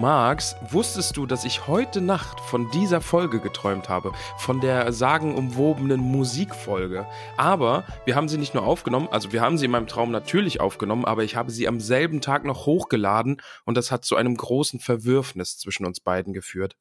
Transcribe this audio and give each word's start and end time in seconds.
Max, 0.00 0.54
wusstest 0.70 1.16
du, 1.16 1.26
dass 1.26 1.44
ich 1.44 1.66
heute 1.66 2.00
Nacht 2.00 2.38
von 2.38 2.70
dieser 2.70 3.00
Folge 3.00 3.40
geträumt 3.40 3.88
habe? 3.88 4.12
Von 4.36 4.60
der 4.60 4.92
sagenumwobenen 4.92 6.00
Musikfolge. 6.00 7.04
Aber 7.36 7.84
wir 8.04 8.14
haben 8.14 8.28
sie 8.28 8.38
nicht 8.38 8.54
nur 8.54 8.62
aufgenommen, 8.62 9.08
also 9.10 9.32
wir 9.32 9.40
haben 9.40 9.58
sie 9.58 9.64
in 9.64 9.72
meinem 9.72 9.88
Traum 9.88 10.12
natürlich 10.12 10.60
aufgenommen, 10.60 11.04
aber 11.04 11.24
ich 11.24 11.34
habe 11.34 11.50
sie 11.50 11.66
am 11.66 11.80
selben 11.80 12.20
Tag 12.20 12.44
noch 12.44 12.64
hochgeladen 12.64 13.42
und 13.64 13.76
das 13.76 13.90
hat 13.90 14.04
zu 14.04 14.14
einem 14.14 14.36
großen 14.36 14.78
Verwürfnis 14.78 15.58
zwischen 15.58 15.84
uns 15.84 15.98
beiden 15.98 16.32
geführt. 16.32 16.76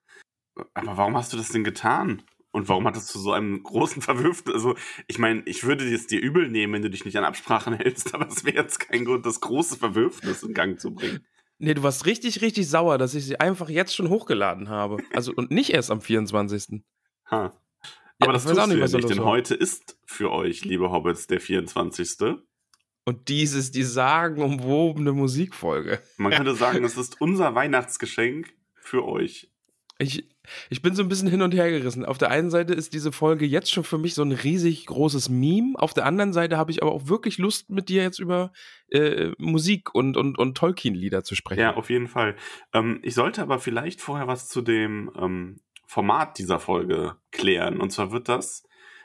Aber 0.76 0.98
warum 0.98 1.18
hast 1.18 1.34
du 1.34 1.38
das 1.38 1.50
denn 1.50 1.64
getan? 1.64 2.22
Und 2.52 2.70
warum 2.70 2.86
hat 2.86 2.96
das 2.96 3.08
zu 3.08 3.18
so 3.18 3.32
einem 3.32 3.64
großen 3.64 4.02
Verwürfnis? 4.04 4.54
Also, 4.54 4.76
ich 5.08 5.18
meine, 5.18 5.42
ich 5.46 5.64
würde 5.64 5.92
es 5.92 6.06
dir 6.06 6.22
übel 6.22 6.50
nehmen, 6.50 6.74
wenn 6.74 6.82
du 6.84 6.90
dich 6.92 7.04
nicht 7.04 7.18
an 7.18 7.24
Absprachen 7.24 7.74
hältst, 7.74 8.14
aber 8.14 8.28
es 8.28 8.46
wäre 8.46 8.58
jetzt 8.58 8.80
kein 8.80 9.06
Grund, 9.06 9.26
das 9.26 9.42
große 9.42 9.78
Verwürfnis 9.78 10.44
in 10.44 10.54
Gang 10.54 10.80
zu 10.80 10.94
bringen. 10.94 11.26
Nee, 11.60 11.74
du 11.74 11.84
warst 11.84 12.06
richtig, 12.06 12.42
richtig 12.42 12.70
sauer, 12.70 12.98
dass 12.98 13.16
ich 13.16 13.26
sie 13.26 13.40
einfach 13.40 13.70
jetzt 13.70 13.96
schon 13.96 14.10
hochgeladen 14.10 14.70
habe. 14.70 14.98
Also 15.14 15.34
und 15.36 15.50
nicht 15.52 15.72
erst 15.72 15.90
am 15.90 16.02
24. 16.02 16.84
Ha. 17.32 17.60
Aber 18.20 18.28
Ja, 18.28 18.34
das 18.34 18.44
tust 18.46 18.60
auch 18.60 18.68
nicht, 18.68 18.78
du 18.78 18.86
ja 18.86 18.98
nicht, 18.98 19.10
denn 19.10 19.20
war. 19.20 19.26
heute 19.26 19.56
ist 19.56 19.98
für 20.06 20.32
euch, 20.32 20.66
liebe 20.66 20.92
Hobbits, 20.92 21.28
der 21.28 21.40
24. 21.40 22.38
Und 23.06 23.30
dies 23.30 23.54
ist 23.54 23.76
die 23.76 23.84
sagenumwobene 23.84 25.14
Musikfolge. 25.14 26.02
Man 26.18 26.32
könnte 26.34 26.56
sagen, 26.56 26.84
es 26.84 26.98
ist 26.98 27.22
unser 27.22 27.56
Weihnachtsgeschenk 27.56 28.54
für 28.76 29.06
euch. 29.06 29.52
Ich, 30.00 30.30
ich 30.70 30.82
bin 30.84 30.94
so 30.94 31.02
ein 31.02 31.10
bisschen 31.10 31.28
hin 31.28 31.42
und 31.42 31.54
her 31.54 31.72
gerissen. 31.72 32.06
Auf 32.06 32.20
der 32.20 32.30
einen 32.30 32.52
Seite 32.52 32.74
ist 32.74 32.94
diese 32.94 33.12
Folge 33.12 33.46
jetzt 33.46 33.72
schon 33.72 33.84
für 33.84 33.98
mich 33.98 34.14
so 34.14 34.22
ein 34.22 34.32
riesig 34.32 34.86
großes 34.86 35.30
Meme. 35.30 35.74
Auf 35.76 35.94
der 35.94 36.06
anderen 36.06 36.34
Seite 36.34 36.58
habe 36.58 36.70
ich 36.72 36.84
aber 36.84 36.92
auch 36.92 37.08
wirklich 37.08 37.40
Lust, 37.40 37.70
mit 37.72 37.90
dir 37.90 38.04
jetzt 38.04 38.20
über 38.20 38.52
äh, 38.90 39.32
Musik 39.40 39.96
und, 39.96 40.16
und, 40.16 40.38
und 40.38 40.56
Tolkien-Lieder 40.56 41.24
zu 41.24 41.36
sprechen. 41.36 41.62
Ja, 41.62 41.76
auf 41.76 41.90
jeden 41.90 42.08
Fall. 42.08 42.36
Ähm, 42.74 43.00
ich 43.02 43.16
sollte 43.16 43.42
aber 43.42 43.58
vielleicht 43.60 44.02
vorher 44.02 44.28
was 44.28 44.48
zu 44.48 44.62
dem 44.62 45.12
ähm, 45.18 45.62
Format 45.88 46.38
dieser 46.38 46.60
Folge 46.60 47.16
klären. 47.32 47.82
Und 47.82 47.92
zwar 47.92 48.12
wird 48.12 48.30
das, 48.30 48.64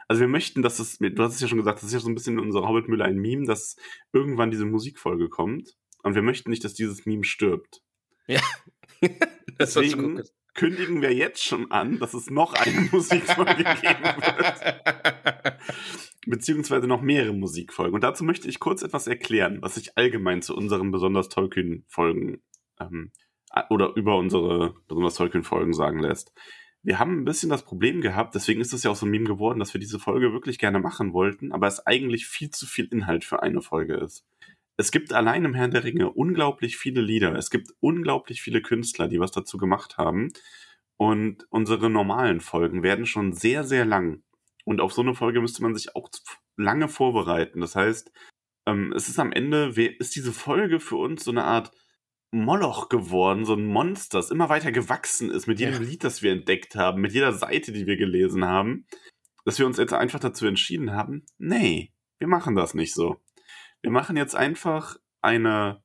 also 0.08 0.20
wir 0.20 0.28
möchten, 0.28 0.60
dass 0.60 0.78
es, 0.78 0.98
du 0.98 1.22
hast 1.22 1.34
es 1.34 1.40
ja 1.40 1.48
schon 1.48 1.58
gesagt, 1.58 1.78
das 1.78 1.84
ist 1.84 1.94
ja 1.94 2.00
so 2.00 2.10
ein 2.10 2.14
bisschen 2.14 2.34
in 2.34 2.44
unserer 2.44 2.68
Hobbitmühle 2.68 3.04
ein 3.04 3.16
Meme, 3.16 3.46
dass 3.46 3.76
irgendwann 4.12 4.50
diese 4.50 4.66
Musikfolge 4.66 5.30
kommt. 5.30 5.74
Und 6.02 6.14
wir 6.14 6.22
möchten 6.22 6.50
nicht, 6.50 6.64
dass 6.64 6.74
dieses 6.74 7.06
Meme 7.06 7.24
stirbt. 7.24 7.82
das 9.58 9.74
war 9.74 9.82
Deswegen 9.82 10.16
gut. 10.16 10.32
Kündigen 10.54 11.02
wir 11.02 11.14
jetzt 11.14 11.42
schon 11.42 11.70
an, 11.70 11.98
dass 11.98 12.14
es 12.14 12.30
noch 12.30 12.54
eine 12.54 12.80
Musikfolge 12.92 13.64
geben 13.64 14.04
wird. 14.04 15.58
Beziehungsweise 16.26 16.86
noch 16.86 17.02
mehrere 17.02 17.32
Musikfolgen. 17.32 17.94
Und 17.94 18.04
dazu 18.04 18.24
möchte 18.24 18.48
ich 18.48 18.60
kurz 18.60 18.82
etwas 18.82 19.06
erklären, 19.06 19.58
was 19.60 19.74
sich 19.74 19.96
allgemein 19.96 20.42
zu 20.42 20.56
unseren 20.56 20.90
besonders 20.90 21.28
Tolkien-Folgen 21.28 22.42
ähm, 22.80 23.12
oder 23.70 23.94
über 23.96 24.16
unsere 24.16 24.74
besonders 24.88 25.14
Tolkien-Folgen 25.14 25.72
sagen 25.72 25.98
lässt. 25.98 26.32
Wir 26.84 26.98
haben 26.98 27.20
ein 27.20 27.24
bisschen 27.24 27.48
das 27.48 27.64
Problem 27.64 28.00
gehabt, 28.00 28.34
deswegen 28.34 28.60
ist 28.60 28.72
es 28.72 28.82
ja 28.82 28.90
auch 28.90 28.96
so 28.96 29.06
ein 29.06 29.10
Meme 29.10 29.26
geworden, 29.26 29.60
dass 29.60 29.72
wir 29.72 29.80
diese 29.80 30.00
Folge 30.00 30.32
wirklich 30.32 30.58
gerne 30.58 30.80
machen 30.80 31.12
wollten, 31.12 31.52
aber 31.52 31.68
es 31.68 31.86
eigentlich 31.86 32.26
viel 32.26 32.50
zu 32.50 32.66
viel 32.66 32.86
Inhalt 32.86 33.24
für 33.24 33.40
eine 33.42 33.60
Folge 33.60 33.94
ist. 33.94 34.26
Es 34.76 34.90
gibt 34.90 35.12
allein 35.12 35.44
im 35.44 35.54
Herrn 35.54 35.70
der 35.70 35.84
Ringe 35.84 36.10
unglaublich 36.10 36.76
viele 36.76 37.00
Lieder. 37.00 37.34
Es 37.34 37.50
gibt 37.50 37.72
unglaublich 37.80 38.42
viele 38.42 38.62
Künstler, 38.62 39.08
die 39.08 39.20
was 39.20 39.30
dazu 39.30 39.58
gemacht 39.58 39.98
haben. 39.98 40.32
Und 40.96 41.46
unsere 41.50 41.90
normalen 41.90 42.40
Folgen 42.40 42.82
werden 42.82 43.06
schon 43.06 43.32
sehr, 43.32 43.64
sehr 43.64 43.84
lang. 43.84 44.22
Und 44.64 44.80
auf 44.80 44.92
so 44.92 45.02
eine 45.02 45.14
Folge 45.14 45.40
müsste 45.40 45.62
man 45.62 45.74
sich 45.74 45.94
auch 45.96 46.08
lange 46.56 46.88
vorbereiten. 46.88 47.60
Das 47.60 47.74
heißt, 47.76 48.12
ähm, 48.66 48.92
es 48.92 49.08
ist 49.08 49.18
am 49.18 49.32
Ende, 49.32 49.72
ist 49.98 50.14
diese 50.14 50.32
Folge 50.32 50.80
für 50.80 50.96
uns 50.96 51.24
so 51.24 51.30
eine 51.30 51.44
Art 51.44 51.72
Moloch 52.30 52.88
geworden, 52.88 53.44
so 53.44 53.54
ein 53.54 53.66
Monster, 53.66 54.18
das 54.18 54.30
immer 54.30 54.48
weiter 54.48 54.72
gewachsen 54.72 55.30
ist 55.30 55.46
mit 55.46 55.60
jedem 55.60 55.82
Ja. 55.82 55.88
Lied, 55.88 56.02
das 56.02 56.22
wir 56.22 56.32
entdeckt 56.32 56.76
haben, 56.76 57.02
mit 57.02 57.12
jeder 57.12 57.32
Seite, 57.32 57.72
die 57.72 57.86
wir 57.86 57.96
gelesen 57.96 58.46
haben, 58.46 58.86
dass 59.44 59.58
wir 59.58 59.66
uns 59.66 59.76
jetzt 59.76 59.92
einfach 59.92 60.20
dazu 60.20 60.46
entschieden 60.46 60.92
haben, 60.92 61.26
nee, 61.38 61.92
wir 62.18 62.28
machen 62.28 62.54
das 62.54 62.72
nicht 62.72 62.94
so. 62.94 63.20
Wir 63.82 63.90
machen 63.90 64.16
jetzt 64.16 64.34
einfach 64.34 64.96
eine 65.20 65.82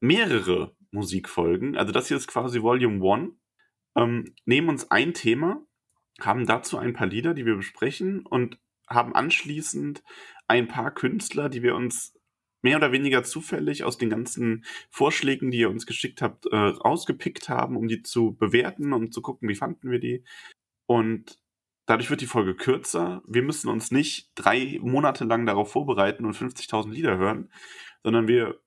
mehrere 0.00 0.76
Musikfolgen. 0.90 1.76
Also 1.76 1.92
das 1.92 2.08
hier 2.08 2.16
ist 2.16 2.26
quasi 2.26 2.62
Volume 2.62 3.04
1. 3.12 3.32
Ähm, 3.96 4.34
nehmen 4.44 4.68
uns 4.68 4.90
ein 4.90 5.14
Thema, 5.14 5.64
haben 6.20 6.46
dazu 6.46 6.76
ein 6.78 6.92
paar 6.92 7.06
Lieder, 7.06 7.34
die 7.34 7.46
wir 7.46 7.56
besprechen 7.56 8.26
und 8.26 8.58
haben 8.88 9.14
anschließend 9.14 10.02
ein 10.48 10.68
paar 10.68 10.92
Künstler, 10.92 11.48
die 11.48 11.62
wir 11.62 11.74
uns 11.74 12.14
mehr 12.62 12.76
oder 12.76 12.92
weniger 12.92 13.22
zufällig 13.22 13.84
aus 13.84 13.96
den 13.96 14.10
ganzen 14.10 14.64
Vorschlägen, 14.90 15.50
die 15.50 15.58
ihr 15.58 15.70
uns 15.70 15.86
geschickt 15.86 16.22
habt, 16.22 16.46
äh, 16.46 16.56
rausgepickt 16.56 17.48
haben, 17.48 17.76
um 17.76 17.88
die 17.88 18.02
zu 18.02 18.34
bewerten 18.36 18.92
und 18.92 19.14
zu 19.14 19.22
gucken, 19.22 19.48
wie 19.48 19.54
fanden 19.54 19.90
wir 19.90 20.00
die. 20.00 20.24
Und 20.86 21.38
dadurch 21.86 22.10
wird 22.10 22.20
die 22.20 22.26
Folge 22.26 22.54
kürzer. 22.54 23.22
Wir 23.26 23.42
müssen 23.42 23.68
uns 23.68 23.90
nicht 23.90 24.30
drei 24.34 24.78
Monate 24.82 25.24
lang 25.24 25.46
darauf 25.46 25.72
vorbereiten 25.72 26.24
und 26.24 26.36
50.000 26.36 26.90
Lieder 26.90 27.16
hören, 27.16 27.50
sondern 28.02 28.28
wir 28.28 28.60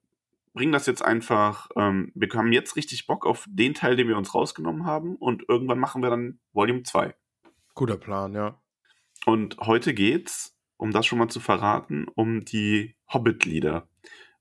bringen 0.52 0.72
das 0.72 0.86
jetzt 0.86 1.04
einfach, 1.04 1.68
ähm, 1.76 2.10
wir 2.14 2.28
haben 2.34 2.52
jetzt 2.52 2.76
richtig 2.76 3.06
Bock 3.06 3.24
auf 3.24 3.46
den 3.48 3.74
Teil, 3.74 3.96
den 3.96 4.08
wir 4.08 4.16
uns 4.16 4.34
rausgenommen 4.34 4.84
haben 4.84 5.16
und 5.16 5.44
irgendwann 5.48 5.78
machen 5.78 6.02
wir 6.02 6.10
dann 6.10 6.40
Volume 6.52 6.82
2. 6.82 7.14
Guter 7.74 7.96
Plan, 7.96 8.34
ja. 8.34 8.60
Und 9.26 9.58
heute 9.58 9.94
geht's, 9.94 10.58
um 10.76 10.90
das 10.90 11.06
schon 11.06 11.18
mal 11.18 11.28
zu 11.28 11.40
verraten, 11.40 12.08
um 12.08 12.44
die 12.44 12.96
Hobbit-Lieder. 13.12 13.88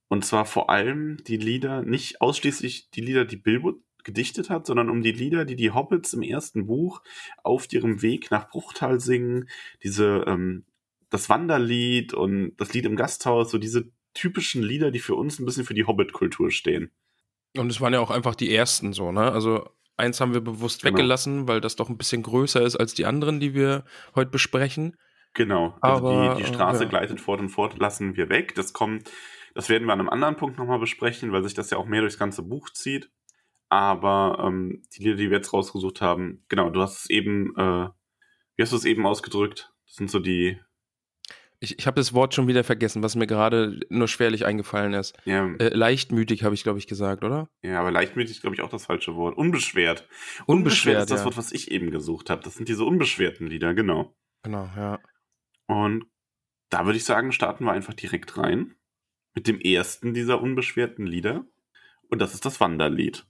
Und 0.08 0.26
zwar 0.26 0.46
vor 0.46 0.70
allem 0.70 1.18
die 1.28 1.38
Lieder, 1.38 1.84
nicht 1.84 2.22
ausschließlich 2.22 2.90
die 2.92 3.02
Lieder, 3.02 3.26
die 3.26 3.38
Bilbo 3.38 3.76
gedichtet 4.04 4.50
hat, 4.50 4.66
sondern 4.66 4.90
um 4.90 5.02
die 5.02 5.12
Lieder, 5.12 5.46
die 5.46 5.56
die 5.56 5.72
Hobbits 5.72 6.14
im 6.14 6.22
ersten 6.22 6.66
Buch 6.68 7.02
auf 7.44 7.72
ihrem 7.72 8.02
Weg 8.02 8.32
nach 8.32 8.50
Bruchtal 8.50 9.00
singen. 9.00 9.50
Diese, 9.84 10.24
ähm, 10.28 10.66
das 11.10 11.30
Wanderlied 11.30 12.14
und 12.14 12.56
das 12.58 12.74
Lied 12.74 12.86
im 12.86 12.96
Gasthaus, 12.96 13.52
so 13.52 13.58
diese 13.58 13.92
typischen 14.14 14.64
Lieder, 14.64 14.92
die 14.92 15.00
für 15.00 15.16
uns 15.16 15.40
ein 15.40 15.46
bisschen 15.46 15.66
für 15.66 15.74
die 15.74 15.86
Hobbit-Kultur 15.86 16.52
stehen. 16.52 16.92
Und 17.58 17.70
es 17.70 17.82
waren 17.82 17.94
ja 17.94 18.00
auch 18.00 18.12
einfach 18.12 18.36
die 18.36 18.54
ersten 18.54 18.94
so, 18.94 19.12
ne? 19.12 19.32
Also 19.32 19.70
eins 19.98 20.22
haben 20.22 20.34
wir 20.34 20.42
bewusst 20.42 20.82
Genau. 20.82 20.98
weggelassen, 20.98 21.48
weil 21.48 21.62
das 21.62 21.76
doch 21.76 21.90
ein 21.90 21.98
bisschen 21.98 22.24
größer 22.24 22.62
ist 22.62 22.76
als 22.76 22.94
die 22.94 23.06
anderen, 23.06 23.40
die 23.40 23.54
wir 23.54 23.86
heute 24.16 24.32
besprechen. 24.32 24.96
Genau. 25.34 25.78
Also 25.82 26.08
Aber, 26.08 26.36
die, 26.36 26.44
die 26.44 26.48
Straße 26.48 26.84
ja. 26.84 26.90
gleitet 26.90 27.22
fort 27.22 27.40
und 27.40 27.50
fort, 27.50 27.78
lassen 27.80 28.16
wir 28.16 28.30
weg. 28.30 28.56
Das 28.56 28.74
kommt, 28.74 29.12
das 29.54 29.70
werden 29.70 29.86
wir 29.88 29.94
an 29.94 30.00
einem 30.00 30.10
anderen 30.10 30.36
Punkt 30.36 30.58
nochmal 30.58 30.80
besprechen, 30.80 31.32
weil 31.32 31.44
sich 31.44 31.54
das 31.54 31.70
ja 31.70 31.78
auch 31.78 31.86
mehr 31.86 32.02
durchs 32.02 32.18
ganze 32.18 32.44
Buch 32.44 32.70
zieht. 32.72 33.12
Aber 33.70 34.44
ähm, 34.46 34.82
die 34.94 35.04
Lieder, 35.04 35.16
die 35.16 35.30
wir 35.30 35.38
jetzt 35.38 35.54
rausgesucht 35.54 36.02
haben, 36.02 36.44
genau, 36.50 36.70
du 36.70 36.82
hast 36.82 37.04
es 37.04 37.10
eben, 37.10 37.56
äh, 37.56 37.90
wie 38.56 38.62
hast 38.64 38.72
du 38.72 38.76
es 38.78 38.86
eben 38.86 39.06
ausgedrückt? 39.06 39.72
Das 39.86 39.96
sind 39.96 40.10
so 40.10 40.20
die, 40.20 40.60
Ich, 41.60 41.78
ich 41.78 41.86
habe 41.88 42.00
das 42.00 42.14
Wort 42.14 42.34
schon 42.34 42.48
wieder 42.48 42.64
vergessen, 42.64 43.04
was 43.04 43.16
mir 43.16 43.28
gerade 43.28 43.80
nur 43.90 44.08
schwerlich 44.08 44.46
eingefallen 44.46 44.94
ist. 44.94 45.16
ja, 45.26 45.46
Äh, 45.56 45.70
leichtmütig 45.76 46.44
habe 46.44 46.56
ich, 46.56 46.64
glaube 46.64 46.80
ich, 46.80 46.88
gesagt, 46.88 47.24
oder? 47.24 47.48
ja 47.62 47.80
aber 47.80 47.92
leichtmütig 47.92 48.32
ist, 48.38 48.42
glaube 48.42 48.56
ich, 48.56 48.62
auch 48.62 48.70
das 48.70 48.86
falsche 48.86 49.16
Wort. 49.16 49.38
Unbeschwert. 49.38 50.08
Unbeschwert, 50.46 51.02
ist 51.02 51.12
das 51.12 51.20
ja. 51.20 51.26
Wort, 51.26 51.38
was 51.38 51.52
ich 51.52 51.70
eben 51.70 51.92
gesucht 51.92 52.30
habe. 52.30 52.42
Das 52.44 52.56
sind 52.56 52.70
diese 52.70 52.86
unbeschwerten 52.86 53.46
Lieder, 53.48 53.74
genau. 53.74 54.16
Genau, 54.44 54.70
ja. 54.76 55.00
Und 55.68 56.06
da 56.70 56.86
würde 56.86 56.98
ich 56.98 57.04
sagen, 57.04 57.32
starten 57.32 57.66
wir 57.66 57.72
einfach 57.72 57.94
direkt 57.94 58.38
rein 58.38 58.76
mit 59.36 59.48
dem 59.48 59.60
ersten 59.60 60.14
dieser 60.14 60.42
unbeschwerten 60.42 61.06
Lieder. 61.06 61.46
Und 62.10 62.20
das 62.20 62.34
ist 62.34 62.46
das 62.46 62.60
Wanderlied. 62.60 63.26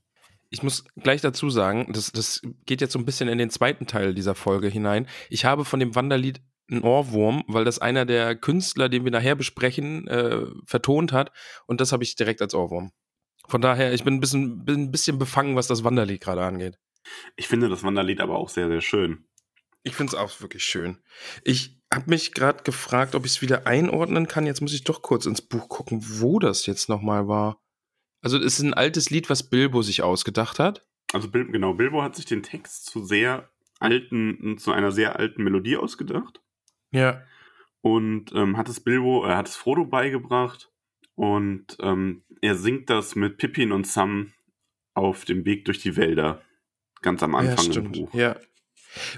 Ich 0.50 0.64
muss 0.64 0.84
gleich 0.96 1.22
dazu 1.22 1.50
sagen, 1.50 1.92
das, 1.94 2.12
das 2.12 2.42
geht 2.66 2.82
jetzt 2.82 2.94
so 2.94 3.00
ein 3.00 3.06
bisschen 3.06 3.30
in 3.30 3.38
den 3.38 3.50
zweiten 3.50 3.86
Teil 3.86 4.14
dieser 4.14 4.36
Folge 4.36 4.68
hinein. 4.68 5.08
Ich 5.30 5.46
habe 5.46 5.64
von 5.64 5.80
dem 5.80 5.96
Wanderlied 5.96 6.42
ein 6.72 6.84
Ohrwurm, 6.84 7.44
weil 7.48 7.66
das 7.66 7.80
einer 7.80 8.06
der 8.06 8.36
Künstler, 8.36 8.90
den 8.90 9.04
wir 9.04 9.12
nachher 9.12 9.36
besprechen, 9.36 10.08
äh, 10.08 10.46
vertont 10.66 11.12
hat. 11.12 11.32
Und 11.68 11.82
das 11.82 11.92
habe 11.92 12.04
ich 12.04 12.16
direkt 12.16 12.42
als 12.42 12.54
Ohrwurm. 12.54 12.92
Von 13.48 13.62
daher, 13.62 13.94
ich 13.94 14.04
bin 14.04 14.16
ein 14.16 14.20
bisschen, 14.20 14.66
bin 14.66 14.84
ein 14.84 14.92
bisschen 14.92 15.18
befangen, 15.18 15.56
was 15.56 15.68
das 15.68 15.84
Wanderlied 15.84 16.22
gerade 16.22 16.44
angeht. 16.44 16.78
Ich 17.36 17.48
finde 17.48 17.70
das 17.70 17.84
Wanderlied 17.84 18.22
aber 18.22 18.38
auch 18.38 18.50
sehr, 18.50 18.68
sehr 18.68 18.82
schön. 18.82 19.26
Ich 19.84 19.96
finde 19.96 20.12
es 20.12 20.16
auch 20.16 20.42
wirklich 20.42 20.64
schön. 20.64 21.00
Ich 21.44 21.82
habe 21.92 22.10
mich 22.10 22.34
gerade 22.34 22.64
gefragt, 22.64 23.16
ob 23.16 23.26
ich 23.26 23.34
es 23.34 23.42
wieder 23.42 23.66
einordnen 23.66 24.28
kann. 24.28 24.46
Jetzt 24.46 24.62
muss 24.62 24.74
ich 24.74 24.84
doch 24.84 25.02
kurz 25.02 25.26
ins 25.26 25.42
Buch 25.42 25.70
gucken, 25.70 26.04
wo 26.04 26.38
das 26.38 26.66
jetzt 26.66 26.90
nochmal 26.90 27.28
war. 27.28 27.60
Also 28.22 28.38
es 28.38 28.60
ist 28.60 28.60
ein 28.60 28.74
altes 28.74 29.10
Lied, 29.10 29.30
was 29.30 29.50
Bilbo 29.50 29.82
sich 29.82 30.02
ausgedacht 30.02 30.60
hat. 30.60 30.86
Also 31.14 31.30
Bil 31.30 31.46
genau, 31.52 31.74
Bilbo 31.74 32.02
hat 32.04 32.16
sich 32.16 32.26
den 32.26 32.44
Text 32.44 32.86
zu 32.86 33.04
sehr 33.04 33.50
alten, 33.80 34.58
zu 34.58 34.72
einer 34.72 34.92
sehr 34.92 35.18
alten 35.18 35.44
Melodie 35.44 35.78
ausgedacht 35.78 36.42
Ja. 36.92 37.22
und 37.82 38.32
ähm, 38.34 38.58
hat 38.58 38.68
es 38.70 38.80
Bilbo, 38.82 39.24
er 39.26 39.38
hat 39.38 39.48
es 39.48 39.56
Frodo 39.56 39.86
beigebracht 39.86 40.70
und 41.16 41.78
ähm, 41.80 42.24
er 42.42 42.56
singt 42.56 42.90
das 42.90 43.16
mit 43.16 43.38
Pippin 43.38 43.72
und 43.72 43.88
Sam 43.88 44.34
auf 44.94 45.26
dem 45.26 45.46
Weg 45.46 45.66
durch 45.66 45.80
die 45.80 45.96
Wälder. 45.96 46.42
Ganz 47.02 47.24
am 47.24 47.32
ja, 47.34 47.40
Anfang 47.40 47.66
im 47.66 47.72
stimmt. 47.72 47.92
Buch. 47.94 48.14
Ja. 48.14 48.36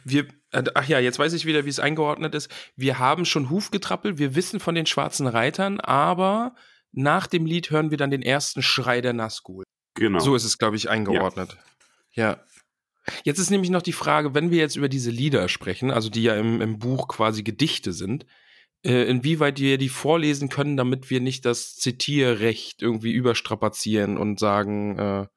Wir, 0.03 0.27
äh, 0.51 0.63
ach 0.75 0.88
ja, 0.88 1.00
jetzt 1.00 1.18
weiß 1.18 1.33
ich 1.33 1.45
wieder, 1.45 1.65
wie 1.65 1.69
es 1.69 1.80
eingeordnet 1.80 2.36
ist. 2.36 2.50
Wir 2.75 3.00
haben 3.00 3.25
schon 3.25 3.50
Huf 3.50 3.71
getrappelt, 3.71 4.18
wir 4.19 4.36
wissen 4.36 4.59
von 4.59 4.75
den 4.75 4.86
schwarzen 4.86 5.27
Reitern, 5.27 5.80
aber 5.80 6.56
nach 6.92 7.28
dem 7.28 7.46
Lied 7.46 7.70
hören 7.70 7.92
wir 7.92 7.98
dann 7.98 8.12
den 8.12 8.22
ersten 8.22 8.62
Schrei 8.62 9.02
der 9.02 9.14
Nazgul. 9.14 9.64
Genau. 9.96 10.20
So 10.20 10.36
ist 10.36 10.44
es, 10.44 10.58
glaube 10.58 10.76
ich, 10.76 10.90
eingeordnet. 10.90 11.58
Ja. 12.14 12.44
Jetzt 13.24 13.40
ist 13.40 13.50
nämlich 13.50 13.72
noch 13.72 13.82
die 13.82 13.94
Frage, 13.94 14.34
wenn 14.34 14.52
wir 14.52 14.60
jetzt 14.60 14.76
über 14.76 14.90
diese 14.90 15.10
Lieder 15.10 15.50
sprechen, 15.50 15.92
also 15.92 16.10
die 16.10 16.24
ja 16.24 16.36
im, 16.36 16.62
im 16.62 16.80
Buch 16.80 17.08
quasi 17.08 17.44
Gedichte 17.44 17.94
sind, 17.94 18.26
äh, 18.84 19.04
inwieweit 19.04 19.60
wir 19.60 19.78
die 19.78 19.90
vorlesen 19.90 20.50
können, 20.50 20.78
damit 20.78 21.10
wir 21.10 21.22
nicht 21.22 21.46
das 21.46 21.76
Zitierrecht 21.76 22.82
irgendwie 22.82 23.12
überstrapazieren 23.12 24.18
und 24.18 24.40
sagen, 24.40 24.98
äh, 24.98 25.28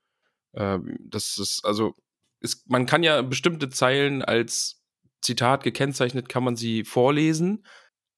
äh, 0.52 0.78
das 1.00 1.38
ist, 1.38 1.64
also, 1.64 1.94
ist, 2.40 2.68
man 2.68 2.86
kann 2.86 3.02
ja 3.02 3.22
bestimmte 3.22 3.68
Zeilen 3.70 4.22
als 4.22 4.82
Zitat 5.20 5.62
gekennzeichnet, 5.62 6.28
kann 6.28 6.44
man 6.44 6.56
sie 6.56 6.84
vorlesen. 6.84 7.64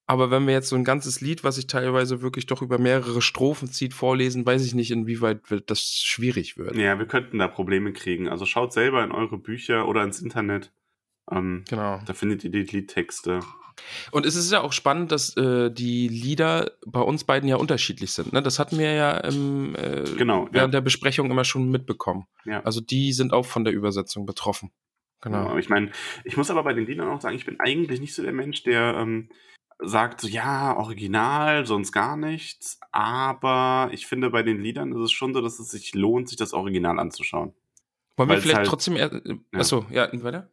Aber 0.09 0.31
wenn 0.31 0.47
wir 0.47 0.53
jetzt 0.53 0.69
so 0.69 0.75
ein 0.77 0.85
ganzes 0.85 1.19
Lied, 1.19 1.43
was 1.43 1.55
sich 1.55 1.67
teilweise 1.67 2.21
wirklich 2.21 2.45
doch 2.45 2.61
über 2.61 2.79
mehrere 2.79 3.21
Strophen 3.21 3.67
zieht, 3.69 3.93
vorlesen, 3.93 4.45
weiß 4.45 4.65
ich 4.65 4.73
nicht, 4.73 4.89
inwieweit 4.89 5.41
das 5.67 5.81
schwierig 5.81 6.57
wird. 6.57 6.77
Ja, 6.77 6.97
wir 6.97 7.05
könnten 7.05 7.39
da 7.39 7.49
Probleme 7.49 7.91
kriegen. 7.91 8.29
Also 8.29 8.45
schaut 8.45 8.71
selber 8.71 9.03
in 9.03 9.11
eure 9.11 9.37
Bücher 9.37 9.85
oder 9.87 10.03
ins 10.03 10.21
Internet. 10.21 10.71
Ähm, 11.29 11.65
Genau. 11.69 11.99
da 12.05 12.13
findet 12.13 12.45
ihr 12.45 12.51
die 12.51 12.63
Liedtexte. 12.63 13.41
Und 14.11 14.25
es 14.25 14.35
ist 14.35 14.51
ja 14.51 14.61
auch 14.61 14.71
spannend, 14.71 15.11
dass 15.11 15.35
äh, 15.35 15.69
die 15.69 16.07
Lieder 16.07 16.71
bei 16.85 17.01
uns 17.01 17.25
beiden 17.25 17.49
ja 17.49 17.57
unterschiedlich 17.57 18.11
sind. 18.11 18.31
Ne? 18.31 18.41
Das 18.41 18.59
hatten 18.59 18.79
wir 18.79 18.93
ja 18.93 19.17
im, 19.17 19.75
äh, 19.75 20.03
Genau, 20.17 20.47
während 20.51 20.73
ja. 20.73 20.79
der 20.79 20.81
Besprechung 20.81 21.29
immer 21.29 21.43
schon 21.43 21.69
mitbekommen. 21.69 22.27
Ja. 22.45 22.61
Also 22.63 22.79
die 22.81 23.11
sind 23.11 23.33
auch 23.33 23.45
von 23.45 23.65
der 23.65 23.73
Übersetzung 23.73 24.25
betroffen. 24.25 24.71
Genau. 25.21 25.49
Ja, 25.51 25.57
ich 25.57 25.69
meine, 25.69 25.91
ich 26.23 26.37
muss 26.37 26.49
aber 26.49 26.63
bei 26.63 26.73
den 26.73 26.85
Liedern 26.85 27.09
auch 27.09 27.21
sagen, 27.21 27.35
ich 27.35 27.45
bin 27.45 27.59
eigentlich 27.59 27.99
nicht 27.99 28.15
so 28.15 28.23
der 28.23 28.33
Mensch, 28.33 28.63
der 28.63 28.95
ähm, 28.97 29.29
sagt 29.79 30.21
so, 30.21 30.27
ja, 30.27 30.75
original, 30.77 31.65
sonst 31.65 31.91
gar 31.91 32.17
nichts. 32.17 32.79
Aber 32.91 33.89
ich 33.91 34.07
finde, 34.07 34.29
bei 34.29 34.43
den 34.43 34.59
Liedern 34.61 34.91
ist 34.91 34.99
es 34.99 35.11
schon 35.11 35.33
so, 35.33 35.41
dass 35.41 35.59
es 35.59 35.69
sich 35.69 35.93
lohnt, 35.93 36.29
sich 36.29 36.37
das 36.37 36.53
Original 36.53 36.99
anzuschauen. 36.99 37.53
Wollen 38.15 38.29
wir 38.29 38.33
weil's 38.33 38.43
vielleicht 38.43 38.57
halt- 38.57 38.67
trotzdem. 38.67 38.95
Er, 38.95 39.13
äh, 39.13 39.37
Ja. 39.53 39.59
Achso, 39.59 39.85
ja, 39.91 40.09
weiter? 40.23 40.51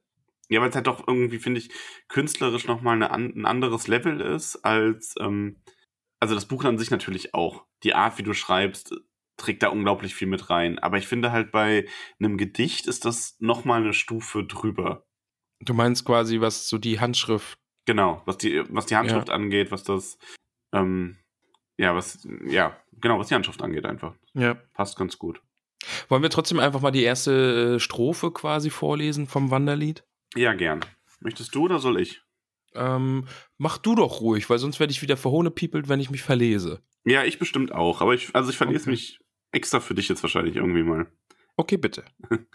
Ja, 0.51 0.61
weil 0.61 0.69
es 0.69 0.75
halt 0.77 0.87
doch 0.87 1.09
irgendwie, 1.09 1.39
finde 1.39 1.61
ich, 1.61 1.71
künstlerisch 2.09 2.67
nochmal 2.67 2.97
eine, 2.97 3.11
ein 3.11 3.47
anderes 3.47 3.87
Level 3.89 4.21
ist 4.21 4.57
als, 4.57 5.15
ähm, 5.19 5.57
also 6.21 6.35
das 6.35 6.45
Buch 6.47 6.65
an 6.65 6.77
sich 6.77 6.91
natürlich 6.91 7.33
auch. 7.35 7.65
Die 7.83 7.95
Art, 7.95 8.19
wie 8.19 8.23
du 8.23 8.35
schreibst, 8.35 8.95
trägt 9.39 9.63
da 9.63 9.69
unglaublich 9.69 10.15
viel 10.15 10.29
mit 10.29 10.51
rein. 10.51 10.79
Aber 10.79 10.99
ich 10.99 11.07
finde 11.07 11.33
halt 11.33 11.51
bei 11.51 11.87
einem 12.21 12.37
Gedicht 12.37 12.87
ist 12.87 13.07
das 13.07 13.37
nochmal 13.41 13.81
eine 13.83 13.95
Stufe 13.95 14.45
drüber. 14.45 15.07
Du 15.61 15.73
meinst 15.73 16.05
quasi, 16.05 16.41
was 16.43 16.69
so 16.69 16.77
die 16.77 17.01
Handschrift. 17.01 17.59
Genau, 17.87 18.23
was 18.25 18.39
die, 18.39 18.63
was 18.71 18.87
die 18.87 18.97
Handschrift 18.97 19.29
angeht, 19.31 19.71
was 19.71 19.85
das, 19.85 20.19
ähm, 20.73 21.17
ja, 21.77 21.95
was, 21.95 22.27
ja, 22.47 22.77
genau, 23.01 23.19
was 23.19 23.29
die 23.29 23.35
Handschrift 23.35 23.63
angeht 23.63 23.85
einfach. 23.85 24.15
Ja. 24.33 24.55
Passt 24.73 24.97
ganz 24.97 25.19
gut. 25.19 25.43
Wollen 26.09 26.23
wir 26.23 26.31
trotzdem 26.31 26.61
einfach 26.61 26.81
mal 26.81 26.91
die 26.91 27.03
erste 27.03 27.75
äh, 27.75 27.81
Strophe 27.81 28.31
quasi 28.31 28.71
vorlesen 28.71 29.27
vom 29.27 29.51
Wanderlied? 29.51 30.05
Ja, 30.35 30.55
gern. 30.55 30.81
Möchtest 31.21 31.55
du 31.55 31.65
oder 31.65 31.79
soll 31.79 32.01
ich? 32.01 32.23
Ähm, 32.75 33.27
mach 33.59 33.79
du 33.79 33.95
doch 33.95 34.21
ruhig, 34.21 34.49
weil 34.51 34.59
sonst 34.59 34.81
werde 34.81 34.93
ich 34.93 35.03
wieder 35.03 35.17
verhohnepiepelt, 35.17 35.89
wenn 35.89 36.01
ich 36.01 36.11
mich 36.11 36.23
verlese. 36.23 36.83
Ja, 37.05 37.25
ich 37.25 37.39
bestimmt 37.39 37.73
auch, 37.73 38.01
aber 38.01 38.15
ich, 38.15 38.35
also 38.35 38.51
ich 38.51 38.57
verlese 38.57 38.85
Okay. 38.85 38.91
mich 38.91 39.21
extra 39.53 39.81
für 39.81 39.95
dich 39.95 40.09
jetzt 40.09 40.23
wahrscheinlich 40.23 40.57
irgendwie 40.57 40.83
mal. 40.83 41.07
Okay, 41.57 41.77
bitte. 41.77 42.05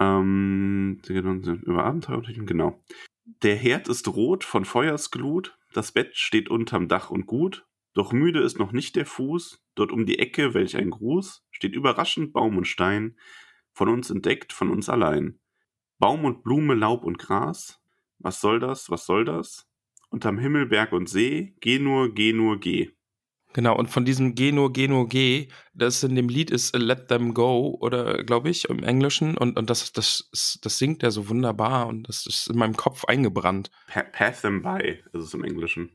Ähm, 0.00 1.00
über 1.08 1.84
Abenteuer, 1.84 2.20
genau. 2.22 2.82
Der 3.26 3.56
Herd 3.56 3.88
ist 3.88 4.06
rot 4.08 4.44
von 4.44 4.66
Feuersglut, 4.66 5.58
das 5.72 5.92
Bett 5.92 6.14
steht 6.14 6.50
unterm 6.50 6.88
Dach 6.88 7.10
und 7.10 7.26
gut, 7.26 7.66
doch 7.94 8.12
müde 8.12 8.40
ist 8.40 8.58
noch 8.58 8.72
nicht 8.72 8.96
der 8.96 9.06
Fuß, 9.06 9.64
dort 9.74 9.92
um 9.92 10.04
die 10.04 10.18
Ecke, 10.18 10.52
welch 10.52 10.76
ein 10.76 10.90
Gruß, 10.90 11.46
steht 11.50 11.74
überraschend 11.74 12.34
Baum 12.34 12.58
und 12.58 12.66
Stein, 12.66 13.16
von 13.72 13.88
uns 13.88 14.10
entdeckt, 14.10 14.52
von 14.52 14.68
uns 14.68 14.90
allein. 14.90 15.40
Baum 15.98 16.26
und 16.26 16.42
Blume, 16.42 16.74
Laub 16.74 17.02
und 17.02 17.18
Gras, 17.18 17.82
was 18.18 18.42
soll 18.42 18.60
das, 18.60 18.90
was 18.90 19.06
soll 19.06 19.24
das? 19.24 19.70
Unterm 20.10 20.38
Himmel, 20.38 20.66
Berg 20.66 20.92
und 20.92 21.08
See, 21.08 21.56
geh 21.60 21.78
nur, 21.78 22.12
geh 22.12 22.34
nur, 22.34 22.60
geh. 22.60 22.90
Genau, 23.54 23.78
und 23.78 23.88
von 23.88 24.04
diesem 24.04 24.34
Geh 24.34 24.50
nur, 24.50 24.72
geh 24.72 24.88
nur, 24.88 25.08
geh, 25.08 25.48
das 25.74 26.02
in 26.02 26.16
dem 26.16 26.28
Lied 26.28 26.50
ist 26.50 26.76
Let 26.76 27.06
Them 27.06 27.34
Go, 27.34 27.78
oder 27.80 28.24
glaube 28.24 28.50
ich, 28.50 28.68
im 28.68 28.82
Englischen. 28.82 29.38
Und, 29.38 29.56
und 29.56 29.70
das, 29.70 29.92
das, 29.92 30.28
das 30.60 30.78
singt 30.78 31.04
er 31.04 31.12
so 31.12 31.28
wunderbar 31.28 31.86
und 31.86 32.08
das 32.08 32.26
ist 32.26 32.48
in 32.48 32.58
meinem 32.58 32.76
Kopf 32.76 33.04
eingebrannt. 33.04 33.70
Pa 33.86 34.02
pass 34.02 34.42
them 34.42 34.60
by 34.60 34.98
ist 35.12 35.22
es 35.22 35.34
im 35.34 35.44
Englischen. 35.44 35.90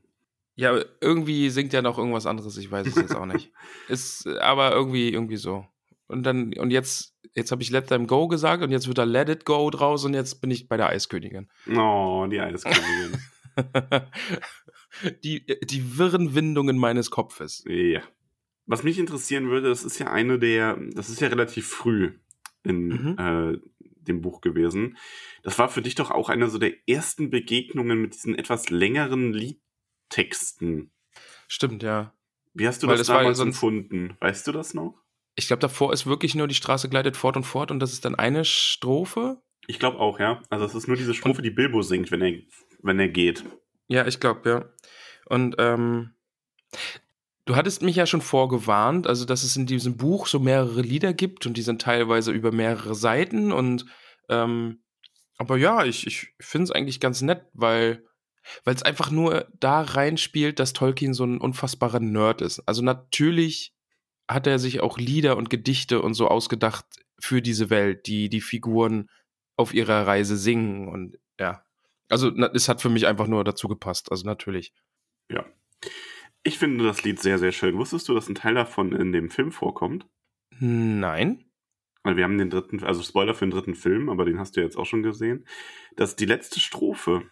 Ja, 0.55 0.79
irgendwie 1.01 1.49
singt 1.49 1.73
er 1.73 1.81
noch 1.81 1.97
irgendwas 1.97 2.25
anderes, 2.25 2.57
ich 2.57 2.71
weiß 2.71 2.87
es 2.87 2.95
jetzt 2.95 3.15
auch 3.15 3.25
nicht. 3.25 3.51
Ist 3.87 4.27
aber 4.27 4.71
irgendwie, 4.71 5.09
irgendwie 5.09 5.37
so. 5.37 5.65
Und 6.07 6.23
dann, 6.23 6.53
und 6.53 6.71
jetzt, 6.71 7.15
jetzt 7.33 7.51
habe 7.51 7.61
ich 7.61 7.69
Let 7.69 7.87
Them 7.87 8.07
Go 8.07 8.27
gesagt 8.27 8.63
und 8.63 8.71
jetzt 8.71 8.87
wird 8.87 8.97
da 8.97 9.03
Let 9.03 9.29
It 9.29 9.45
Go 9.45 9.69
draus 9.69 10.03
und 10.05 10.13
jetzt 10.13 10.41
bin 10.41 10.51
ich 10.51 10.67
bei 10.67 10.75
der 10.75 10.89
Eiskönigin. 10.89 11.49
Oh, 11.77 12.25
die 12.29 12.39
Eiskönigin. 12.39 13.21
die, 15.23 15.45
die 15.63 15.97
wirren 15.97 16.35
Windungen 16.35 16.77
meines 16.77 17.11
Kopfes. 17.11 17.63
Ja. 17.67 18.01
Was 18.65 18.83
mich 18.83 18.99
interessieren 18.99 19.49
würde, 19.49 19.69
das 19.69 19.83
ist 19.83 19.97
ja 19.99 20.11
eine 20.11 20.37
der, 20.37 20.77
das 20.93 21.09
ist 21.09 21.21
ja 21.21 21.27
relativ 21.27 21.67
früh 21.67 22.13
in 22.63 22.87
Mhm. 22.87 23.15
äh, 23.17 23.57
dem 24.01 24.21
Buch 24.21 24.41
gewesen. 24.41 24.97
Das 25.43 25.57
war 25.59 25.69
für 25.69 25.81
dich 25.81 25.95
doch 25.95 26.11
auch 26.11 26.29
eine 26.29 26.49
so 26.49 26.57
der 26.57 26.73
ersten 26.87 27.29
Begegnungen 27.29 28.01
mit 28.01 28.13
diesen 28.15 28.35
etwas 28.35 28.69
längeren 28.69 29.33
Liedtexten. 29.33 30.91
Stimmt, 31.47 31.83
ja. 31.83 32.13
Wie 32.53 32.67
hast 32.67 32.83
du 32.83 32.87
Weil 32.87 32.97
das 32.97 33.07
das 33.07 33.15
damals 33.15 33.39
empfunden? 33.39 34.15
Weißt 34.19 34.45
du 34.47 34.51
das 34.51 34.73
noch? 34.73 34.95
Ich 35.35 35.47
glaube, 35.47 35.61
davor 35.61 35.93
ist 35.93 36.05
wirklich 36.05 36.35
nur 36.35 36.47
die 36.47 36.55
Straße 36.55 36.89
gleitet 36.89 37.15
fort 37.15 37.37
und 37.37 37.43
fort 37.43 37.71
und 37.71 37.79
das 37.79 37.93
ist 37.93 38.03
dann 38.05 38.15
eine 38.15 38.43
Strophe. 38.45 39.41
Ich 39.67 39.79
glaube 39.79 39.99
auch, 39.99 40.19
ja. 40.19 40.41
Also 40.49 40.65
es 40.65 40.75
ist 40.75 40.87
nur 40.87 40.97
diese 40.97 41.13
Strophe, 41.13 41.41
die 41.41 41.51
Bilbo 41.51 41.81
singt, 41.81 42.11
wenn 42.11 42.21
er, 42.21 42.33
wenn 42.81 42.99
er 42.99 43.07
geht. 43.07 43.45
Ja, 43.89 44.07
ich 44.07 44.19
glaube, 44.19 44.49
ja. 44.49 44.65
Und 45.25 45.55
ähm, 45.57 46.13
du 47.45 47.55
hattest 47.55 47.81
mich 47.81 47.95
ja 47.95 48.05
schon 48.05 48.21
vorgewarnt, 48.21 49.07
also 49.07 49.25
dass 49.25 49.43
es 49.43 49.55
in 49.55 49.65
diesem 49.65 49.97
Buch 49.97 50.27
so 50.27 50.39
mehrere 50.39 50.81
Lieder 50.81 51.13
gibt 51.13 51.45
und 51.45 51.57
die 51.57 51.61
sind 51.61 51.81
teilweise 51.81 52.31
über 52.31 52.51
mehrere 52.51 52.95
Seiten 52.95 53.51
und 53.51 53.85
ähm, 54.29 54.83
aber 55.37 55.57
ja, 55.57 55.85
ich, 55.85 56.05
ich 56.05 56.33
finde 56.39 56.65
es 56.65 56.71
eigentlich 56.71 56.99
ganz 56.99 57.21
nett, 57.21 57.45
weil 57.53 58.03
weil 58.63 58.75
es 58.75 58.83
einfach 58.83 59.11
nur 59.11 59.47
da 59.59 59.81
reinspielt, 59.81 60.59
dass 60.59 60.73
Tolkien 60.73 61.13
so 61.13 61.23
ein 61.23 61.39
unfassbarer 61.39 61.99
Nerd 61.99 62.41
ist. 62.41 62.59
Also 62.61 62.81
natürlich 62.81 63.73
hat 64.27 64.47
er 64.47 64.59
sich 64.59 64.79
auch 64.81 64.97
Lieder 64.97 65.37
und 65.37 65.49
Gedichte 65.49 66.01
und 66.01 66.13
so 66.13 66.27
ausgedacht 66.27 66.85
für 67.19 67.41
diese 67.41 67.69
Welt, 67.69 68.07
die 68.07 68.29
die 68.29 68.41
Figuren 68.41 69.09
auf 69.57 69.73
ihrer 69.73 70.07
Reise 70.07 70.37
singen 70.37 70.87
und 70.87 71.17
ja. 71.39 71.63
Also 72.09 72.31
na, 72.33 72.47
es 72.53 72.67
hat 72.69 72.81
für 72.81 72.89
mich 72.89 73.07
einfach 73.07 73.27
nur 73.27 73.43
dazu 73.43 73.67
gepasst, 73.67 74.11
also 74.11 74.25
natürlich. 74.25 74.73
Ja. 75.31 75.45
Ich 76.43 76.57
finde 76.57 76.83
das 76.85 77.03
Lied 77.03 77.19
sehr, 77.19 77.37
sehr 77.37 77.51
schön. 77.51 77.77
Wusstest 77.77 78.07
du, 78.09 78.13
dass 78.13 78.27
ein 78.29 78.35
Teil 78.35 78.55
davon 78.55 78.93
in 78.93 79.11
dem 79.11 79.29
Film 79.29 79.51
vorkommt? 79.51 80.07
Nein. 80.59 81.45
Weil 82.03 82.15
wir 82.17 82.23
haben 82.23 82.37
den 82.37 82.49
dritten, 82.49 82.83
also 82.83 83.03
Spoiler 83.03 83.33
für 83.35 83.45
den 83.45 83.51
dritten 83.51 83.75
Film, 83.75 84.09
aber 84.09 84.25
den 84.25 84.39
hast 84.39 84.55
du 84.55 84.61
jetzt 84.61 84.77
auch 84.77 84.85
schon 84.85 85.03
gesehen. 85.03 85.45
Dass 85.95 86.15
die 86.15 86.25
letzte 86.25 86.59
Strophe 86.59 87.29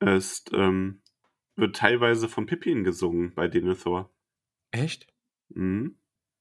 ist, 0.00 0.50
ähm, 0.54 1.02
wird 1.56 1.76
teilweise 1.76 2.28
von 2.28 2.46
Pippin 2.46 2.84
gesungen 2.84 3.34
bei 3.34 3.48
Denethor. 3.48 4.10
Echt? 4.70 5.06
Mhm. 5.50 5.98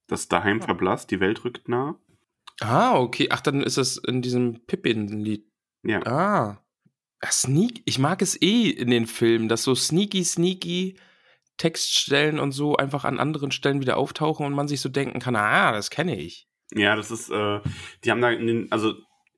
Das 0.08 0.28
daheim 0.30 0.62
Ah. 0.62 0.66
verblasst, 0.66 1.12
die 1.12 1.20
Welt 1.20 1.44
rückt 1.44 1.68
nah. 1.68 2.00
Ah, 2.62 2.98
okay. 2.98 3.28
Ach, 3.32 3.42
dann 3.42 3.62
ist 3.62 3.78
das 3.78 3.98
in 3.98 4.22
diesem 4.22 4.66
Pippin-Lied. 4.66 5.46
Ja. 5.84 6.02
Ah. 6.06 6.64
Ja, 7.24 7.32
Sneak, 7.32 7.82
ich 7.86 8.00
mag 8.00 8.22
es 8.22 8.40
eh 8.42 8.70
in 8.70 8.90
den 8.90 9.08
Filmen, 9.08 9.48
dass 9.50 9.64
so 9.64 9.74
sneaky, 9.74 10.24
sneaky 10.24 10.98
Textstellen 11.58 12.40
und 12.40 12.52
so 12.52 12.76
einfach 12.76 13.04
an 13.04 13.20
anderen 13.20 13.52
Stellen 13.52 13.82
wieder 13.82 13.98
auftauchen 13.98 14.46
und 14.46 14.54
man 14.54 14.68
sich 14.68 14.80
so 14.80 14.90
denken 14.90 15.20
kann, 15.20 15.36
ah, 15.36 15.72
das 15.72 15.90
kenne 15.90 16.20
ich. 16.20 16.48
Ja, 16.74 16.96
das 16.96 17.10
ist, 17.10 17.30
äh, 17.32 17.60
die 18.04 18.12
haben 18.12 18.22
da 18.22 18.30
in 18.30 18.46
den, 18.46 18.72
also 18.72 18.94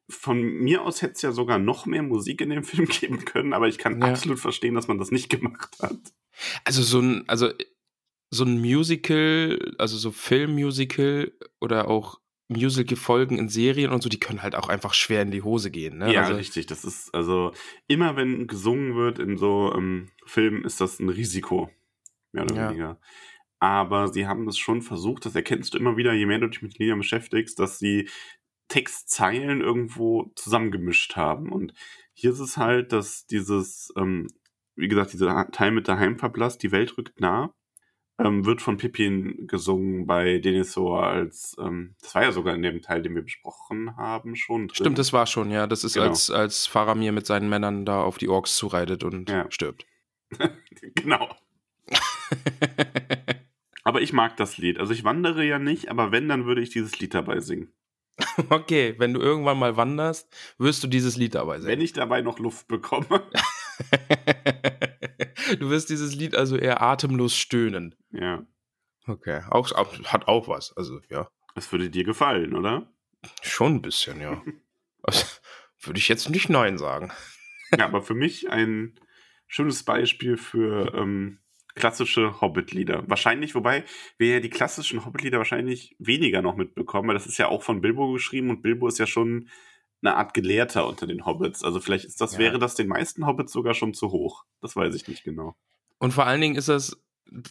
von 0.09 0.41
mir 0.41 0.81
aus 0.81 1.01
hätte 1.01 1.13
es 1.13 1.21
ja 1.21 1.31
sogar 1.31 1.59
noch 1.59 1.85
mehr 1.85 2.03
Musik 2.03 2.41
in 2.41 2.49
dem 2.49 2.63
Film 2.65 2.87
geben 2.87 3.23
können, 3.23 3.53
aber 3.53 3.67
ich 3.67 3.77
kann 3.77 4.01
Ja. 4.01 4.09
absolut 4.09 4.39
verstehen, 4.39 4.75
dass 4.75 4.87
man 4.87 4.97
das 4.97 5.11
nicht 5.11 5.29
gemacht 5.29 5.77
hat. 5.81 5.99
Also 6.65 6.81
so 6.83 6.99
ein, 6.99 7.23
also 7.27 7.51
so 8.31 8.43
ein 8.43 8.59
Musical, 8.59 9.73
also 9.77 9.97
so 9.97 10.11
Filmmusical 10.11 11.31
oder 11.59 11.87
auch 11.87 12.19
Musical-Folgen 12.49 13.37
in 13.37 13.47
Serien 13.47 13.91
und 13.91 14.01
so, 14.01 14.09
die 14.09 14.19
können 14.19 14.41
halt 14.41 14.55
auch 14.55 14.69
einfach 14.69 14.93
schwer 14.93 15.21
in 15.21 15.31
die 15.31 15.43
Hose 15.43 15.71
gehen. 15.71 15.99
Ne? 15.99 16.13
Ja, 16.13 16.23
also, 16.23 16.35
richtig. 16.35 16.65
Das 16.65 16.83
ist, 16.83 17.13
also 17.13 17.53
immer 17.87 18.15
wenn 18.15 18.47
gesungen 18.47 18.95
wird 18.95 19.19
in 19.19 19.37
so 19.37 19.73
ähm, 19.75 20.09
Filmen, 20.25 20.65
ist 20.65 20.81
das 20.81 20.99
ein 20.99 21.09
Risiko. 21.09 21.69
Mehr 22.31 22.43
oder 22.43 22.55
Ja. 22.55 22.69
weniger. 22.69 22.99
Aber 23.59 24.07
sie 24.07 24.25
haben 24.25 24.45
das 24.45 24.57
schon 24.57 24.81
versucht, 24.81 25.25
das 25.25 25.35
erkennst 25.35 25.73
du 25.73 25.77
immer 25.77 25.97
wieder, 25.97 26.13
je 26.13 26.25
mehr 26.25 26.39
du 26.39 26.47
dich 26.47 26.61
mit 26.61 26.77
Liedern 26.79 26.99
beschäftigst, 26.99 27.59
dass 27.59 27.77
sie 27.77 28.09
Textzeilen 28.69 29.61
irgendwo 29.61 30.31
zusammengemischt 30.35 31.15
haben. 31.15 31.51
Und 31.51 31.73
hier 32.13 32.31
ist 32.31 32.39
es 32.39 32.57
halt, 32.57 32.93
dass 32.93 33.25
dieses, 33.25 33.91
ähm, 33.97 34.27
wie 34.75 34.87
gesagt, 34.87 35.13
dieser 35.13 35.49
Teil 35.51 35.71
mit 35.71 35.87
der 35.87 35.99
Heimverblasst, 35.99 36.63
die 36.63 36.71
Welt 36.71 36.97
rückt 36.97 37.19
nah, 37.19 37.53
ähm, 38.19 38.45
wird 38.45 38.61
von 38.61 38.77
Pippin 38.77 39.47
gesungen 39.47 40.05
bei 40.05 40.37
Denisor 40.39 41.07
als, 41.07 41.55
ähm, 41.59 41.95
das 42.01 42.13
war 42.15 42.23
ja 42.23 42.31
sogar 42.31 42.53
in 42.55 42.61
dem 42.61 42.81
Teil, 42.81 43.01
den 43.01 43.15
wir 43.15 43.21
besprochen 43.21 43.95
haben, 43.97 44.35
schon. 44.35 44.67
Drin. 44.67 44.75
Stimmt, 44.75 44.97
das 44.99 45.13
war 45.13 45.25
schon, 45.25 45.49
ja. 45.51 45.67
Das 45.67 45.83
ist 45.83 45.93
Genau. 45.93 46.07
als, 46.07 46.29
als 46.29 46.67
Faramir 46.67 47.11
mit 47.11 47.25
seinen 47.25 47.49
Männern 47.49 47.85
da 47.85 48.01
auf 48.03 48.17
die 48.17 48.27
Orks 48.29 48.55
zureitet 48.57 49.03
und 49.03 49.29
Ja. 49.29 49.45
stirbt. 49.49 49.85
genau. 50.95 51.29
Aber 53.83 54.01
ich 54.01 54.13
mag 54.13 54.37
das 54.37 54.57
Lied. 54.57 54.77
Also 54.79 54.93
ich 54.93 55.03
wandere 55.03 55.43
ja 55.45 55.57
nicht, 55.57 55.89
aber 55.89 56.11
wenn, 56.11 56.27
dann 56.29 56.45
würde 56.45 56.61
ich 56.61 56.69
dieses 56.69 56.99
Lied 56.99 57.13
dabei 57.15 57.39
singen. 57.39 57.71
okay, 58.49 58.95
wenn 58.97 59.13
du 59.13 59.21
irgendwann 59.21 59.57
mal 59.57 59.77
wanderst, 59.77 60.27
wirst 60.57 60.83
du 60.83 60.87
dieses 60.87 61.15
Lied 61.15 61.35
dabei 61.35 61.55
Wenn 61.55 61.61
singen. 61.63 61.81
ich 61.81 61.93
dabei 61.93 62.21
noch 62.21 62.37
Luft 62.37 62.67
bekomme. 62.67 63.23
du 65.57 65.69
wirst 65.69 65.89
dieses 65.89 66.15
Lied 66.15 66.35
also 66.35 66.57
eher 66.57 66.81
atemlos 66.81 67.35
stöhnen. 67.35 67.95
ja. 68.11 68.45
Okay, 69.07 69.41
auch, 69.49 69.71
hat 70.05 70.27
auch 70.27 70.47
was. 70.47 70.71
Also, 70.77 71.01
ja. 71.09 71.27
Das 71.55 71.71
würde 71.71 71.89
dir 71.89 72.03
gefallen, 72.03 72.55
oder? 72.55 72.93
Schon 73.41 73.75
ein 73.75 73.81
bisschen, 73.81 74.21
ja. 74.21 74.41
Also, 75.01 75.25
Würde 75.81 75.97
ich 75.97 76.09
jetzt 76.09 76.29
nicht 76.29 76.49
Nein 76.49 76.77
sagen. 76.77 77.11
Ja, 77.71 77.85
aber 77.85 78.01
für 78.01 78.13
mich 78.13 78.49
ein 78.49 78.99
schönes 79.47 79.83
Beispiel 79.83 80.35
für 80.37 80.93
ähm, 80.93 81.39
klassische 81.73 82.41
Hobbit-Lieder. 82.41 83.03
Wahrscheinlich, 83.07 83.55
wobei 83.55 83.85
wir 84.17 84.33
ja 84.33 84.39
die 84.41 84.49
klassischen 84.49 85.05
Hobbit-Lieder 85.05 85.37
wahrscheinlich 85.37 85.95
weniger 85.97 86.41
noch 86.41 86.57
mitbekommen, 86.57 87.07
weil 87.07 87.15
das 87.15 87.27
ist 87.27 87.37
ja 87.37 87.47
auch 87.47 87.63
von 87.63 87.81
Bilbo 87.81 88.11
geschrieben 88.11 88.49
und 88.49 88.61
Bilbo 88.61 88.87
ist 88.87 88.99
ja 88.99 89.07
schon 89.07 89.49
eine 90.01 90.15
Art 90.15 90.33
Gelehrter 90.33 90.87
unter 90.87 91.07
den 91.07 91.25
Hobbits. 91.25 91.63
Also 91.63 91.79
vielleicht 91.79 92.05
ist 92.05 92.21
das, 92.21 92.33
Ja. 92.33 92.39
wäre 92.39 92.59
das 92.59 92.75
den 92.75 92.87
meisten 92.87 93.25
Hobbits 93.25 93.51
sogar 93.51 93.73
schon 93.73 93.93
zu 93.93 94.11
hoch. 94.11 94.45
Das 94.61 94.75
weiß 94.75 94.95
ich 94.95 95.07
nicht 95.07 95.23
genau. 95.23 95.55
Und 95.97 96.13
vor 96.13 96.25
allen 96.25 96.39
Dingen 96.41 96.55
ist 96.55 96.69
das, 96.69 96.97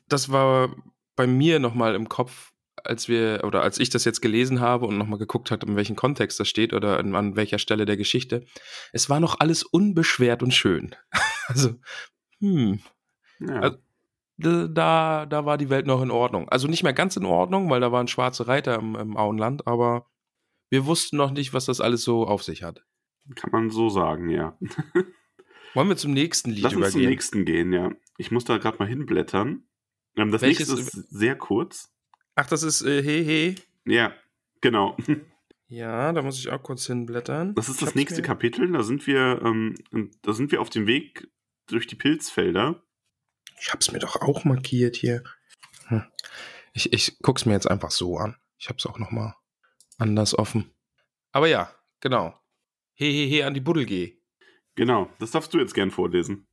das 0.09 0.31
war 0.33 0.75
bei 1.17 1.27
mir 1.27 1.59
nochmal 1.59 1.95
im 1.95 2.09
Kopf, 2.09 2.53
als 2.85 3.09
wir, 3.09 3.43
oder 3.45 3.63
als 3.63 3.79
ich 3.79 3.91
das 3.91 4.05
jetzt 4.05 4.21
gelesen 4.23 4.61
habe 4.61 4.87
und 4.87 4.97
nochmal 4.97 5.19
geguckt 5.19 5.51
habe, 5.51 5.67
in 5.67 5.77
welchem 5.77 5.97
Kontext 5.97 6.39
das 6.41 6.49
steht 6.49 6.73
oder 6.73 6.99
an, 6.99 7.15
an 7.15 7.37
welcher 7.37 7.59
Stelle 7.59 7.85
der 7.87 7.97
Geschichte. 7.97 8.45
Es 8.93 9.11
war 9.11 9.21
noch 9.21 9.41
alles 9.41 9.63
unbeschwert 9.63 10.43
und 10.43 10.53
schön. 10.55 10.95
Also, 11.49 11.71
hm, 12.41 12.81
Ja. 13.41 13.61
Also- 13.61 13.79
da- 14.41 14.69
da, 14.69 15.27
da 15.27 15.45
war 15.47 15.59
die 15.59 15.69
Welt 15.71 15.87
noch 15.89 16.01
in 16.01 16.13
Ordnung. 16.13 16.49
Also 16.49 16.69
nicht 16.69 16.85
mehr 16.85 16.93
ganz 16.93 17.17
in 17.17 17.25
Ordnung, 17.25 17.69
weil 17.71 17.81
da 17.81 17.91
waren 17.91 18.07
schwarze 18.07 18.47
Reiter 18.47 18.77
im, 18.77 18.95
im 18.95 19.17
Auenland, 19.17 19.67
aber 19.67 20.07
wir 20.71 20.87
wussten 20.87 21.17
noch 21.17 21.31
nicht, 21.31 21.53
was 21.53 21.67
das 21.67 21.81
alles 21.81 22.03
so 22.03 22.27
auf 22.27 22.43
sich 22.43 22.63
hat. 22.63 22.85
Kann 23.35 23.51
man 23.51 23.71
so 23.71 23.89
sagen, 23.89 24.29
ja. 24.31 24.59
Wollen 25.75 25.89
wir 25.89 25.97
zum 25.97 26.13
nächsten 26.13 26.51
Lied 26.51 26.63
Lass 26.63 26.75
uns 26.75 26.91
zum 26.93 27.01
übergehen? 27.01 27.11
nächsten 27.11 27.45
gehen, 27.45 27.73
ja. 27.73 27.91
Ich 28.17 28.31
muss 28.31 28.45
da 28.45 28.59
gerade 28.59 28.79
mal 28.79 28.89
hinblättern. 28.89 29.65
Ähm, 30.17 30.33
das 30.33 30.43
Welches- 30.43 30.69
nächste 30.75 30.99
ist 31.01 31.11
sehr 31.11 31.37
kurz. 31.37 31.93
Ach, 32.35 32.47
das 32.47 32.63
ist 32.63 32.83
äh, 32.83 33.03
He 33.03 33.23
He. 33.25 33.55
Ja, 33.85 34.13
genau. 34.61 34.97
Ja, 35.69 36.13
da 36.13 36.23
muss 36.23 36.39
ich 36.39 36.49
auch 36.49 36.63
kurz 36.63 36.87
hinblättern. 36.87 37.55
Das 37.55 37.69
ist 37.69 37.77
Ich 37.81 37.85
das 37.85 37.95
nächste 37.95 38.21
mir- 38.23 38.27
Kapitel. 38.27 38.73
Da 38.73 38.83
sind 38.83 39.07
wir, 39.07 39.43
ähm, 39.45 39.75
da 40.23 40.33
sind 40.33 40.51
wir 40.51 40.61
auf 40.63 40.71
dem 40.71 40.87
Weg 40.87 41.29
durch 41.67 41.87
die 41.87 41.97
Pilzfelder. 41.97 42.83
Ich 43.61 43.73
hab's 43.73 43.93
mir 43.93 43.99
doch 43.99 44.17
auch 44.23 44.45
markiert 44.45 44.97
hier. 44.97 45.23
Hm. 45.89 46.05
Ich, 46.73 46.93
ich 46.93 47.19
guck's 47.23 47.45
mir 47.45 47.53
jetzt 47.53 47.71
einfach 47.71 47.91
so 47.91 48.17
an. 48.17 48.37
Ich 48.59 48.69
hab's 48.71 48.87
auch 48.87 48.99
noch 48.99 49.11
mal 49.11 49.35
anders 49.99 50.37
offen. 50.39 50.71
Aber 51.33 51.47
ja, 51.49 51.71
genau. 52.01 52.35
He 52.95 53.11
he 53.13 53.29
he 53.29 53.43
an 53.45 53.55
die 53.55 53.61
Buddel 53.61 53.85
geh. 53.87 54.19
Genau, 54.75 55.11
das 55.19 55.33
darfst 55.33 55.53
du 55.55 55.59
jetzt 55.59 55.75
gern 55.75 55.91
vorlesen. 55.91 56.47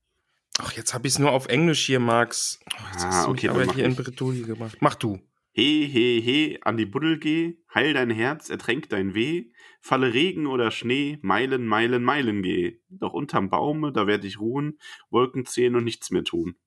Ach, 0.58 0.72
jetzt 0.74 0.94
hab 0.94 1.06
ich's 1.06 1.20
nur 1.20 1.32
auf 1.32 1.48
Englisch 1.48 1.86
hier, 1.86 2.00
Max. 2.00 2.60
Oh, 2.66 2.84
jetzt 2.94 3.04
Ah, 3.06 3.08
hast 3.12 3.28
du 3.28 3.32
okay, 3.32 3.50
aber 3.50 3.66
mach 3.66 3.76
hier 3.76 3.86
in 3.86 3.92
ich. 3.92 3.98
Bretouille 3.98 4.44
gemacht. 4.46 4.78
Mach 4.80 4.96
du. 4.96 5.20
He, 5.52 5.86
he, 5.88 6.20
he, 6.22 6.60
an 6.64 6.76
die 6.76 6.86
Buddel 6.86 7.18
geh, 7.18 7.58
heil 7.74 7.94
dein 7.94 8.10
Herz, 8.10 8.50
ertränk 8.50 8.90
dein 8.90 9.14
Weh, 9.16 9.52
falle 9.80 10.14
Regen 10.14 10.48
oder 10.48 10.70
Schnee, 10.70 11.18
Meilen, 11.22 11.66
Meilen, 11.66 12.04
Meilen 12.04 12.42
geh. 12.44 12.82
Doch 12.90 13.14
unterm 13.14 13.50
Baume, 13.50 13.94
da 13.94 14.06
werd 14.06 14.26
ich 14.26 14.38
ruhen, 14.40 14.80
Wolken 15.10 15.46
zählen 15.46 15.76
und 15.76 15.86
nichts 15.86 16.12
mehr 16.12 16.26
tun. 16.26 16.58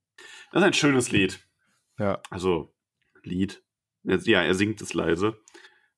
Das 0.53 0.63
ist 0.63 0.67
ein 0.67 0.73
schönes 0.73 1.11
Lied. 1.11 1.47
Ja. 1.99 2.23
Also, 2.31 2.75
Lied. 3.23 3.63
Ja, 4.05 4.43
er 4.43 4.55
singt 4.55 4.81
es 4.81 4.95
leise. 4.95 5.39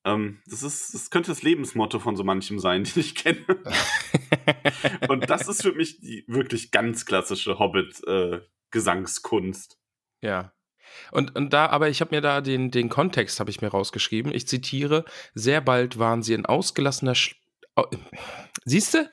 Ähm, 0.05 0.43
das, 0.47 0.63
ist, 0.63 0.95
das 0.95 1.11
könnte 1.11 1.31
das 1.31 1.43
Lebensmotto 1.43 1.99
von 1.99 2.17
so 2.17 2.25
manchem 2.25 2.59
sein, 2.59 2.85
den 2.85 3.01
ich 3.01 3.15
kenne. 3.15 3.45
Und 5.09 5.29
das 5.29 5.47
ist 5.49 5.61
für 5.63 5.73
mich 5.73 6.01
die 6.01 6.25
wirklich 6.27 6.71
ganz 6.71 7.05
klassische 7.07 7.59
Hobbit-Gesangskunst. 7.59 9.79
Ja. 10.23 10.53
Und, 11.13 11.37
und 11.37 11.53
da, 11.53 11.67
aber 11.67 11.89
ich 11.89 12.01
habe 12.01 12.17
mir 12.17 12.21
da 12.21 12.41
den, 12.41 12.73
den 12.73 12.89
Kontext 12.89 13.39
habe 13.39 13.51
ich 13.51 13.61
mir 13.61 13.69
rausgeschrieben. 13.69 14.35
Ich 14.35 14.49
zitiere: 14.49 15.05
Sehr 15.35 15.61
bald 15.61 16.01
waren 16.01 16.23
sie 16.23 16.35
ein 16.35 16.47
ausgelassener. 16.47 17.15
Sch 17.15 17.37
oh, 17.77 17.85
Siehst 18.65 18.95
du? 18.95 19.09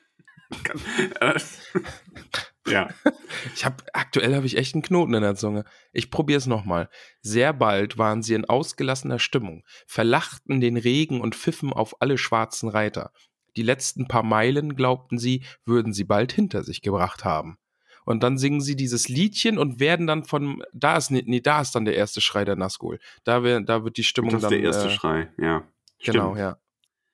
Ja, 2.70 2.88
Ich 3.54 3.64
habe 3.64 3.84
aktuell 3.92 4.34
habe 4.34 4.46
ich 4.46 4.56
echt 4.56 4.74
einen 4.74 4.82
Knoten 4.82 5.14
in 5.14 5.22
der 5.22 5.34
Zunge. 5.36 5.64
Ich 5.92 6.10
probiere 6.10 6.38
es 6.38 6.46
nochmal. 6.46 6.88
Sehr 7.20 7.52
bald 7.52 7.98
waren 7.98 8.22
sie 8.22 8.34
in 8.34 8.44
ausgelassener 8.46 9.18
Stimmung, 9.18 9.64
verlachten 9.86 10.60
den 10.60 10.76
Regen 10.76 11.20
und 11.20 11.34
pfiffen 11.34 11.72
auf 11.72 12.00
alle 12.00 12.18
schwarzen 12.18 12.68
Reiter. 12.68 13.12
Die 13.56 13.62
letzten 13.62 14.06
paar 14.08 14.22
Meilen, 14.22 14.76
glaubten 14.76 15.18
sie, 15.18 15.44
würden 15.64 15.92
sie 15.92 16.04
bald 16.04 16.32
hinter 16.32 16.62
sich 16.62 16.80
gebracht 16.82 17.24
haben. 17.24 17.58
Und 18.04 18.22
dann 18.22 18.38
singen 18.38 18.60
sie 18.62 18.76
dieses 18.76 19.08
Liedchen 19.08 19.58
und 19.58 19.80
werden 19.80 20.06
dann 20.06 20.24
von, 20.24 20.62
da 20.72 20.96
ist, 20.96 21.10
nee, 21.10 21.40
da 21.40 21.60
ist 21.60 21.74
dann 21.74 21.84
der 21.84 21.94
erste 21.96 22.20
Schrei 22.22 22.44
der 22.46 22.56
Nazgul. 22.56 22.98
Da, 23.24 23.42
wär, 23.42 23.60
da 23.60 23.84
wird 23.84 23.96
die 23.98 24.04
Stimmung 24.04 24.30
das 24.30 24.38
ist 24.38 24.44
dann. 24.44 24.50
der 24.52 24.60
erste 24.62 24.88
äh, 24.88 24.90
Schrei, 24.90 25.32
ja. 25.38 25.68
Genau, 26.02 26.30
Stimmt. 26.30 26.38
ja. 26.38 26.58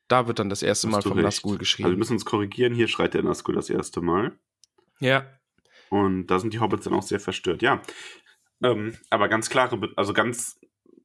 Da 0.07 0.27
wird 0.29 0.39
dann 0.39 0.51
das 0.51 0.63
erste 0.63 0.87
Hast 0.89 0.93
Mal 0.93 1.03
vom 1.03 1.13
recht. 1.13 1.25
Nazgul 1.25 1.53
Also 1.53 1.55
wir 1.55 1.59
geschrieben. 1.61 1.97
müssen 1.99 2.13
uns 2.13 2.25
korrigieren, 2.25 2.75
hier 2.75 2.87
schreit 2.89 3.15
der 3.15 3.23
Nazgul 3.25 3.55
das 3.55 3.71
erste 3.71 4.01
Mal. 4.03 4.39
ja. 5.01 5.27
Und 5.95 6.27
da 6.27 6.41
sind 6.41 6.53
die 6.53 6.59
Hobbits 6.59 6.85
dann 6.85 6.95
auch 6.95 7.05
sehr 7.05 7.21
verstört, 7.21 7.63
ja. 7.63 7.81
Ähm, 8.63 8.97
aber 9.11 9.29
ganz 9.29 9.49
klare, 9.49 9.93
also 9.95 10.13
ganz 10.13 10.59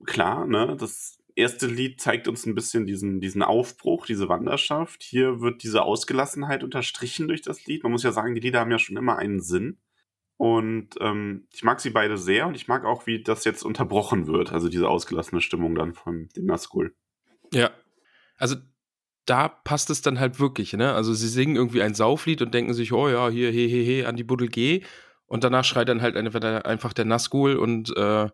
klar, 0.08 0.48
ne, 0.48 0.76
das 0.80 1.20
erste 1.36 1.68
Lied 1.68 2.02
zeigt 2.02 2.28
uns 2.28 2.48
ein 2.48 2.56
bisschen 2.56 2.88
diesen, 2.88 3.22
diesen 3.22 3.44
Aufbruch, 3.44 4.08
diese 4.08 4.30
Wanderschaft. 4.30 5.04
Hier 5.04 5.42
wird 5.42 5.62
diese 5.62 5.84
Ausgelassenheit 5.84 6.64
unterstrichen 6.64 7.28
durch 7.28 7.44
das 7.44 7.68
Lied. 7.68 7.84
Man 7.84 7.92
muss 7.92 8.02
ja 8.02 8.12
sagen, 8.12 8.34
die 8.34 8.42
Lieder 8.42 8.62
haben 8.62 8.72
ja 8.72 8.80
schon 8.80 8.98
immer 8.98 9.18
einen 9.18 9.42
Sinn. 9.42 9.78
Und 10.38 10.96
ähm, 11.02 11.48
ich 11.54 11.64
mag 11.64 11.82
sie 11.82 11.92
beide 11.92 12.18
sehr 12.18 12.48
und 12.48 12.56
ich 12.56 12.68
mag 12.68 12.84
auch, 12.84 13.06
wie 13.06 13.22
das 13.22 13.46
jetzt 13.46 13.62
unterbrochen 13.62 14.26
wird, 14.26 14.52
also 14.52 14.70
diese 14.70 14.90
ausgelassene 14.90 15.42
Stimmung 15.42 15.76
dann 15.76 15.94
von 15.94 16.30
dem 16.36 16.46
Nazgul. 16.46 16.96
Ja. 17.54 17.70
Also 18.38 18.56
da 19.30 19.48
passt 19.48 19.90
es 19.90 20.02
dann 20.02 20.20
halt 20.20 20.40
wirklich, 20.40 20.74
ne? 20.74 20.94
Also 20.94 21.14
sie 21.14 21.28
singen 21.28 21.56
irgendwie 21.56 21.84
ein 21.84 21.94
Sauflied 21.94 22.42
und 22.42 22.54
denken 22.54 22.74
sich, 22.74 22.94
oh 22.94 23.10
ja, 23.10 23.30
hier, 23.30 23.52
he, 23.52 23.68
he, 23.68 23.84
he, 23.84 24.06
an 24.06 24.16
die 24.16 24.24
Buddel 24.24 24.48
geh. 24.48 24.82
Und 25.28 25.44
danach 25.44 25.64
schreit 25.64 25.90
dann 25.90 26.02
halt 26.02 26.18
einfach 26.18 26.40
der, 26.40 26.66
einfach 26.66 26.94
der 26.94 27.06
Nazgul 27.06 27.56
und 27.56 27.96
äh, 27.96 28.30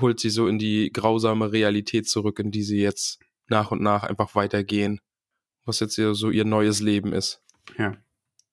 holt 0.00 0.20
sie 0.20 0.30
so 0.30 0.46
in 0.46 0.58
die 0.58 0.90
grausame 0.90 1.52
Realität 1.52 2.08
zurück, 2.08 2.38
in 2.38 2.50
die 2.50 2.62
sie 2.62 2.80
jetzt 2.80 3.20
nach 3.48 3.70
und 3.70 3.82
nach 3.82 4.04
einfach 4.04 4.34
weitergehen. 4.34 5.00
Was 5.64 5.80
jetzt 5.80 5.96
hier 5.96 6.14
so 6.14 6.30
ihr 6.30 6.46
neues 6.46 6.80
Leben 6.80 7.12
ist. 7.12 7.42
Ja. 7.76 7.96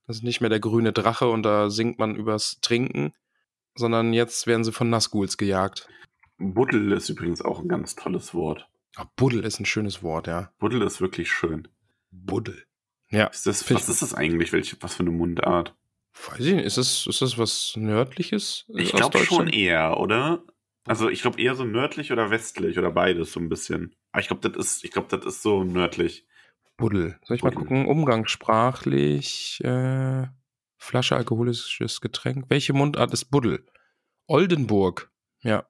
Das 0.05 0.17
ist 0.17 0.23
nicht 0.23 0.41
mehr 0.41 0.49
der 0.49 0.59
grüne 0.59 0.91
Drache 0.91 1.29
und 1.29 1.43
da 1.43 1.69
singt 1.69 1.97
man 1.97 2.15
übers 2.15 2.59
Trinken, 2.61 3.13
sondern 3.75 4.11
jetzt 4.11 4.47
werden 4.47 4.63
sie 4.63 4.71
von 4.71 4.89
Nazguls 4.89 5.37
gejagt. 5.37 5.87
Buddel 6.37 6.91
ist 6.91 7.09
übrigens 7.09 7.41
auch 7.41 7.59
ein 7.59 7.67
ganz 7.67 7.95
tolles 7.95 8.33
Wort. 8.33 8.68
Ah, 8.95 9.05
Buddel 9.15 9.43
ist 9.45 9.59
ein 9.59 9.65
schönes 9.65 10.01
Wort, 10.03 10.27
ja. 10.27 10.51
Buddel 10.59 10.81
ist 10.81 10.99
wirklich 11.01 11.31
schön. 11.31 11.67
Buddel. 12.11 12.63
Ja. 13.09 13.27
Ist 13.27 13.45
das, 13.45 13.69
was 13.73 13.89
ist 13.89 14.01
das 14.01 14.13
eigentlich? 14.13 14.51
Welche, 14.53 14.77
was 14.81 14.95
für 14.95 15.01
eine 15.01 15.11
Mundart? 15.11 15.75
Weiß 16.27 16.39
ich 16.39 16.53
nicht, 16.53 16.65
ist 16.65 16.77
das, 16.77 17.05
ist 17.07 17.21
das 17.21 17.37
was 17.37 17.73
Nördliches? 17.77 18.65
äh, 18.75 18.81
Ich 18.81 18.91
glaube 18.91 19.19
schon 19.19 19.47
eher, 19.47 19.97
oder? 19.99 20.43
Also 20.85 21.07
ich 21.09 21.21
glaube 21.21 21.39
eher 21.41 21.55
so 21.55 21.65
nördlich 21.65 22.11
oder 22.11 22.31
westlich 22.31 22.77
oder 22.79 22.91
beides 22.91 23.31
so 23.31 23.39
ein 23.39 23.47
bisschen. 23.49 23.95
Aber 24.11 24.21
ich 24.21 24.27
glaube, 24.27 24.49
das 24.49 24.57
ist, 24.65 24.83
ich 24.83 24.91
glaube, 24.91 25.15
das 25.15 25.25
ist 25.25 25.43
so 25.43 25.63
nördlich. 25.63 26.25
Buddel. 26.77 27.19
Soll 27.25 27.37
ich 27.37 27.43
mal 27.43 27.51
Buddel. 27.51 27.67
gucken? 27.67 27.85
Umgangssprachlich. 27.87 29.61
Äh, 29.63 30.27
Flasche 30.77 31.15
alkoholisches 31.15 32.01
Getränk. 32.01 32.45
Welche 32.49 32.73
Mundart 32.73 33.13
ist 33.13 33.25
Buddel? 33.25 33.65
Oldenburg. 34.27 35.11
Ja. 35.41 35.67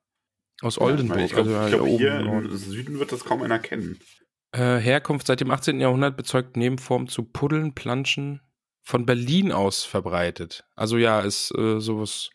Aus 0.62 0.80
Oldenburg. 0.80 1.20
Ich 1.22 1.32
glaube, 1.32 1.58
also, 1.58 1.75
ja, 1.75 1.78
glaub, 1.78 1.88
oben 1.88 1.98
hier 1.98 2.20
im 2.20 2.58
Süden 2.58 3.00
wird 3.00 3.12
das 3.12 3.24
kaum 3.24 3.42
einer 3.42 3.60
kennen. 3.60 4.00
Äh, 4.51 4.78
Herkunft 4.78 5.28
seit 5.28 5.39
dem 5.42 5.51
18. 5.51 5.80
Jahrhundert 5.80 6.18
bezeugt 6.18 6.58
Nebenform 6.58 7.08
zu 7.08 7.24
Puddeln, 7.24 7.75
Planschen 7.75 8.42
von 8.82 9.06
Berlin 9.06 9.51
aus 9.51 9.84
verbreitet. 9.84 10.66
Also 10.75 10.98
ja, 10.98 11.22
ist 11.22 11.56
äh, 11.56 11.80
sowas 11.80 12.32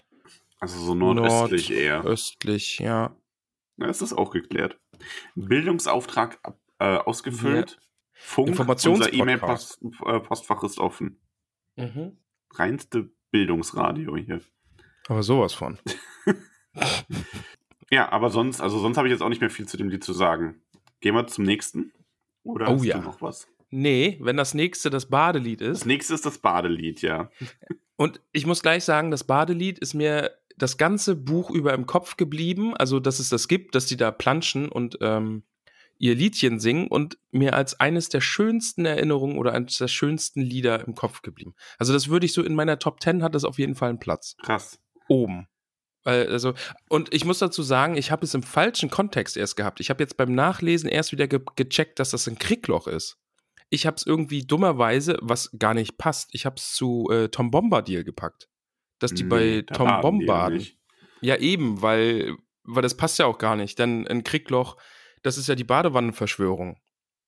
Also 0.61 0.79
so 0.79 0.95
nordöstlich 0.95 1.73
eher. 1.73 2.05
östlich, 2.05 2.79
ja. 2.79 3.17
Na, 3.77 3.89
ist 3.89 4.03
das 4.03 4.13
auch 4.13 4.31
geklärt. 4.31 4.79
Bildungsauftrag 5.35 6.39
äh, 6.79 6.97
ausgefüllt. 6.97 7.79
Funk, 8.13 8.59
unser. 8.59 9.13
E-Mail-Postfach 9.13 10.63
ist 10.63 10.79
offen. 10.79 11.21
Reinste 12.53 13.11
Bildungsradio 13.33 14.17
hier. 14.17 14.41
Aber 15.09 15.25
sowas 15.25 15.53
von. 15.53 15.79
Ja, 17.95 18.11
aber 18.11 18.29
sonst, 18.31 18.61
also 18.61 18.81
sonst 18.81 18.97
habe 18.97 19.07
ich 19.07 19.13
jetzt 19.13 19.21
auch 19.23 19.29
nicht 19.29 19.41
mehr 19.41 19.51
viel 19.51 19.67
zu 19.69 19.77
dem 19.77 19.89
Lied 19.89 20.03
zu 20.03 20.13
sagen. 20.13 20.61
Gehen 21.01 21.15
wir 21.15 21.29
zum 21.29 21.45
nächsten. 21.45 21.93
Oder 22.43 22.69
Oh 22.69 22.75
hast 22.75 22.85
ja. 22.85 22.99
du 22.99 23.05
noch 23.05 23.23
was? 23.23 23.47
Nee, 23.71 24.19
wenn 24.21 24.37
das 24.37 24.53
nächste 24.53 24.91
das 24.91 25.07
Badelied 25.07 25.61
Das 25.61 25.79
ist. 25.79 25.87
nächste 25.87 26.15
ist 26.15 26.27
das 26.27 26.39
Badelied, 26.39 27.03
ja. 27.03 27.31
Und 27.97 28.21
ich 28.33 28.47
muss 28.47 28.63
gleich 28.63 28.83
sagen, 28.83 29.13
das 29.13 29.23
Badelied 29.25 29.79
ist 29.79 29.95
mir 29.95 30.33
das 30.57 30.77
ganze 30.77 31.15
Buch 31.15 31.51
über 31.51 31.73
im 31.73 31.87
Kopf 31.87 32.17
geblieben. 32.17 32.77
Also, 32.77 32.99
dass 32.99 33.21
es 33.21 33.29
das 33.29 33.47
gibt, 33.47 33.77
dass 33.77 33.87
die 33.87 33.97
da 33.97 34.11
planschen 34.11 34.69
und 34.69 34.99
ähm, 35.01 35.45
ihr 35.99 36.17
Liedchen 36.17 36.59
singen 36.59 36.89
und 36.89 37.17
mir 37.31 37.55
als 37.55 37.79
eines 37.79 38.09
der 38.09 38.21
schönsten 38.21 38.85
Erinnerungen 38.85 39.39
oder 39.39 39.53
eines 39.53 39.79
der 39.79 39.87
schönsten 39.89 40.41
Lieder 40.41 40.85
im 40.87 40.97
Kopf 40.97 41.23
geblieben. 41.23 41.55
Also, 41.79 41.93
das 41.93 42.09
würde 42.09 42.27
ich 42.27 42.33
so 42.33 42.43
in 42.43 42.57
meiner 42.57 42.81
Top 42.81 43.01
10 43.01 43.23
hat 43.23 43.37
das 43.37 43.45
auf 43.45 43.59
jeden 43.59 43.77
Fall 43.77 43.91
einen 43.91 44.01
Platz. 44.01 44.37
Krass. 44.43 44.81
Oben. 45.09 45.47
Also, 46.05 46.53
und 46.89 47.13
ich 47.15 47.25
muss 47.25 47.39
dazu 47.39 47.63
sagen, 47.63 47.97
ich 47.97 48.11
habe 48.11 48.25
es 48.25 48.35
im 48.35 48.43
falschen 48.43 48.91
Kontext 48.91 49.37
erst 49.37 49.57
gehabt. 49.57 49.81
Ich 49.81 49.89
habe 49.89 50.03
jetzt 50.03 50.17
beim 50.17 50.35
Nachlesen 50.35 50.89
erst 50.89 51.13
wieder 51.13 51.27
ge 51.27 51.41
gecheckt, 51.57 51.99
dass 51.99 52.11
das 52.11 52.29
ein 52.29 52.39
Kriegloch 52.39 52.87
ist. 52.87 53.17
Ich 53.71 53.87
habe 53.87 53.97
es 53.97 54.07
irgendwie 54.07 54.45
dummerweise, 54.45 55.17
was 55.23 55.51
gar 55.59 55.73
nicht 55.73 55.97
passt, 55.97 56.31
ich 56.35 56.45
habe 56.45 56.57
es 56.57 56.75
zu 56.75 57.09
äh, 57.11 57.29
Tom 57.31 57.51
Bombadil 57.51 58.05
gepackt. 58.05 58.49
Dass 58.99 59.15
die 59.15 59.23
Nee, 59.25 59.29
bei 59.29 59.63
da 59.63 59.75
Tom 59.75 59.87
die 59.89 59.93
ja 59.95 60.01
Bombaden. 60.01 60.59
nicht. 60.59 60.79
Ja, 61.23 61.37
eben, 61.37 61.81
weil, 61.81 62.37
weil 62.65 62.83
das 62.83 62.97
passt 62.97 63.19
ja 63.19 63.25
auch 63.27 63.39
gar 63.39 63.57
nicht. 63.57 63.79
Denn 63.79 64.07
ein 64.07 64.25
Kriegloch, 64.25 64.77
das 65.23 65.39
ist 65.39 65.49
ja 65.49 65.55
die 65.55 65.65
Badewannenverschwörung. 65.65 66.79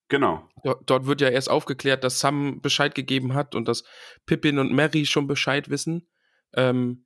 Genau. 0.09 0.49
Dort, 0.63 0.89
dort 0.89 1.07
wird 1.07 1.21
ja 1.23 1.31
erst 1.31 1.51
aufgeklärt, 1.51 2.05
dass 2.05 2.21
Sam 2.21 2.61
Bescheid 2.61 2.95
gegeben 2.95 3.35
hat 3.35 3.55
und 3.55 3.67
dass 3.67 3.85
Pippin 4.27 4.59
und 4.59 4.73
Mary 4.73 5.07
schon 5.07 5.27
Bescheid 5.27 5.71
wissen. 5.71 6.09
Ähm, 6.55 7.06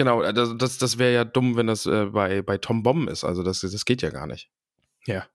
genau, 0.00 0.22
äh, 0.22 0.32
das, 0.32 0.56
das, 0.56 0.78
das 0.78 0.96
wäre 0.96 1.12
ja 1.12 1.24
dumm, 1.24 1.56
wenn 1.56 1.66
das 1.66 1.84
äh, 1.84 2.06
bei, 2.06 2.40
bei 2.40 2.56
Tom 2.56 2.82
Bomb 2.82 3.10
ist. 3.10 3.22
Also 3.22 3.42
das, 3.42 3.60
das 3.60 3.84
geht 3.84 4.00
ja 4.00 4.08
gar 4.08 4.26
nicht. 4.26 4.50
Ja. 5.04 5.26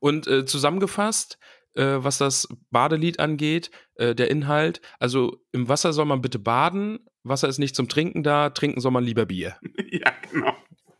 Und 0.00 0.26
äh, 0.26 0.44
zusammengefasst, 0.44 1.38
äh, 1.74 1.98
was 1.98 2.18
das 2.18 2.48
Badelied 2.70 3.20
angeht, 3.20 3.70
äh, 3.94 4.16
der 4.16 4.28
Inhalt, 4.28 4.80
also 4.98 5.44
im 5.52 5.68
Wasser 5.68 5.92
soll 5.92 6.06
man 6.06 6.22
bitte 6.22 6.40
baden, 6.40 6.98
Wasser 7.22 7.48
ist 7.48 7.58
nicht 7.58 7.76
zum 7.76 7.88
Trinken 7.88 8.24
da, 8.24 8.50
trinken 8.50 8.80
soll 8.80 8.90
man 8.90 9.04
lieber 9.04 9.26
Bier. 9.26 9.56
ja, 9.90 10.12
genau. 10.30 10.56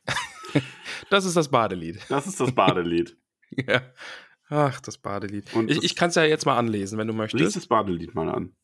Das 1.08 1.24
ist 1.24 1.36
das 1.36 1.48
Badelied. 1.48 1.98
Das 2.08 2.28
ist 2.28 2.38
das 2.38 2.52
Badelied. 2.52 3.16
ja. 3.66 3.82
Ach, 4.48 4.80
das 4.80 4.98
Badelied. 4.98 5.52
Und 5.54 5.68
ich 5.68 5.82
ich 5.82 5.96
kann 5.96 6.10
es 6.10 6.14
ja 6.14 6.22
jetzt 6.22 6.46
mal 6.46 6.56
anlesen, 6.56 6.98
wenn 6.98 7.08
du 7.08 7.14
möchtest. 7.14 7.42
Lies 7.42 7.54
das 7.54 7.66
Badelied 7.66 8.14
mal 8.14 8.28
an. 8.28 8.54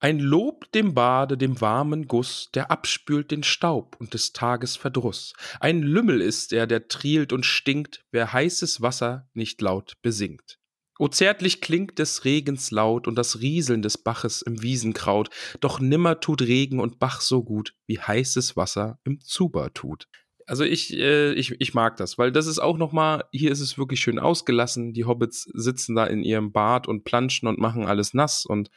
Ein 0.00 0.20
Lob 0.20 0.70
dem 0.70 0.94
Bade, 0.94 1.36
dem 1.36 1.60
warmen 1.60 2.06
Guss, 2.06 2.50
der 2.54 2.70
abspült 2.70 3.32
den 3.32 3.42
Staub 3.42 3.96
und 3.98 4.14
des 4.14 4.32
Tages 4.32 4.76
Verdruss. 4.76 5.32
Ein 5.58 5.82
Lümmel 5.82 6.20
ist 6.20 6.52
er, 6.52 6.68
der 6.68 6.86
trielt 6.86 7.32
und 7.32 7.44
stinkt, 7.44 8.04
wer 8.12 8.32
heißes 8.32 8.80
Wasser 8.80 9.28
nicht 9.34 9.60
laut 9.60 9.94
besingt. 10.00 10.60
O 11.00 11.08
zärtlich 11.08 11.60
klingt 11.60 11.98
des 11.98 12.24
Regens 12.24 12.70
laut 12.70 13.08
und 13.08 13.16
das 13.16 13.40
Rieseln 13.40 13.82
des 13.82 13.98
Baches 13.98 14.40
im 14.42 14.62
Wiesenkraut, 14.62 15.30
doch 15.60 15.80
nimmer 15.80 16.20
tut 16.20 16.42
Regen 16.42 16.78
und 16.78 17.00
Bach 17.00 17.20
so 17.20 17.42
gut, 17.42 17.74
wie 17.86 17.98
heißes 17.98 18.56
Wasser 18.56 19.00
im 19.02 19.20
Zuber 19.20 19.74
tut. 19.74 20.06
Also 20.46 20.62
ich, 20.62 20.96
äh, 20.96 21.32
ich, 21.32 21.60
ich 21.60 21.74
mag 21.74 21.96
das, 21.96 22.18
weil 22.18 22.30
das 22.30 22.46
ist 22.46 22.60
auch 22.60 22.78
noch 22.78 22.92
mal, 22.92 23.24
hier 23.32 23.50
ist 23.50 23.60
es 23.60 23.78
wirklich 23.78 24.00
schön 24.00 24.20
ausgelassen. 24.20 24.92
Die 24.92 25.04
Hobbits 25.04 25.42
sitzen 25.54 25.96
da 25.96 26.04
in 26.06 26.22
ihrem 26.22 26.52
Bad 26.52 26.86
und 26.86 27.02
planschen 27.02 27.48
und 27.48 27.58
machen 27.58 27.84
alles 27.84 28.14
nass 28.14 28.46
und 28.46 28.70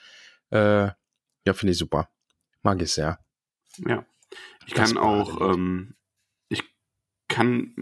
äh, 0.49 0.89
ja, 1.45 1.53
finde 1.53 1.71
ich 1.71 1.77
super. 1.77 2.09
Mag 2.63 2.81
ich 2.81 2.91
sehr. 2.91 3.19
Ja. 3.87 4.05
Ich 4.65 4.73
Das 4.73 4.93
kann 4.93 4.97
auch, 4.97 5.53
ähm, 5.53 5.95
ich 6.49 6.63
kann 7.27 7.75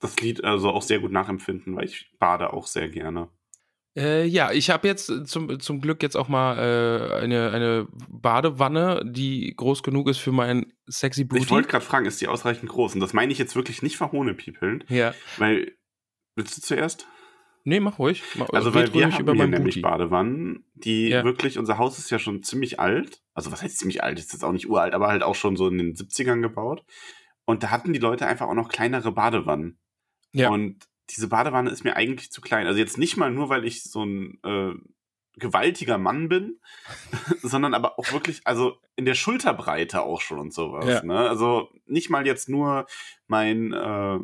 das 0.00 0.18
Lied 0.20 0.44
also 0.44 0.70
auch 0.70 0.82
sehr 0.82 1.00
gut 1.00 1.12
nachempfinden, 1.12 1.76
weil 1.76 1.84
ich 1.84 2.10
bade 2.18 2.52
auch 2.52 2.66
sehr 2.66 2.88
gerne. 2.88 3.28
Äh, 3.96 4.24
ja, 4.24 4.52
ich 4.52 4.70
habe 4.70 4.86
jetzt 4.86 5.12
zum, 5.26 5.58
zum 5.58 5.80
Glück 5.80 6.02
jetzt 6.02 6.16
auch 6.16 6.28
mal 6.28 6.58
äh, 6.58 7.14
eine, 7.22 7.50
eine 7.50 7.88
Badewanne, 8.08 9.02
die 9.04 9.52
groß 9.56 9.82
genug 9.82 10.08
ist 10.08 10.18
für 10.18 10.32
mein 10.32 10.72
sexy 10.86 11.24
Booty. 11.24 11.42
Ich 11.42 11.50
wollte 11.50 11.68
gerade 11.68 11.84
fragen, 11.84 12.06
ist 12.06 12.20
die 12.20 12.28
ausreichend 12.28 12.70
groß? 12.70 12.94
Und 12.94 13.00
das 13.00 13.12
meine 13.12 13.32
ich 13.32 13.38
jetzt 13.38 13.56
wirklich 13.56 13.82
nicht 13.82 13.96
verhohnepiepelnd, 13.96 14.84
ja. 14.88 15.12
weil, 15.38 15.76
willst 16.36 16.56
du 16.56 16.62
zuerst? 16.62 17.08
Nee, 17.70 17.78
mach 17.78 18.00
ruhig. 18.00 18.24
Mach, 18.34 18.48
Also, 18.50 18.74
weil 18.74 18.92
wir 18.92 19.12
haben 19.12 19.20
über 19.20 19.32
hier 19.32 19.46
nämlich 19.46 19.76
Booty. 19.76 19.82
Badewannen, 19.82 20.64
die 20.74 21.08
Ja. 21.10 21.22
wirklich, 21.22 21.56
unser 21.56 21.78
Haus 21.78 21.98
ist 22.00 22.10
ja 22.10 22.18
schon 22.18 22.42
ziemlich 22.42 22.80
alt. 22.80 23.22
Also, 23.32 23.52
was 23.52 23.62
heißt 23.62 23.78
ziemlich 23.78 24.02
alt? 24.02 24.18
Ist 24.18 24.32
jetzt 24.32 24.42
auch 24.42 24.50
nicht 24.50 24.68
uralt, 24.68 24.92
aber 24.92 25.06
halt 25.06 25.22
auch 25.22 25.36
schon 25.36 25.54
so 25.56 25.68
in 25.68 25.78
den 25.78 25.94
70ern 25.94 26.40
gebaut. 26.42 26.84
Und 27.44 27.62
da 27.62 27.70
hatten 27.70 27.92
die 27.92 28.00
Leute 28.00 28.26
einfach 28.26 28.48
auch 28.48 28.54
noch 28.54 28.68
kleinere 28.70 29.12
Badewannen. 29.12 29.78
Ja. 30.32 30.50
Und 30.50 30.84
diese 31.10 31.28
Badewanne 31.28 31.70
ist 31.70 31.84
mir 31.84 31.94
eigentlich 31.94 32.32
zu 32.32 32.40
klein. 32.40 32.66
Also 32.66 32.80
jetzt 32.80 32.98
nicht 32.98 33.16
mal 33.16 33.30
nur, 33.30 33.48
weil 33.50 33.64
ich 33.64 33.84
so 33.84 34.04
ein 34.04 34.40
äh, 34.44 34.72
gewaltiger 35.38 35.96
Mann 35.96 36.28
bin, 36.28 36.58
sondern 37.42 37.72
aber 37.74 38.00
auch 38.00 38.12
wirklich, 38.12 38.40
also 38.46 38.78
in 38.96 39.04
der 39.04 39.14
Schulterbreite 39.14 40.02
auch 40.02 40.20
schon 40.20 40.40
und 40.40 40.52
sowas. 40.52 40.86
Ja. 40.86 41.02
Ne? 41.04 41.18
Also 41.28 41.68
nicht 41.86 42.10
mal 42.10 42.26
jetzt 42.26 42.48
nur 42.48 42.86
mein, 43.28 43.72
äh, 43.72 44.18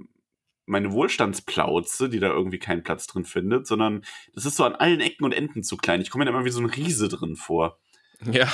meine 0.66 0.92
Wohlstandsplauze, 0.92 2.08
die 2.08 2.18
da 2.20 2.28
irgendwie 2.28 2.58
keinen 2.58 2.82
Platz 2.82 3.06
drin 3.06 3.24
findet, 3.24 3.66
sondern 3.66 4.02
das 4.34 4.44
ist 4.46 4.56
so 4.56 4.64
an 4.64 4.74
allen 4.74 5.00
Ecken 5.00 5.24
und 5.24 5.32
Enden 5.32 5.62
zu 5.62 5.76
klein. 5.76 6.00
Ich 6.00 6.10
komme 6.10 6.24
mir 6.24 6.30
da 6.30 6.36
immer 6.36 6.44
wie 6.44 6.50
so 6.50 6.60
ein 6.60 6.66
Riese 6.66 7.08
drin 7.08 7.36
vor. 7.36 7.78
Ja, 8.24 8.50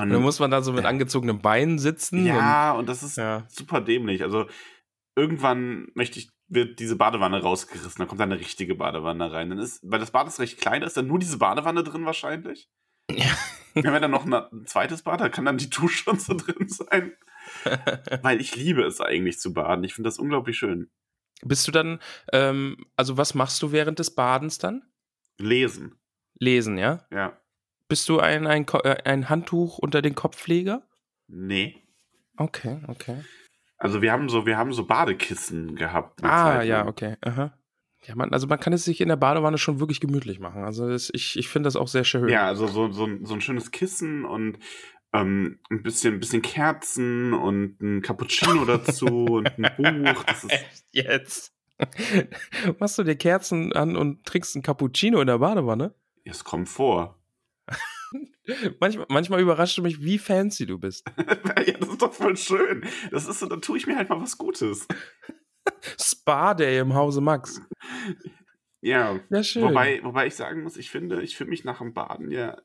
Und, 0.00 0.08
dann 0.10 0.22
muss 0.22 0.40
man 0.40 0.50
da 0.50 0.62
so 0.62 0.72
mit 0.72 0.84
angezogenen 0.86 1.40
Beinen 1.40 1.78
sitzen. 1.78 2.24
ja, 2.24 2.72
und 2.72 2.88
das 2.88 3.02
ist 3.02 3.16
Ja. 3.18 3.44
super 3.48 3.80
dämlich. 3.82 4.22
Also 4.22 4.46
irgendwann 5.14 5.88
möchte 5.94 6.18
ich, 6.18 6.30
wird 6.48 6.78
diese 6.78 6.96
Badewanne 6.96 7.40
rausgerissen, 7.42 7.98
dann 7.98 8.08
kommt 8.08 8.20
da 8.20 8.24
eine 8.24 8.38
richtige 8.40 8.74
Badewanne 8.74 9.30
rein. 9.32 9.50
Dann 9.50 9.58
ist, 9.58 9.80
weil 9.82 10.00
das 10.00 10.10
Bad 10.12 10.28
ist 10.28 10.40
recht 10.40 10.58
klein, 10.60 10.82
ist 10.82 10.96
dann 10.96 11.06
nur 11.08 11.18
diese 11.18 11.38
Badewanne 11.38 11.84
drin 11.84 12.04
wahrscheinlich. 12.06 12.68
Ja. 13.10 13.26
Wir 13.74 13.84
haben 13.84 13.94
ja 13.94 14.00
dann 14.00 14.10
noch 14.10 14.24
ein 14.24 14.66
zweites 14.66 15.02
Bad, 15.02 15.20
da 15.20 15.28
kann 15.28 15.44
dann 15.44 15.58
die 15.58 15.68
Dusche 15.70 16.10
und 16.10 16.20
so 16.22 16.34
drin 16.34 16.66
sein. 16.68 17.12
Weil 18.22 18.40
ich 18.40 18.56
liebe 18.56 18.82
es 18.82 19.00
eigentlich 19.00 19.38
zu 19.38 19.52
baden. 19.52 19.84
Ich 19.84 19.94
finde 19.94 20.08
das 20.08 20.18
unglaublich 20.18 20.56
schön. 20.56 20.90
Bist 21.42 21.66
du 21.68 21.72
dann, 21.72 22.00
ähm, 22.32 22.86
also 22.96 23.16
was 23.16 23.34
machst 23.34 23.62
du 23.62 23.72
während 23.72 23.98
des 23.98 24.14
Badens 24.14 24.58
dann? 24.58 24.82
Lesen, 25.38 25.94
Lesen, 26.38 26.78
ja? 26.78 27.06
ja. 27.12 27.38
Bist 27.88 28.08
du 28.08 28.20
ein, 28.20 28.46
ein, 28.46 28.66
äh, 28.84 28.96
ein 29.04 29.28
Handtuch 29.28 29.78
unter 29.78 30.02
den 30.02 30.14
Kopfpfleger? 30.14 30.86
Nee. 31.28 31.76
Okay, 32.36 32.80
okay. 32.88 33.24
Also 33.78 34.02
wir 34.02 34.12
haben 34.12 34.28
so, 34.28 34.46
wir 34.46 34.56
haben 34.56 34.72
so 34.72 34.86
Badekissen 34.86 35.76
gehabt. 35.76 36.22
Ah, 36.24 36.62
ja, 36.62 36.86
okay. 36.86 37.16
Aha. 37.20 37.52
Ja, 38.06 38.14
man, 38.14 38.32
also 38.32 38.46
man 38.46 38.60
kann 38.60 38.72
es 38.72 38.84
sich 38.84 39.00
in 39.00 39.08
der 39.08 39.16
Badewanne 39.16 39.58
schon 39.58 39.80
wirklich 39.80 40.00
gemütlich 40.00 40.38
machen. 40.38 40.64
Also 40.64 40.88
das, 40.88 41.10
ich, 41.12 41.36
ich 41.36 41.48
finde 41.48 41.66
das 41.66 41.76
auch 41.76 41.88
sehr 41.88 42.04
schön. 42.04 42.28
Ja, 42.28 42.46
also 42.46 42.66
so, 42.66 42.90
so, 42.92 43.08
so 43.22 43.34
ein 43.34 43.40
schönes 43.40 43.70
Kissen 43.70 44.24
und 44.24 44.58
ähm, 45.12 45.58
ein 45.70 45.82
bisschen, 45.82 46.14
ein 46.14 46.20
bisschen 46.20 46.42
Kerzen 46.42 47.32
und 47.32 47.80
ein 47.80 48.02
Cappuccino 48.02 48.64
dazu 48.64 49.06
und 49.06 49.50
ein 49.58 50.04
Buch. 50.14 50.24
Das 50.24 50.44
ist, 50.44 50.52
Echt 50.52 50.84
jetzt? 50.92 51.54
Machst 52.78 52.98
du 52.98 53.02
dir 53.04 53.16
Kerzen 53.16 53.72
an 53.72 53.96
und 53.96 54.24
trinkst 54.24 54.56
einen 54.56 54.62
Cappuccino 54.62 55.20
in 55.20 55.26
der 55.26 55.38
Badewanne? 55.38 55.94
es 56.24 56.42
kommt 56.42 56.68
vor. 56.68 57.18
Manchmal, 58.80 59.06
manchmal 59.08 59.40
überrascht 59.40 59.76
du 59.76 59.82
mich, 59.82 60.00
wie 60.02 60.18
fancy 60.18 60.66
du 60.66 60.78
bist. 60.78 61.04
ja, 61.18 61.72
das 61.78 61.88
ist 61.88 62.00
doch 62.00 62.12
voll 62.12 62.36
schön. 62.36 62.84
Das 63.10 63.26
ist 63.26 63.40
so, 63.40 63.46
da 63.46 63.56
tue 63.56 63.76
ich 63.76 63.88
mir 63.88 63.96
halt 63.96 64.08
mal 64.08 64.20
was 64.20 64.38
Gutes. 64.38 64.86
Spa-Day 66.00 66.78
im 66.78 66.94
Hause 66.94 67.20
Max. 67.20 67.60
Ja. 68.80 69.18
Ja, 69.30 69.42
schön. 69.42 69.64
Wobei, 69.64 70.00
wobei 70.04 70.28
ich 70.28 70.36
sagen 70.36 70.62
muss, 70.62 70.76
ich 70.76 70.90
finde, 70.90 71.22
ich 71.22 71.36
fühle 71.36 71.50
mich 71.50 71.64
nach 71.64 71.78
dem 71.78 71.92
Baden 71.92 72.30
ja. 72.30 72.56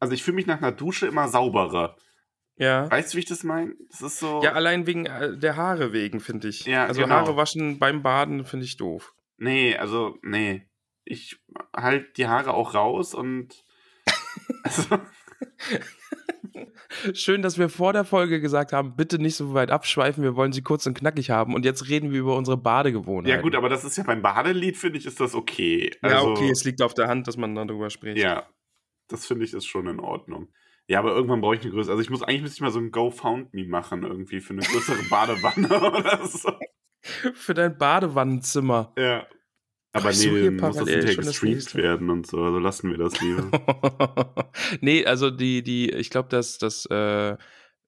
Also 0.00 0.14
ich 0.14 0.22
fühle 0.22 0.36
mich 0.36 0.46
nach 0.46 0.58
einer 0.58 0.72
Dusche 0.72 1.06
immer 1.06 1.28
sauberer. 1.28 1.96
Ja. 2.56 2.90
Weißt 2.90 3.12
du, 3.12 3.16
wie 3.16 3.20
ich 3.20 3.26
das 3.26 3.44
meine? 3.44 3.74
Das 3.90 4.02
ist 4.02 4.18
so. 4.18 4.42
Ja, 4.42 4.52
allein 4.52 4.86
wegen 4.86 5.06
äh, 5.06 5.36
der 5.38 5.56
Haare 5.56 5.92
wegen, 5.92 6.20
finde 6.20 6.48
ich. 6.48 6.64
Ja, 6.66 6.86
also 6.86 7.02
genau. 7.02 7.14
Haare 7.14 7.36
waschen 7.36 7.78
beim 7.78 8.02
Baden 8.02 8.44
finde 8.44 8.64
ich 8.64 8.76
doof. 8.76 9.14
Nee, 9.36 9.76
also, 9.76 10.18
nee. 10.22 10.68
Ich 11.04 11.38
halt 11.74 12.16
die 12.16 12.26
Haare 12.26 12.54
auch 12.54 12.74
raus 12.74 13.14
und. 13.14 13.64
Also, 14.62 14.98
Schön, 17.14 17.42
dass 17.42 17.58
wir 17.58 17.68
vor 17.68 17.92
der 17.92 18.04
Folge 18.04 18.40
gesagt 18.40 18.72
haben, 18.72 18.96
bitte 18.96 19.18
nicht 19.18 19.36
so 19.36 19.54
weit 19.54 19.70
abschweifen, 19.70 20.24
wir 20.24 20.36
wollen 20.36 20.52
sie 20.52 20.62
kurz 20.62 20.86
und 20.86 20.96
knackig 20.96 21.30
haben. 21.30 21.54
Und 21.54 21.64
jetzt 21.64 21.88
reden 21.88 22.12
wir 22.12 22.20
über 22.20 22.36
unsere 22.36 22.56
Badegewohnheiten. 22.56 23.36
ja, 23.36 23.40
gut, 23.42 23.54
aber 23.54 23.68
das 23.68 23.84
ist 23.84 23.96
ja 23.96 24.04
beim 24.04 24.22
Badelied, 24.22 24.76
finde 24.76 24.98
ich, 24.98 25.06
ist 25.06 25.20
das 25.20 25.34
okay. 25.34 25.92
Ja, 26.02 26.08
Also, 26.16 26.30
okay, 26.30 26.50
es 26.50 26.64
liegt 26.64 26.82
auf 26.82 26.94
der 26.94 27.08
Hand, 27.08 27.28
dass 27.28 27.36
man 27.36 27.54
darüber 27.54 27.90
spricht. 27.90 28.18
Ja, 28.18 28.46
das 29.08 29.26
finde 29.26 29.44
ich 29.44 29.54
ist 29.54 29.66
schon 29.66 29.86
in 29.86 30.00
Ordnung. 30.00 30.48
Ja, 30.86 31.00
aber 31.00 31.14
irgendwann 31.14 31.40
brauche 31.40 31.56
ich 31.56 31.62
eine 31.62 31.70
größere. 31.70 31.92
Also 31.92 32.02
ich 32.02 32.10
muss 32.10 32.22
eigentlich 32.22 32.42
müsste 32.42 32.56
ich 32.56 32.60
mal 32.62 32.70
so 32.70 32.78
ein 32.78 32.90
GoFoundMe 32.90 33.66
machen 33.66 34.04
irgendwie 34.04 34.40
für 34.40 34.54
eine 34.54 34.62
größere 34.62 35.02
Badewanne 35.10 35.68
oder 35.86 36.26
so. 36.26 36.50
Für 37.34 37.54
dein 37.54 37.76
Badewannenzimmer. 37.76 38.92
Ja. 38.96 39.26
Aber 39.92 40.12
suche 40.12 40.34
nee, 40.34 40.44
dann 40.44 40.56
muss 40.56 40.76
das 40.76 40.88
hinterher 40.88 41.16
das 41.16 41.26
gestreamt 41.26 41.74
werden 41.74 42.10
und 42.10 42.26
so. 42.26 42.42
Also 42.42 42.58
lassen 42.58 42.90
wir 42.90 42.98
das 42.98 43.20
lieber. 43.20 44.52
nee, 44.80 45.04
also 45.04 45.30
die, 45.30 45.62
die, 45.62 45.90
ich 45.90 46.10
glaube, 46.10 46.28
dass 46.28 46.58
das, 46.58 46.86
äh, 46.86 47.36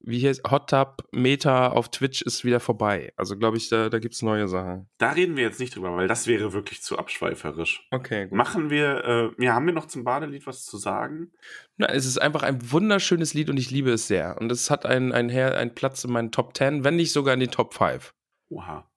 wie 0.02 0.26
heißt, 0.26 0.50
Hot 0.50 0.70
Tub 0.70 1.04
Meta 1.12 1.68
auf 1.68 1.90
Twitch 1.90 2.22
ist 2.22 2.44
wieder 2.44 2.60
vorbei. 2.60 3.12
Also 3.16 3.36
glaube 3.36 3.56
ich, 3.56 3.68
da, 3.68 3.88
da 3.88 3.98
gibt 3.98 4.14
es 4.14 4.22
neue 4.22 4.48
Sachen. 4.48 4.88
da 4.98 5.12
reden 5.12 5.36
wir 5.36 5.44
jetzt 5.44 5.60
nicht 5.60 5.76
drüber, 5.76 5.94
weil 5.96 6.08
das 6.08 6.26
wäre 6.26 6.52
wirklich 6.52 6.82
zu 6.82 6.98
abschweiferisch. 6.98 7.86
Okay, 7.90 8.26
gut. 8.26 8.36
Machen 8.36 8.70
wir, 8.70 9.32
äh, 9.38 9.44
ja, 9.44 9.54
haben 9.54 9.66
wir 9.66 9.74
noch 9.74 9.86
zum 9.86 10.04
Badelied 10.04 10.46
was 10.46 10.64
zu 10.64 10.78
sagen? 10.78 11.32
Na, 11.76 11.86
es 11.86 12.06
ist 12.06 12.18
einfach 12.18 12.42
ein 12.42 12.72
wunderschönes 12.72 13.34
Lied 13.34 13.50
und 13.50 13.58
ich 13.58 13.70
liebe 13.70 13.90
es 13.90 14.06
sehr. 14.06 14.36
Und 14.40 14.50
es 14.50 14.70
hat 14.70 14.86
einen, 14.86 15.12
einen, 15.12 15.30
einen 15.30 15.74
Platz 15.74 16.04
in 16.04 16.12
meinen 16.12 16.32
Top 16.32 16.56
10, 16.56 16.84
wenn 16.84 16.96
nicht 16.96 17.12
sogar 17.12 17.34
in 17.34 17.40
die 17.40 17.48
Top 17.48 17.74
5. 17.74 18.14
Oha. 18.48 18.90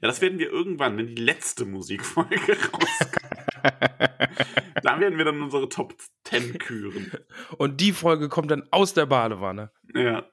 Ja, 0.00 0.08
das 0.08 0.20
werden 0.22 0.38
wir 0.38 0.50
irgendwann, 0.50 0.96
wenn 0.96 1.06
die 1.06 1.22
letzte 1.22 1.66
Musikfolge 1.66 2.36
rauskommt. 2.72 3.26
da 4.82 5.00
werden 5.00 5.18
wir 5.18 5.24
dann 5.24 5.42
unsere 5.42 5.68
Top 5.68 5.94
10 6.24 6.58
küren. 6.58 7.12
Und 7.58 7.80
die 7.80 7.92
Folge 7.92 8.28
kommt 8.28 8.50
dann 8.50 8.66
aus 8.70 8.94
der 8.94 9.06
Badewanne. 9.06 9.70
Ja. 9.94 10.24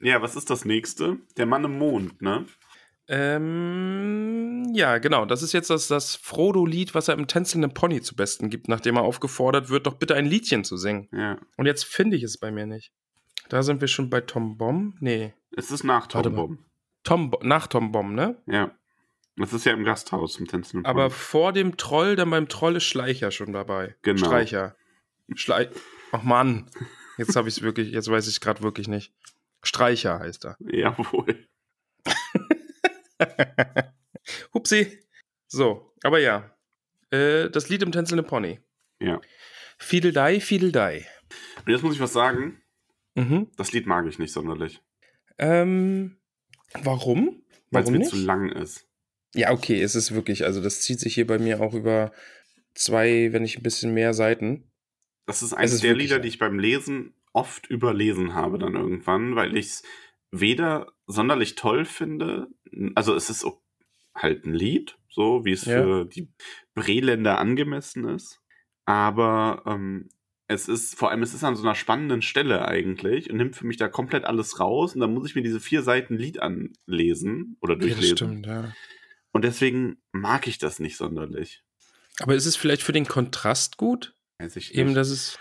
Ja, 0.00 0.22
was 0.22 0.36
ist 0.36 0.50
das 0.50 0.64
nächste? 0.64 1.18
Der 1.36 1.46
Mann 1.46 1.64
im 1.64 1.78
Mond, 1.78 2.22
ne? 2.22 2.46
Ähm, 3.12 4.70
ja, 4.72 4.98
genau. 4.98 5.26
Das 5.26 5.42
ist 5.42 5.52
jetzt 5.52 5.68
das, 5.68 5.88
das 5.88 6.14
Frodo-Lied, 6.14 6.94
was 6.94 7.08
er 7.08 7.14
im 7.14 7.26
tänzelnden 7.26 7.74
Pony 7.74 8.00
zu 8.00 8.14
besten 8.14 8.50
gibt, 8.50 8.68
nachdem 8.68 8.96
er 8.96 9.02
aufgefordert 9.02 9.68
wird, 9.68 9.86
doch 9.86 9.94
bitte 9.94 10.14
ein 10.14 10.26
Liedchen 10.26 10.64
zu 10.64 10.76
singen. 10.76 11.08
Ja. 11.12 11.38
Und 11.56 11.66
jetzt 11.66 11.84
finde 11.84 12.16
ich 12.16 12.22
es 12.22 12.38
bei 12.38 12.50
mir 12.52 12.66
nicht. 12.66 12.92
Da 13.48 13.64
sind 13.64 13.80
wir 13.80 13.88
schon 13.88 14.10
bei 14.10 14.20
Tom 14.20 14.56
Bomb. 14.56 14.94
Nee. 15.00 15.34
Es 15.56 15.72
ist 15.72 15.82
nach 15.82 16.06
Tom. 16.06 16.34
Bomb. 16.34 16.60
Tom 17.02 17.32
nach 17.42 17.66
Tom 17.66 17.90
Bomb, 17.90 18.14
ne? 18.14 18.40
Ja. 18.46 18.70
Das 19.36 19.52
ist 19.52 19.64
ja 19.64 19.72
im 19.72 19.84
Gasthaus 19.84 20.38
im 20.38 20.46
Tänzen. 20.46 20.84
Aber 20.84 21.10
vor 21.10 21.52
dem 21.52 21.76
Troll, 21.76 22.14
dann 22.14 22.30
beim 22.30 22.48
Troll 22.48 22.76
ist 22.76 22.84
Schleicher 22.84 23.30
schon 23.32 23.52
dabei. 23.52 23.96
Genau. 24.02 24.26
Streicher. 24.26 24.76
Schlei 25.34 25.68
Ach 26.12 26.22
Mann. 26.22 26.70
Jetzt 27.20 27.36
habe 27.36 27.48
ich 27.50 27.58
es 27.58 27.62
wirklich, 27.62 27.92
jetzt 27.92 28.10
weiß 28.10 28.26
ich 28.26 28.34
es 28.34 28.40
gerade 28.40 28.62
wirklich 28.62 28.88
nicht. 28.88 29.12
Streicher 29.62 30.20
heißt 30.20 30.46
er. 30.46 30.56
Jawohl. 30.58 31.46
Hupsi. 34.54 35.00
So, 35.46 35.92
aber 36.02 36.18
ja. 36.18 36.56
Äh, 37.10 37.50
das 37.50 37.68
Lied 37.68 37.82
im 37.82 37.92
tänzelnden 37.92 38.26
Pony. 38.26 38.58
Ja. 39.02 39.20
Fiedeldei, 39.78 40.40
Fiedeldei. 40.40 41.06
Und 41.66 41.70
jetzt 41.70 41.82
muss 41.82 41.94
ich 41.94 42.00
was 42.00 42.14
sagen. 42.14 42.62
Mhm. 43.16 43.50
Das 43.58 43.72
Lied 43.72 43.86
mag 43.86 44.06
ich 44.06 44.18
nicht 44.18 44.32
sonderlich. 44.32 44.80
Ähm, 45.36 46.16
warum? 46.82 47.42
Weil 47.70 47.82
es 47.84 47.90
mir 47.90 47.98
nicht? 47.98 48.10
zu 48.10 48.16
lang 48.16 48.50
ist. 48.50 48.88
Ja, 49.34 49.50
okay, 49.50 49.82
es 49.82 49.94
ist 49.94 50.14
wirklich, 50.14 50.44
also 50.44 50.62
das 50.62 50.80
zieht 50.80 51.00
sich 51.00 51.14
hier 51.14 51.26
bei 51.26 51.38
mir 51.38 51.60
auch 51.60 51.74
über 51.74 52.12
zwei, 52.74 53.30
wenn 53.34 53.42
nicht 53.42 53.58
ein 53.58 53.62
bisschen 53.62 53.92
mehr 53.92 54.14
Seiten. 54.14 54.69
Das 55.26 55.42
ist 55.42 55.52
Es 55.52 55.58
eines 55.58 55.80
der 55.80 55.94
Lieder, 55.94 56.16
lang. 56.16 56.22
die 56.22 56.28
ich 56.28 56.38
beim 56.38 56.58
Lesen 56.58 57.14
oft 57.32 57.66
überlesen 57.68 58.34
habe 58.34 58.58
dann 58.58 58.74
irgendwann, 58.74 59.36
weil 59.36 59.56
ich 59.56 59.66
es 59.66 59.82
weder 60.32 60.92
sonderlich 61.06 61.54
toll 61.54 61.84
finde, 61.84 62.48
also 62.94 63.14
es 63.14 63.30
ist 63.30 63.46
halt 64.14 64.44
ein 64.44 64.54
Lied, 64.54 64.96
so 65.08 65.44
wie 65.44 65.52
es 65.52 65.64
Ja. 65.64 65.82
für 65.82 66.04
die 66.04 66.28
Breländer 66.74 67.38
angemessen 67.38 68.08
ist, 68.08 68.40
aber 68.84 69.62
ähm, 69.66 70.08
es 70.48 70.68
ist, 70.68 70.96
vor 70.96 71.10
allem 71.10 71.22
es 71.22 71.32
ist 71.34 71.44
an 71.44 71.54
so 71.54 71.62
einer 71.62 71.76
spannenden 71.76 72.22
Stelle 72.22 72.66
eigentlich 72.66 73.30
und 73.30 73.36
nimmt 73.36 73.54
für 73.54 73.66
mich 73.66 73.76
da 73.76 73.88
komplett 73.88 74.24
alles 74.24 74.58
raus 74.58 74.94
und 74.94 75.00
dann 75.00 75.14
muss 75.14 75.28
ich 75.28 75.36
mir 75.36 75.42
diese 75.42 75.60
vier 75.60 75.82
Seiten 75.82 76.16
Lied 76.16 76.40
anlesen 76.42 77.56
oder 77.60 77.74
Ja, 77.74 77.80
durchlesen. 77.80 78.16
stimmt, 78.16 78.46
ja. 78.46 78.72
und 79.32 79.44
deswegen 79.44 79.98
mag 80.10 80.48
ich 80.48 80.58
das 80.58 80.80
nicht 80.80 80.96
sonderlich. 80.96 81.62
Aber 82.18 82.34
ist 82.34 82.46
es 82.46 82.56
vielleicht 82.56 82.82
für 82.82 82.92
den 82.92 83.06
Kontrast 83.06 83.76
gut? 83.76 84.14
Weiß 84.40 84.56
ich 84.56 84.74
Eben, 84.74 84.94
dass 84.94 85.10
es. 85.10 85.38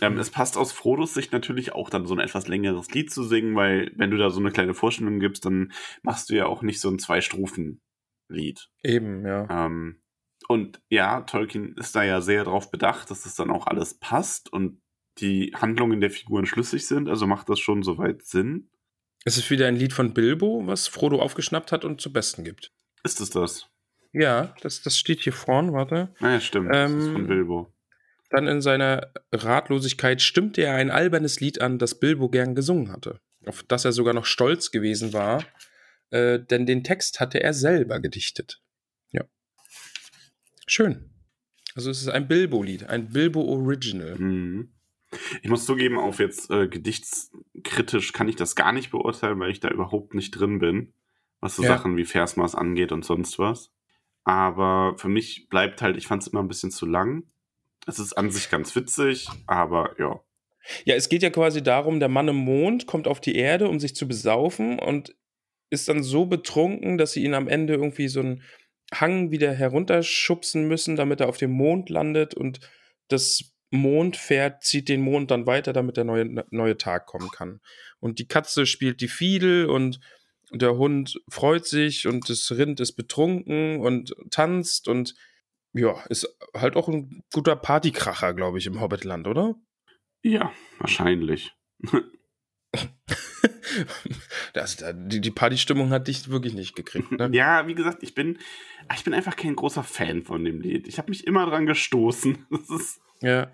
Ähm, 0.00 0.18
es 0.18 0.30
passt 0.30 0.56
aus 0.56 0.72
Frodos 0.72 1.14
Sicht 1.14 1.32
natürlich 1.32 1.72
auch 1.72 1.90
dann 1.90 2.06
so 2.06 2.14
ein 2.14 2.20
etwas 2.20 2.48
längeres 2.48 2.90
Lied 2.90 3.12
zu 3.12 3.22
singen, 3.22 3.54
weil 3.54 3.92
wenn 3.94 4.10
du 4.10 4.16
da 4.16 4.30
so 4.30 4.40
eine 4.40 4.50
kleine 4.50 4.74
Vorstellung 4.74 5.20
gibst, 5.20 5.44
dann 5.44 5.72
machst 6.02 6.30
du 6.30 6.34
ja 6.34 6.46
auch 6.46 6.62
nicht 6.62 6.80
so 6.80 6.88
ein 6.88 6.98
Zwei-Strophen-Lied. 6.98 8.68
Eben, 8.82 9.24
ja. 9.24 9.66
Ähm, 9.66 10.02
und 10.48 10.80
ja, 10.88 11.20
Tolkien 11.20 11.76
ist 11.76 11.94
da 11.94 12.02
ja 12.02 12.20
sehr 12.20 12.44
darauf 12.44 12.70
bedacht, 12.70 13.10
dass 13.10 13.22
das 13.22 13.36
dann 13.36 13.50
auch 13.50 13.66
alles 13.66 13.94
passt 13.94 14.52
und 14.52 14.80
die 15.18 15.52
Handlungen 15.54 16.00
der 16.00 16.10
Figuren 16.10 16.46
schlüssig 16.46 16.86
sind, 16.86 17.08
also 17.08 17.26
macht 17.26 17.48
das 17.48 17.60
schon 17.60 17.82
soweit 17.82 18.22
Sinn. 18.22 18.70
Es 19.24 19.36
ist 19.36 19.50
wieder 19.50 19.68
ein 19.68 19.76
Lied 19.76 19.92
von 19.92 20.14
Bilbo, 20.14 20.66
was 20.66 20.88
Frodo 20.88 21.20
aufgeschnappt 21.20 21.70
hat 21.70 21.84
und 21.84 22.00
zu 22.00 22.12
Besten 22.12 22.42
gibt. 22.44 22.72
Ist 23.04 23.20
es 23.20 23.30
das? 23.30 23.68
Ja, 24.12 24.54
das, 24.62 24.82
das 24.82 24.98
steht 24.98 25.20
hier 25.20 25.32
vorn, 25.32 25.72
warte. 25.72 26.12
Naja, 26.20 26.40
stimmt. 26.40 26.74
das 26.74 26.90
ist 26.90 27.06
Ähm, 27.06 27.12
von 27.12 27.26
Bilbo. 27.26 27.72
Dann 28.32 28.48
in 28.48 28.62
seiner 28.62 29.12
Ratlosigkeit 29.30 30.22
stimmte 30.22 30.62
er 30.62 30.74
ein 30.74 30.90
albernes 30.90 31.40
Lied 31.40 31.60
an, 31.60 31.78
das 31.78 32.00
Bilbo 32.00 32.30
gern 32.30 32.54
gesungen 32.54 32.90
hatte. 32.90 33.20
Auf 33.44 33.62
das 33.64 33.84
er 33.84 33.92
sogar 33.92 34.14
noch 34.14 34.24
stolz 34.24 34.70
gewesen 34.70 35.12
war, 35.12 35.44
äh, 36.10 36.38
denn 36.40 36.64
den 36.64 36.82
Text 36.82 37.20
hatte 37.20 37.42
er 37.42 37.52
selber 37.52 38.00
gedichtet. 38.00 38.62
Ja. 39.10 39.24
Schön. 40.66 41.10
Also 41.74 41.90
es 41.90 42.00
ist 42.00 42.08
ein 42.08 42.26
Bilbo-Lied, 42.26 42.88
ein 42.88 43.10
Bilbo-Original. 43.10 44.16
Mhm. 44.18 44.72
Ich 45.42 45.50
muss 45.50 45.66
zugeben, 45.66 45.98
auf 45.98 46.18
jetzt 46.18 46.50
äh, 46.50 46.68
gedichtskritisch 46.68 48.14
kann 48.14 48.28
ich 48.28 48.36
das 48.36 48.56
gar 48.56 48.72
nicht 48.72 48.90
beurteilen, 48.90 49.38
weil 49.40 49.50
ich 49.50 49.60
da 49.60 49.68
überhaupt 49.68 50.14
nicht 50.14 50.30
drin 50.30 50.58
bin, 50.58 50.94
was 51.40 51.56
so 51.56 51.62
Ja. 51.62 51.68
Sachen 51.68 51.98
wie 51.98 52.06
Versmaß 52.06 52.54
angeht 52.54 52.92
und 52.92 53.04
sonst 53.04 53.38
was. 53.38 53.70
Aber 54.24 54.94
für 54.96 55.08
mich 55.08 55.48
bleibt 55.50 55.82
halt, 55.82 55.98
ich 55.98 56.06
fand 56.06 56.22
es 56.22 56.28
immer 56.28 56.42
ein 56.42 56.48
bisschen 56.48 56.70
zu 56.70 56.86
lang. 56.86 57.24
Es 57.86 57.98
ist 57.98 58.12
an 58.14 58.30
sich 58.30 58.50
ganz 58.50 58.74
witzig, 58.76 59.28
aber 59.46 59.94
ja. 59.98 60.20
Ja, 60.84 60.94
es 60.94 61.08
geht 61.08 61.22
ja 61.22 61.30
quasi 61.30 61.62
darum, 61.62 61.98
der 61.98 62.08
Mann 62.08 62.28
im 62.28 62.36
Mond 62.36 62.86
kommt 62.86 63.08
auf 63.08 63.20
die 63.20 63.34
Erde, 63.34 63.68
um 63.68 63.80
sich 63.80 63.96
zu 63.96 64.06
besaufen 64.06 64.78
und 64.78 65.14
ist 65.70 65.88
dann 65.88 66.02
so 66.02 66.26
betrunken, 66.26 66.98
dass 66.98 67.12
sie 67.12 67.24
ihn 67.24 67.34
am 67.34 67.48
Ende 67.48 67.74
irgendwie 67.74 68.08
so 68.08 68.20
einen 68.20 68.42
Hang 68.94 69.30
wieder 69.30 69.52
herunterschubsen 69.52 70.68
müssen, 70.68 70.96
damit 70.96 71.20
er 71.20 71.28
auf 71.28 71.38
dem 71.38 71.50
Mond 71.50 71.88
landet 71.88 72.34
und 72.34 72.60
das 73.08 73.52
Mondpferd 73.70 74.62
zieht 74.62 74.88
den 74.88 75.00
Mond 75.00 75.30
dann 75.30 75.46
weiter, 75.46 75.72
damit 75.72 75.96
der 75.96 76.04
neue, 76.04 76.44
neue 76.50 76.76
Tag 76.76 77.06
kommen 77.06 77.30
kann. 77.30 77.60
Und 78.00 78.18
die 78.18 78.28
Katze 78.28 78.66
spielt 78.66 79.00
die 79.00 79.08
Fiedel 79.08 79.66
und 79.66 79.98
der 80.52 80.76
Hund 80.76 81.18
freut 81.30 81.66
sich 81.66 82.06
und 82.06 82.28
das 82.28 82.50
Rind 82.50 82.80
ist 82.80 82.92
betrunken 82.92 83.80
und 83.80 84.14
tanzt 84.30 84.88
und 84.88 85.14
ja, 85.74 86.02
ist 86.08 86.28
halt 86.56 86.76
auch 86.76 86.88
ein 86.88 87.22
guter 87.32 87.56
Partykracher, 87.56 88.34
glaube 88.34 88.58
ich, 88.58 88.66
im 88.66 88.80
Hobbitland, 88.80 89.26
oder? 89.26 89.54
Ja, 90.22 90.52
wahrscheinlich. 90.78 91.52
Das, 94.52 94.76
da- 94.76 94.92
die, 94.92 95.20
die 95.20 95.30
Partystimmung 95.30 95.90
hat 95.90 96.08
dich 96.08 96.28
wirklich 96.28 96.54
nicht 96.54 96.76
gekriegt. 96.76 97.10
Ne? 97.12 97.30
Ja, 97.32 97.66
wie 97.66 97.74
gesagt, 97.74 98.02
ich 98.02 98.14
bin, 98.14 98.38
ich 98.94 99.02
bin 99.04 99.14
einfach 99.14 99.34
kein 99.36 99.56
großer 99.56 99.82
Fan 99.82 100.22
von 100.22 100.44
dem 100.44 100.60
Lied. 100.60 100.86
Ich 100.88 100.98
habe 100.98 101.10
mich 101.10 101.26
immer 101.26 101.46
dran 101.46 101.66
gestoßen. 101.66 102.46
Das 102.50 102.68
ist 102.70 103.00
ja. 103.22 103.50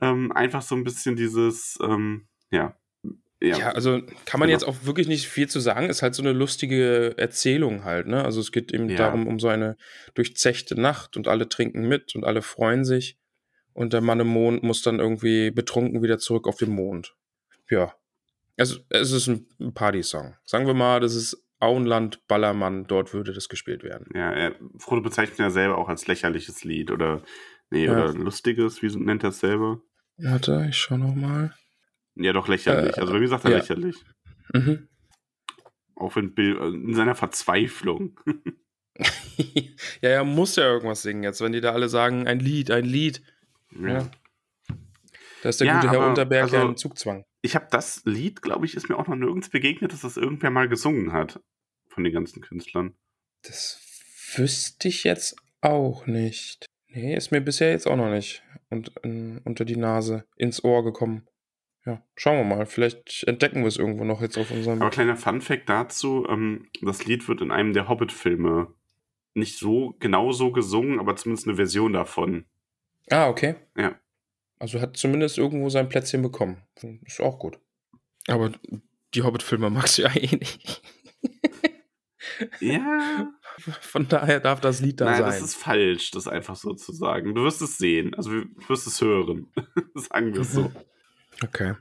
ähm, 0.00 0.30
einfach 0.32 0.62
so 0.62 0.74
ein 0.74 0.84
bisschen 0.84 1.16
dieses, 1.16 1.78
ähm, 1.82 2.28
ja. 2.50 2.76
Ja, 3.48 3.70
also 3.72 4.00
kann 4.24 4.40
man 4.40 4.48
Genau. 4.48 4.58
jetzt 4.58 4.64
auch 4.64 4.76
wirklich 4.84 5.08
nicht 5.08 5.28
viel 5.28 5.48
zu 5.48 5.60
sagen. 5.60 5.88
Ist 5.88 6.02
halt 6.02 6.14
so 6.14 6.22
eine 6.22 6.32
lustige 6.32 7.14
Erzählung 7.18 7.84
halt. 7.84 8.06
Ne? 8.06 8.24
Also 8.24 8.40
es 8.40 8.52
geht 8.52 8.72
eben 8.72 8.88
Ja. 8.88 8.96
darum, 8.96 9.26
um 9.26 9.38
so 9.38 9.48
eine 9.48 9.76
durchzechte 10.14 10.80
Nacht 10.80 11.16
und 11.16 11.28
alle 11.28 11.48
trinken 11.48 11.86
mit 11.88 12.14
und 12.14 12.24
alle 12.24 12.42
freuen 12.42 12.84
sich. 12.84 13.18
Und 13.72 13.92
der 13.92 14.00
Mann 14.00 14.20
im 14.20 14.28
Mond 14.28 14.62
muss 14.62 14.82
dann 14.82 14.98
irgendwie 15.00 15.50
betrunken 15.50 16.02
wieder 16.02 16.18
zurück 16.18 16.46
auf 16.48 16.56
den 16.56 16.70
Mond. 16.70 17.14
Ja. 17.70 17.94
Also, 18.56 18.78
es 18.88 19.12
ist 19.12 19.26
ein 19.26 19.46
Party-Song. 19.74 20.34
Sagen 20.44 20.66
wir 20.66 20.72
mal, 20.74 21.00
das 21.00 21.14
ist 21.14 21.42
Auenland, 21.58 22.26
Ballermann, 22.26 22.86
dort 22.86 23.12
würde 23.12 23.32
das 23.34 23.48
gespielt 23.50 23.82
werden. 23.82 24.06
Ja, 24.14 24.32
er, 24.32 24.54
Frodo 24.78 25.02
bezeichnet 25.02 25.38
ja 25.38 25.50
selber 25.50 25.76
auch 25.76 25.88
als 25.88 26.06
lächerliches 26.06 26.64
Lied 26.64 26.90
oder 26.90 27.22
nee, 27.70 27.84
Ja. 27.84 27.92
oder 27.92 28.14
lustiges, 28.14 28.82
wie 28.82 28.94
nennt 28.96 29.24
er 29.24 29.28
es 29.30 29.40
selber? 29.40 29.80
Warte, 30.18 30.66
ich 30.70 30.76
schau 30.78 30.96
noch 30.96 31.14
mal. 31.14 31.54
Ja, 32.16 32.32
doch 32.32 32.48
lächerlich. 32.48 32.96
Äh, 32.96 33.00
also 33.00 33.12
bei 33.12 33.20
mir 33.20 33.28
sagt 33.28 33.44
er 33.44 33.50
ja. 33.52 33.56
lächerlich. 33.58 33.96
Mhm. 34.52 34.88
Auch 35.94 36.16
wenn 36.16 36.34
Bill 36.34 36.56
äh, 36.56 36.66
in 36.66 36.94
seiner 36.94 37.14
Verzweiflung. 37.14 38.20
ja, 40.00 40.10
er 40.10 40.24
muss 40.24 40.56
ja 40.56 40.64
irgendwas 40.64 41.02
singen 41.02 41.22
jetzt, 41.22 41.40
wenn 41.40 41.52
die 41.52 41.60
da 41.60 41.72
alle 41.72 41.88
sagen, 41.88 42.26
ein 42.26 42.40
Lied, 42.40 42.70
ein 42.70 42.84
Lied. 42.84 43.22
Ja. 43.78 44.10
Da 45.42 45.48
ist 45.50 45.60
der 45.60 45.66
Ja, 45.66 45.80
gute 45.80 45.92
Herr 45.92 46.08
Unterberg 46.08 46.44
also- 46.44 46.56
ja 46.56 46.62
im 46.62 46.76
Zugzwang. 46.76 47.24
Ich 47.42 47.54
habe 47.54 47.68
das 47.70 48.02
Lied, 48.04 48.42
glaube 48.42 48.66
ich, 48.66 48.74
ist 48.74 48.88
mir 48.88 48.96
auch 48.96 49.06
noch 49.06 49.14
nirgends 49.14 49.50
begegnet, 49.50 49.92
dass 49.92 50.00
das 50.00 50.16
irgendwer 50.16 50.50
mal 50.50 50.68
gesungen 50.68 51.12
hat. 51.12 51.40
Von 51.88 52.02
den 52.02 52.12
ganzen 52.12 52.42
Künstlern. 52.42 52.94
Das 53.42 53.80
wüsste 54.34 54.88
ich 54.88 55.04
jetzt 55.04 55.36
auch 55.60 56.06
nicht. 56.06 56.66
Nee, 56.88 57.14
ist 57.14 57.30
mir 57.30 57.40
bisher 57.40 57.70
jetzt 57.70 57.86
auch 57.86 57.96
noch 57.96 58.10
nicht 58.10 58.42
und, 58.70 58.92
in, 59.02 59.38
unter 59.44 59.64
die 59.64 59.76
Nase, 59.76 60.24
ins 60.36 60.64
Ohr 60.64 60.84
gekommen. 60.84 61.26
Ja, 61.86 62.02
schauen 62.16 62.36
wir 62.38 62.56
mal. 62.56 62.66
Vielleicht 62.66 63.24
entdecken 63.24 63.60
wir 63.60 63.68
es 63.68 63.76
irgendwo 63.76 64.04
noch 64.04 64.20
jetzt 64.20 64.36
auf 64.36 64.50
unserem. 64.50 64.82
Aber 64.82 64.90
kleiner 64.90 65.16
Fun-Fact 65.16 65.68
dazu: 65.68 66.26
ähm, 66.28 66.68
Das 66.82 67.06
Lied 67.06 67.28
wird 67.28 67.40
in 67.40 67.52
einem 67.52 67.72
der 67.72 67.88
Hobbit-Filme 67.88 68.74
nicht 69.34 69.58
so 69.58 69.94
genau 70.00 70.32
so 70.32 70.50
gesungen, 70.50 70.98
aber 70.98 71.14
zumindest 71.14 71.46
eine 71.46 71.56
Version 71.56 71.92
davon. 71.92 72.44
Ah, 73.10 73.28
okay. 73.28 73.54
Ja. 73.76 73.94
Also 74.58 74.80
hat 74.80 74.96
zumindest 74.96 75.38
irgendwo 75.38 75.68
sein 75.68 75.88
Plätzchen 75.88 76.22
bekommen. 76.22 76.62
Ist 77.04 77.20
auch 77.20 77.38
gut. 77.38 77.58
Aber 78.26 78.50
die 79.14 79.22
Hobbit-Filme 79.22 79.70
magst 79.70 79.98
du 79.98 80.02
ja 80.02 80.16
eh 80.16 80.36
nicht. 80.36 80.82
Ja. 82.60 83.32
Von 83.80 84.08
daher 84.08 84.40
darf 84.40 84.60
das 84.60 84.80
Lied 84.80 85.00
da 85.00 85.06
Nein, 85.06 85.16
sein. 85.18 85.26
das 85.26 85.40
ist 85.40 85.54
falsch, 85.54 86.10
das 86.10 86.28
einfach 86.28 86.56
so 86.56 86.74
zu 86.74 86.92
sagen. 86.92 87.34
Du 87.34 87.44
wirst 87.44 87.62
es 87.62 87.78
sehen, 87.78 88.14
also 88.14 88.30
du 88.30 88.44
wirst 88.68 88.86
es 88.86 89.00
hören. 89.00 89.46
Sagen 89.94 90.34
wir 90.34 90.40
es 90.40 90.52
so. 90.52 90.70
okay. 91.42 91.74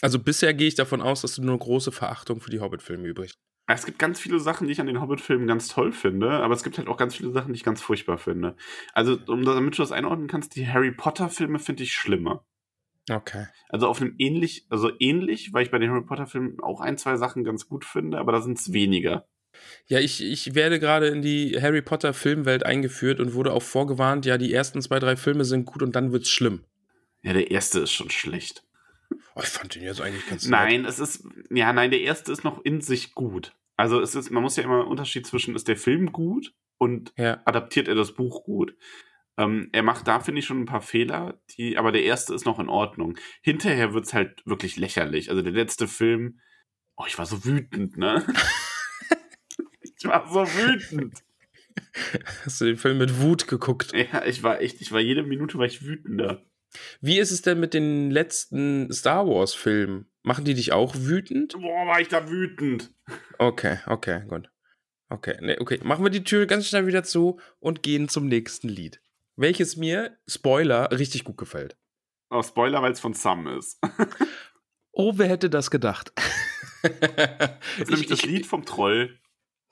Also 0.00 0.18
bisher 0.18 0.54
gehe 0.54 0.68
ich 0.68 0.74
davon 0.74 1.02
aus, 1.02 1.22
dass 1.22 1.34
du 1.34 1.42
nur 1.42 1.58
große 1.58 1.92
Verachtung 1.92 2.40
für 2.40 2.50
die 2.50 2.60
Hobbit-Filme 2.60 3.06
übrig. 3.06 3.34
Es 3.70 3.84
gibt 3.84 3.98
ganz 3.98 4.18
viele 4.18 4.40
Sachen, 4.40 4.66
die 4.66 4.72
ich 4.72 4.80
an 4.80 4.86
den 4.86 5.00
Hobbit-Filmen 5.00 5.46
ganz 5.46 5.68
toll 5.68 5.92
finde, 5.92 6.30
aber 6.30 6.54
es 6.54 6.62
gibt 6.62 6.78
halt 6.78 6.88
auch 6.88 6.96
ganz 6.96 7.16
viele 7.16 7.32
Sachen, 7.32 7.52
die 7.52 7.58
ich 7.58 7.64
ganz 7.64 7.82
furchtbar 7.82 8.16
finde. 8.16 8.56
Also, 8.94 9.18
um, 9.26 9.44
damit 9.44 9.76
du 9.76 9.82
das 9.82 9.92
einordnen 9.92 10.28
kannst, 10.28 10.56
die 10.56 10.66
Harry 10.66 10.90
Potter-Filme 10.90 11.58
finde 11.58 11.82
ich 11.82 11.92
schlimmer. 11.92 12.44
Okay. 13.10 13.46
Also 13.68 13.88
auf 13.88 14.00
einem 14.00 14.14
ähnlich, 14.18 14.66
also 14.70 14.90
ähnlich, 14.98 15.52
weil 15.52 15.64
ich 15.64 15.70
bei 15.70 15.78
den 15.78 15.90
Harry 15.90 16.04
Potter-Filmen 16.04 16.60
auch 16.60 16.80
ein, 16.80 16.96
zwei 16.96 17.16
Sachen 17.16 17.44
ganz 17.44 17.68
gut 17.68 17.84
finde, 17.84 18.18
aber 18.18 18.32
da 18.32 18.40
sind 18.40 18.58
es 18.58 18.72
weniger. 18.72 19.26
Ja, 19.86 19.98
ich, 19.98 20.22
ich 20.22 20.54
werde 20.54 20.78
gerade 20.78 21.08
in 21.08 21.20
die 21.20 21.60
Harry 21.60 21.82
Potter 21.82 22.14
Filmwelt 22.14 22.64
eingeführt 22.64 23.20
und 23.20 23.34
wurde 23.34 23.52
auch 23.52 23.62
vorgewarnt, 23.62 24.24
ja, 24.24 24.38
die 24.38 24.52
ersten 24.52 24.80
zwei, 24.80 24.98
drei 24.98 25.16
Filme 25.16 25.44
sind 25.44 25.66
gut 25.66 25.82
und 25.82 25.96
dann 25.96 26.12
wird's 26.12 26.30
schlimm. 26.30 26.64
Ja, 27.22 27.32
der 27.32 27.50
erste 27.50 27.80
ist 27.80 27.92
schon 27.92 28.10
schlecht. 28.10 28.64
Oh, 29.34 29.40
ich 29.42 29.48
fand 29.48 29.74
den 29.74 29.82
jetzt 29.82 30.00
eigentlich 30.00 30.26
ganz 30.26 30.44
nett. 30.44 30.50
Nein, 30.50 30.84
es 30.84 30.98
ist, 30.98 31.26
ja, 31.50 31.72
nein, 31.72 31.90
der 31.90 32.00
erste 32.00 32.32
ist 32.32 32.44
noch 32.44 32.64
in 32.64 32.80
sich 32.80 33.14
gut. 33.14 33.54
Also 33.76 34.00
es 34.00 34.14
ist, 34.14 34.30
man 34.30 34.42
muss 34.42 34.56
ja 34.56 34.64
immer 34.64 34.80
einen 34.80 34.88
Unterschied 34.88 35.26
zwischen, 35.26 35.54
ist 35.54 35.68
der 35.68 35.76
Film 35.76 36.12
gut 36.12 36.52
und 36.78 37.12
Ja. 37.16 37.40
adaptiert 37.44 37.88
er 37.88 37.94
das 37.94 38.12
Buch 38.14 38.44
gut. 38.44 38.76
Ähm, 39.36 39.68
er 39.72 39.84
macht 39.84 40.08
da, 40.08 40.18
finde 40.18 40.40
ich, 40.40 40.46
schon 40.46 40.60
ein 40.60 40.66
paar 40.66 40.80
Fehler, 40.82 41.40
die, 41.50 41.78
aber 41.78 41.92
der 41.92 42.02
erste 42.02 42.34
ist 42.34 42.44
noch 42.44 42.58
in 42.58 42.68
Ordnung. 42.68 43.16
Hinterher 43.40 43.94
wird's 43.94 44.12
halt 44.12 44.42
wirklich 44.44 44.76
lächerlich. 44.76 45.30
Also 45.30 45.42
der 45.42 45.52
letzte 45.52 45.86
Film, 45.86 46.40
oh, 46.96 47.04
ich 47.06 47.16
war 47.18 47.26
so 47.26 47.44
wütend, 47.44 47.96
ne? 47.96 48.26
ich 49.80 50.04
war 50.04 50.26
so 50.28 50.40
wütend. 50.40 51.22
Hast 52.44 52.60
du 52.60 52.64
den 52.64 52.76
Film 52.76 52.98
mit 52.98 53.20
Wut 53.20 53.46
geguckt? 53.46 53.92
Ja, 53.94 54.24
ich 54.24 54.42
war 54.42 54.60
echt, 54.60 54.80
ich 54.80 54.90
war 54.90 55.00
jede 55.00 55.22
Minute 55.22 55.56
war 55.58 55.66
ich 55.66 55.84
wütender. 55.84 56.44
Wie 57.00 57.18
ist 57.18 57.30
es 57.30 57.42
denn 57.42 57.60
mit 57.60 57.74
den 57.74 58.10
letzten 58.10 58.92
Star 58.92 59.26
Wars 59.26 59.54
Filmen? 59.54 60.10
Machen 60.22 60.44
die 60.44 60.54
dich 60.54 60.72
auch 60.72 60.94
wütend? 60.96 61.54
Boah, 61.54 61.86
war 61.86 62.00
ich 62.00 62.08
da 62.08 62.28
wütend. 62.28 62.92
Okay, 63.38 63.78
okay, 63.86 64.24
gut. 64.28 64.50
Okay, 65.08 65.38
nee, 65.40 65.56
okay. 65.58 65.80
Machen 65.82 66.04
wir 66.04 66.10
die 66.10 66.24
Tür 66.24 66.46
ganz 66.46 66.68
schnell 66.68 66.86
wieder 66.86 67.02
zu 67.02 67.40
und 67.60 67.82
gehen 67.82 68.08
zum 68.08 68.26
nächsten 68.26 68.68
Lied. 68.68 69.00
Welches 69.36 69.76
mir, 69.76 70.18
Spoiler, 70.26 70.90
richtig 70.90 71.24
gut 71.24 71.38
gefällt. 71.38 71.78
Oh, 72.30 72.42
Spoiler, 72.42 72.82
weil 72.82 72.92
es 72.92 73.00
von 73.00 73.14
Sam 73.14 73.46
ist. 73.46 73.78
Oh, 74.98 75.12
wer 75.14 75.28
hätte 75.28 75.48
das 75.48 75.70
gedacht? 75.70 76.12
Das 76.82 77.52
ist 77.78 77.90
nämlich 77.90 78.08
das 78.08 78.24
Lied 78.24 78.46
vom 78.46 78.64
Troll. 78.64 79.16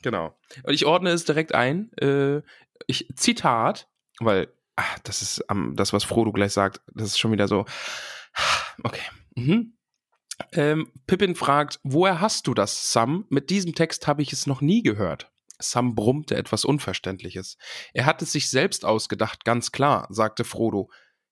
Genau. 0.02 0.38
Und 0.62 0.72
ich 0.72 0.86
ordne 0.86 1.10
es 1.10 1.24
direkt 1.24 1.52
ein. 1.52 1.92
Äh, 1.94 2.42
ich, 2.86 3.08
Zitat, 3.16 3.88
weil 4.20 4.48
ach, 4.76 4.98
das 5.00 5.22
ist 5.22 5.44
ähm, 5.50 5.74
das, 5.74 5.92
was 5.92 6.04
Frodo 6.04 6.32
gleich 6.32 6.52
sagt. 6.52 6.80
Das 6.94 7.08
ist 7.08 7.18
schon 7.18 7.32
wieder 7.32 7.48
so. 7.48 7.64
Okay. 8.82 9.02
Mhm. 9.34 9.76
Ähm, 10.52 10.92
Pippin 11.06 11.34
fragt, 11.34 11.80
woher 11.82 12.20
hast 12.20 12.46
du 12.46 12.54
das, 12.54 12.92
Sam? 12.92 13.24
Mit 13.30 13.48
diesem 13.50 13.74
Text 13.74 14.06
habe 14.06 14.22
ich 14.22 14.32
es 14.32 14.46
noch 14.46 14.60
nie 14.60 14.82
gehört. 14.82 15.30
Sam 15.58 15.94
brummte 15.94 16.36
etwas 16.36 16.66
Unverständliches. 16.66 17.56
Er 17.94 18.04
hat 18.04 18.20
es 18.20 18.32
sich 18.32 18.50
selbst 18.50 18.84
ausgedacht, 18.84 19.44
ganz 19.44 19.72
klar, 19.72 20.06
sagte 20.10 20.44
Frodo. 20.44 20.90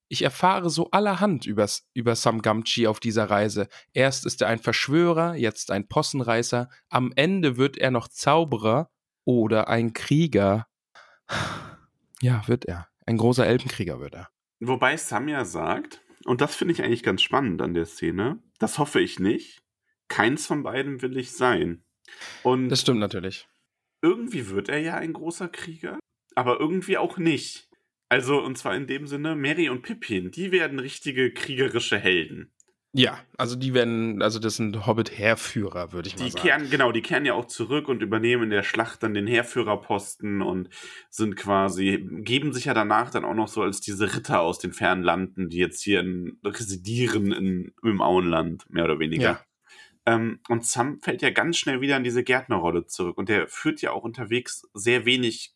Ich 0.08 0.22
erfahre 0.22 0.70
so 0.70 0.90
allerhand 0.90 1.44
übers, 1.44 1.88
über 1.92 2.14
Sam 2.14 2.40
Gamgee 2.40 2.86
auf 2.86 3.00
dieser 3.00 3.28
Reise. 3.28 3.68
Erst 3.92 4.24
ist 4.26 4.40
er 4.40 4.48
ein 4.48 4.58
Verschwörer, 4.58 5.34
jetzt 5.34 5.70
ein 5.70 5.88
Possenreißer, 5.88 6.68
am 6.88 7.12
Ende 7.16 7.56
wird 7.56 7.76
er 7.76 7.90
noch 7.90 8.08
Zauberer 8.08 8.90
oder 9.24 9.68
ein 9.68 9.92
Krieger. 9.92 10.66
Ja, 12.20 12.46
wird 12.46 12.64
er. 12.64 12.88
Ein 13.06 13.16
großer 13.18 13.46
Elbenkrieger 13.46 14.00
wird 14.00 14.14
er. 14.14 14.28
Wobei 14.60 14.96
Sam 14.96 15.28
ja 15.28 15.44
sagt, 15.44 16.02
und 16.24 16.40
das 16.40 16.54
finde 16.56 16.72
ich 16.72 16.82
eigentlich 16.82 17.02
ganz 17.02 17.22
spannend 17.22 17.60
an 17.60 17.74
der 17.74 17.84
Szene, 17.86 18.42
das 18.58 18.78
hoffe 18.78 19.00
ich 19.00 19.18
nicht, 19.18 19.62
keins 20.08 20.46
von 20.46 20.62
beiden 20.62 21.02
will 21.02 21.16
ich 21.16 21.32
sein. 21.32 21.84
Und 22.42 22.68
Das 22.68 22.80
stimmt 22.80 23.00
natürlich. 23.00 23.46
irgendwie 24.02 24.48
wird 24.48 24.68
er 24.68 24.78
ja 24.78 24.96
ein 24.96 25.12
großer 25.12 25.48
Krieger, 25.48 25.98
aber 26.34 26.60
irgendwie 26.60 26.98
auch 26.98 27.18
nicht. 27.18 27.68
Also, 28.08 28.40
und 28.42 28.56
zwar 28.56 28.76
in 28.76 28.86
dem 28.86 29.06
Sinne, 29.06 29.34
Mary 29.34 29.68
und 29.68 29.82
Pippin, 29.82 30.30
die 30.30 30.52
werden 30.52 30.78
richtige 30.78 31.32
kriegerische 31.32 31.98
Helden. 31.98 32.53
Ja, 32.96 33.18
also 33.36 33.56
die 33.56 33.74
werden, 33.74 34.22
also 34.22 34.38
das 34.38 34.54
sind 34.54 34.86
Hobbit-Heerführer, 34.86 35.92
würde 35.92 36.08
ich 36.08 36.16
mal 36.16 36.26
Die 36.26 36.30
sagen. 36.30 36.42
kehren, 36.42 36.70
genau, 36.70 36.92
die 36.92 37.02
kehren 37.02 37.24
ja 37.24 37.34
auch 37.34 37.46
zurück 37.46 37.88
und 37.88 38.02
übernehmen 38.02 38.44
in 38.44 38.50
der 38.50 38.62
Schlacht 38.62 39.02
dann 39.02 39.14
den 39.14 39.26
Heerführerposten 39.26 40.42
und 40.42 40.68
sind 41.10 41.34
quasi, 41.34 42.06
geben 42.08 42.52
sich 42.52 42.66
ja 42.66 42.74
danach 42.74 43.10
dann 43.10 43.24
auch 43.24 43.34
noch 43.34 43.48
so 43.48 43.62
als 43.62 43.80
diese 43.80 44.14
Ritter 44.14 44.40
aus 44.40 44.60
den 44.60 44.72
fernen 44.72 45.02
Landen, 45.02 45.48
die 45.48 45.58
jetzt 45.58 45.82
hier 45.82 46.00
in, 46.00 46.38
residieren 46.44 47.32
in, 47.32 47.72
im 47.82 48.00
Auenland, 48.00 48.70
mehr 48.70 48.84
oder 48.84 49.00
weniger. 49.00 49.22
Ja. 49.22 49.40
Ähm, 50.06 50.38
und 50.48 50.64
Sam 50.64 51.00
fällt 51.00 51.20
ja 51.22 51.30
ganz 51.30 51.56
schnell 51.56 51.80
wieder 51.80 51.96
in 51.96 52.04
diese 52.04 52.22
Gärtnerrolle 52.22 52.86
zurück 52.86 53.18
und 53.18 53.28
der 53.28 53.48
führt 53.48 53.82
ja 53.82 53.90
auch 53.90 54.04
unterwegs 54.04 54.62
sehr 54.72 55.04
wenig 55.04 55.53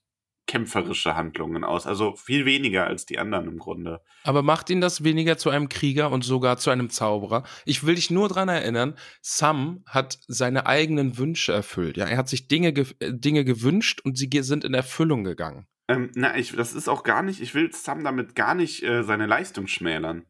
kämpferische 0.49 1.15
Handlungen 1.15 1.63
aus, 1.63 1.87
also 1.87 2.17
viel 2.17 2.45
weniger 2.45 2.87
als 2.89 3.07
die 3.07 3.19
anderen 3.21 3.47
im 3.47 3.59
Grunde. 3.59 4.01
Aber 4.25 4.43
macht 4.43 4.71
ihn 4.71 4.81
das 4.81 5.05
weniger 5.05 5.39
zu 5.39 5.51
einem 5.51 5.69
Krieger 5.69 6.11
und 6.11 6.25
sogar 6.25 6.57
zu 6.57 6.71
einem 6.71 6.91
Zauberer? 6.91 7.45
Ich 7.67 7.85
will 7.85 7.95
dich 7.95 8.11
nur 8.11 8.29
dran 8.29 8.49
erinnern, 8.49 8.95
Sam 9.21 9.85
hat 9.87 10.19
seine 10.27 10.67
eigenen 10.67 11.19
Wünsche 11.19 11.53
erfüllt. 11.53 11.97
Ja, 11.97 12.07
er 12.07 12.17
hat 12.17 12.29
sich 12.29 12.49
Dinge, 12.49 12.73
ge 12.73 12.87
äh, 12.99 13.13
Dinge 13.13 13.45
gewünscht 13.45 14.01
und 14.03 14.19
sie 14.19 14.29
sind 14.41 14.65
in 14.65 14.75
Erfüllung 14.75 15.23
gegangen. 15.23 15.67
Ähm, 15.87 16.11
na, 16.15 16.37
ich, 16.37 16.57
das 16.57 16.73
ist 16.75 16.89
auch 16.89 17.03
gar 17.03 17.23
nicht, 17.23 17.41
ich 17.41 17.55
will 17.55 17.71
Sam 17.73 18.03
damit 18.03 18.35
gar 18.35 18.55
nicht 18.55 18.83
äh, 18.83 19.05
seine 19.05 19.27
Leistung 19.27 19.67
schmälern. 19.67 20.25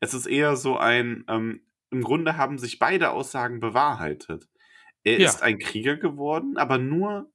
Es 0.00 0.14
ist 0.14 0.26
eher 0.26 0.56
so 0.56 0.76
ein, 0.76 1.24
ähm, 1.28 1.62
im 1.90 2.02
Grunde 2.02 2.36
haben 2.36 2.58
sich 2.58 2.78
beide 2.78 3.10
Aussagen 3.10 3.58
bewahrheitet. 3.60 4.48
Er 5.02 5.18
Ja. 5.18 5.28
ist 5.28 5.42
ein 5.42 5.58
Krieger 5.58 5.96
geworden, 5.96 6.56
aber 6.56 6.78
nur 6.78 7.31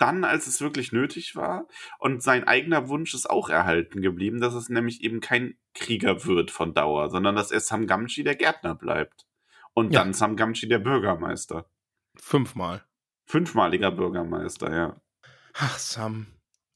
dann, 0.00 0.24
als 0.24 0.46
es 0.46 0.60
wirklich 0.60 0.92
nötig 0.92 1.36
war. 1.36 1.66
Und 1.98 2.22
sein 2.22 2.44
eigener 2.44 2.88
Wunsch 2.88 3.14
ist 3.14 3.28
auch 3.28 3.48
erhalten 3.50 4.00
geblieben, 4.02 4.40
dass 4.40 4.54
es 4.54 4.68
nämlich 4.68 5.02
eben 5.02 5.20
kein 5.20 5.56
Krieger 5.74 6.24
wird 6.24 6.50
von 6.50 6.74
Dauer, 6.74 7.10
sondern 7.10 7.36
dass 7.36 7.50
er 7.50 7.60
Sam 7.60 7.86
Gamgee 7.86 8.22
der 8.24 8.34
Gärtner 8.36 8.74
bleibt. 8.74 9.26
Und 9.74 9.92
Ja. 9.94 10.00
dann 10.00 10.12
Sam 10.14 10.36
Gamgee 10.36 10.66
der 10.66 10.78
Bürgermeister. 10.80 11.66
Fünfmal. 12.16 12.84
Fünfmaliger 13.26 13.90
Bürgermeister, 13.92 14.74
ja. 14.74 15.00
Ach, 15.54 15.78
Sam. 15.78 16.26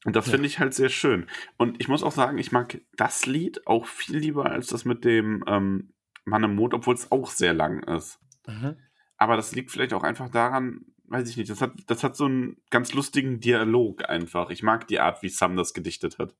Und 0.05 0.15
das 0.15 0.27
Ja. 0.27 0.33
finde 0.33 0.47
ich 0.47 0.59
halt 0.59 0.73
sehr 0.73 0.89
schön. 0.89 1.27
Und 1.57 1.81
ich 1.81 1.87
muss 1.87 2.03
auch 2.03 2.11
sagen, 2.11 2.37
ich 2.37 2.51
mag 2.51 2.79
das 2.95 3.25
Lied 3.25 3.65
auch 3.67 3.87
viel 3.87 4.17
lieber 4.17 4.45
als 4.51 4.67
das 4.67 4.85
mit 4.85 5.03
dem 5.03 5.43
ähm, 5.47 5.93
Mann 6.25 6.43
im 6.43 6.55
Mond, 6.55 6.73
obwohl 6.73 6.93
es 6.95 7.11
auch 7.11 7.29
sehr 7.31 7.53
lang 7.53 7.83
ist. 7.83 8.19
Mhm. 8.47 8.77
Aber 9.17 9.35
das 9.35 9.53
liegt 9.53 9.71
vielleicht 9.71 9.93
auch 9.93 10.03
einfach 10.03 10.29
daran, 10.29 10.85
weiß 11.07 11.29
ich 11.29 11.37
nicht, 11.37 11.49
das 11.49 11.61
hat, 11.61 11.73
das 11.87 12.03
hat 12.03 12.15
so 12.15 12.25
einen 12.25 12.57
ganz 12.69 12.93
lustigen 12.93 13.39
Dialog 13.39 14.09
einfach. 14.09 14.49
Ich 14.49 14.63
mag 14.63 14.87
die 14.87 14.99
Art, 14.99 15.21
wie 15.23 15.29
Sam 15.29 15.55
das 15.55 15.73
gedichtet 15.73 16.19
hat. 16.19 16.35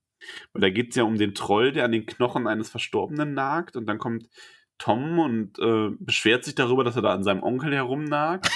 Weil 0.54 0.62
da 0.62 0.70
geht 0.70 0.90
es 0.90 0.96
ja 0.96 1.04
um 1.04 1.18
den 1.18 1.36
Troll, 1.36 1.72
der 1.72 1.86
an 1.86 1.92
den 1.92 2.06
Knochen 2.06 2.48
eines 2.48 2.70
Verstorbenen 2.70 3.34
nagt 3.34 3.76
und 3.76 3.86
dann 3.86 3.98
kommt 3.98 4.30
Tom 4.78 5.20
und 5.20 5.60
äh, 5.60 5.90
beschwert 6.00 6.44
sich 6.44 6.56
darüber, 6.56 6.84
dass 6.84 6.96
er 6.96 7.02
da 7.02 7.14
an 7.14 7.24
seinem 7.24 7.44
Onkel 7.44 7.74
herumnagt. 7.74 8.50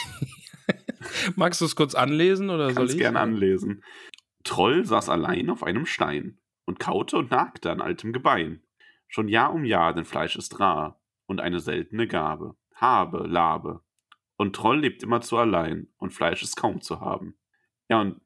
Magst 1.35 1.61
du 1.61 1.65
es 1.65 1.75
kurz 1.75 1.95
anlesen 1.95 2.49
oder 2.49 2.67
soll 2.67 2.75
Kannst 2.75 2.95
ich? 2.95 2.99
gerne 2.99 3.19
anlesen. 3.19 3.83
Troll 4.43 4.85
saß 4.85 5.09
allein 5.09 5.49
auf 5.49 5.63
einem 5.63 5.85
Stein 5.85 6.39
und 6.65 6.79
kaute 6.79 7.17
und 7.17 7.31
nagte 7.31 7.71
an 7.71 7.81
altem 7.81 8.13
Gebein. 8.13 8.63
Schon 9.07 9.27
Jahr 9.27 9.53
um 9.53 9.65
Jahr, 9.65 9.93
denn 9.93 10.05
Fleisch 10.05 10.35
ist 10.35 10.59
rar 10.59 11.01
und 11.25 11.39
eine 11.39 11.59
seltene 11.59 12.07
Gabe. 12.07 12.55
habe, 12.75 13.27
labe. 13.27 13.81
Und 14.39 14.55
Troll 14.55 14.79
lebt 14.79 15.03
immer 15.03 15.19
zu 15.19 15.35
allein 15.35 15.89
und 15.97 16.13
Fleisch 16.13 16.41
ist 16.43 16.55
kaum 16.55 16.79
zu 16.79 17.01
haben. 17.01 17.37
Ja, 17.89 17.99
und 17.99 18.21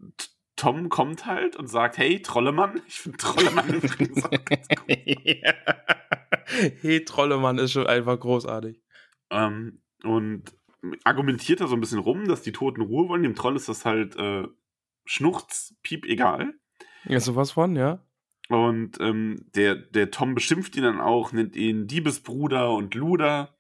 Tom 0.56 0.89
kommt 0.89 1.26
halt 1.26 1.56
und 1.56 1.65
sagt, 1.65 1.97
hey, 1.97 2.21
Trollemann. 2.21 2.80
Ich 2.88 2.99
finde 2.99 3.17
Trollemann 3.17 3.73
übrigens 3.73 4.23
auch 4.23 4.45
ganz 4.45 4.67
gut. 4.67 4.86
hey, 6.82 7.04
Trollemann 7.04 7.58
ist 7.58 7.71
schon 7.71 7.88
einfach 7.88 8.19
großartig. 8.19 8.80
Ähm, 9.32 9.82
und 10.04 10.56
argumentiert 11.04 11.62
da 11.62 11.67
so 11.67 11.73
ein 11.73 11.82
bisschen 11.82 11.97
rum, 11.97 12.28
dass 12.28 12.43
die 12.43 12.52
Toten 12.52 12.82
Ruhe 12.82 13.10
wollen. 13.10 13.23
Dem 13.23 13.34
Troll 13.34 13.56
ist 13.56 13.67
das 13.67 13.84
halt 13.84 14.15
äh, 14.15 14.43
Schnurz, 15.06 15.73
Piep, 15.82 16.06
egal. 16.06 16.54
Ja, 17.06 17.19
sowas 17.19 17.54
von, 17.54 17.76
ja. 17.76 18.06
Und 18.49 18.99
ähm, 18.99 19.47
der, 19.56 19.73
der 19.73 20.12
Tom 20.12 20.36
beschimpft 20.36 20.76
ihn 20.76 20.84
dann 20.84 21.02
auch, 21.02 21.32
nennt 21.32 21.56
ihn 21.56 21.88
Diebesbruder 21.88 22.71
und 22.71 22.93
Luder 22.93 23.58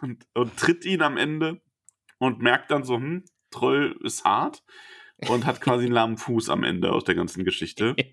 und, 0.00 0.28
und 0.34 0.56
tritt 0.56 0.84
ihn 0.84 1.02
am 1.02 1.16
Ende 1.16 1.60
und 2.22 2.40
merkt 2.40 2.70
dann 2.70 2.84
so, 2.84 2.96
hm, 2.96 3.24
Troll 3.50 3.98
ist 4.02 4.24
hart 4.24 4.62
und 5.28 5.44
hat 5.44 5.60
quasi 5.60 5.84
einen 5.84 5.94
lahmen 5.94 6.16
Fuß 6.16 6.48
am 6.50 6.64
Ende 6.64 6.92
aus 6.92 7.04
der 7.04 7.14
ganzen 7.14 7.44
Geschichte. 7.44 7.96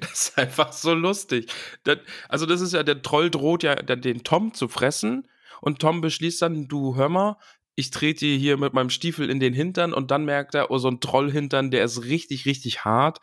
Das 0.00 0.10
ist 0.10 0.38
einfach 0.38 0.72
so 0.72 0.94
lustig. 0.94 1.48
Das, 1.84 1.98
also, 2.28 2.44
das 2.44 2.60
ist 2.60 2.72
ja, 2.72 2.82
der 2.82 3.02
Troll 3.02 3.30
droht 3.30 3.62
ja 3.62 3.76
den 3.76 4.24
Tom 4.24 4.52
zu 4.52 4.66
fressen 4.66 5.28
und 5.60 5.78
Tom 5.78 6.00
beschließt 6.00 6.42
dann, 6.42 6.66
du 6.66 6.96
hör 6.96 7.08
mal, 7.08 7.36
ich 7.76 7.90
trete 7.90 8.24
dir 8.24 8.36
hier 8.36 8.56
mit 8.56 8.72
meinem 8.72 8.90
Stiefel 8.90 9.30
in 9.30 9.38
den 9.38 9.54
Hintern 9.54 9.92
und 9.92 10.10
dann 10.10 10.24
merkt 10.24 10.56
er, 10.56 10.72
oh, 10.72 10.78
so 10.78 10.88
ein 10.88 10.98
Trollhintern, 10.98 11.70
der 11.70 11.84
ist 11.84 12.02
richtig, 12.04 12.46
richtig 12.46 12.84
hart 12.84 13.20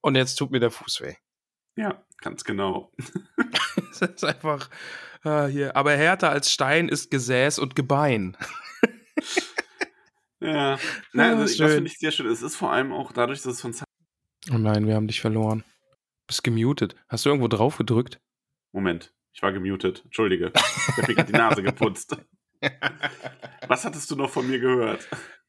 und 0.00 0.14
jetzt 0.14 0.36
tut 0.36 0.50
mir 0.50 0.60
der 0.60 0.70
Fuß 0.70 1.02
weh. 1.02 1.16
Ja, 1.76 2.02
ganz 2.22 2.44
genau. 2.44 2.92
Das 3.98 4.10
ist 4.10 4.24
einfach 4.24 4.70
ah, 5.22 5.46
hier. 5.46 5.76
Aber 5.76 5.92
härter 5.92 6.30
als 6.30 6.50
Stein 6.50 6.88
ist 6.88 7.10
Gesäß 7.10 7.58
und 7.58 7.74
Gebein. 7.76 8.36
Ja, 10.38 10.78
Nein, 11.14 11.38
also, 11.38 11.54
schön. 11.54 11.66
das 11.66 11.74
finde 11.74 11.90
ich 11.90 11.98
sehr 11.98 12.10
schön. 12.10 12.26
Es 12.26 12.42
ist 12.42 12.56
vor 12.56 12.70
allem 12.70 12.92
auch 12.92 13.10
dadurch, 13.12 13.40
dass 13.40 13.54
es 13.54 13.60
von 13.62 13.72
Zeit. 13.72 13.88
Oh 14.52 14.58
nein, 14.58 14.86
wir 14.86 14.94
haben 14.94 15.06
dich 15.08 15.22
verloren. 15.22 15.64
Bist 16.26 16.44
gemutet. 16.44 16.94
Hast 17.08 17.24
du 17.24 17.30
irgendwo 17.30 17.48
drauf 17.48 17.78
gedrückt? 17.78 18.20
Moment, 18.72 19.14
ich 19.32 19.42
war 19.42 19.52
gemutet. 19.52 20.02
Entschuldige. 20.04 20.52
Ich 20.54 20.96
habe 20.98 21.14
mir 21.14 21.24
die 21.24 21.32
Nase 21.32 21.62
geputzt. 21.62 22.16
Was 23.66 23.84
hattest 23.86 24.10
du 24.10 24.16
noch 24.16 24.30
von 24.30 24.46
mir 24.46 24.58
gehört? 24.58 25.08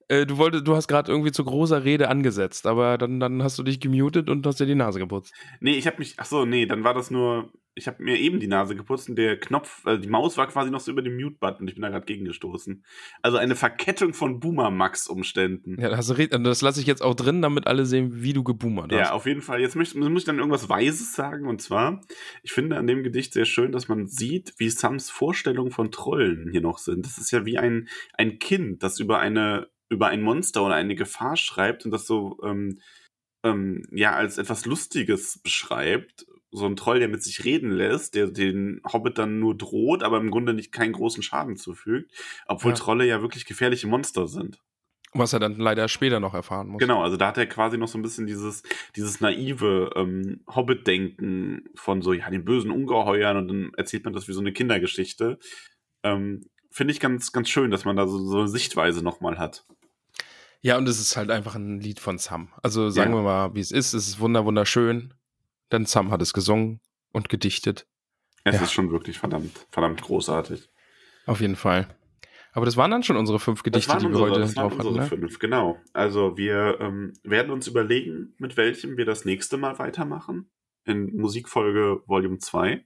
Äh, 0.09 0.25
du 0.25 0.37
wolltest, 0.37 0.67
du 0.67 0.75
hast 0.75 0.87
gerade 0.87 1.11
irgendwie 1.11 1.31
zu 1.31 1.43
großer 1.43 1.83
Rede 1.83 2.07
angesetzt, 2.09 2.65
aber 2.65 2.97
dann, 2.97 3.19
dann 3.19 3.43
hast 3.43 3.59
du 3.59 3.63
dich 3.63 3.79
gemutet 3.79 4.29
und 4.29 4.45
hast 4.45 4.59
dir 4.59 4.65
die 4.65 4.75
Nase 4.75 4.99
geputzt. 4.99 5.33
Nee, 5.59 5.75
ich 5.75 5.85
habe 5.87 5.97
mich. 5.99 6.15
Ach 6.17 6.25
so, 6.25 6.45
nee, 6.45 6.65
dann 6.65 6.83
war 6.83 6.93
das 6.93 7.11
nur. 7.11 7.51
Ich 7.75 7.85
habe 7.85 8.01
mir 8.01 8.17
eben 8.17 8.39
die 8.39 8.47
Nase 8.47 8.75
geputzt 8.75 9.07
und 9.07 9.17
der 9.17 9.39
Knopf, 9.39 9.85
also 9.85 10.01
die 10.01 10.07
Maus 10.07 10.35
war 10.35 10.47
quasi 10.47 10.71
noch 10.71 10.79
so 10.79 10.91
über 10.91 11.03
dem 11.03 11.15
Mute-Button 11.15 11.61
und 11.61 11.67
ich 11.67 11.75
bin 11.75 11.83
da 11.83 11.89
gerade 11.89 12.07
gegengestoßen. 12.07 12.83
Also 13.21 13.37
eine 13.37 13.55
Verkettung 13.55 14.13
von 14.15 14.39
Boomer-Max-Umständen. 14.39 15.79
Ja, 15.79 15.89
da 15.89 15.97
hast 15.97 16.09
du 16.09 16.13
re- 16.15 16.27
das 16.27 16.61
lasse 16.63 16.81
ich 16.81 16.87
jetzt 16.87 17.03
auch 17.03 17.13
drin, 17.13 17.43
damit 17.43 17.67
alle 17.67 17.85
sehen, 17.85 18.23
wie 18.23 18.33
du 18.33 18.43
geboomert 18.43 18.91
hast. 18.91 18.97
Ja, 18.99 19.11
auf 19.11 19.27
jeden 19.27 19.41
Fall. 19.41 19.61
Jetzt 19.61 19.75
möchte, 19.75 19.99
muss 19.99 20.21
ich 20.21 20.25
dann 20.25 20.39
irgendwas 20.39 20.69
Weises 20.69 21.13
sagen. 21.13 21.47
Und 21.47 21.61
zwar, 21.61 22.01
ich 22.41 22.51
finde 22.51 22.77
an 22.77 22.87
dem 22.87 23.03
Gedicht 23.03 23.33
sehr 23.33 23.45
schön, 23.45 23.71
dass 23.71 23.87
man 23.87 24.07
sieht, 24.07 24.55
wie 24.57 24.71
Sams 24.71 25.11
Vorstellungen 25.11 25.69
von 25.69 25.91
Trollen 25.91 26.49
hier 26.51 26.61
noch 26.61 26.79
sind. 26.79 27.05
Das 27.05 27.19
ist 27.19 27.29
ja 27.29 27.45
wie 27.45 27.59
ein, 27.59 27.89
ein 28.13 28.39
Kind, 28.39 28.81
das 28.81 28.99
über 28.99 29.19
eine, 29.19 29.67
über 29.89 30.07
ein 30.07 30.21
Monster 30.21 30.63
oder 30.65 30.75
eine 30.75 30.95
Gefahr 30.95 31.37
schreibt 31.37 31.85
und 31.85 31.91
das 31.91 32.05
so, 32.05 32.39
ähm, 32.43 32.79
ähm, 33.43 33.83
ja, 33.91 34.13
als 34.13 34.37
etwas 34.37 34.65
Lustiges 34.65 35.39
beschreibt. 35.41 36.25
So 36.51 36.65
ein 36.65 36.75
Troll, 36.75 36.99
der 36.99 37.09
mit 37.09 37.23
sich 37.23 37.43
reden 37.43 37.71
lässt, 37.71 38.15
der 38.15 38.27
den 38.27 38.81
Hobbit 38.91 39.17
dann 39.17 39.39
nur 39.39 39.55
droht, 39.55 40.01
aber 40.01 40.17
im 40.17 40.31
Grunde 40.31 40.53
nicht 40.53 40.71
keinen 40.71 40.93
großen 40.93 41.21
Schaden 41.21 41.57
zufügt. 41.57 42.11
Obwohl 42.47 42.71
Ja. 42.71 42.77
Trolle 42.77 43.05
ja 43.05 43.21
wirklich 43.21 43.45
gefährliche 43.45 43.87
Monster 43.87 44.27
sind. 44.27 44.61
Was 45.13 45.33
er 45.33 45.39
dann 45.39 45.55
leider 45.55 45.87
später 45.87 46.19
noch 46.19 46.33
erfahren 46.33 46.67
muss. 46.67 46.79
Genau, 46.79 47.01
also 47.01 47.17
da 47.17 47.27
hat 47.27 47.37
er 47.37 47.47
quasi 47.47 47.77
noch 47.77 47.87
so 47.87 47.97
ein 47.97 48.01
bisschen 48.01 48.27
dieses, 48.27 48.63
dieses 48.95 49.21
naive 49.21 49.91
ähm, 49.95 50.41
Hobbit-Denken 50.47 51.69
von 51.75 52.01
so, 52.01 52.13
ja, 52.13 52.29
den 52.29 52.45
bösen 52.45 52.71
Ungeheuern 52.71 53.37
und 53.37 53.47
dann 53.47 53.71
erzählt 53.77 54.03
man 54.03 54.13
das 54.13 54.27
wie 54.27 54.33
so 54.33 54.41
eine 54.41 54.51
Kindergeschichte. 54.53 55.39
Ähm, 56.03 56.45
Finde 56.71 56.91
ich 56.91 56.99
ganz, 56.99 57.31
ganz 57.31 57.49
schön, 57.49 57.71
dass 57.71 57.85
man 57.85 57.95
da 57.95 58.05
so, 58.07 58.19
so 58.19 58.39
eine 58.39 58.47
Sichtweise 58.47 59.03
nochmal 59.03 59.37
hat. 59.37 59.65
Ja, 60.61 60.77
und 60.77 60.87
es 60.89 60.99
ist 60.99 61.15
halt 61.17 61.29
einfach 61.31 61.55
ein 61.55 61.79
Lied 61.79 61.99
von 61.99 62.17
Sam. 62.17 62.49
Also 62.63 62.89
sagen 62.89 63.11
Ja. 63.11 63.17
wir 63.17 63.23
mal, 63.23 63.55
wie 63.55 63.59
es 63.59 63.71
ist. 63.71 63.93
Es 63.93 64.07
ist 64.07 64.19
wunder 64.19 64.45
wunderschön. 64.45 65.13
Denn 65.71 65.85
Sam 65.85 66.11
hat 66.11 66.21
es 66.21 66.33
gesungen 66.33 66.79
und 67.11 67.29
gedichtet. 67.29 67.87
Es 68.43 68.55
Ja. 68.55 68.63
ist 68.63 68.71
schon 68.71 68.91
wirklich 68.91 69.19
verdammt, 69.19 69.67
verdammt 69.69 70.01
großartig. 70.01 70.69
Auf 71.25 71.41
jeden 71.41 71.55
Fall. 71.57 71.87
Aber 72.53 72.65
das 72.65 72.77
waren 72.77 72.89
dann 72.89 73.03
schon 73.03 73.17
unsere 73.17 73.37
fünf 73.39 73.61
Gedichte, 73.61 73.97
die 73.97 74.03
wir 74.03 74.07
unsere, 74.07 74.29
heute 74.31 74.39
das 74.39 74.55
waren 74.55 74.69
drauf 74.69 74.77
hatten. 74.79 74.87
unsere 74.87 75.03
Ne? 75.03 75.09
fünf, 75.09 75.39
genau. 75.39 75.77
Also 75.93 76.37
wir 76.37 76.77
ähm, 76.79 77.13
werden 77.23 77.51
uns 77.51 77.67
überlegen, 77.67 78.33
mit 78.39 78.57
welchem 78.57 78.97
wir 78.97 79.05
das 79.05 79.25
nächste 79.25 79.57
Mal 79.57 79.77
weitermachen. 79.77 80.49
In 80.85 81.15
Musikfolge 81.17 82.01
Volume 82.07 82.37
2. 82.39 82.83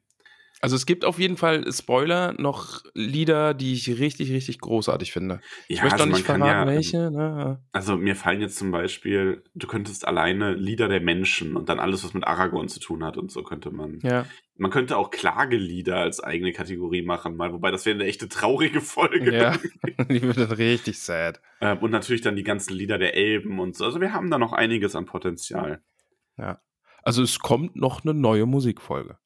Also 0.63 0.75
es 0.75 0.85
gibt 0.85 1.05
auf 1.05 1.17
jeden 1.17 1.37
Fall 1.37 1.65
Spoiler, 1.71 2.35
noch 2.37 2.83
Lieder, 2.93 3.55
die 3.55 3.73
ich 3.73 3.99
richtig, 3.99 4.31
richtig 4.31 4.59
großartig 4.59 5.11
finde. 5.11 5.41
ich 5.67 5.77
Ja, 5.77 5.83
möchte 5.83 5.95
also 5.95 6.05
doch 6.05 6.11
man 6.11 6.17
nicht 6.19 6.25
verraten, 6.25 6.45
ja, 6.45 6.67
welche. 6.67 7.11
Ne? 7.11 7.59
Also 7.71 7.97
mir 7.97 8.15
fallen 8.15 8.41
jetzt 8.41 8.57
zum 8.57 8.69
Beispiel, 8.69 9.43
du 9.55 9.65
könntest 9.65 10.07
alleine 10.07 10.53
Lieder 10.53 10.87
der 10.87 11.01
Menschen 11.01 11.55
und 11.55 11.67
dann 11.67 11.79
alles, 11.79 12.03
was 12.03 12.13
mit 12.13 12.27
Aragorn 12.27 12.69
zu 12.69 12.79
tun 12.79 13.03
hat 13.03 13.17
und 13.17 13.31
so 13.31 13.41
könnte 13.41 13.71
man. 13.71 13.99
Ja. 14.03 14.27
Man 14.55 14.69
könnte 14.69 14.97
auch 14.97 15.09
Klagelieder 15.09 15.97
als 15.97 16.23
eigene 16.23 16.53
Kategorie 16.53 17.01
machen, 17.01 17.35
mal, 17.35 17.51
wobei 17.53 17.71
das 17.71 17.87
wäre 17.87 17.95
eine 17.95 18.05
echte 18.05 18.29
traurige 18.29 18.81
Folge. 18.81 19.35
Ja, 19.35 19.57
die 20.09 20.21
wird 20.21 20.37
dann 20.37 20.51
richtig 20.51 20.99
sad. 20.99 21.41
Ähm, 21.59 21.79
und 21.79 21.89
natürlich 21.89 22.21
dann 22.21 22.35
die 22.35 22.43
ganzen 22.43 22.75
Lieder 22.75 22.99
der 22.99 23.15
Elben 23.15 23.59
und 23.59 23.75
so. 23.75 23.85
Also 23.85 23.99
wir 23.99 24.13
haben 24.13 24.29
da 24.29 24.37
noch 24.37 24.53
einiges 24.53 24.95
an 24.95 25.05
Potenzial. 25.05 25.81
Also 27.01 27.23
es 27.23 27.39
kommt 27.39 27.75
noch 27.75 28.03
eine 28.03 28.13
neue 28.13 28.45
Musikfolge. 28.45 29.17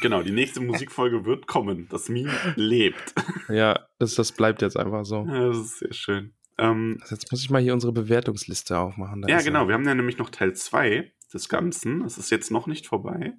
Genau, 0.00 0.22
die 0.22 0.32
nächste 0.32 0.60
Musikfolge 0.60 1.24
wird 1.24 1.46
kommen. 1.46 1.88
Das 1.90 2.08
Meme 2.08 2.32
lebt. 2.56 3.14
Ja, 3.48 3.86
das, 3.98 4.14
das 4.14 4.32
bleibt 4.32 4.62
jetzt 4.62 4.76
einfach 4.76 5.04
so. 5.04 5.26
Ja, 5.26 5.48
das 5.48 5.58
ist 5.58 5.78
sehr 5.80 5.92
schön. 5.92 6.32
Ähm, 6.58 6.98
Also 7.02 7.14
Jetzt 7.14 7.30
muss 7.30 7.42
ich 7.42 7.50
mal 7.50 7.60
hier 7.60 7.74
unsere 7.74 7.92
Bewertungsliste 7.92 8.78
aufmachen. 8.78 9.22
Da 9.22 9.28
ja, 9.28 9.42
genau. 9.42 9.62
er. 9.64 9.68
Wir 9.68 9.74
haben 9.74 9.84
ja 9.84 9.94
nämlich 9.94 10.18
noch 10.18 10.30
Teil 10.30 10.54
2 10.54 11.12
des 11.34 11.48
Ganzen. 11.48 12.02
Das 12.02 12.18
ist 12.18 12.30
jetzt 12.30 12.50
noch 12.50 12.66
nicht 12.66 12.86
vorbei. 12.86 13.34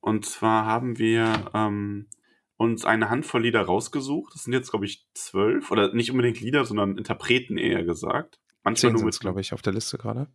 Und 0.00 0.26
zwar 0.26 0.66
haben 0.66 0.98
wir 0.98 1.50
ähm, 1.54 2.08
uns 2.56 2.84
eine 2.84 3.10
Handvoll 3.10 3.42
Lieder 3.42 3.62
rausgesucht. 3.62 4.34
Das 4.34 4.44
sind 4.44 4.52
jetzt, 4.52 4.70
glaube 4.70 4.84
ich, 4.84 5.06
zwölf. 5.14 5.70
Oder 5.70 5.92
nicht 5.94 6.10
unbedingt 6.10 6.40
Lieder, 6.40 6.64
sondern 6.64 6.96
Interpreten 6.98 7.56
eher 7.56 7.84
gesagt. 7.84 8.38
Manchmal 8.62 8.76
Zehn 8.76 8.92
nur 8.92 8.98
sind 8.98 9.06
mit, 9.06 9.20
glaube 9.20 9.40
ich, 9.40 9.52
auf 9.52 9.62
der 9.62 9.72
Liste 9.72 9.98
gerade. 9.98 10.28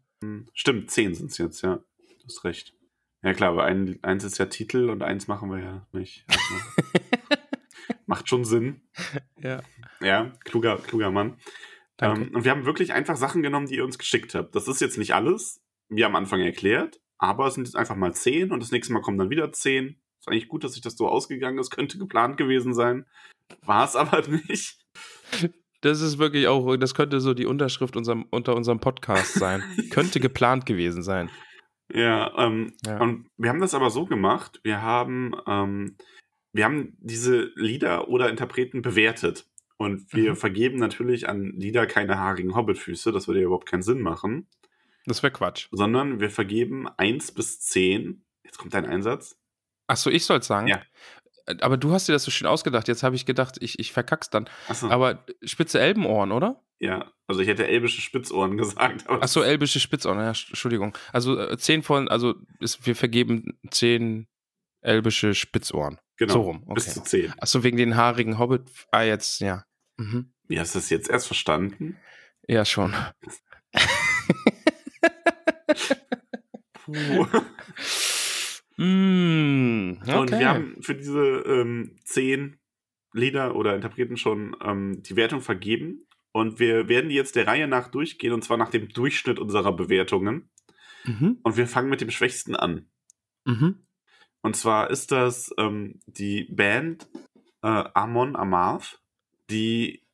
Stimmt, 0.54 0.90
zehn 0.90 1.14
sind 1.14 1.32
es 1.32 1.38
jetzt, 1.38 1.62
ja. 1.62 1.78
Du 1.78 2.26
hast 2.26 2.44
recht. 2.44 2.74
Ja, 3.24 3.34
klar, 3.34 3.52
aber 3.52 3.64
ein, 3.64 4.00
eins 4.04 4.24
ist 4.24 4.38
ja 4.38 4.46
Titel 4.48 4.90
und 4.90 5.02
eins 5.02 5.28
machen 5.28 5.50
wir 5.50 5.60
ja 5.60 5.88
nicht. 5.94 6.26
Also, 6.28 7.40
macht 8.06 8.28
schon 8.28 8.44
Sinn. 8.44 8.82
Ja. 9.40 9.62
Ja, 10.02 10.34
kluger, 10.44 10.78
kluger 10.78 11.10
Mann. 11.10 11.38
Ähm, 12.00 12.32
und 12.34 12.44
wir 12.44 12.52
haben 12.52 12.66
wirklich 12.66 12.92
einfach 12.94 13.16
Sachen 13.16 13.42
genommen, 13.42 13.68
die 13.68 13.76
ihr 13.76 13.86
uns 13.86 13.98
geschickt 13.98 14.36
habt. 14.36 14.56
Das 14.56 14.68
ist 14.68 14.82
jetzt 14.82 14.98
nicht 14.98 15.16
alles, 15.16 15.64
wie 15.88 16.04
am 16.04 16.16
Anfang 16.16 16.42
erklärt, 16.42 17.00
aber 17.18 17.48
es 17.48 17.54
sind 17.54 17.66
jetzt 17.66 17.76
einfach 17.76 17.96
mal 17.96 18.14
zehn 18.14 18.52
und 18.52 18.62
das 18.62 18.72
nächste 18.72 18.94
Mal 18.94 19.02
kommen 19.02 19.18
dann 19.18 19.30
wieder 19.30 19.54
zehn. 19.54 20.02
Ist 20.20 20.28
eigentlich 20.28 20.50
gut, 20.50 20.64
dass 20.64 20.74
sich 20.74 20.82
das 20.82 20.98
so 20.98 21.08
ausgegangen 21.08 21.60
ist. 21.60 21.70
Könnte 21.70 21.98
geplant 21.98 22.38
gewesen 22.38 22.74
sein. 22.74 23.06
War 23.62 23.86
es 23.86 23.96
aber 23.96 24.28
nicht. 24.50 24.78
Das 25.82 26.02
ist 26.02 26.18
wirklich 26.18 26.48
auch, 26.48 26.76
das 26.78 26.94
könnte 26.94 27.20
so 27.20 27.34
die 27.34 27.46
Unterschrift 27.46 27.96
unserem, 27.96 28.26
unter 28.32 28.56
unserem 28.56 28.80
Podcast 28.80 29.34
sein. 29.34 29.64
könnte 29.92 30.20
geplant 30.20 30.66
gewesen 30.66 31.04
sein. 31.04 31.30
Ja, 31.94 32.34
ähm, 32.38 32.74
Ja. 32.86 33.00
und 33.00 33.28
wir 33.38 33.50
haben 33.50 33.62
das 33.62 33.74
aber 33.74 33.90
so 33.90 34.06
gemacht. 34.06 34.60
Wir 34.64 34.82
haben, 34.82 35.34
ähm, 35.48 35.96
wir 36.52 36.66
haben 36.66 36.98
diese 37.00 37.52
Lieder 37.56 38.08
oder 38.10 38.30
Interpreten 38.30 38.82
bewertet. 38.82 39.46
Und 39.78 40.14
wir 40.14 40.32
Mhm. 40.32 40.36
vergeben 40.36 40.78
natürlich 40.78 41.28
an 41.28 41.54
Lieder 41.58 41.86
keine 41.88 42.18
haarigen 42.20 42.56
Hobbitfüße. 42.56 43.12
Das 43.12 43.28
würde 43.28 43.40
ja 43.42 43.46
überhaupt 43.48 43.68
keinen 43.70 43.82
Sinn 43.84 44.02
machen. 44.02 44.48
Das 45.06 45.22
wäre 45.24 45.34
Quatsch. 45.34 45.68
Sondern 45.72 46.20
wir 46.20 46.30
vergeben 46.30 46.88
eins 46.98 47.32
bis 47.32 47.60
zehn. 47.60 48.24
Jetzt 48.44 48.58
kommt 48.58 48.74
dein 48.74 48.86
Einsatz. 48.86 49.38
Achso, 49.88 50.10
ich 50.10 50.26
soll's 50.26 50.48
sagen. 50.48 50.68
Ja. 50.68 50.82
Aber 51.60 51.76
du 51.76 51.92
hast 51.92 52.08
dir 52.08 52.14
das 52.14 52.24
so 52.24 52.32
schön 52.32 52.48
ausgedacht. 52.48 52.88
Jetzt 52.88 53.04
habe 53.04 53.16
ich 53.18 53.26
gedacht, 53.26 53.58
ich, 53.60 53.78
ich 53.80 53.92
verkack's 53.92 54.30
dann. 54.30 54.50
Achso, 54.70 54.88
Aber 54.90 55.26
spitze 55.44 55.80
Elbenohren, 55.80 56.32
oder? 56.32 56.62
Ja. 56.84 57.12
Also 57.28 57.42
ich 57.42 57.48
hätte 57.48 57.68
elbische 57.68 58.02
Spitzohren 58.02 58.58
gesagt. 58.58 59.08
Aber 59.08 59.24
Achso, 59.24 59.42
elbische 59.42 59.80
Spitzohren, 59.80 60.20
ja, 60.20 60.28
Entschuldigung. 60.28 60.98
Also 61.12 61.40
äh, 61.40 61.58
zehn 61.58 61.84
von, 61.84 62.08
also 62.08 62.36
ist, 62.60 62.86
wir 62.86 62.96
vergeben 62.96 63.58
zehn 63.72 64.28
elbische 64.82 65.34
Spitzohren. 65.34 66.00
genau, 66.18 66.34
so 66.34 66.42
rum, 66.42 66.66
bis 66.74 66.86
okay. 66.86 66.94
zu 66.94 67.04
zehn. 67.04 67.34
Achso, 67.40 67.64
wegen 67.64 67.78
den 67.78 67.96
haarigen 67.96 68.38
Hobbit. 68.38 68.70
Ah, 68.92 69.04
jetzt, 69.04 69.40
ja. 69.40 69.64
Mhm. 69.98 70.34
Wie 70.48 70.60
hast 70.60 70.76
du 70.76 70.80
das 70.80 70.90
jetzt 70.90 71.10
erst 71.10 71.28
verstanden? 71.28 71.98
Ja, 72.48 72.66
schon. 72.66 72.94
Puh. 76.74 77.28
Mm, 78.76 80.00
okay. 80.02 80.18
Und 80.18 80.32
wir 80.32 80.50
haben 80.50 80.78
für 80.82 80.96
diese 80.96 81.22
ähm, 81.46 82.00
zehn 82.06 82.58
Lieder 83.14 83.56
oder 83.56 83.76
Interpreten 83.76 84.18
schon 84.18 84.56
ähm, 84.64 85.04
die 85.04 85.16
Wertung 85.16 85.42
vergeben. 85.42 86.08
Und 86.34 86.60
wir 86.60 86.90
werden 86.90 87.10
die 87.10 87.16
jetzt 87.16 87.36
der 87.36 87.48
Reihe 87.48 87.68
nach 87.68 87.88
durchgehen, 87.88 88.34
und 88.34 88.44
zwar 88.44 88.58
nach 88.58 88.70
dem 88.70 88.90
Durchschnitt 88.90 89.40
unserer 89.40 89.72
Bewertungen. 89.72 90.50
Mhm. 91.06 91.40
Und 91.44 91.58
wir 91.58 91.68
fangen 91.68 91.90
mit 91.90 92.02
dem 92.02 92.10
Schwächsten 92.10 92.56
an. 92.56 92.90
Mhm. 93.46 93.86
Und 94.42 94.56
zwar 94.56 94.90
ist 94.90 95.12
das 95.12 95.54
ähm, 95.58 96.02
die 96.06 96.46
Band 96.46 97.08
äh, 97.62 97.84
Amon 97.94 98.36
Amarth, 98.36 99.02
die, 99.50 100.06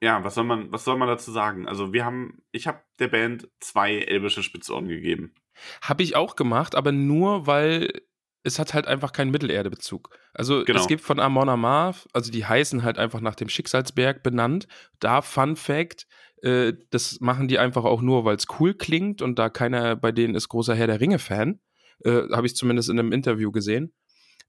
ja, 0.00 0.22
was 0.24 0.34
soll 0.34 0.44
man, 0.44 0.70
was 0.70 0.84
soll 0.84 0.98
man 0.98 1.08
dazu 1.08 1.32
sagen? 1.32 1.66
Also 1.66 1.92
wir 1.92 2.04
haben, 2.04 2.42
ich 2.52 2.66
habe 2.66 2.82
der 2.98 3.08
Band 3.08 3.48
zwei 3.60 3.98
elbische 3.98 4.42
Spitzohren 4.42 4.88
gegeben. 4.88 5.34
Habe 5.80 6.02
ich 6.02 6.16
auch 6.16 6.36
gemacht, 6.36 6.74
aber 6.74 6.92
nur, 6.92 7.46
weil 7.46 8.02
es 8.44 8.58
hat 8.58 8.74
halt 8.74 8.86
einfach 8.86 9.12
keinen 9.12 9.30
Mittelerde-Bezug. 9.30 10.10
Also 10.34 10.64
Genau. 10.64 10.80
es 10.80 10.88
gibt 10.88 11.02
von 11.02 11.20
Amon 11.20 11.48
Amarth, 11.48 12.08
also 12.12 12.30
die 12.30 12.44
heißen 12.44 12.82
halt 12.82 12.98
einfach 12.98 13.20
nach 13.20 13.34
dem 13.34 13.48
Schicksalsberg 13.48 14.22
benannt. 14.22 14.66
Da 14.98 15.22
Fun 15.22 15.56
Fact, 15.56 16.06
äh, 16.42 16.72
das 16.90 17.20
machen 17.20 17.48
die 17.48 17.58
einfach 17.58 17.84
auch 17.84 18.02
nur, 18.02 18.24
weil 18.24 18.36
es 18.36 18.46
cool 18.58 18.74
klingt 18.74 19.22
und 19.22 19.38
da 19.38 19.48
keiner 19.48 19.96
bei 19.96 20.12
denen 20.12 20.34
ist 20.34 20.48
großer 20.48 20.74
Herr 20.74 20.88
der 20.88 21.00
Ringe-Fan. 21.00 21.60
Äh, 22.04 22.22
Habe 22.32 22.46
ich 22.46 22.56
zumindest 22.56 22.90
in 22.90 22.98
einem 22.98 23.12
Interview 23.12 23.52
gesehen. 23.52 23.94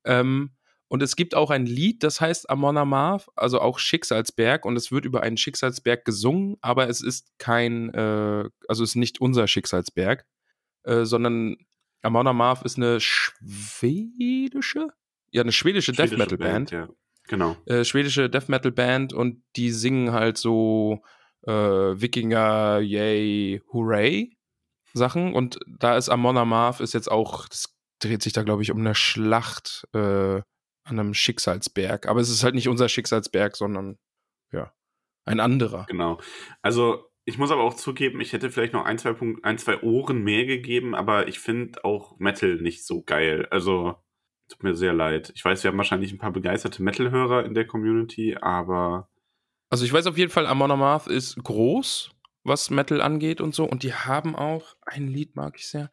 Ähm, 0.06 0.56
und 0.88 1.02
es 1.02 1.16
gibt 1.16 1.34
auch 1.34 1.50
ein 1.50 1.66
Lied, 1.66 2.04
das 2.04 2.22
heißt 2.22 2.50
Amon 2.50 2.78
Amarth, 2.78 3.28
also 3.36 3.60
auch 3.60 3.80
Schicksalsberg 3.80 4.66
und 4.66 4.76
es 4.76 4.92
wird 4.92 5.06
über 5.06 5.22
einen 5.24 5.38
Schicksalsberg 5.38 6.06
gesungen, 6.06 6.58
aber 6.62 6.88
es 6.88 7.02
ist 7.02 7.32
kein, 7.40 7.92
äh, 7.94 8.50
also 8.68 8.84
es 8.84 8.92
ist 8.92 8.96
nicht 8.96 9.20
unser 9.20 9.48
Schicksalsberg, 9.48 10.26
äh, 10.84 11.06
sondern 11.06 11.58
Amon 12.04 12.28
Amarth 12.28 12.64
ist 12.64 12.78
eine 12.78 13.00
schwedische, 13.00 14.90
ja, 15.32 15.42
eine 15.42 15.52
schwedische, 15.52 15.92
Death 15.92 16.10
Schwedische 16.10 16.18
Metal 16.18 16.38
Band, 16.38 16.72
Ja, 16.72 16.90
genau. 17.28 17.58
Äh, 17.66 17.84
schwedische 17.84 18.30
Death 18.30 18.50
Metal 18.50 18.72
Band 18.72 19.14
und 19.14 19.44
die 19.56 19.72
singen 19.72 20.12
halt 20.12 20.38
so 20.38 21.02
äh, 21.48 21.52
Wikinger, 21.52 22.80
yay, 22.80 23.62
hooray 23.72 24.38
Sachen 24.94 25.34
und 25.34 25.60
da 25.80 25.98
ist 25.98 26.10
Amon 26.10 26.38
Amarth 26.38 26.80
ist 26.80 26.94
jetzt 26.94 27.10
auch, 27.10 27.48
das 27.48 27.76
dreht 28.00 28.22
sich 28.22 28.34
da 28.34 28.44
glaube 28.44 28.62
ich 28.62 28.72
um 28.72 28.80
eine 28.80 28.96
Schlacht 28.96 29.88
äh, 29.94 30.42
an 30.86 31.00
einem 31.00 31.14
Schicksalsberg, 31.14 32.08
aber 32.08 32.20
es 32.20 32.30
ist 32.30 32.44
halt 32.44 32.56
nicht 32.56 32.68
unser 32.68 32.90
Schicksalsberg, 32.90 33.56
sondern 33.56 33.98
ja, 34.52 34.74
ein 35.26 35.40
anderer. 35.40 35.86
Genau. 35.88 36.20
Also, 36.62 37.10
ich 37.26 37.38
muss 37.38 37.52
aber 37.52 37.64
auch 37.64 37.76
zugeben, 37.76 38.20
ich 38.22 38.34
hätte 38.34 38.52
vielleicht 38.52 38.74
noch 38.74 38.86
ein, 38.86 38.98
zwei 38.98 39.14
Punkt, 39.14 39.46
ein, 39.46 39.58
zwei 39.58 39.82
Ohren 39.82 40.24
mehr 40.24 40.46
gegeben, 40.46 40.94
aber 40.96 41.28
ich 41.28 41.40
finde 41.40 41.84
auch 41.86 42.18
Metal 42.20 42.56
nicht 42.56 42.86
so 42.86 43.02
geil. 43.02 43.48
Also, 43.50 43.96
tut 44.50 44.64
mir 44.64 44.76
sehr 44.76 44.94
leid. 44.94 45.32
Ich 45.36 45.44
weiß, 45.44 45.64
wir 45.64 45.72
haben 45.72 45.78
wahrscheinlich 45.78 46.12
ein 46.12 46.18
paar 46.18 46.32
begeisterte 46.32 46.84
Metal-Hörer 46.84 47.46
in 47.46 47.54
der 47.54 47.66
Community, 47.66 48.36
aber 48.40 49.10
Also 49.70 49.86
ich 49.86 49.94
weiß 49.94 50.08
auf 50.08 50.18
jeden 50.18 50.32
Fall, 50.32 50.48
Amon 50.48 50.72
Amarth 50.72 51.08
ist 51.08 51.42
groß, 51.42 52.12
was 52.44 52.70
Metal 52.70 53.02
angeht 53.02 53.40
und 53.40 53.56
so. 53.56 53.64
Und 53.66 53.84
die 53.84 53.94
haben 53.94 54.36
auch 54.36 54.76
ein 54.86 55.08
Lied, 55.08 55.36
mag 55.36 55.56
ich 55.58 55.68
sehr. 55.68 55.90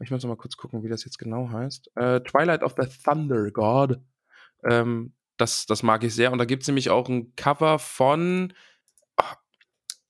Ich 0.00 0.10
muss 0.10 0.22
noch 0.22 0.28
mal 0.28 0.36
kurz 0.36 0.56
gucken, 0.56 0.82
wie 0.82 0.88
das 0.88 1.04
jetzt 1.04 1.18
genau 1.18 1.48
heißt. 1.50 1.90
Äh, 1.96 2.20
Twilight 2.20 2.62
of 2.62 2.74
the 2.78 2.86
Thunder 3.02 3.50
God. 3.50 4.00
Ähm, 4.64 5.14
das, 5.38 5.66
das 5.66 5.82
mag 5.82 6.04
ich 6.04 6.14
sehr. 6.14 6.30
Und 6.30 6.38
da 6.38 6.44
gibt 6.44 6.62
es 6.62 6.68
nämlich 6.68 6.90
auch 6.90 7.08
ein 7.08 7.34
Cover 7.36 7.78
von. 7.78 8.52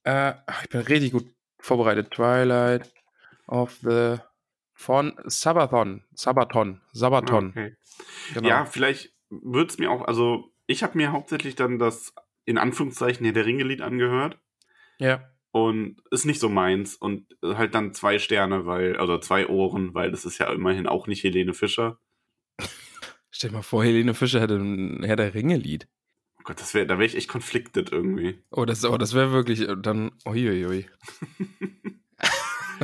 Äh, 0.04 0.34
ich 0.62 0.68
bin 0.68 0.80
richtig 0.80 1.12
gut 1.12 1.26
vorbereitet. 1.58 2.10
Twilight 2.10 2.92
of 3.46 3.76
the. 3.82 4.18
Von 4.76 5.14
Sabaton. 5.26 6.02
Sabaton. 6.14 6.80
Sabaton. 6.92 7.50
okay. 7.50 7.76
Genau. 8.34 8.48
Ja, 8.48 8.64
vielleicht 8.64 9.14
würde 9.30 9.70
es 9.70 9.78
mir 9.78 9.90
auch, 9.90 10.02
also, 10.02 10.50
ich 10.66 10.82
habe 10.82 10.98
mir 10.98 11.12
hauptsächlich 11.12 11.54
dann 11.54 11.78
das 11.78 12.12
in 12.44 12.58
Anführungszeichen 12.58 13.24
Herr 13.24 13.32
der 13.32 13.46
Ringe-Lied 13.46 13.80
angehört. 13.80 14.38
ja. 14.98 15.30
Und 15.52 16.02
ist 16.10 16.24
nicht 16.24 16.40
so 16.40 16.48
meins. 16.48 16.96
Und 16.96 17.28
halt 17.40 17.76
dann 17.76 17.94
zwei 17.94 18.18
Sterne, 18.18 18.66
weil, 18.66 18.96
also 18.96 19.18
zwei 19.18 19.46
Ohren, 19.46 19.94
weil 19.94 20.10
das 20.10 20.24
ist 20.24 20.38
ja 20.38 20.52
immerhin 20.52 20.88
auch 20.88 21.06
nicht 21.06 21.22
Helene 21.22 21.54
Fischer. 21.54 22.00
Stell 23.30 23.50
dir 23.50 23.56
mal 23.58 23.62
vor, 23.62 23.84
Helene 23.84 24.14
Fischer 24.14 24.40
hätte 24.40 24.56
ein 24.56 25.04
Herr 25.04 25.14
der 25.14 25.32
Ringe-Lied. 25.32 25.86
Gott, 26.44 26.60
das 26.60 26.74
wäre, 26.74 26.86
da 26.86 26.94
wäre 26.98 27.06
ich 27.06 27.16
echt 27.16 27.28
conflicted 27.28 27.90
irgendwie. 27.90 28.38
Oh, 28.50 28.64
das, 28.64 28.84
oh, 28.84 28.96
das 28.98 29.14
wäre 29.14 29.32
wirklich 29.32 29.62
äh, 29.68 29.76
dann. 29.80 30.12
Uiuiui. 30.26 30.86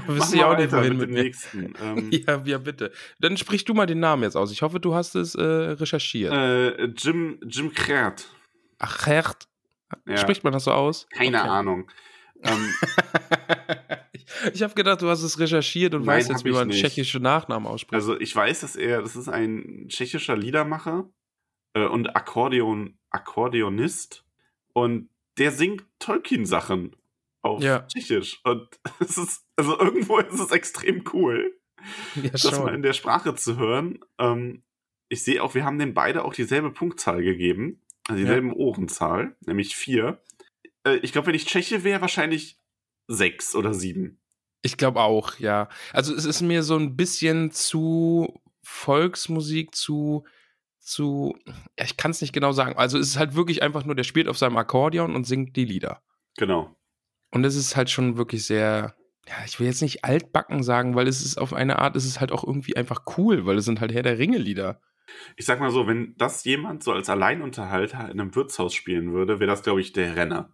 Wisst 0.06 0.32
wir 0.32 0.38
ihr 0.40 0.48
auch 0.48 0.56
nicht, 0.56 0.72
wohin 0.72 0.96
mit 0.96 1.08
mit 1.08 1.10
mir. 1.10 1.22
nächsten. 1.24 1.74
Ähm, 1.82 2.08
Ja, 2.26 2.42
ja, 2.44 2.58
bitte. 2.58 2.92
Dann 3.18 3.36
sprich 3.36 3.64
du 3.64 3.74
mal 3.74 3.86
den 3.86 4.00
Namen 4.00 4.22
jetzt 4.22 4.36
aus. 4.36 4.52
Ich 4.52 4.62
hoffe, 4.62 4.80
du 4.80 4.94
hast 4.94 5.14
es 5.14 5.34
äh, 5.34 5.42
recherchiert. 5.42 6.32
äh, 6.32 6.84
Jim, 6.96 7.38
Jim 7.46 7.72
Krärt. 7.74 8.28
Ach, 8.78 9.06
Hert. 9.06 9.46
Ja, 10.06 10.16
Spricht 10.16 10.44
man 10.44 10.52
das 10.52 10.64
so 10.64 10.72
aus? 10.72 11.06
keine 11.12 11.38
Okay. 11.40 11.48
Ahnung. 11.48 11.90
Ähm, 12.42 12.74
ich 14.12 14.24
ich 14.54 14.62
habe 14.62 14.72
gedacht, 14.74 15.02
du 15.02 15.08
hast 15.08 15.22
es 15.22 15.38
recherchiert 15.38 15.94
und 15.94 16.06
Nein, 16.06 16.18
weißt 16.18 16.30
jetzt, 16.30 16.44
wie 16.44 16.50
ich 16.50 16.54
man 16.54 16.68
nicht. 16.68 16.80
tschechische 16.80 17.18
Nachnamen 17.20 17.66
ausspricht. 17.66 17.94
also 17.94 18.18
ich 18.18 18.34
weiß, 18.34 18.60
dass 18.60 18.76
er, 18.76 19.02
das 19.02 19.16
ist 19.16 19.28
ein 19.28 19.86
tschechischer 19.88 20.36
Liedermacher 20.36 21.10
äh, 21.74 21.86
und 21.86 22.16
Akkordeon, 22.16 22.98
Akkordeonist 23.10 24.24
und 24.72 25.08
der 25.38 25.52
singt 25.52 25.84
Tolkien-Sachen 25.98 26.96
auf 27.42 27.62
Ja. 27.62 27.80
Tschechisch. 27.86 28.40
Und 28.44 28.68
es 29.00 29.16
ist, 29.18 29.46
also 29.56 29.78
irgendwo 29.78 30.18
ist 30.18 30.38
es 30.38 30.50
extrem 30.50 31.04
cool. 31.12 31.58
ja, 32.16 32.30
das 32.30 32.58
mal 32.58 32.74
in 32.74 32.82
der 32.82 32.92
Sprache 32.92 33.34
zu 33.34 33.56
hören. 33.56 34.00
Ähm, 34.18 34.62
ich 35.08 35.24
sehe 35.24 35.42
auch, 35.42 35.54
wir 35.54 35.64
haben 35.64 35.78
dem 35.78 35.94
beide 35.94 36.24
auch 36.24 36.34
dieselbe 36.34 36.70
Punktzahl 36.70 37.22
gegeben, 37.22 37.82
also 38.06 38.20
dieselben 38.20 38.52
Ohrenzahl, 38.52 39.36
nämlich 39.44 39.74
vier. 39.74 40.22
Äh, 40.84 40.96
ich 40.96 41.12
glaube, 41.12 41.28
wenn 41.28 41.34
ich 41.34 41.46
Tscheche 41.46 41.84
wäre, 41.84 42.00
wahrscheinlich 42.00 42.58
sechs 43.08 43.54
oder 43.56 43.74
sieben. 43.74 44.20
Ich 44.62 44.76
glaube 44.76 45.00
auch, 45.00 45.38
ja. 45.38 45.68
Also 45.92 46.14
es 46.14 46.24
ist 46.24 46.42
mir 46.42 46.62
so 46.62 46.76
ein 46.76 46.96
bisschen 46.96 47.50
zu 47.50 48.40
Volksmusik, 48.62 49.74
zu, 49.74 50.24
zu, 50.80 51.36
ja, 51.78 51.84
ich 51.84 51.96
kann 51.96 52.10
es 52.10 52.20
nicht 52.20 52.32
genau 52.32 52.52
sagen. 52.52 52.76
Also 52.76 52.98
es 52.98 53.08
ist 53.08 53.18
halt 53.18 53.34
wirklich 53.34 53.62
einfach 53.62 53.84
nur, 53.84 53.94
der 53.94 54.04
spielt 54.04 54.28
auf 54.28 54.38
seinem 54.38 54.56
Akkordeon 54.56 55.14
und 55.14 55.24
singt 55.26 55.56
die 55.56 55.64
Lieder. 55.64 56.02
Genau. 56.36 56.74
Und 57.30 57.44
es 57.44 57.54
ist 57.54 57.76
halt 57.76 57.90
schon 57.90 58.16
wirklich 58.16 58.44
sehr, 58.46 58.96
ja, 59.28 59.34
ich 59.46 59.60
will 59.60 59.66
jetzt 59.66 59.82
nicht 59.82 60.04
altbacken 60.04 60.62
sagen, 60.62 60.96
weil 60.96 61.06
es 61.06 61.22
ist 61.24 61.38
auf 61.38 61.52
eine 61.52 61.78
Art, 61.78 61.94
es 61.96 62.04
ist 62.04 62.20
halt 62.20 62.32
auch 62.32 62.42
irgendwie 62.44 62.76
einfach 62.76 63.02
cool, 63.18 63.46
weil 63.46 63.58
es 63.58 63.64
sind 63.66 63.80
halt 63.80 63.92
Herr 63.92 64.02
der 64.02 64.18
Ringe-Lieder. 64.18 64.80
Ich 65.36 65.44
sag 65.46 65.60
mal 65.60 65.70
so, 65.70 65.86
wenn 65.86 66.14
das 66.16 66.44
jemand 66.44 66.82
so 66.82 66.92
als 66.92 67.08
Alleinunterhalter 67.10 68.10
in 68.10 68.20
einem 68.20 68.34
Wirtshaus 68.34 68.74
spielen 68.74 69.12
würde, 69.12 69.38
wäre 69.40 69.50
das, 69.50 69.62
glaube 69.62 69.80
ich, 69.80 69.92
der 69.92 70.16
Renner. 70.16 70.52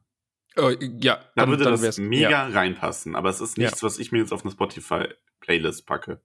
Äh, 0.57 0.77
ja, 1.01 1.17
Da 1.17 1.23
dann, 1.43 1.51
würde 1.51 1.65
dann 1.65 1.81
das 1.81 1.99
mega 1.99 2.31
Ja, 2.31 2.47
reinpassen, 2.49 3.15
aber 3.17 3.29
es 3.29 3.41
ist 3.43 3.59
Ja. 3.59 3.65
nichts, 3.65 3.83
was 3.83 3.99
ich 3.99 4.13
mir 4.13 4.19
jetzt 4.19 4.33
auf 4.33 4.43
eine 4.43 4.53
Spotify-Playlist 4.53 5.87
packe. 5.87 6.21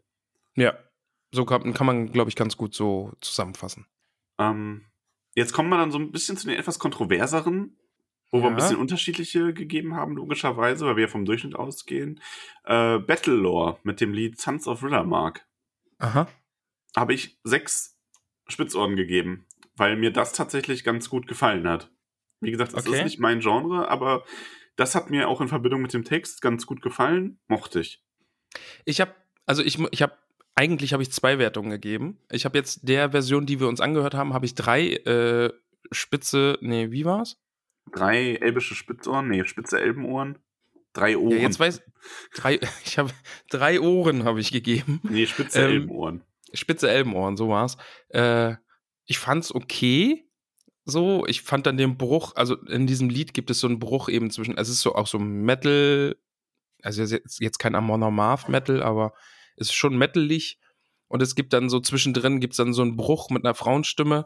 ja. 0.56 0.74
so 1.34 1.45
kann, 1.45 1.74
kann 1.74 1.86
man, 1.88 2.12
glaube 2.12 2.30
ich, 2.30 2.36
ganz 2.36 2.58
gut 2.58 2.74
so 2.74 3.14
zusammenfassen. 3.22 3.86
Ähm, 4.42 4.86
jetzt 5.36 5.54
kommen 5.54 5.70
wir 5.70 5.78
dann 5.78 5.92
so 5.92 6.00
ein 6.00 6.12
bisschen 6.12 6.38
zu 6.38 6.48
den 6.48 6.58
etwas 6.58 6.80
kontroverseren, 6.80 7.78
wo 8.32 8.39
wir 8.39 8.48
ein 8.48 8.52
Ja. 8.54 8.56
bisschen 8.56 8.78
unterschiedliche 8.78 9.54
gegeben 9.54 9.96
haben, 9.96 10.16
logischerweise, 10.16 10.86
weil 10.86 10.96
wir 10.96 11.04
ja 11.04 11.08
vom 11.10 11.26
Durchschnitt 11.26 11.56
ausgehen. 11.56 12.20
Äh, 12.64 13.00
Battlelore 13.00 13.78
mit 13.84 14.02
dem 14.02 14.14
Lied 14.14 14.39
Sons 14.39 14.68
of 14.68 14.84
Rillermark 14.84 15.46
Aha. 16.00 16.28
habe 16.96 17.14
ich 17.14 17.39
sechs 17.44 17.98
Spitzohren 18.48 18.96
gegeben, 18.96 19.46
weil 19.76 19.96
mir 19.98 20.12
das 20.12 20.34
tatsächlich 20.34 20.84
ganz 20.84 21.10
gut 21.10 21.28
gefallen 21.28 21.68
hat. 21.68 21.92
Wie 22.39 22.52
gesagt, 22.52 22.74
das 22.74 22.88
Okay. 22.88 22.98
ist 22.98 23.04
nicht 23.04 23.20
mein 23.20 23.39
Genre, 23.39 23.88
aber 23.89 24.24
das 24.76 24.96
hat 24.96 25.10
mir 25.10 25.28
auch 25.30 25.42
in 25.42 25.48
Verbindung 25.48 25.82
mit 25.82 25.94
dem 25.94 26.04
Text 26.04 26.42
ganz 26.42 26.66
gut 26.66 26.82
gefallen. 26.82 27.39
Mochte 27.48 27.82
ich. 27.82 28.02
Ich 28.86 29.00
habe, 29.00 29.14
also 29.46 29.62
ich, 29.64 29.78
ich 29.92 30.02
habe, 30.02 30.14
eigentlich 30.62 30.93
habe 30.93 31.01
ich 31.01 31.12
zwei 31.12 31.39
Wertungen 31.39 31.72
gegeben. 31.72 32.20
Ich 32.30 32.45
habe 32.45 32.55
jetzt 32.55 32.88
der 32.88 33.09
Version, 33.09 33.47
die 33.47 33.59
wir 33.59 33.68
uns 33.68 33.82
angehört 33.82 34.14
haben, 34.14 34.36
habe 34.36 34.45
ich 34.45 34.53
drei 34.53 34.89
äh, 34.89 35.51
Spitze, 35.91 36.59
nee, 36.62 36.91
wie 36.91 37.03
war's? 37.03 37.38
Drei 37.91 38.36
elbische 38.36 38.76
Spitzohren, 38.76 39.28
nee, 39.28 39.43
spitze 39.45 39.80
Elbenohren, 39.80 40.38
drei 40.93 41.18
Ohren. 41.18 41.32
Ja, 41.36 41.41
jetzt 41.41 41.59
weiß, 41.59 41.82
drei, 42.36 42.59
ich 42.86 42.99
habe, 42.99 43.09
drei 43.49 43.82
Ohren 43.82 44.24
habe 44.24 44.39
ich 44.39 44.51
gegeben. 44.51 44.99
nee, 45.01 45.26
spitze 45.26 45.62
Ähm, 45.62 45.72
Elbenohren. 45.72 46.24
Spitze 46.53 46.91
Elbenohren, 46.91 47.38
so 47.38 47.49
war's. 47.49 47.78
Äh, 48.09 48.53
ich 49.05 49.18
fand's 49.18 49.55
okay. 49.55 50.28
So, 50.86 51.26
ich 51.26 51.41
fand 51.41 51.66
dann 51.66 51.78
den 51.78 51.97
Bruch, 51.97 52.36
also 52.36 52.55
in 52.68 52.86
diesem 52.86 53.09
Lied 53.09 53.34
gibt 53.34 53.49
es 53.49 53.62
so 53.62 53.68
einen 53.68 53.80
Bruch 53.80 54.09
eben 54.09 54.30
zwischen, 54.30 54.57
es 54.59 54.70
ist 54.70 54.82
so 54.82 54.93
auch 54.93 55.07
so 55.07 55.18
Metal, 55.18 56.16
also 56.84 57.01
jetzt, 57.01 57.39
jetzt 57.39 57.57
kein 57.57 57.74
Amon 57.74 58.03
Amarth 58.03 58.47
Metal, 58.47 58.84
aber 58.84 59.14
ist 59.62 59.74
schon 59.74 59.97
metalig. 59.97 60.59
Und 61.07 61.22
es 61.22 61.36
gibt 61.36 61.53
dann 61.53 61.70
so 61.70 61.80
zwischendrin 61.80 62.39
gibt's 62.41 62.57
dann 62.57 62.74
so 62.74 62.82
einen 62.82 62.97
Bruch 62.97 63.30
mit 63.30 63.45
einer 63.45 63.55
Frauenstimme, 63.55 64.26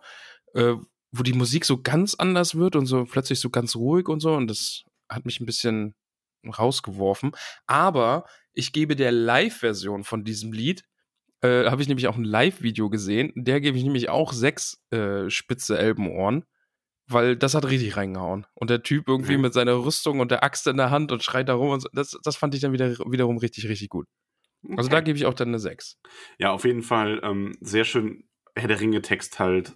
äh, 0.56 0.74
wo 1.12 1.24
die 1.24 1.34
Musik 1.34 1.66
so 1.66 1.82
ganz 1.82 2.16
anders 2.16 2.56
wird 2.56 2.76
und 2.76 2.86
so 2.88 3.06
plötzlich 3.06 3.40
so 3.40 3.50
ganz 3.50 3.76
ruhig 3.76 4.08
und 4.08 4.20
so. 4.22 4.34
Und 4.36 4.48
das 4.48 4.84
hat 5.10 5.26
mich 5.26 5.40
ein 5.40 5.46
bisschen 5.46 5.94
rausgeworfen. 6.46 7.32
Aber 7.68 8.26
ich 8.54 8.72
gebe 8.74 8.96
der 8.96 9.12
Live-Version 9.12 10.04
von 10.04 10.24
diesem 10.24 10.52
Lied 10.54 10.84
äh, 11.42 11.66
habe 11.70 11.82
ich 11.82 11.88
nämlich 11.88 12.08
auch 12.08 12.16
ein 12.18 12.24
Live-Video 12.24 12.90
gesehen. 12.90 13.32
Der 13.36 13.62
gebe 13.62 13.78
ich 13.78 13.84
nämlich 13.84 14.10
auch 14.10 14.34
sechs 14.34 14.82
äh, 14.92 15.30
spitze 15.30 15.78
Elbenohren. 15.78 16.46
weil 17.08 17.36
das 17.38 17.54
hat 17.54 17.66
richtig 17.66 17.98
reingehauen. 17.98 18.48
Und 18.56 18.70
der 18.72 18.82
Typ 18.82 19.08
irgendwie 19.08 19.36
Mhm. 19.36 19.42
mit 19.44 19.54
seiner 19.54 19.74
Rüstung 19.86 20.20
und 20.22 20.32
der 20.32 20.44
Axt 20.44 20.66
in 20.68 20.78
der 20.78 20.90
Hand 20.90 21.12
und 21.12 21.24
schreit 21.24 21.48
da 21.50 21.54
rum 21.54 21.70
und 21.70 21.82
so, 21.82 21.90
das, 21.94 22.18
das 22.24 22.36
fand 22.36 22.56
ich 22.56 22.62
dann 22.62 22.74
wieder, 22.74 22.98
wiederum 22.98 23.38
richtig, 23.38 23.68
richtig 23.70 23.90
gut. 23.90 24.08
Also 24.78 24.90
da 24.90 24.98
Okay. 24.98 25.06
gebe 25.06 25.18
ich 25.18 25.26
auch 25.26 25.34
dann 25.34 25.50
eine 25.50 25.60
6. 25.60 26.00
Ja, 26.40 26.52
auf 26.52 26.66
jeden 26.66 26.84
Fall 26.84 27.20
ähm, 27.24 27.56
sehr 27.62 27.84
schön 27.86 28.24
Herr 28.56 28.68
der 28.68 28.80
Ringe-Text 28.80 29.40
halt. 29.40 29.74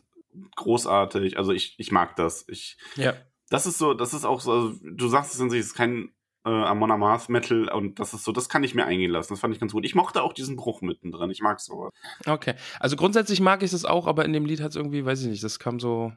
Großartig. 0.55 1.37
Also 1.37 1.51
ich, 1.51 1.75
ich 1.79 1.91
mag 1.91 2.15
das. 2.15 2.45
Ich, 2.47 2.77
Ja. 2.95 3.13
das 3.49 3.65
ist 3.65 3.77
so, 3.77 3.93
das 3.93 4.13
ist 4.13 4.25
auch 4.25 4.39
so, 4.41 4.51
also 4.51 4.73
du 4.83 5.07
sagst 5.07 5.33
es 5.33 5.39
in 5.39 5.49
sich, 5.49 5.59
es 5.59 5.67
ist 5.67 5.73
kein 5.75 6.11
äh, 6.45 6.49
Amon 6.49 6.91
Amarth 6.91 7.27
Metal 7.29 7.67
und 7.69 7.99
das 7.99 8.13
ist 8.13 8.23
so, 8.23 8.31
das 8.31 8.47
kann 8.47 8.63
ich 8.63 8.73
mir 8.75 8.85
eingehen 8.85 9.11
lassen. 9.11 9.33
Das 9.33 9.39
fand 9.41 9.53
ich 9.53 9.59
ganz 9.59 9.73
gut. 9.73 9.85
Ich 9.85 9.95
mochte 9.95 10.21
auch 10.23 10.33
diesen 10.33 10.55
Bruch 10.55 10.81
mittendrin. 10.81 11.29
Ich 11.31 11.41
mag 11.41 11.59
sowas. 11.59 11.91
Okay. 12.25 12.55
Also 12.79 12.95
grundsätzlich 12.95 13.41
mag 13.41 13.61
ich 13.63 13.71
das 13.71 13.85
auch, 13.85 14.07
aber 14.07 14.23
in 14.25 14.33
dem 14.33 14.45
Lied 14.45 14.61
hat 14.61 14.69
es 14.69 14.75
irgendwie, 14.75 15.03
weiß 15.05 15.21
ich 15.21 15.27
nicht, 15.27 15.43
das 15.43 15.59
kam 15.59 15.79
so, 15.79 16.13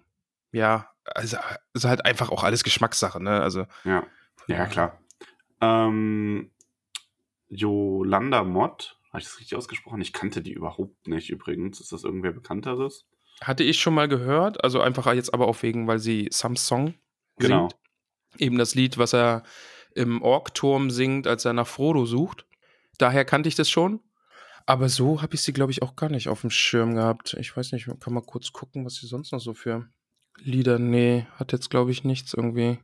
ja, 0.53 0.89
also 1.05 1.39
ist 1.75 1.85
halt 1.85 2.05
einfach 2.05 2.31
auch 2.31 2.45
alles 2.45 2.63
Geschmackssache, 2.63 3.21
ne? 3.23 3.41
Also. 3.41 3.67
Ja, 3.85 4.05
ja 4.47 4.67
klar. 4.67 5.01
Ähm, 5.61 6.51
Yolanda 7.55 8.45
Mott, 8.45 8.99
habe 9.11 9.19
ich 9.21 9.25
das 9.27 9.39
richtig 9.39 9.57
ausgesprochen? 9.57 10.01
Ich 10.01 10.13
kannte 10.13 10.43
die 10.43 10.53
überhaupt 10.53 11.07
nicht 11.07 11.31
übrigens. 11.31 11.81
Ist 11.81 11.93
das 11.93 12.05
irgendwer 12.05 12.33
Bekannteres? 12.33 13.07
Hatte 13.43 13.63
ich 13.65 13.81
schon 13.81 13.95
mal 13.95 14.09
gehört, 14.09 14.63
also 14.65 14.81
einfach 14.81 15.13
jetzt 15.15 15.35
aber 15.35 15.47
auch 15.49 15.63
wegen, 15.63 15.87
weil 15.87 15.99
sie 15.99 16.29
Samsung 16.31 16.95
Genau. 17.39 17.69
singt. 17.69 17.77
Eben 18.39 18.59
das 18.59 18.75
Lied, 18.75 18.97
was 18.99 19.13
er 19.13 19.43
im 19.95 20.23
Orkturm 20.23 20.91
singt, 20.91 21.27
als 21.27 21.45
er 21.45 21.53
nach 21.53 21.67
Frodo 21.67 22.07
sucht. 22.07 22.47
Daher 22.99 23.25
kannte 23.27 23.49
ich 23.49 23.55
das 23.55 23.69
schon. 23.69 24.01
Aber 24.65 24.89
so 24.89 25.21
habe 25.21 25.35
ich 25.35 25.43
sie, 25.43 25.53
glaube 25.53 25.73
ich, 25.73 25.83
auch 25.83 25.97
gar 25.97 26.09
nicht 26.09 26.29
auf 26.29 26.41
dem 26.43 26.51
Schirm 26.51 26.95
gehabt. 26.95 27.35
Ich 27.39 27.55
weiß 27.55 27.73
nicht, 27.73 27.87
kann 28.01 28.15
mal 28.15 28.23
kurz 28.23 28.53
gucken, 28.53 28.85
was 28.87 28.95
sie 28.95 29.07
sonst 29.07 29.33
noch 29.33 29.41
so 29.41 29.55
für 29.55 29.89
Lieder. 30.39 30.79
Nee, 30.79 31.27
hat 31.37 31.53
jetzt, 31.53 31.69
glaube 31.69 31.91
ich, 31.91 32.05
nichts 32.05 32.33
irgendwie. 32.33 32.79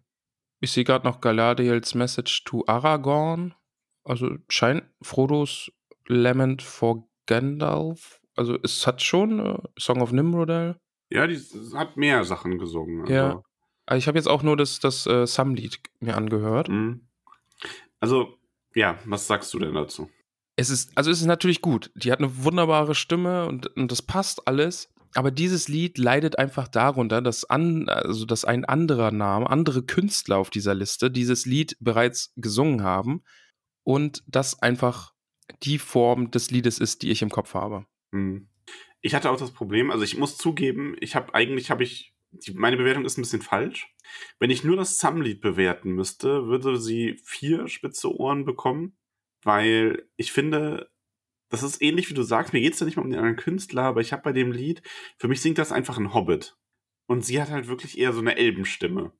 Ich 0.60 0.72
sehe 0.72 0.84
gerade 0.84 1.06
noch 1.06 1.20
Galadriels 1.20 1.94
Message 1.94 2.44
to 2.44 2.64
Aragorn. 2.66 3.54
Also 4.08 4.36
scheint 4.48 4.84
Frodos 5.02 5.70
Lament 6.06 6.62
for 6.62 7.08
Gandalf. 7.26 8.20
Also 8.34 8.58
es 8.62 8.86
hat 8.86 9.02
schon 9.02 9.38
äh, 9.38 9.58
Song 9.78 10.00
of 10.00 10.12
Nimrodel. 10.12 10.76
Ja, 11.10 11.26
die 11.26 11.38
hat 11.74 11.96
mehr 11.96 12.24
Sachen 12.24 12.58
gesungen. 12.58 13.02
Also, 13.02 13.12
Ja. 13.12 13.42
Aber 13.86 13.96
Ich 13.96 14.06
habe 14.06 14.18
jetzt 14.18 14.28
auch 14.28 14.42
nur 14.42 14.56
das, 14.56 14.80
das 14.80 15.06
äh, 15.06 15.26
Sam-Lied 15.26 15.80
mir 16.00 16.16
angehört. 16.16 16.68
mhm. 16.68 17.06
also, 18.00 18.38
ja, 18.74 18.98
was 19.04 19.26
sagst 19.26 19.52
du 19.54 19.58
denn 19.58 19.74
dazu? 19.74 20.10
Es 20.56 20.70
ist, 20.70 20.96
also 20.96 21.10
es 21.10 21.20
ist 21.20 21.26
natürlich 21.26 21.62
gut. 21.62 21.90
Die 21.94 22.10
hat 22.10 22.18
eine 22.18 22.44
wunderbare 22.44 22.94
Stimme 22.94 23.46
und, 23.46 23.66
und 23.76 23.90
das 23.92 24.02
passt 24.02 24.46
alles. 24.46 24.90
Aber 25.14 25.30
dieses 25.30 25.68
Lied 25.68 25.96
leidet 25.96 26.38
einfach 26.38 26.68
darunter, 26.68 27.22
dass, 27.22 27.44
an, 27.44 27.88
also 27.88 28.26
dass 28.26 28.44
ein 28.44 28.64
anderer 28.66 29.10
Name, 29.10 29.48
andere 29.48 29.82
Künstler 29.82 30.36
auf 30.36 30.50
dieser 30.50 30.74
Liste 30.74 31.10
dieses 31.10 31.46
Lied 31.46 31.76
bereits 31.80 32.32
gesungen 32.36 32.82
haben 32.82 33.22
und 33.88 34.22
das 34.26 34.60
einfach 34.62 35.14
die 35.62 35.78
Form 35.78 36.30
des 36.30 36.50
Liedes 36.50 36.78
ist, 36.78 37.00
die 37.00 37.10
ich 37.10 37.22
im 37.22 37.30
Kopf 37.30 37.54
habe. 37.54 37.86
Hm. 38.12 38.50
Ich 39.00 39.14
hatte 39.14 39.30
auch 39.30 39.38
das 39.38 39.52
Problem, 39.52 39.90
also 39.90 40.04
ich 40.04 40.18
muss 40.18 40.36
zugeben, 40.36 40.94
ich 41.00 41.16
habe 41.16 41.34
eigentlich 41.34 41.70
habe 41.70 41.84
ich 41.84 42.14
die, 42.30 42.52
meine 42.52 42.76
Bewertung 42.76 43.06
ist 43.06 43.16
ein 43.16 43.22
bisschen 43.22 43.40
falsch. 43.40 43.90
Wenn 44.38 44.50
ich 44.50 44.62
nur 44.62 44.76
das 44.76 44.98
Sam-Lied 44.98 45.40
bewerten 45.40 45.92
müsste, 45.92 46.48
würde 46.48 46.78
sie 46.78 47.18
vier 47.24 47.66
spitze 47.66 48.14
Ohren 48.14 48.44
bekommen, 48.44 48.98
weil 49.42 50.06
ich 50.16 50.32
finde, 50.32 50.90
das 51.48 51.62
ist 51.62 51.80
ähnlich 51.80 52.10
wie 52.10 52.14
du 52.14 52.24
sagst, 52.24 52.52
mir 52.52 52.60
geht's 52.60 52.80
ja 52.80 52.84
nicht 52.84 52.96
mal 52.96 53.04
um 53.04 53.10
den 53.10 53.20
anderen 53.20 53.36
Künstler, 53.36 53.84
aber 53.84 54.02
ich 54.02 54.12
habe 54.12 54.20
bei 54.20 54.32
dem 54.32 54.52
Lied, 54.52 54.82
für 55.16 55.28
mich 55.28 55.40
singt 55.40 55.56
das 55.56 55.72
einfach 55.72 55.96
ein 55.96 56.12
Hobbit. 56.12 56.58
Und 57.06 57.24
sie 57.24 57.40
hat 57.40 57.48
halt 57.48 57.68
wirklich 57.68 57.96
eher 57.96 58.12
so 58.12 58.20
eine 58.20 58.36
Elbenstimme. 58.36 59.12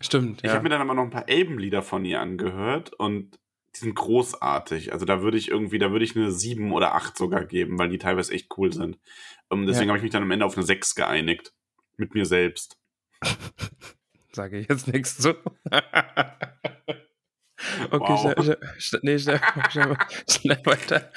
Stimmt, 0.00 0.40
Ich 0.42 0.48
ja. 0.48 0.54
habe 0.54 0.64
mir 0.64 0.70
dann 0.70 0.80
aber 0.80 0.94
noch 0.94 1.04
ein 1.04 1.10
paar 1.10 1.28
Elbenlieder 1.28 1.82
von 1.82 2.04
ihr 2.04 2.20
angehört 2.20 2.92
und 2.94 3.38
die 3.78 3.84
sind 3.84 3.94
großartig. 3.94 4.92
Also 4.92 5.04
da 5.04 5.22
würde 5.22 5.38
ich 5.38 5.48
irgendwie, 5.50 5.78
da 5.78 5.90
würde 5.92 6.04
ich 6.04 6.16
eine 6.16 6.30
7 6.32 6.72
oder 6.72 6.94
8 6.94 7.16
sogar 7.16 7.44
geben, 7.44 7.78
weil 7.78 7.88
die 7.88 7.98
teilweise 7.98 8.32
echt 8.32 8.48
cool 8.58 8.72
sind. 8.72 8.98
Ähm, 9.50 9.66
deswegen 9.66 9.86
Ja. 9.86 9.90
habe 9.90 9.98
ich 9.98 10.02
mich 10.02 10.12
dann 10.12 10.22
am 10.22 10.30
Ende 10.30 10.44
auf 10.46 10.56
eine 10.56 10.66
6 10.66 10.94
geeinigt. 10.94 11.52
Mit 11.96 12.14
mir 12.14 12.26
selbst. 12.26 12.78
Sage 14.32 14.58
ich 14.58 14.68
jetzt 14.68 14.86
nichts 14.88 15.18
zu. 15.18 15.34
okay, 17.90 18.14
Wow. 18.14 18.20
schnell, 18.44 18.58
schnell, 18.78 19.00
nee, 19.02 19.18
schnell, 19.18 19.40
schnell, 19.70 19.96
schnell 20.30 20.60
weiter. 20.64 21.10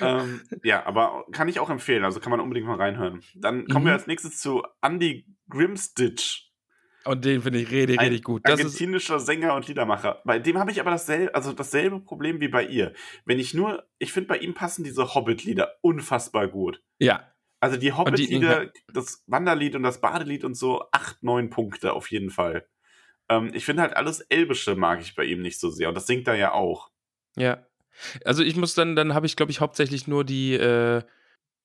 ähm, 0.00 0.42
ja, 0.62 0.84
aber 0.86 1.24
kann 1.32 1.48
ich 1.48 1.58
auch 1.60 1.70
empfehlen. 1.70 2.04
Also 2.04 2.20
kann 2.20 2.30
man 2.30 2.40
unbedingt 2.40 2.66
mal 2.68 2.76
reinhören. 2.76 3.22
Dann 3.34 3.66
kommen 3.66 3.84
Mhm. 3.84 3.88
wir 3.88 3.92
als 3.94 4.06
nächstes 4.06 4.38
zu 4.38 4.62
Andy 4.82 5.26
Grimstitch. 5.48 6.49
Und 7.04 7.24
den 7.24 7.40
finde 7.42 7.58
ich 7.60 7.70
richtig, 7.70 7.98
richtig 8.00 8.22
gut. 8.24 8.42
Das 8.44 8.60
ist, 8.60 8.66
argentinischer 8.66 9.20
Sänger 9.20 9.54
und 9.54 9.66
Liedermacher. 9.68 10.20
Bei 10.24 10.38
dem 10.38 10.58
habe 10.58 10.70
ich 10.70 10.80
aber 10.80 10.90
dasselbe, 10.90 11.34
also 11.34 11.52
dasselbe 11.52 12.00
Problem 12.00 12.40
wie 12.40 12.48
bei 12.48 12.64
ihr. 12.64 12.92
Wenn 13.24 13.38
ich 13.38 13.54
nur, 13.54 13.84
ich 13.98 14.12
finde, 14.12 14.28
bei 14.28 14.38
ihm 14.38 14.52
passen 14.54 14.84
diese 14.84 15.14
Hobbit-Lieder 15.14 15.76
unfassbar 15.80 16.46
gut. 16.48 16.82
ja, 16.98 17.32
Also 17.60 17.76
die 17.76 17.86
die- 17.86 17.92
Hobbit-Lieder, 17.92 18.70
das 18.92 19.24
Wanderlied 19.26 19.76
und 19.76 19.82
das 19.82 20.00
Badelied 20.00 20.44
und 20.44 20.54
so, 20.54 20.84
acht, 20.92 21.22
neun 21.22 21.48
Punkte 21.50 21.92
auf 21.94 22.10
jeden 22.10 22.30
Fall. 22.30 22.66
Ähm, 23.28 23.50
ich 23.54 23.64
finde 23.64 23.82
halt 23.82 23.96
alles 23.96 24.20
Elbische 24.22 24.74
mag 24.74 25.00
ich 25.00 25.14
bei 25.14 25.24
ihm 25.24 25.40
nicht 25.40 25.58
so 25.60 25.70
sehr. 25.70 25.88
Und 25.88 25.94
das 25.94 26.06
singt 26.06 26.28
er 26.28 26.34
ja 26.36 26.52
auch. 26.52 26.90
ja. 27.36 27.64
Also 28.24 28.42
ich 28.42 28.56
muss 28.56 28.74
dann, 28.74 28.94
dann 28.96 29.14
habe 29.14 29.26
ich, 29.26 29.36
glaube 29.36 29.52
ich, 29.52 29.60
hauptsächlich 29.60 30.06
nur 30.06 30.24
die, 30.24 30.54
äh, 30.54 31.02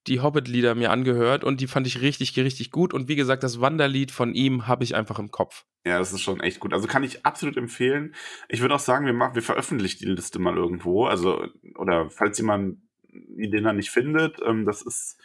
die 0.07 0.21
Hobbit-Lieder 0.21 0.75
mir 0.75 0.91
angehört 0.91 1.43
und 1.43 1.61
die 1.61 1.67
fand 1.67 1.87
ich 1.87 2.01
richtig, 2.01 2.37
richtig 2.37 2.71
gut. 2.71 2.93
Und 2.93 3.07
wie 3.07 3.15
gesagt, 3.15 3.43
das 3.43 3.59
Wanderlied 3.61 4.11
von 4.11 4.33
ihm 4.33 4.67
habe 4.67 4.83
ich 4.83 4.95
einfach 4.95 5.19
im 5.19 5.31
Kopf. 5.31 5.65
Ja, 5.85 5.99
das 5.99 6.13
ist 6.13 6.21
schon 6.21 6.39
echt 6.39 6.59
gut. 6.59 6.73
Also 6.73 6.87
kann 6.87 7.03
ich 7.03 7.25
absolut 7.25 7.57
empfehlen. 7.57 8.15
Ich 8.49 8.61
würde 8.61 8.75
auch 8.75 8.79
sagen, 8.79 9.05
wir 9.05 9.13
machen, 9.13 9.35
wir 9.35 9.41
veröffentlichen 9.41 9.99
die 9.99 10.11
Liste 10.11 10.39
mal 10.39 10.55
irgendwo. 10.55 11.05
Also, 11.05 11.47
oder 11.75 12.09
falls 12.09 12.37
jemand 12.37 12.79
den 13.09 13.63
dann 13.63 13.77
nicht 13.77 13.91
findet, 13.91 14.39
ähm, 14.45 14.65
das 14.65 14.81
ist, 14.81 15.17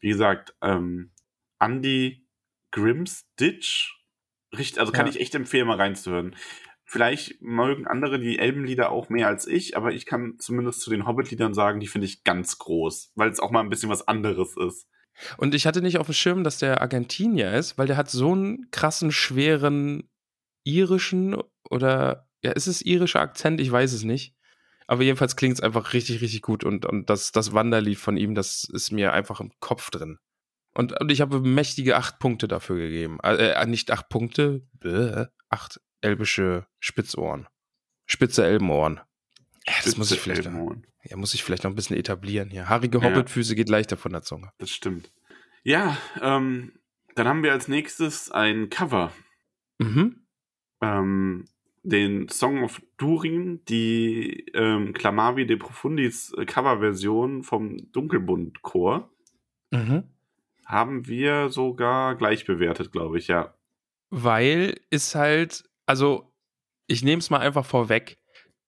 wie 0.00 0.08
gesagt, 0.08 0.54
ähm, 0.62 1.10
Andy 1.60 2.26
Grimstitch. 2.70 4.00
Richtig, 4.56 4.80
also 4.80 4.92
kann 4.92 5.06
Ja. 5.06 5.12
ich 5.12 5.20
echt 5.20 5.34
empfehlen, 5.34 5.66
mal 5.66 5.76
reinzuhören. 5.76 6.36
Vielleicht 6.84 7.40
mögen 7.40 7.86
andere 7.86 8.20
die 8.20 8.38
Elbenlieder 8.38 8.90
auch 8.90 9.08
mehr 9.08 9.26
als 9.26 9.46
ich, 9.46 9.76
aber 9.76 9.92
ich 9.92 10.04
kann 10.04 10.34
zumindest 10.38 10.82
zu 10.82 10.90
den 10.90 11.06
Hobbit-Liedern 11.06 11.54
sagen, 11.54 11.80
die 11.80 11.86
finde 11.86 12.06
ich 12.06 12.24
ganz 12.24 12.58
groß, 12.58 13.12
weil 13.14 13.30
es 13.30 13.40
auch 13.40 13.50
mal 13.50 13.60
ein 13.60 13.70
bisschen 13.70 13.88
was 13.88 14.06
anderes 14.06 14.54
ist. 14.56 14.86
Und 15.38 15.54
ich 15.54 15.66
hatte 15.66 15.80
nicht 15.80 15.98
auf 15.98 16.06
dem 16.06 16.14
Schirm, 16.14 16.44
dass 16.44 16.58
der 16.58 16.82
Argentinier 16.82 17.52
ist, 17.52 17.78
weil 17.78 17.86
der 17.86 17.96
hat 17.96 18.10
so 18.10 18.32
einen 18.32 18.70
krassen, 18.70 19.12
schweren 19.12 20.10
irischen 20.64 21.36
oder, 21.70 22.28
ja, 22.42 22.52
ist 22.52 22.66
es 22.66 22.82
irischer 22.82 23.20
Akzent? 23.20 23.60
Ich 23.60 23.70
weiß 23.70 23.92
es 23.92 24.02
nicht. 24.02 24.34
Aber 24.86 25.02
jedenfalls 25.02 25.36
klingt 25.36 25.54
es 25.54 25.62
einfach 25.62 25.94
richtig, 25.94 26.20
richtig 26.20 26.42
gut. 26.42 26.64
Und, 26.64 26.84
und 26.84 27.08
das, 27.08 27.32
das 27.32 27.54
Wanderlied 27.54 27.98
von 27.98 28.16
ihm, 28.16 28.34
das 28.34 28.64
ist 28.64 28.90
mir 28.90 29.12
einfach 29.12 29.40
im 29.40 29.52
Kopf 29.60 29.90
drin. 29.90 30.18
Und, 30.74 31.00
und 31.00 31.10
ich 31.10 31.20
habe 31.20 31.40
mächtige 31.40 31.96
acht 31.96 32.18
Punkte 32.18 32.48
dafür 32.48 32.76
gegeben. 32.76 33.18
Äh, 33.22 33.52
äh, 33.52 33.66
nicht 33.66 33.90
acht 33.90 34.08
Punkte, 34.08 34.66
bäh, 34.74 35.26
acht 35.48 35.80
elbische 36.04 36.66
Spitzohren. 36.78 37.46
Spitze 38.06 38.44
Elbenohren. 38.44 39.00
Ja, 39.66 39.72
das 39.84 39.96
muss 39.96 40.12
ich 40.12 40.20
vielleicht, 40.20 40.44
noch, 40.44 40.52
Elbenhorn. 40.52 40.86
ja, 41.04 41.16
muss 41.16 41.32
ich 41.34 41.42
vielleicht 41.42 41.64
noch 41.64 41.70
ein 41.70 41.74
bisschen 41.74 41.96
etablieren 41.96 42.50
hier. 42.50 42.68
Haarige 42.68 42.98
Ja. 42.98 43.04
Hobbitfüße 43.04 43.54
geht 43.54 43.68
leichter 43.70 43.96
von 43.96 44.12
der 44.12 44.22
Zunge. 44.22 44.50
Das 44.58 44.70
stimmt. 44.70 45.10
Ja, 45.62 45.96
ähm, 46.20 46.72
dann 47.14 47.26
haben 47.26 47.42
wir 47.42 47.52
als 47.52 47.68
nächstes 47.68 48.30
ein 48.30 48.68
Cover. 48.70 49.12
Mhm. 49.78 50.26
ähm, 50.80 51.46
den 51.86 52.28
Song 52.28 52.62
of 52.62 52.80
Durin, 52.96 53.62
die 53.68 54.46
ähm, 54.54 54.92
Clamavi 54.94 55.46
de 55.46 55.56
Profundis 55.56 56.32
äh, 56.38 56.46
Coverversion 56.46 57.42
vom 57.42 57.90
Dunkelbund-Chor, 57.92 59.10
Mhm. 59.70 60.04
haben 60.66 61.06
wir 61.08 61.48
sogar 61.50 62.14
gleich 62.16 62.44
bewertet, 62.46 62.92
glaube 62.92 63.18
ich, 63.18 63.28
ja. 63.28 63.54
Weil 64.10 64.80
ist 64.90 65.14
halt, 65.14 65.64
also 65.86 66.32
ich 66.86 67.02
nehme 67.02 67.20
es 67.20 67.30
mal 67.30 67.40
einfach 67.40 67.64
vorweg. 67.64 68.18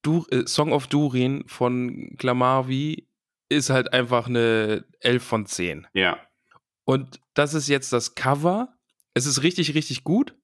Du, 0.01 0.25
äh, 0.31 0.45
Song 0.47 0.71
of 0.71 0.87
Durin 0.87 1.43
von 1.47 2.15
Glamarvi 2.17 3.07
ist 3.49 3.69
halt 3.69 3.93
einfach 3.93 4.27
eine 4.27 4.85
11 4.99 5.23
von 5.23 5.45
10. 5.45 5.87
Ja, 5.93 6.19
Und 6.85 7.19
das 7.33 7.53
ist 7.53 7.67
jetzt 7.67 7.93
das 7.93 8.15
Cover. 8.15 8.73
Es 9.13 9.25
ist 9.25 9.43
richtig, 9.43 9.73
richtig 9.75 10.03
gut. 10.03 10.35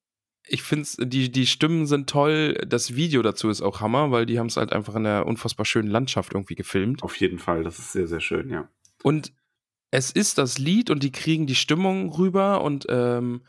Ich 0.45 0.61
finde 0.61 1.07
die, 1.07 1.31
die 1.31 1.45
Stimmen 1.47 1.85
sind 1.85 2.09
toll. 2.09 2.55
Das 2.67 2.95
Video 2.95 3.21
dazu 3.21 3.49
ist 3.49 3.61
auch 3.61 3.79
Hammer, 3.79 4.11
weil 4.11 4.25
die 4.25 4.39
haben 4.39 4.47
es 4.47 4.57
halt 4.57 4.73
einfach 4.73 4.95
in 4.95 5.05
einer 5.05 5.25
unfassbar 5.25 5.65
schönen 5.65 5.89
Landschaft 5.89 6.33
irgendwie 6.33 6.55
gefilmt. 6.55 7.01
auf 7.03 7.15
jeden 7.17 7.39
Fall. 7.39 7.63
Das 7.63 7.79
ist 7.79 7.93
sehr, 7.93 8.07
sehr 8.07 8.19
schön, 8.19 8.49
ja. 8.49 8.69
Und 9.03 9.33
es 9.91 10.11
ist 10.11 10.37
das 10.37 10.57
Lied 10.57 10.89
und 10.89 11.03
die 11.03 11.11
kriegen 11.11 11.45
die 11.47 11.55
Stimmung 11.55 12.09
rüber 12.11 12.61
und 12.61 12.85
ähm, 12.89 13.45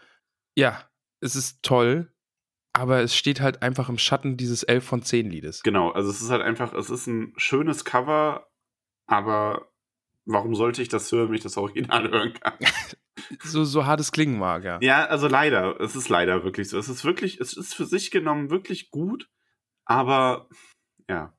ja, 0.57 0.89
es 1.21 1.35
ist 1.37 1.63
toll, 1.63 2.13
aber 2.75 3.01
es 3.01 3.17
steht 3.17 3.41
halt 3.41 3.63
einfach 3.63 3.89
im 3.89 3.99
Schatten 3.99 4.37
dieses 4.37 4.65
11 4.65 4.85
von 4.85 5.03
10 5.03 5.31
Liedes. 5.31 5.63
Genau, 5.63 5.91
also 5.91 6.11
es 6.11 6.21
ist 6.21 6.31
halt 6.31 6.43
einfach, 6.43 6.75
es 6.75 6.91
ist 6.91 7.07
ein 7.07 7.33
schönes 7.37 7.85
Cover, 7.85 8.49
aber 9.07 9.71
warum 10.27 10.55
sollte 10.55 10.83
ich 10.83 10.89
das 10.89 11.11
hören, 11.13 11.29
wenn 11.29 11.37
ich 11.37 11.43
das 11.43 11.57
Original 11.57 12.11
hören 12.11 12.35
kann? 12.35 12.55
so, 13.43 13.65
so 13.65 13.87
hart 13.87 14.01
es 14.01 14.11
klingen 14.13 14.39
mag, 14.39 14.65
ja. 14.65 14.79
Ja, 14.83 15.07
also 15.07 15.29
leider. 15.29 15.81
Es 15.81 15.95
ist 15.95 16.09
leider 16.09 16.43
wirklich 16.43 16.69
so. 16.69 16.79
Es 16.79 16.89
ist 16.89 17.05
wirklich, 17.05 17.41
es 17.41 17.57
ist 17.57 17.75
für 17.75 17.87
sich 17.87 18.11
genommen 18.11 18.51
wirklich 18.51 18.91
gut, 18.91 19.31
aber 19.85 20.49
ja. 21.09 21.33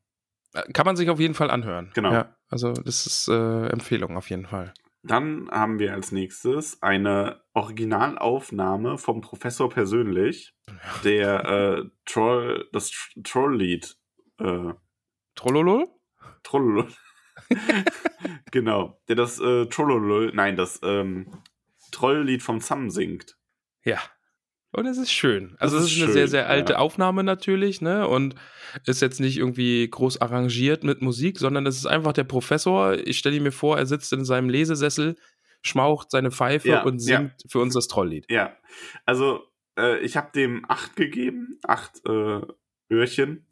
Kann 0.74 0.86
man 0.86 0.96
sich 0.96 1.10
auf 1.10 1.20
jeden 1.20 1.34
Fall 1.34 1.52
anhören. 1.52 1.92
Genau. 1.96 2.14
Ja, 2.14 2.36
also 2.48 2.72
das 2.72 3.06
ist 3.06 3.28
äh, 3.28 3.68
Empfehlung 3.68 4.16
auf 4.16 4.30
jeden 4.30 4.46
Fall. 4.46 4.74
Dann 5.08 5.50
haben 5.52 5.78
wir 5.78 5.94
als 5.94 6.12
nächstes 6.12 6.82
eine 6.82 7.44
Originalaufnahme 7.54 8.98
vom 8.98 9.22
Professor 9.22 9.70
persönlich, 9.70 10.56
der 11.04 11.46
äh, 11.46 11.84
Troll, 12.06 12.68
das 12.72 12.92
Tr- 12.92 13.24
Troll-Lied. 13.24 13.98
Äh, 14.40 14.74
Trollolol? 15.36 15.88
Trollolol. 16.44 16.88
genau, 18.52 19.00
der 19.08 19.16
das 19.16 19.40
äh, 19.40 19.68
Trollolol, 19.68 20.32
nein, 20.34 20.56
das 20.56 20.80
ähm, 20.84 21.44
Trolllied 21.92 22.42
vom 22.42 22.60
Sam 22.60 22.90
singt. 22.90 23.38
Ja. 23.84 24.00
Und 24.76 24.86
es 24.88 24.98
ist 24.98 25.12
schön. 25.12 25.56
Also 25.60 25.78
es 25.78 25.86
ist 25.86 25.92
ist 25.92 25.98
eine 25.98 26.06
schön, 26.08 26.14
sehr, 26.14 26.28
sehr 26.28 26.50
alte 26.50 26.74
ja. 26.74 26.80
Aufnahme 26.80 27.24
natürlich, 27.24 27.82
ne? 27.82 28.08
Und 28.08 28.36
ist 28.86 29.02
jetzt 29.02 29.20
nicht 29.20 29.38
irgendwie 29.38 29.90
groß 29.90 30.20
arrangiert 30.22 30.84
mit 30.84 31.02
Musik, 31.02 31.40
sondern 31.40 31.66
es 31.66 31.78
ist 31.78 31.86
einfach 31.86 32.12
der 32.14 32.26
Professor. 32.26 32.94
Ich 32.94 33.18
stelle 33.18 33.40
mir 33.40 33.52
vor, 33.54 33.78
er 33.78 33.86
sitzt 33.86 34.12
in 34.12 34.26
seinem 34.26 34.50
Lesesessel, 34.50 35.16
schmaucht 35.62 36.12
seine 36.12 36.32
Pfeife 36.32 36.68
Ja, 36.70 36.84
und 36.84 36.96
ja. 37.06 37.18
singt 37.20 37.34
für 37.50 37.60
uns 37.60 37.74
das 37.74 37.88
Trolllied. 37.88 38.26
Ja, 38.30 38.56
also 39.06 39.44
äh, 39.78 40.00
ich 40.00 40.18
habe 40.18 40.32
dem 40.36 40.66
acht 40.68 40.96
gegeben, 40.96 41.60
acht 41.66 42.02
äh, 42.06 42.42
Öhrchen. 42.92 43.48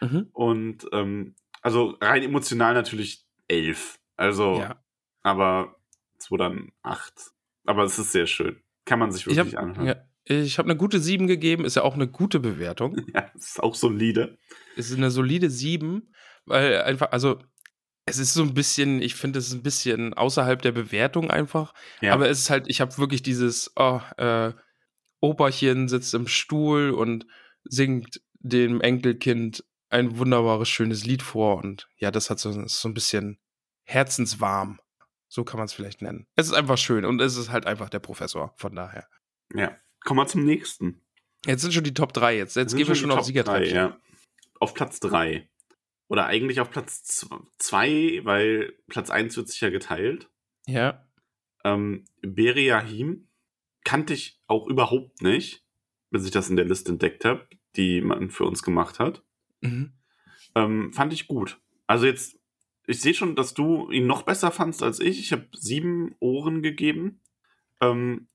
Mhm. 0.00 0.28
Und 0.32 0.86
ähm, 0.92 1.34
also 1.62 1.96
rein 2.00 2.22
emotional 2.22 2.74
natürlich 2.74 3.24
elf. 3.48 3.98
Also, 4.16 4.58
Ja. 4.60 4.82
aber 5.22 5.76
es 6.18 6.30
wurde 6.30 6.44
dann 6.44 6.72
acht. 6.82 7.14
Aber 7.64 7.84
es 7.84 7.98
ist 7.98 8.12
sehr 8.12 8.26
schön. 8.26 8.60
Kann 8.84 8.98
man 8.98 9.10
sich 9.10 9.26
Ich 9.26 9.36
wirklich 9.36 9.56
habe 9.56 9.66
anhören. 9.66 10.00
Ich 10.28 10.58
hab 10.58 10.66
eine 10.66 10.76
gute 10.76 10.98
7 10.98 11.26
gegeben, 11.26 11.64
ist 11.64 11.76
ja 11.76 11.82
auch 11.82 11.94
eine 11.94 12.08
gute 12.08 12.40
Bewertung. 12.40 12.96
Ja, 13.14 13.30
es 13.34 13.50
ist 13.50 13.62
auch 13.62 13.74
solide. 13.74 14.38
Es 14.76 14.90
ist 14.90 14.96
eine 14.96 15.10
solide 15.10 15.50
7, 15.50 16.12
weil 16.44 16.82
einfach, 16.82 17.12
also 17.12 17.38
es 18.06 18.18
ist 18.18 18.34
so 18.34 18.42
ein 18.42 18.54
bisschen, 18.54 19.00
ich 19.00 19.14
finde, 19.14 19.38
es 19.38 19.52
ein 19.52 19.62
bisschen 19.62 20.14
außerhalb 20.14 20.60
der 20.60 20.72
Bewertung 20.72 21.30
einfach. 21.30 21.74
Ja. 22.00 22.12
Aber 22.12 22.28
es 22.28 22.40
ist 22.40 22.50
halt, 22.50 22.68
ich 22.68 22.80
habe 22.80 22.96
wirklich 22.98 23.22
dieses, 23.22 23.72
oh, 23.76 24.00
äh, 24.16 24.52
Operchen 25.20 25.88
sitzt 25.88 26.14
im 26.14 26.28
Stuhl 26.28 26.90
und 26.90 27.26
singt 27.64 28.20
dem 28.34 28.80
Enkelkind 28.80 29.64
ein 29.88 30.18
wunderbares, 30.18 30.68
schönes 30.68 31.04
Lied 31.04 31.22
vor. 31.22 31.58
Und 31.58 31.88
ja, 31.96 32.10
das 32.10 32.30
hat 32.30 32.38
so, 32.38 32.50
ist 32.50 32.80
so 32.80 32.88
ein 32.88 32.94
bisschen 32.94 33.38
herzenswarm. 33.84 34.80
So 35.28 35.44
kann 35.44 35.58
man 35.58 35.66
es 35.66 35.72
vielleicht 35.72 36.02
nennen. 36.02 36.26
Es 36.36 36.46
ist 36.46 36.52
einfach 36.52 36.78
schön 36.78 37.04
und 37.04 37.20
es 37.20 37.36
ist 37.36 37.50
halt 37.50 37.66
einfach 37.66 37.88
der 37.88 37.98
Professor, 38.00 38.54
von 38.56 38.74
daher. 38.74 39.06
ja. 39.54 39.76
Kommen 40.06 40.20
wir 40.20 40.26
zum 40.26 40.44
nächsten. 40.44 41.02
Jetzt 41.44 41.60
sind 41.62 41.74
schon 41.74 41.84
die 41.84 41.92
Top 41.92 42.14
3 42.14 42.36
jetzt. 42.38 42.56
Jetzt 42.56 42.74
gehen 42.74 42.88
wir 42.88 42.94
schon 42.94 43.10
auf 43.10 43.24
Siegertreppchen. 43.24 43.76
ja. 43.76 44.00
Auf 44.58 44.72
Platz 44.72 45.00
drei 45.00 45.50
Oder 46.08 46.24
eigentlich 46.26 46.60
auf 46.60 46.70
Platz 46.70 47.04
z- 47.04 47.28
zwei 47.58 48.20
weil 48.24 48.72
Platz 48.88 49.10
eins 49.10 49.36
wird 49.36 49.48
sich 49.48 49.60
ja 49.60 49.68
geteilt. 49.68 50.30
ja. 50.66 51.02
Ähm, 51.64 52.04
Beriahim 52.22 53.26
kannte 53.84 54.14
ich 54.14 54.40
auch 54.46 54.68
überhaupt 54.68 55.20
nicht, 55.22 55.64
bis 56.10 56.24
ich 56.24 56.30
das 56.30 56.48
in 56.48 56.54
der 56.56 56.64
Liste 56.64 56.92
entdeckt 56.92 57.24
habe, 57.24 57.48
die 57.74 58.00
man 58.00 58.30
für 58.30 58.44
uns 58.44 58.62
gemacht 58.62 58.98
hat. 59.00 59.24
Mhm. 59.62 59.92
Ähm, 60.54 60.92
fand 60.92 61.12
ich 61.12 61.26
gut. 61.26 61.60
Also 61.88 62.06
jetzt, 62.06 62.38
ich 62.86 63.00
sehe 63.00 63.14
schon, 63.14 63.34
dass 63.34 63.52
du 63.52 63.90
ihn 63.90 64.06
noch 64.06 64.22
besser 64.22 64.52
fandst 64.52 64.82
als 64.82 65.00
ich. 65.00 65.18
Ich 65.18 65.32
habe 65.32 65.48
sieben 65.52 66.14
Ohren 66.20 66.62
gegeben. 66.62 67.20
Ähm, 67.80 68.28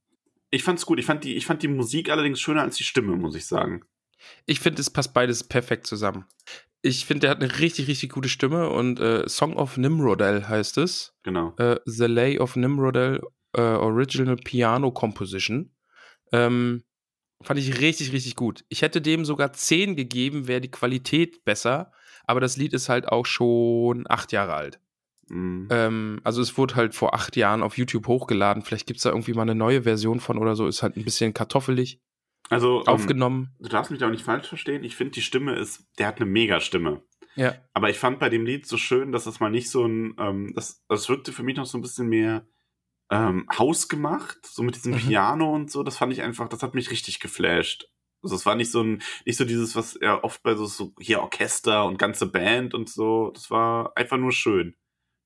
ich 0.51 0.63
fand's 0.63 0.85
gut. 0.85 0.99
Ich 0.99 1.05
fand, 1.05 1.23
die, 1.23 1.35
ich 1.35 1.45
fand 1.45 1.63
die 1.63 1.67
Musik 1.67 2.09
allerdings 2.09 2.39
schöner 2.39 2.61
als 2.61 2.75
die 2.75 2.83
Stimme, 2.83 3.15
muss 3.15 3.35
ich 3.35 3.45
sagen. 3.45 3.83
Ich 4.45 4.59
finde, 4.59 4.81
es 4.81 4.89
passt 4.89 5.13
beides 5.13 5.43
perfekt 5.43 5.87
zusammen. 5.87 6.25
Ich 6.83 7.05
finde, 7.05 7.21
der 7.21 7.29
hat 7.31 7.41
eine 7.41 7.59
richtig, 7.59 7.87
richtig 7.87 8.11
gute 8.11 8.29
Stimme 8.29 8.69
und 8.69 8.99
äh, 8.99 9.27
Song 9.27 9.55
of 9.55 9.77
Nimrodel 9.77 10.47
heißt 10.47 10.77
es. 10.77 11.15
Genau. 11.23 11.55
Äh, 11.57 11.79
The 11.85 12.05
Lay 12.05 12.39
of 12.39 12.55
Nimrodel 12.55 13.21
äh, 13.53 13.61
Original 13.61 14.35
Piano 14.35 14.91
Composition. 14.91 15.73
Ähm, 16.31 16.83
fand 17.41 17.59
ich 17.59 17.79
richtig, 17.79 18.11
richtig 18.11 18.35
gut. 18.35 18.65
Ich 18.69 18.81
hätte 18.81 19.01
dem 19.01 19.25
sogar 19.25 19.53
10 19.53 19.95
gegeben, 19.95 20.47
wäre 20.47 20.61
die 20.61 20.71
Qualität 20.71 21.43
besser, 21.43 21.91
aber 22.25 22.39
das 22.39 22.57
Lied 22.57 22.73
ist 22.73 22.89
halt 22.89 23.07
auch 23.07 23.25
schon 23.25 24.05
acht 24.09 24.31
Jahre 24.31 24.53
alt. 24.53 24.79
Mm. 25.31 25.67
Ähm, 25.69 26.19
also 26.23 26.41
es 26.41 26.57
wurde 26.57 26.75
halt 26.75 26.93
vor 26.95 27.13
acht 27.13 27.35
Jahren 27.35 27.63
auf 27.63 27.77
YouTube 27.77 28.07
hochgeladen. 28.07 28.63
Vielleicht 28.63 28.85
gibt 28.87 28.97
es 28.97 29.03
da 29.03 29.09
irgendwie 29.09 29.33
mal 29.33 29.43
eine 29.43 29.55
neue 29.55 29.83
Version 29.83 30.19
von 30.19 30.37
oder 30.37 30.55
so. 30.55 30.67
Ist 30.67 30.83
halt 30.83 30.97
ein 30.97 31.03
bisschen 31.03 31.33
kartoffelig 31.33 31.99
Also, 32.49 32.81
ähm, 32.81 32.87
aufgenommen. 32.87 33.55
du 33.59 33.69
darfst 33.69 33.91
mich 33.91 33.99
da 33.99 34.07
auch 34.07 34.11
nicht 34.11 34.25
falsch 34.25 34.47
verstehen. 34.47 34.83
Ich 34.83 34.95
finde, 34.95 35.11
die 35.13 35.21
Stimme 35.21 35.55
ist, 35.55 35.85
der 35.97 36.07
hat 36.07 36.17
eine 36.17 36.29
Mega-Stimme. 36.29 37.01
Ja. 37.35 37.55
Aber 37.73 37.89
ich 37.89 37.97
fand 37.97 38.19
bei 38.19 38.27
dem 38.29 38.45
Lied 38.45 38.65
so 38.65 38.75
schön, 38.77 39.13
dass 39.13 39.25
es 39.25 39.39
mal 39.39 39.49
nicht 39.49 39.69
so 39.69 39.85
ein, 39.85 40.15
ähm, 40.19 40.51
das, 40.53 40.83
das 40.89 41.07
wirkte 41.07 41.31
für 41.31 41.43
mich 41.43 41.55
noch 41.55 41.65
so 41.65 41.77
ein 41.77 41.81
bisschen 41.81 42.07
mehr 42.09 42.45
ähm, 43.09 43.47
hausgemacht, 43.57 44.45
so 44.45 44.63
mit 44.63 44.75
diesem 44.75 44.93
Mhm. 44.93 44.97
Piano 44.97 45.53
und 45.53 45.71
so. 45.71 45.83
Das 45.83 45.97
fand 45.97 46.11
ich 46.13 46.21
einfach, 46.21 46.49
das 46.49 46.61
hat 46.63 46.75
mich 46.75 46.91
richtig 46.91 47.19
geflasht. 47.21 47.87
Also 48.23 48.35
es 48.35 48.45
war 48.45 48.55
nicht 48.55 48.69
so 48.71 48.81
ein, 48.83 49.01
nicht 49.25 49.37
so 49.37 49.45
dieses, 49.45 49.75
was 49.75 49.97
ja 50.01 50.23
oft 50.23 50.43
bei 50.43 50.55
so, 50.55 50.65
so 50.65 50.93
hier 50.99 51.21
Orchester 51.21 51.85
und 51.85 51.97
ganze 51.97 52.27
Band 52.27 52.73
und 52.73 52.89
so. 52.89 53.31
Das 53.33 53.49
war 53.49 53.95
einfach 53.97 54.17
nur 54.17 54.31
schön. 54.31 54.75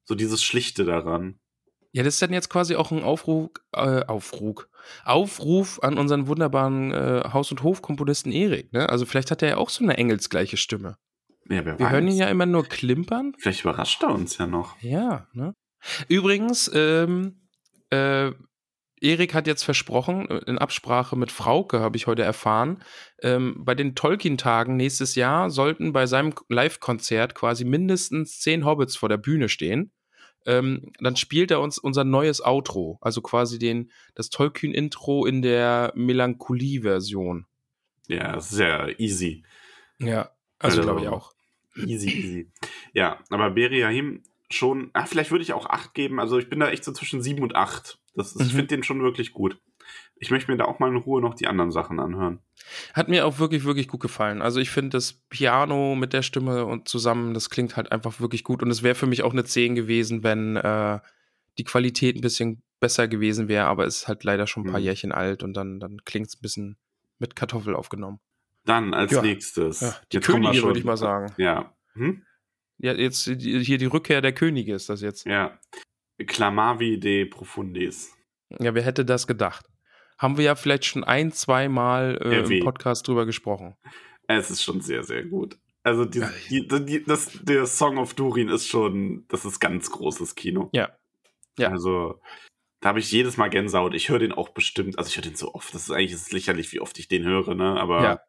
So 0.05 0.15
dieses 0.15 0.43
Schlichte 0.43 0.85
daran. 0.85 1.39
Ja, 1.91 2.03
das 2.03 2.15
ist 2.15 2.21
dann 2.21 2.33
jetzt 2.33 2.49
quasi 2.49 2.75
auch 2.75 2.91
ein 2.91 3.03
Aufruf, 3.03 3.51
äh, 3.73 4.03
Aufruf, 4.05 4.67
Aufruf 5.05 5.81
an 5.81 5.97
unseren 5.97 6.27
wunderbaren 6.27 6.91
äh, 6.91 7.23
Haus- 7.31 7.51
und 7.51 7.63
Hofkomponisten 7.63 8.31
Erik. 8.31 8.73
Ne? 8.73 8.89
Also 8.89 9.05
vielleicht 9.05 9.31
hat 9.31 9.41
er 9.41 9.49
ja 9.49 9.57
auch 9.57 9.69
so 9.69 9.83
eine 9.83 9.97
engelsgleiche 9.97 10.57
Stimme. 10.57 10.97
Ja, 11.49 11.63
wer 11.63 11.79
Wir 11.79 11.85
weiß. 11.85 11.91
hören 11.93 12.07
ihn 12.07 12.17
ja 12.17 12.27
immer 12.27 12.45
nur 12.45 12.65
klimpern. 12.65 13.33
Vielleicht 13.39 13.61
überrascht 13.61 14.03
er 14.03 14.09
uns 14.13 14.37
ja 14.37 14.45
noch. 14.47 14.75
Ja, 14.81 15.27
ne? 15.33 15.53
Übrigens, 16.09 16.69
ähm, 16.73 17.47
äh, 17.91 18.31
Erik 18.99 19.33
hat 19.33 19.45
jetzt 19.47 19.63
versprochen, 19.63 20.27
äh, 20.29 20.37
in 20.47 20.57
Absprache 20.57 21.15
mit 21.15 21.31
Frauke 21.31 21.79
habe 21.79 21.95
ich 21.97 22.07
heute 22.07 22.23
erfahren, 22.23 22.83
ähm, 23.21 23.63
bei 23.63 23.75
den 23.75 23.95
Tolkien-Tagen 23.95 24.75
nächstes 24.75 25.15
Jahr 25.15 25.49
sollten 25.49 25.93
bei 25.93 26.07
seinem 26.07 26.33
Live-Konzert 26.49 27.35
quasi 27.35 27.63
mindestens 27.63 28.39
zehn 28.39 28.65
Hobbits 28.65 28.95
vor 28.97 29.09
der 29.09 29.17
Bühne 29.17 29.47
stehen. 29.47 29.91
Ähm, 30.45 30.91
dann 30.99 31.15
spielt 31.15 31.49
er 31.51 31.59
uns 31.61 31.77
unser 31.77 32.03
neues 32.03 32.39
Outro, 32.43 32.97
also 33.01 33.21
quasi 33.21 33.57
den, 33.59 33.91
das 34.13 34.29
Tolkien-Intro 34.29 35.25
in 35.25 35.41
der 35.41 35.91
Melancholie-Version. 35.95 37.45
Ja, 38.07 38.33
das 38.33 38.51
ist 38.51 38.59
ja 38.59 38.87
easy. 38.99 39.43
Ja, 39.99 40.29
also 40.59 40.81
Also- 40.81 40.83
glaube 40.83 41.01
ich 41.01 41.07
auch. 41.07 41.33
Easy, 41.75 42.09
easy. 42.09 42.51
Ja, 42.93 43.19
aber 43.29 43.49
Beriahim 43.51 44.23
schon, 44.49 44.91
ah, 44.93 45.05
vielleicht 45.05 45.31
würde 45.31 45.43
ich 45.43 45.51
auch 45.53 45.65
8 45.65 45.93
geben. 45.93 46.19
Also 46.21 46.37
ich 46.37 46.49
bin 46.49 46.59
da 46.59 46.69
echt 46.69 46.83
so 46.85 46.93
zwischen 46.93 47.21
7 47.21 47.43
und 47.43 47.55
8. 47.55 47.99
Das 48.15 48.33
ist, 48.33 48.41
Ich 48.41 48.53
Mhm. 48.53 48.57
finde 48.57 48.67
den 48.67 48.83
schon 48.83 49.01
wirklich 49.01 49.33
gut. 49.33 49.57
Ich 50.17 50.31
möchte 50.31 50.49
mir 50.49 50.57
da 50.57 50.65
auch 50.65 50.79
mal 50.79 50.89
in 50.89 50.95
Ruhe 50.95 51.21
noch 51.21 51.33
die 51.35 51.47
anderen 51.47 51.71
Sachen 51.71 51.99
anhören. 51.99 52.39
Hat 52.93 53.09
mir 53.09 53.25
auch 53.25 53.37
wirklich, 53.39 53.65
wirklich 53.65 53.87
gut 53.89 53.99
gefallen. 53.99 54.41
Also 54.41 54.59
ich 54.61 54.69
finde 54.69 54.91
das 54.91 55.13
Piano 55.29 55.95
mit 55.95 56.13
der 56.13 56.21
Stimme 56.21 56.65
und 56.65 56.87
zusammen, 56.87 57.33
das 57.33 57.49
klingt 57.49 57.75
halt 57.75 57.91
einfach 57.91 58.19
wirklich 58.21 58.43
gut. 58.45 58.63
Und 58.63 58.71
es 58.71 58.81
wäre 58.81 58.95
für 58.95 59.07
mich 59.07 59.23
auch 59.23 59.33
eine 59.33 59.43
10 59.43 59.75
gewesen, 59.75 60.23
wenn 60.23 60.55
äh, 60.55 60.99
die 61.57 61.63
Qualität 61.65 62.15
ein 62.15 62.21
bisschen 62.21 62.61
besser 62.79 63.07
gewesen 63.09 63.47
wäre, 63.49 63.65
aber 63.65 63.85
es 63.85 63.97
ist 63.97 64.07
halt 64.07 64.23
leider 64.23 64.47
schon 64.47 64.63
ein 64.65 64.71
paar 64.71 64.79
Mhm. 64.79 64.85
Jährchen 64.85 65.11
alt 65.11 65.43
und 65.43 65.53
dann, 65.53 65.79
dann 65.79 65.97
klingt 66.05 66.27
es 66.27 66.35
ein 66.35 66.41
bisschen 66.41 66.77
mit 67.19 67.35
Kartoffel 67.35 67.75
aufgenommen. 67.75 68.19
Dann 68.65 68.93
als 68.93 69.11
Ja. 69.11 69.21
nächstes. 69.21 69.81
Ja, 69.81 69.95
die 70.11 70.17
Jetzt 70.17 70.25
schon- 70.25 70.43
würde 70.43 70.79
ich 70.79 70.85
mal 70.85 70.97
sagen. 70.97 71.33
Ja. 71.37 71.73
Hm? 71.93 72.23
Ja, 72.77 72.93
jetzt 72.93 73.23
hier 73.25 73.77
die 73.77 73.85
Rückkehr 73.85 74.21
der 74.21 74.33
Könige 74.33 74.73
ist 74.75 74.89
das 74.89 75.01
jetzt. 75.01 75.25
Ja. 75.25 75.59
Clamavi 76.25 76.99
de 76.99 77.25
Profundis. 77.25 78.13
Ja, 78.59 78.73
wer 78.73 78.83
hätte 78.83 79.05
das 79.05 79.27
gedacht? 79.27 79.65
Haben 80.17 80.37
wir 80.37 80.45
ja 80.45 80.55
vielleicht 80.55 80.85
schon 80.85 81.03
ein, 81.03 81.31
zwei 81.31 81.67
Mal 81.67 82.19
äh, 82.23 82.57
im. 82.57 82.63
Podcast 82.63 83.07
drüber 83.07 83.25
gesprochen. 83.25 83.75
Es 84.27 84.49
ist 84.49 84.63
schon 84.63 84.81
sehr, 84.81 85.03
sehr 85.03 85.23
gut. 85.25 85.57
Also 85.83 86.05
die, 86.05 86.23
die, 86.49 86.67
die, 86.67 87.03
das, 87.03 87.31
der 87.43 87.67
Song 87.67 87.97
of 87.97 88.15
Durin 88.15 88.49
ist 88.49 88.67
schon, 88.67 89.25
das 89.27 89.45
ist 89.45 89.59
ganz 89.59 89.91
großes 89.91 90.33
Kino. 90.35 90.69
Ja. 90.73 90.89
Ja. 91.59 91.69
Also 91.69 92.19
da 92.79 92.89
habe 92.89 92.99
ich 92.99 93.11
jedes 93.11 93.37
Mal 93.37 93.49
Gänsehaut. 93.49 93.93
Ich 93.93 94.09
höre 94.09 94.19
den 94.19 94.31
auch 94.31 94.49
bestimmt, 94.49 94.97
also 94.97 95.09
ich 95.09 95.15
höre 95.15 95.23
den 95.23 95.35
so 95.35 95.53
oft. 95.53 95.73
Das 95.73 95.83
ist 95.83 95.91
eigentlich 95.91 96.11
das 96.11 96.23
ist 96.23 96.33
lächerlich, 96.33 96.71
wie 96.71 96.79
oft 96.79 96.97
ich 96.97 97.07
den 97.07 97.23
höre, 97.23 97.53
ne? 97.55 97.79
Aber 97.79 98.03
Ja. 98.03 98.19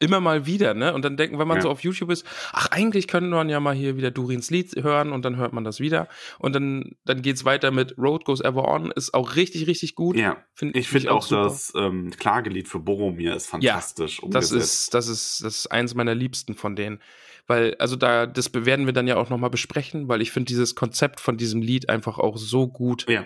Immer 0.00 0.20
mal 0.20 0.44
wieder, 0.44 0.74
ne? 0.74 0.92
Und 0.92 1.04
dann 1.04 1.16
denken, 1.16 1.38
wenn 1.38 1.46
man 1.46 1.58
Ja. 1.58 1.62
so 1.62 1.70
auf 1.70 1.80
YouTube 1.82 2.10
ist, 2.10 2.26
ach, 2.52 2.66
eigentlich 2.72 3.06
könnte 3.06 3.30
man 3.30 3.48
ja 3.48 3.60
mal 3.60 3.74
hier 3.74 3.96
wieder 3.96 4.10
Durins 4.10 4.50
Lied 4.50 4.74
hören 4.82 5.12
und 5.12 5.24
dann 5.24 5.36
hört 5.36 5.52
man 5.52 5.62
das 5.64 5.78
wieder. 5.80 6.08
Und 6.38 6.52
dann, 6.54 6.96
dann 7.04 7.22
geht's 7.22 7.44
weiter 7.44 7.70
mit 7.70 7.96
Road 7.96 8.24
Goes 8.24 8.40
Ever 8.40 8.66
On, 8.68 8.90
ist 8.90 9.14
auch 9.14 9.36
richtig, 9.36 9.66
richtig 9.68 9.94
gut. 9.94 10.16
ja. 10.16 10.36
Find- 10.54 10.76
Ich 10.76 10.88
find 10.88 11.02
finde 11.02 11.14
auch 11.14 11.22
super. 11.22 11.44
das 11.44 11.72
ähm, 11.76 12.10
Klagelied 12.10 12.68
für 12.68 12.80
Boromir 12.80 13.34
ist 13.36 13.46
fantastisch 13.46 14.16
Das 14.16 14.24
umgesetzt. 14.50 14.52
ist, 14.52 14.94
das 14.94 15.08
ist, 15.08 15.44
das 15.44 15.56
ist 15.58 15.66
eins 15.68 15.94
meiner 15.94 16.14
liebsten 16.14 16.54
von 16.54 16.74
denen. 16.76 17.00
Weil, 17.46 17.74
also 17.78 17.94
da, 17.96 18.26
das 18.26 18.50
werden 18.52 18.86
wir 18.86 18.92
dann 18.94 19.06
ja 19.06 19.16
auch 19.16 19.30
nochmal 19.30 19.50
besprechen, 19.50 20.08
weil 20.08 20.22
ich 20.22 20.32
finde 20.32 20.46
dieses 20.48 20.74
Konzept 20.74 21.20
von 21.20 21.36
diesem 21.36 21.62
Lied 21.62 21.88
einfach 21.88 22.18
auch 22.18 22.36
so 22.36 22.66
gut. 22.68 23.06
ja, 23.08 23.24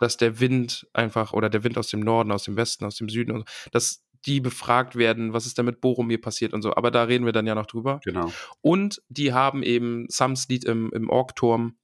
dass 0.00 0.16
der 0.16 0.38
Wind 0.38 0.86
einfach, 0.92 1.32
oder 1.32 1.50
der 1.50 1.64
Wind 1.64 1.76
aus 1.76 1.88
dem 1.88 1.98
Norden, 2.00 2.30
aus 2.30 2.44
dem 2.44 2.56
Westen, 2.56 2.84
aus 2.84 2.94
dem 2.96 3.08
Süden, 3.08 3.32
und 3.32 3.40
so, 3.40 3.44
dass 3.72 4.04
die 4.26 4.40
befragt 4.40 4.96
werden, 4.96 5.32
was 5.32 5.46
ist 5.46 5.58
da 5.58 5.62
mit 5.62 5.80
Boromir 5.80 6.20
passiert 6.20 6.52
und 6.52 6.62
so. 6.62 6.74
Aber 6.74 6.90
da 6.90 7.04
reden 7.04 7.24
wir 7.24 7.32
dann 7.32 7.46
ja 7.46 7.54
noch 7.54 7.66
drüber. 7.66 8.00
Genau. 8.04 8.32
Und 8.60 9.02
die 9.08 9.32
haben 9.32 9.62
eben 9.62 10.06
Sams 10.08 10.48
Lied 10.48 10.64
im, 10.64 10.90
im 10.92 11.08
Orkturm. 11.10 11.76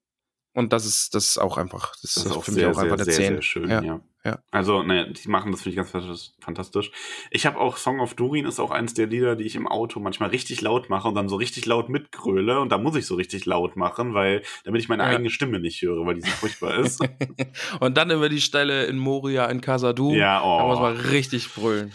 Und 0.57 0.73
das 0.73 0.87
ist, 0.87 1.17
das 1.17 1.31
ist 1.31 1.39
auch 1.39 1.59
einfach, 1.59 1.97
das, 2.01 2.15
Das 2.15 2.27
ist 2.27 2.33
auch 2.33 2.45
für 2.45 2.53
mich 2.53 2.61
sehr, 2.61 2.71
auch 2.71 2.79
einfach 2.79 2.97
sehr, 2.99 3.07
der 3.07 3.15
sehr, 3.15 3.25
10. 3.27 3.33
sehr 3.35 3.43
schön, 3.43 3.69
Ja, 3.71 3.83
ja. 3.83 4.01
ja. 4.25 4.39
Also, 4.53 4.85
ne, 4.85 5.13
die 5.13 5.29
machen 5.29 5.51
das, 5.51 5.63
finde 5.63 5.71
ich 5.83 5.91
ganz 5.93 6.33
fantastisch. 6.39 6.93
Ich 7.33 7.45
habe 7.45 7.59
auch 7.59 7.77
Song 7.77 7.99
of 7.99 8.15
Durin 8.15 8.47
ist 8.47 8.61
auch 8.61 8.71
eins 8.71 8.95
der 8.95 9.09
Lieder, 9.09 9.35
die 9.35 9.43
ich 9.43 9.57
im 9.57 9.67
Auto 9.67 9.99
manchmal 9.99 10.29
richtig 10.29 10.61
laut 10.61 10.91
mache 10.91 11.09
und 11.09 11.17
dann 11.17 11.29
so 11.29 11.35
richtig 11.35 11.67
laut 11.67 11.89
mitgröle. 11.89 12.61
Und 12.61 12.71
da 12.71 12.79
muss 12.79 12.95
ich 12.95 13.05
so 13.05 13.17
richtig 13.17 13.47
laut 13.47 13.75
machen, 13.75 14.15
weil, 14.15 14.43
damit 14.63 14.81
ich 14.81 14.89
meine 14.89 15.03
Ja. 15.03 15.09
eigene 15.09 15.29
Stimme 15.31 15.59
nicht 15.59 15.83
höre, 15.83 16.07
weil 16.07 16.15
die 16.15 16.21
so 16.21 16.29
furchtbar 16.29 16.77
ist. 16.79 17.01
und 17.81 17.97
dann 17.97 18.13
über 18.13 18.29
die 18.29 18.41
Stelle 18.41 18.85
in 18.85 18.97
Moria 18.97 19.47
in 19.47 19.61
Casadum. 19.61 20.15
ja, 20.15 20.41
oh. 20.41 20.59
Da 20.59 20.67
muss 20.69 20.79
man 20.79 20.97
richtig 20.97 21.53
brüllen. 21.53 21.91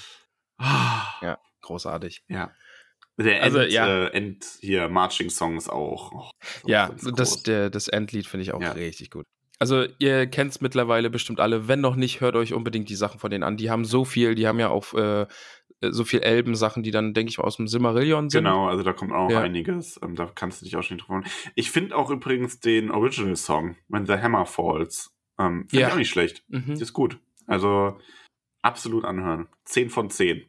Ah, 0.60 1.03
Ja, 1.22 1.38
großartig. 1.62 2.24
ja. 2.28 2.51
Der 3.18 3.43
Also, 3.43 3.60
End, 3.60 3.72
ja. 3.74 3.88
äh, 4.05 4.12
End 4.12 4.45
hier, 4.62 4.88
Marching 4.88 5.30
Song 5.30 5.57
ist 5.57 5.68
auch. 5.70 6.12
Oh, 6.14 6.30
Ja, 6.70 6.89
das, 7.16 7.43
der, 7.43 7.70
das 7.70 7.88
Endlied 7.89 8.28
finde 8.28 8.43
ich 8.43 8.53
auch 8.53 8.62
Ja. 8.62 8.72
richtig 8.72 9.10
gut. 9.12 9.26
Also 9.62 9.86
ihr 9.99 10.26
kennt 10.28 10.51
es 10.51 10.62
mittlerweile 10.62 11.10
bestimmt 11.10 11.41
alle. 11.41 11.68
Wenn 11.68 11.82
noch 11.82 11.97
nicht, 11.97 12.22
hört 12.22 12.36
euch 12.38 12.53
unbedingt 12.53 12.88
die 12.88 12.95
Sachen 12.95 13.20
von 13.20 13.30
denen 13.30 13.43
an. 13.43 13.57
Die 13.57 13.70
haben 13.70 13.84
so 13.84 14.05
viel, 14.05 14.36
die 14.36 14.47
haben 14.47 14.57
ja 14.60 14.70
auch 14.70 14.93
äh, 14.93 15.28
so 15.82 16.05
viel 16.05 16.22
Elben-Sachen, 16.22 16.82
die 16.82 16.91
dann, 16.91 17.14
denke 17.14 17.30
ich 17.30 17.38
mal, 17.38 17.43
aus 17.43 17.57
dem 17.57 17.68
Silmarillion 17.68 18.30
sind. 18.30 18.45
Genau, 18.45 18.68
also 18.70 18.84
da 18.84 18.93
kommt 18.93 19.12
auch 19.12 19.30
Ja. 19.30 19.41
einiges. 19.41 19.99
Ähm, 20.01 20.16
da 20.16 20.26
kannst 20.34 20.62
du 20.62 20.66
dich 20.66 20.78
auch 20.78 20.84
schon 20.84 20.97
drauf 20.99 21.07
freuen. 21.07 21.26
Ich 21.55 21.72
finde 21.72 21.97
auch 21.97 22.10
übrigens 22.10 22.62
den 22.62 22.89
Original 22.89 23.36
Song, 23.36 23.76
When 23.89 24.05
the 24.05 24.14
Hammer 24.14 24.45
Falls, 24.45 25.14
ähm, 25.38 25.68
finde 25.70 25.82
Ja. 25.82 25.88
ich 25.88 25.93
auch 25.93 25.97
nicht 25.97 26.10
schlecht. 26.10 26.43
Mhm. 26.47 26.76
Die 26.76 26.82
ist 26.82 26.93
gut. 26.93 27.20
Also 27.47 27.99
absolut 28.62 29.03
anhören. 29.03 29.49
10 29.66 29.89
von 29.89 30.10
10. 30.10 30.49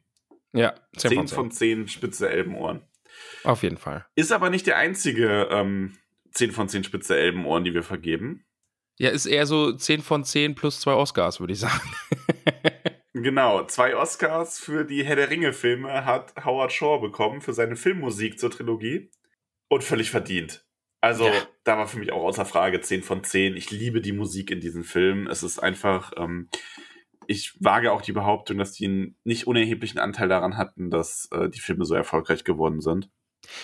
Ja, 0.53 0.75
10 0.97 1.11
10 1.11 1.17
von 1.19 1.27
10. 1.29 1.37
von 1.37 1.51
10 1.51 1.89
spitze 1.89 2.29
Elbenohren. 2.29 2.83
Auf 3.45 3.63
jeden 3.63 3.77
Fall. 3.77 4.07
Ist 4.15 4.33
aber 4.33 4.51
nicht 4.51 4.67
der 4.67 4.77
einzige 4.79 5.49
ähm, 5.51 5.97
10 6.33 6.53
von 6.53 6.69
10 6.69 6.85
spitze 6.85 7.17
Elbenohren, 7.17 7.65
die 7.65 7.75
wir 7.75 7.83
vergeben. 7.83 8.45
Ja, 8.99 9.11
ist 9.11 9.27
eher 9.27 9.47
so 9.47 9.73
10 9.73 10.03
von 10.03 10.25
10 10.25 10.55
plus 10.55 10.81
zwei 10.81 10.93
Oscars, 10.93 11.41
würde 11.41 11.53
ich 11.53 11.61
sagen. 11.61 11.81
Genau, 13.13 13.65
zwei 13.67 13.97
Oscars 13.97 14.61
für 14.61 14.85
die 14.85 15.05
Herr 15.05 15.17
der 15.17 15.31
Ringe-Filme 15.31 16.05
hat 16.05 16.33
Howard 16.45 16.73
Shore 16.73 17.01
bekommen 17.01 17.41
für 17.41 17.53
seine 17.53 17.75
Filmmusik 17.75 18.39
zur 18.39 18.53
Trilogie. 18.53 19.11
Und 19.69 19.83
völlig 19.83 20.11
verdient. 20.13 20.65
Also, 21.01 21.27
Ja. 21.27 21.33
da 21.65 21.77
war 21.77 21.89
für 21.89 21.99
mich 21.99 22.13
auch 22.13 22.23
außer 22.23 22.45
Frage 22.45 22.81
10 22.81 23.03
von 23.03 23.25
10. 23.25 23.57
Ich 23.57 23.71
liebe 23.73 24.01
die 24.01 24.13
Musik 24.13 24.51
in 24.53 24.61
diesen 24.61 24.85
Filmen. 24.85 25.27
Es 25.27 25.43
ist 25.43 25.59
einfach, 25.59 26.13
ähm, 26.19 26.49
ich 27.31 27.55
wage 27.61 27.93
auch 27.93 28.03
die 28.03 28.13
Behauptung, 28.13 28.59
dass 28.59 28.73
die 28.73 28.87
einen 28.87 29.17
nicht 29.23 29.47
unerheblichen 29.47 30.01
Anteil 30.01 30.29
daran 30.29 30.57
hatten, 30.57 30.91
dass 30.91 31.29
äh, 31.31 31.49
die 31.49 31.61
Filme 31.61 31.85
so 31.85 31.95
erfolgreich 31.95 32.43
geworden 32.43 32.81
sind. 32.81 33.09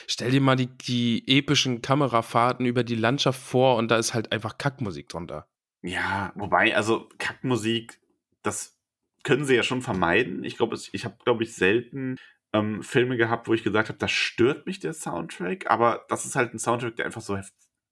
Stell 0.07 0.31
dir 0.31 0.41
mal 0.41 0.55
die, 0.55 0.69
die 0.69 1.25
epischen 1.27 1.83
Kamerafahrten 1.83 2.65
über 2.65 2.85
die 2.85 2.95
Landschaft 2.95 3.41
vor 3.41 3.77
und 3.77 3.91
da 3.91 3.97
ist 3.97 4.15
halt 4.15 4.31
einfach 4.31 4.57
Kackmusik 4.57 5.09
drunter. 5.09 5.49
Ja, 5.83 6.33
wobei, 6.37 6.77
also 6.77 7.09
Kackmusik, 7.19 8.01
das 8.43 8.79
können 9.25 9.45
sie 9.45 9.57
ja 9.57 9.65
schon 9.65 9.83
vermeiden. 9.83 10.45
Ich 10.45 10.57
glaube, 10.57 10.79
ich 10.93 11.05
habe, 11.05 11.17
glaube 11.25 11.43
ich, 11.43 11.57
selten 11.57 12.19
ähm, 12.53 12.85
Filme 12.85 13.17
gehabt, 13.17 13.49
wo 13.49 13.55
ich 13.55 13.65
gesagt 13.65 13.89
habe, 13.89 13.99
da 13.99 14.07
stört 14.07 14.67
mich 14.67 14.79
der 14.79 14.93
Soundtrack, 14.93 15.69
aber 15.69 16.07
das 16.09 16.25
ist 16.25 16.37
halt 16.37 16.55
ein 16.55 16.61
Soundtrack, 16.61 16.95
der 16.95 17.07
einfach 17.07 17.21
so 17.21 17.37
her 17.37 17.47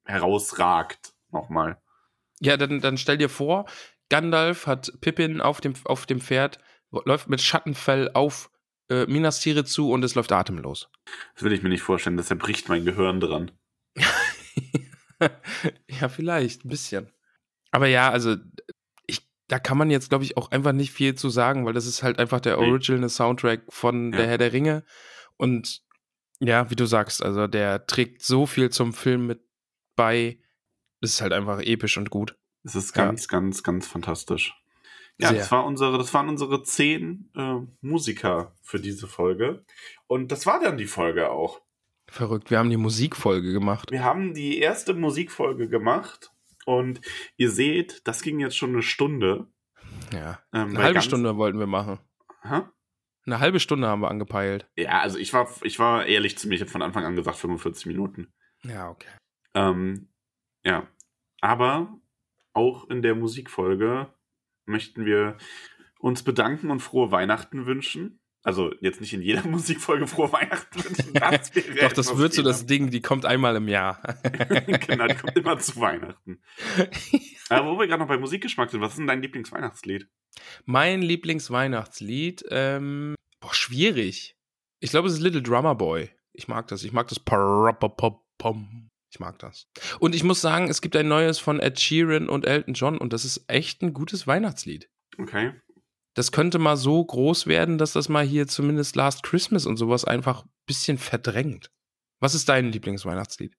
herausragt. 0.05 1.15
Nochmal. 1.33 1.83
Ja, 2.41 2.57
dann, 2.57 2.81
dann 2.81 2.99
stell 2.99 3.19
dir 3.19 3.29
vor, 3.29 3.67
Gandalf 4.09 4.67
hat 4.67 4.93
Pippin 5.01 5.41
auf 5.41 5.61
dem, 5.61 5.75
auf 5.85 6.07
dem 6.07 6.21
Pferd, 6.21 6.59
läuft 6.91 7.29
mit 7.29 7.41
Schattenfell 7.41 8.11
auf 8.15 8.51
äh, 8.89 9.07
Minas 9.07 9.41
Tirith 9.41 9.69
zu 9.69 9.91
und 9.91 10.05
es 10.05 10.15
läuft 10.15 10.33
atemlos. 10.33 10.91
Das 11.35 11.43
will 11.43 11.53
ich 11.53 11.63
mir 11.63 11.69
nicht 11.69 11.83
vorstellen, 11.83 12.17
das 12.17 12.27
zerbricht 12.27 12.69
mein 12.69 12.85
Gehirn 12.85 13.21
dran. 13.21 13.51
ja, 15.89 16.09
vielleicht, 16.09 16.65
ein 16.65 16.69
bisschen. 16.69 17.11
Aber 17.71 17.87
ja, 17.87 18.11
also 18.11 18.37
ich, 19.07 19.27
da 19.49 19.59
kann 19.59 19.79
man 19.79 19.91
jetzt, 19.91 20.11
glaube 20.11 20.25
ich, 20.25 20.37
auch 20.37 20.51
einfach 20.51 20.73
nicht 20.73 20.93
viel 20.93 21.15
zu 21.15 21.29
sagen, 21.29 21.67
weil 21.67 21.73
das 21.73 21.87
ist 21.87 22.03
halt 22.03 22.19
einfach 22.19 22.41
der. 22.41 22.59
Original 22.59 23.09
Soundtrack 23.09 23.63
von 23.69 24.13
Ja. 24.13 24.19
Der 24.19 24.27
Herr 24.29 24.39
der 24.39 24.53
Ringe. 24.53 24.85
Und 25.37 25.83
ja, 26.41 26.71
wie 26.71 26.77
du 26.77 26.87
sagst, 26.87 27.23
also 27.23 27.47
der 27.47 27.87
trägt 27.87 28.23
so 28.23 28.47
viel 28.47 28.71
zum 28.71 28.93
Film 28.93 29.27
mit 29.27 29.41
bei. 29.97 30.39
Das 31.01 31.13
ist 31.13 31.21
halt 31.21 31.33
einfach 31.33 31.61
episch 31.61 31.97
und 31.97 32.11
gut. 32.11 32.37
Es 32.65 32.75
ist 32.75 32.97
Ja. 32.97 33.05
ganz, 33.07 33.29
ganz, 33.29 33.63
ganz 33.63 33.87
fantastisch. 33.87 34.55
Ja, 35.19 35.29
Sehr. 35.29 35.39
das, 35.39 35.53
war 35.53 35.65
unsere, 35.65 35.97
das 35.97 36.13
waren 36.13 36.29
unsere 36.29 36.63
zehn 36.65 37.31
äh, 37.37 37.61
Musiker 37.83 38.53
für 38.63 38.81
diese 38.81 39.07
Folge. 39.07 39.65
Und 40.09 40.33
das 40.33 40.45
war 40.47 40.61
dann 40.61 40.77
die 40.77 40.87
Folge 40.87 41.31
auch. 41.31 41.61
Verrückt. 42.09 42.51
Wir 42.51 42.59
haben 42.59 42.71
die 42.71 42.77
Musikfolge 42.77 43.53
gemacht. 43.53 43.91
Wir 43.93 44.03
haben 44.03 44.35
die 44.35 44.59
erste 44.59 44.93
Musikfolge 44.95 45.69
gemacht 45.69 46.33
und 46.67 47.01
ihr 47.37 47.51
seht, 47.51 48.07
das 48.09 48.23
ging 48.23 48.41
jetzt 48.41 48.57
schon 48.57 48.71
eine 48.71 48.83
Stunde. 48.83 49.47
Ja. 50.13 50.41
Ähm, 50.53 50.71
Eine 50.71 50.79
halbe 50.83 50.95
ganz- 50.95 51.05
Stunde 51.07 51.37
wollten 51.37 51.59
wir 51.59 51.67
machen. 51.67 51.99
Hä? 52.43 52.63
Eine 53.27 53.39
halbe 53.39 53.59
Stunde 53.61 53.87
haben 53.89 54.01
wir 54.03 54.11
angepeilt. 54.11 54.67
Ja, 54.77 55.01
also 55.01 55.17
ich 55.19 55.33
war, 55.33 55.49
ich 55.63 55.79
war 55.79 56.05
ehrlich 56.07 56.37
zu 56.37 56.47
mir, 56.49 56.57
ich 56.57 56.61
habe 56.61 56.71
von 56.71 56.83
Anfang 56.83 57.05
an 57.05 57.17
gesagt 57.17 57.39
45 57.39 57.87
Minuten. 57.87 58.33
Ja, 58.65 58.91
okay. 58.91 59.09
Ähm, 59.55 60.09
ja, 60.65 60.87
aber 61.41 61.99
auch 62.55 62.89
in 62.89 63.03
der 63.03 63.15
Musikfolge 63.15 64.13
möchten 64.67 65.05
wir 65.05 65.37
uns 65.99 66.23
bedanken 66.23 66.71
und 66.71 66.81
frohe 66.81 67.11
Weihnachten 67.11 67.67
wünschen. 67.67 68.21
Also 68.43 68.75
jetzt 68.81 69.01
nicht 69.01 69.15
in 69.15 69.23
jeder 69.23 69.43
Musikfolge 69.47 70.07
frohe 70.07 70.33
Weihnachten 70.33 70.85
wünschen. 70.85 71.15
Das 71.15 71.51
Doch, 71.81 71.93
das 71.93 72.17
wird 72.17 72.35
so 72.35 72.43
das 72.43 72.67
Ding, 72.67 72.91
die 72.91 73.01
kommt 73.01 73.25
einmal 73.25 73.57
im 73.57 73.69
Jahr. 73.69 74.03
genau, 74.87 75.07
die 75.07 75.15
kommt 75.15 75.37
immer 75.37 75.59
zu 75.59 75.81
Weihnachten. 75.81 76.43
Aber 77.49 77.71
wo 77.71 77.79
wir 77.79 77.87
gerade 77.87 78.01
noch 78.01 78.09
bei 78.09 78.19
Musikgeschmack 78.19 78.71
sind, 78.71 78.81
was 78.81 78.93
ist 78.93 78.99
denn 78.99 79.07
dein 79.07 79.23
Lieblingsweihnachtslied? 79.23 80.09
Mein 80.65 81.01
Lieblingsweihnachtslied, 81.03 82.45
ähm, 82.51 83.15
boah, 83.41 83.55
schwierig. 83.55 84.37
Ich 84.81 84.91
glaube, 84.91 85.09
es 85.09 85.15
ist 85.15 85.21
Little 85.21 85.43
Drummer 85.43 85.75
Boy. 85.75 86.11
Ich 86.33 86.49
mag 86.49 86.67
das. 86.69 86.85
Ich 86.85 86.93
mag 86.93 87.09
das. 87.09 87.21
Ich 89.15 89.21
mag 89.21 89.39
das. 89.39 89.69
Und 90.01 90.13
ich 90.13 90.25
muss 90.25 90.41
sagen, 90.41 90.69
es 90.69 90.81
gibt 90.81 90.97
ein 90.97 91.07
neues 91.07 91.39
von 91.39 91.61
Ed 91.61 91.79
Sheeran 91.79 92.29
und 92.29 92.47
Elton 92.47 92.75
John 92.75 92.99
und 92.99 93.13
das 93.13 93.25
ist 93.25 93.45
echt 93.47 93.81
ein 93.81 93.95
gutes 93.95 94.27
Weihnachtslied. 94.27 94.91
Okay. 95.19 95.53
Das 96.15 96.33
könnte 96.33 96.59
mal 96.59 96.77
so 96.77 97.05
groß 97.05 97.47
werden, 97.47 97.79
dass 97.79 97.93
das 97.93 98.09
mal 98.09 98.27
hier 98.27 98.49
zumindest 98.49 98.97
Last 98.97 99.23
Christmas 99.23 99.67
und 99.67 99.77
sowas 99.77 100.05
einfach 100.05 100.45
ein 100.45 100.51
bisschen 100.67 100.99
verdrängt. 100.99 101.71
Was 102.21 102.35
ist 102.35 102.49
dein 102.49 102.73
Lieblingsweihnachtslied? 102.73 103.57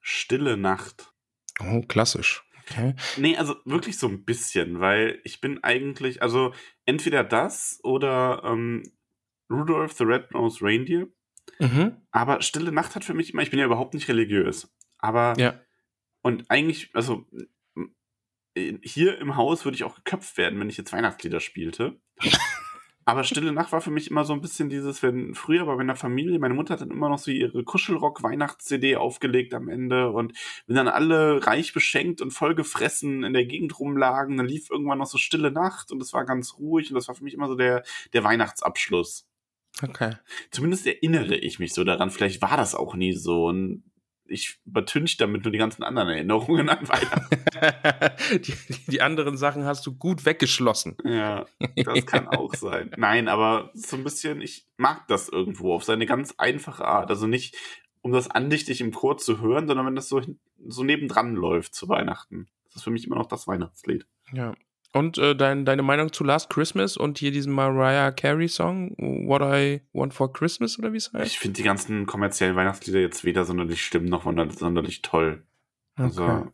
Stille 0.00 0.56
Nacht. 0.56 1.12
Oh, 1.60 1.82
klassisch. 1.82 2.42
Okay. 2.62 2.96
Nee, 3.16 3.36
also 3.36 3.54
wirklich 3.64 4.00
so 4.00 4.08
ein 4.08 4.24
bisschen, 4.24 4.80
weil 4.80 5.20
ich 5.22 5.40
bin 5.40 5.62
eigentlich, 5.62 6.20
also 6.20 6.52
entweder 6.84 7.22
das 7.22 7.78
oder 7.84 8.42
ähm, 8.44 8.82
Rudolph 9.52 9.92
the 9.92 10.02
Red-Nosed 10.02 10.62
Reindeer. 10.62 11.06
Mhm. 11.60 12.02
Aber 12.10 12.42
Stille 12.42 12.72
Nacht 12.72 12.96
hat 12.96 13.04
für 13.04 13.14
mich 13.14 13.32
immer, 13.32 13.42
ich 13.42 13.50
bin 13.50 13.60
ja 13.60 13.66
überhaupt 13.66 13.94
nicht 13.94 14.08
religiös. 14.08 14.68
Aber, 14.98 15.34
Ja. 15.38 15.60
und 16.22 16.50
eigentlich, 16.50 16.90
also 16.94 17.24
hier 18.82 19.18
im 19.18 19.36
Haus 19.36 19.64
würde 19.64 19.76
ich 19.76 19.84
auch 19.84 19.96
geköpft 19.96 20.38
werden, 20.38 20.58
wenn 20.58 20.70
ich 20.70 20.78
jetzt 20.78 20.92
Weihnachtslieder 20.92 21.40
spielte. 21.40 22.00
Aber 23.08 23.22
Stille 23.22 23.52
Nacht 23.52 23.70
war 23.70 23.80
für 23.80 23.92
mich 23.92 24.10
immer 24.10 24.24
so 24.24 24.32
ein 24.32 24.40
bisschen 24.40 24.68
dieses, 24.68 25.00
wenn 25.00 25.34
früher 25.36 25.64
bei 25.66 25.76
meiner 25.76 25.94
Familie, 25.94 26.40
meine 26.40 26.54
Mutter 26.54 26.72
hat 26.74 26.80
dann 26.80 26.90
immer 26.90 27.08
noch 27.08 27.18
so 27.18 27.30
ihre 27.30 27.62
Kuschelrock-Weihnachts-CD 27.62 28.96
aufgelegt 28.96 29.54
am 29.54 29.68
Ende 29.68 30.10
und 30.10 30.32
wenn 30.66 30.74
dann 30.74 30.88
alle 30.88 31.46
reich 31.46 31.72
beschenkt 31.72 32.20
und 32.20 32.32
voll 32.32 32.56
gefressen 32.56 33.22
in 33.22 33.32
der 33.32 33.44
Gegend 33.44 33.78
rumlagen, 33.78 34.36
dann 34.38 34.46
lief 34.46 34.70
irgendwann 34.70 34.98
noch 34.98 35.06
so 35.06 35.18
Stille 35.18 35.52
Nacht 35.52 35.92
und 35.92 36.02
es 36.02 36.12
war 36.14 36.24
ganz 36.24 36.54
ruhig 36.58 36.90
und 36.90 36.96
das 36.96 37.06
war 37.06 37.14
für 37.14 37.22
mich 37.22 37.34
immer 37.34 37.46
so 37.46 37.54
der, 37.54 37.84
der 38.12 38.24
Weihnachtsabschluss. 38.24 39.28
Okay. 39.84 40.16
Zumindest 40.50 40.84
erinnere 40.88 41.36
ich 41.36 41.60
mich 41.60 41.74
so 41.74 41.84
daran. 41.84 42.10
Vielleicht 42.10 42.42
war 42.42 42.56
das 42.56 42.74
auch 42.74 42.96
nie 42.96 43.12
so 43.12 43.44
und 43.46 43.84
ich 44.28 44.58
übertünche 44.66 45.16
damit 45.18 45.44
nur 45.44 45.52
die 45.52 45.58
ganzen 45.58 45.82
anderen 45.82 46.08
Erinnerungen 46.08 46.68
an 46.68 46.88
Weihnachten. 46.88 48.40
die, 48.42 48.54
die 48.88 49.02
anderen 49.02 49.36
Sachen 49.36 49.64
hast 49.64 49.86
du 49.86 49.94
gut 49.94 50.24
weggeschlossen. 50.24 50.96
Ja, 51.04 51.46
das 51.76 52.06
kann 52.06 52.28
auch 52.28 52.54
sein. 52.54 52.90
Nein, 52.96 53.28
aber 53.28 53.70
so 53.74 53.96
ein 53.96 54.04
bisschen, 54.04 54.40
ich 54.40 54.66
mag 54.76 55.06
das 55.08 55.28
irgendwo 55.28 55.74
auf 55.74 55.84
seine 55.84 56.06
ganz 56.06 56.34
einfache 56.38 56.84
Art. 56.84 57.10
Also 57.10 57.26
nicht, 57.26 57.56
um 58.02 58.12
das 58.12 58.30
andächtig 58.30 58.80
im 58.80 58.92
Chor 58.92 59.18
zu 59.18 59.40
hören, 59.40 59.66
sondern 59.66 59.86
wenn 59.86 59.96
das 59.96 60.08
so, 60.08 60.20
so 60.66 60.84
nebendran 60.84 61.34
läuft 61.34 61.74
zu 61.74 61.88
Weihnachten. 61.88 62.48
Das 62.66 62.76
ist 62.76 62.84
für 62.84 62.90
mich 62.90 63.06
immer 63.06 63.16
noch 63.16 63.26
das 63.26 63.46
Weihnachtslied. 63.46 64.06
Ja. 64.32 64.54
Und 64.96 65.18
äh, 65.18 65.36
dein, 65.36 65.66
deine 65.66 65.82
Meinung 65.82 66.10
zu 66.12 66.24
Last 66.24 66.48
Christmas 66.48 66.96
und 66.96 67.18
hier 67.18 67.30
diesen 67.30 67.52
Mariah 67.52 68.12
Carey 68.12 68.48
Song, 68.48 68.92
What 69.28 69.42
I 69.42 69.82
Want 69.92 70.14
for 70.14 70.32
Christmas 70.32 70.78
oder 70.78 70.92
wie 70.92 70.96
es 70.96 71.12
heißt? 71.12 71.32
Ich 71.32 71.38
finde 71.38 71.56
die 71.58 71.62
ganzen 71.62 72.06
kommerziellen 72.06 72.56
Weihnachtslieder 72.56 73.00
jetzt 73.00 73.24
weder 73.24 73.44
sonderlich 73.44 73.82
schlimm 73.82 74.06
noch 74.06 74.24
sonderlich, 74.24 74.58
sonderlich 74.58 75.02
toll. 75.02 75.42
Also, 75.96 76.24
Okay. 76.24 76.48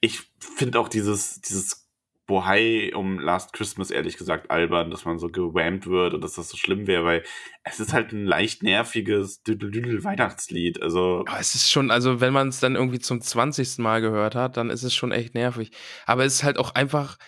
ich 0.00 0.22
finde 0.40 0.80
auch 0.80 0.88
dieses, 0.88 1.40
dieses 1.42 1.84
Bohai 2.26 2.90
um 2.94 3.18
Last 3.18 3.52
Christmas 3.52 3.90
ehrlich 3.90 4.16
gesagt 4.16 4.50
albern, 4.50 4.90
dass 4.90 5.04
man 5.04 5.18
so 5.18 5.28
gewammt 5.28 5.86
wird 5.86 6.14
und 6.14 6.22
dass 6.22 6.34
das 6.34 6.48
so 6.48 6.56
schlimm 6.56 6.86
wäre, 6.86 7.04
weil 7.04 7.22
es 7.64 7.80
ist 7.80 7.92
halt 7.92 8.12
ein 8.12 8.24
leicht 8.24 8.62
nerviges 8.62 9.42
Weihnachtslied. 9.46 10.80
Also 10.82 11.24
Aber 11.26 11.38
es 11.38 11.54
ist 11.54 11.70
schon, 11.70 11.90
also 11.90 12.20
wenn 12.20 12.32
man 12.32 12.48
es 12.48 12.60
dann 12.60 12.76
irgendwie 12.76 12.98
zum 12.98 13.20
20. 13.20 13.78
Mal 13.78 14.00
gehört 14.00 14.34
hat, 14.34 14.56
dann 14.56 14.70
ist 14.70 14.84
es 14.84 14.94
schon 14.94 15.12
echt 15.12 15.34
nervig. 15.34 15.70
Aber 16.06 16.24
es 16.24 16.34
ist 16.36 16.44
halt 16.44 16.58
auch 16.58 16.74
einfach, 16.74 17.18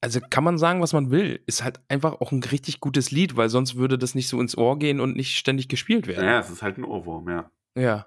also 0.00 0.20
kann 0.20 0.44
man 0.44 0.58
sagen, 0.58 0.80
was 0.80 0.92
man 0.92 1.10
will, 1.10 1.42
ist 1.46 1.62
halt 1.62 1.80
einfach 1.88 2.20
auch 2.20 2.32
ein 2.32 2.42
richtig 2.42 2.80
gutes 2.80 3.10
Lied, 3.10 3.36
weil 3.36 3.48
sonst 3.48 3.76
würde 3.76 3.98
das 3.98 4.14
nicht 4.14 4.28
so 4.28 4.40
ins 4.40 4.56
Ohr 4.56 4.78
gehen 4.78 5.00
und 5.00 5.16
nicht 5.16 5.36
ständig 5.36 5.68
gespielt 5.68 6.06
werden. 6.06 6.24
ja, 6.24 6.40
es 6.40 6.50
ist 6.50 6.62
halt 6.62 6.78
ein 6.78 6.84
Ohrwurm, 6.84 7.28
ja. 7.28 7.50
Ja. 7.76 8.04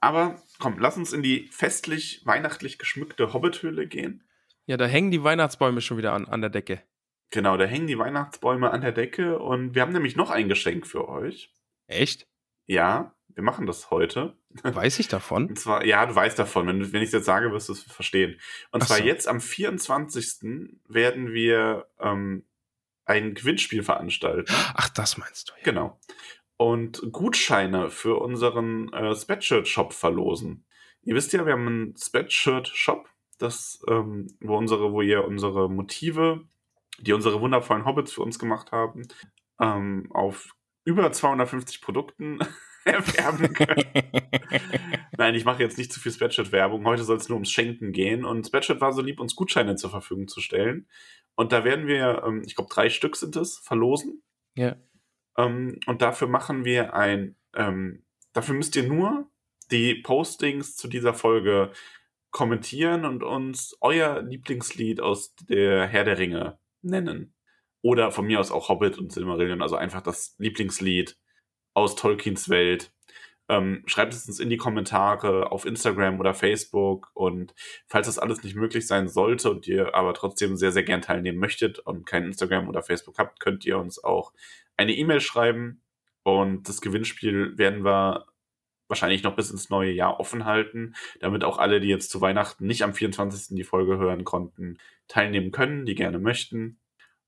Aber 0.00 0.40
komm, 0.58 0.78
lass 0.78 0.96
uns 0.96 1.12
in 1.12 1.22
die 1.22 1.48
festlich 1.50 2.22
weihnachtlich 2.24 2.78
geschmückte 2.78 3.32
Hobbithöhle 3.32 3.86
gehen. 3.86 4.24
Ja, 4.66 4.76
da 4.76 4.86
hängen 4.86 5.10
die 5.10 5.24
Weihnachtsbäume 5.24 5.80
schon 5.80 5.98
wieder 5.98 6.12
an, 6.12 6.26
an 6.26 6.40
der 6.40 6.50
Decke. 6.50 6.82
Genau, 7.30 7.56
da 7.56 7.64
hängen 7.64 7.86
die 7.86 7.98
Weihnachtsbäume 7.98 8.70
an 8.70 8.82
der 8.82 8.92
Decke 8.92 9.38
und 9.38 9.74
wir 9.74 9.82
haben 9.82 9.92
nämlich 9.92 10.16
noch 10.16 10.30
ein 10.30 10.48
Geschenk 10.48 10.86
für 10.86 11.08
euch. 11.08 11.52
Echt? 11.88 12.28
Ja, 12.66 13.14
wir 13.34 13.42
machen 13.42 13.66
das 13.66 13.90
heute. 13.90 14.36
Weiß 14.62 14.98
ich 14.98 15.08
davon? 15.08 15.48
Und 15.48 15.58
zwar, 15.58 15.84
ja, 15.84 16.04
du 16.06 16.14
weißt 16.14 16.38
davon. 16.38 16.66
Wenn, 16.66 16.92
wenn 16.92 17.02
ich 17.02 17.08
es 17.08 17.12
jetzt 17.12 17.26
sage, 17.26 17.52
wirst 17.52 17.68
du 17.68 17.72
es 17.72 17.82
verstehen. 17.82 18.38
Und 18.70 18.82
Ach 18.82 18.86
zwar 18.86 18.98
so. 18.98 19.04
jetzt 19.04 19.28
am 19.28 19.40
24. 19.40 20.74
werden 20.88 21.32
wir 21.32 21.86
ähm, 21.98 22.44
ein 23.04 23.34
Gewinnspiel 23.34 23.82
veranstalten. 23.82 24.52
Ach, 24.74 24.88
das 24.90 25.18
meinst 25.18 25.48
du. 25.48 25.52
Ja. 25.58 25.64
Genau. 25.64 26.00
Und 26.56 27.02
Gutscheine 27.10 27.90
für 27.90 28.16
unseren 28.20 28.92
äh, 28.92 29.14
Spreadshirt-Shop 29.14 29.92
verlosen. 29.92 30.64
Ihr 31.02 31.14
wisst 31.14 31.32
ja, 31.32 31.44
wir 31.44 31.54
haben 31.54 31.66
einen 31.66 31.96
Spreadshirt-Shop, 31.96 33.08
das, 33.38 33.82
ähm, 33.88 34.28
wo 34.40 34.56
unsere, 34.56 34.92
wo 34.92 35.02
ihr 35.02 35.24
unsere 35.24 35.68
Motive, 35.68 36.46
die 37.00 37.12
unsere 37.12 37.40
wundervollen 37.40 37.84
Hobbits 37.84 38.12
für 38.12 38.22
uns 38.22 38.38
gemacht 38.38 38.70
haben, 38.70 39.08
ähm, 39.58 40.08
auf 40.12 40.54
über 40.84 41.10
250 41.10 41.80
Produkten 41.80 42.38
erwerben 42.84 43.52
könnt. 43.52 43.86
Nein, 45.18 45.34
ich 45.34 45.44
mache 45.44 45.62
jetzt 45.62 45.78
nicht 45.78 45.92
zu 45.92 46.00
viel 46.00 46.12
Spreadshirt-Werbung. 46.12 46.84
Heute 46.84 47.04
soll 47.04 47.16
es 47.16 47.28
nur 47.28 47.36
ums 47.36 47.50
Schenken 47.50 47.92
gehen. 47.92 48.24
Und 48.24 48.46
Spreadshirt 48.46 48.80
war 48.80 48.92
so 48.92 49.02
lieb, 49.02 49.20
uns 49.20 49.36
Gutscheine 49.36 49.76
zur 49.76 49.90
Verfügung 49.90 50.28
zu 50.28 50.40
stellen. 50.40 50.88
Und 51.34 51.52
da 51.52 51.64
werden 51.64 51.86
wir, 51.86 52.22
ähm, 52.26 52.42
ich 52.46 52.54
glaube, 52.54 52.72
drei 52.72 52.88
Stück 52.88 53.16
sind 53.16 53.36
es, 53.36 53.58
verlosen. 53.58 54.22
Ja. 54.54 54.76
Ähm, 55.36 55.78
und 55.86 56.02
dafür 56.02 56.28
machen 56.28 56.64
wir 56.64 56.94
ein, 56.94 57.36
ähm, 57.54 58.04
dafür 58.32 58.54
müsst 58.54 58.76
ihr 58.76 58.88
nur 58.88 59.30
die 59.70 59.94
Postings 59.94 60.76
zu 60.76 60.88
dieser 60.88 61.14
Folge 61.14 61.72
kommentieren 62.30 63.04
und 63.04 63.22
uns 63.22 63.76
euer 63.80 64.22
Lieblingslied 64.22 65.00
aus 65.00 65.34
der 65.36 65.86
Herr 65.86 66.04
der 66.04 66.18
Ringe 66.18 66.58
nennen. 66.82 67.34
Oder 67.82 68.10
von 68.12 68.26
mir 68.26 68.40
aus 68.40 68.52
auch 68.52 68.68
Hobbit 68.68 68.98
und 68.98 69.12
Silmarillion, 69.12 69.60
also 69.60 69.76
einfach 69.76 70.02
das 70.02 70.34
Lieblingslied 70.38 71.16
aus 71.74 71.96
Tolkiens 71.96 72.48
Welt. 72.48 72.92
Ähm, 73.48 73.82
schreibt 73.86 74.14
es 74.14 74.26
uns 74.28 74.38
in 74.38 74.50
die 74.50 74.56
Kommentare 74.56 75.50
auf 75.50 75.66
Instagram 75.66 76.20
oder 76.20 76.32
Facebook 76.32 77.10
und 77.14 77.54
falls 77.86 78.06
das 78.06 78.18
alles 78.18 78.42
nicht 78.44 78.54
möglich 78.54 78.86
sein 78.86 79.08
sollte 79.08 79.50
und 79.50 79.66
ihr 79.66 79.94
aber 79.94 80.14
trotzdem 80.14 80.56
sehr, 80.56 80.72
sehr 80.72 80.84
gern 80.84 81.02
teilnehmen 81.02 81.38
möchtet 81.38 81.78
und 81.80 82.06
kein 82.06 82.24
Instagram 82.24 82.68
oder 82.68 82.82
Facebook 82.82 83.18
habt, 83.18 83.40
könnt 83.40 83.66
ihr 83.66 83.78
uns 83.78 84.02
auch 84.02 84.32
eine 84.76 84.94
E-Mail 84.94 85.20
schreiben 85.20 85.82
und 86.22 86.68
das 86.68 86.80
Gewinnspiel 86.80 87.58
werden 87.58 87.84
wir 87.84 88.26
wahrscheinlich 88.88 89.22
noch 89.22 89.36
bis 89.36 89.50
ins 89.50 89.70
neue 89.70 89.90
Jahr 89.90 90.20
offen 90.20 90.44
halten, 90.44 90.94
damit 91.20 91.44
auch 91.44 91.58
alle, 91.58 91.80
die 91.80 91.88
jetzt 91.88 92.10
zu 92.10 92.20
Weihnachten 92.20 92.66
nicht 92.66 92.82
am 92.82 92.94
24. 92.94 93.56
die 93.56 93.64
Folge 93.64 93.98
hören 93.98 94.24
konnten, 94.24 94.78
teilnehmen 95.08 95.50
können, 95.50 95.86
die 95.86 95.94
gerne 95.94 96.18
möchten. 96.18 96.78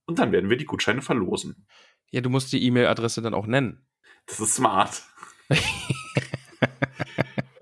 Und 0.05 0.19
dann 0.19 0.31
werden 0.31 0.51
wir 0.51 0.59
die 0.59 0.67
Gutscheine 0.67 1.01
verlosen. 1.01 1.67
Ja, 2.11 2.21
du 2.21 2.29
musst 2.29 2.53
die 2.53 2.63
E-Mail-Adresse 2.65 3.23
dann 3.23 3.35
auch 3.35 3.47
nennen. 3.47 3.87
Das 4.27 4.41
ist 4.41 4.55
smart. 4.55 5.03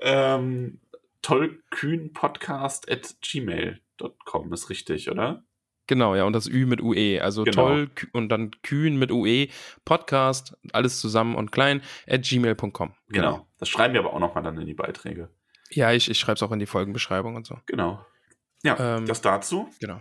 ähm, 0.01 0.81
tollkühnpodcast 1.23 2.91
at 2.91 3.17
gmail.com 3.21 4.53
ist 4.53 4.71
richtig, 4.71 5.11
oder? 5.11 5.45
Genau, 5.89 6.15
ja, 6.15 6.25
und 6.25 6.33
das 6.33 6.47
Ü 6.47 6.65
mit 6.67 6.81
UE. 6.81 7.21
Also 7.21 7.43
Genau. 7.45 7.69
toll 7.69 7.91
und 8.13 8.29
dann 8.29 8.53
kühn 8.63 8.97
mit 8.99 9.11
UE, 9.11 9.49
Podcast, 9.85 10.57
alles 10.73 11.01
zusammen 11.01 11.35
und 11.35 11.51
klein, 11.53 11.83
at 12.09 12.23
gmail.com. 12.23 12.95
Genau. 13.09 13.47
Das 13.59 13.69
schreiben 13.69 13.95
wir 13.95 14.01
aber 14.01 14.15
auch 14.15 14.21
nochmal 14.21 14.45
dann 14.45 14.59
in 14.59 14.67
die 14.67 14.75
Beiträge. 14.75 15.29
Ja, 15.71 15.93
ich, 15.93 16.11
ich 16.11 16.19
schreibe 16.19 16.35
es 16.37 16.43
auch 16.43 16.53
in 16.53 16.59
die 16.61 16.67
Folgenbeschreibung 16.67 17.35
und 17.35 17.47
so. 17.47 17.59
Genau. 17.67 18.05
Ja, 18.63 18.97
Ähm, 18.97 19.07
das 19.07 19.21
dazu. 19.23 19.69
Genau. 19.81 20.01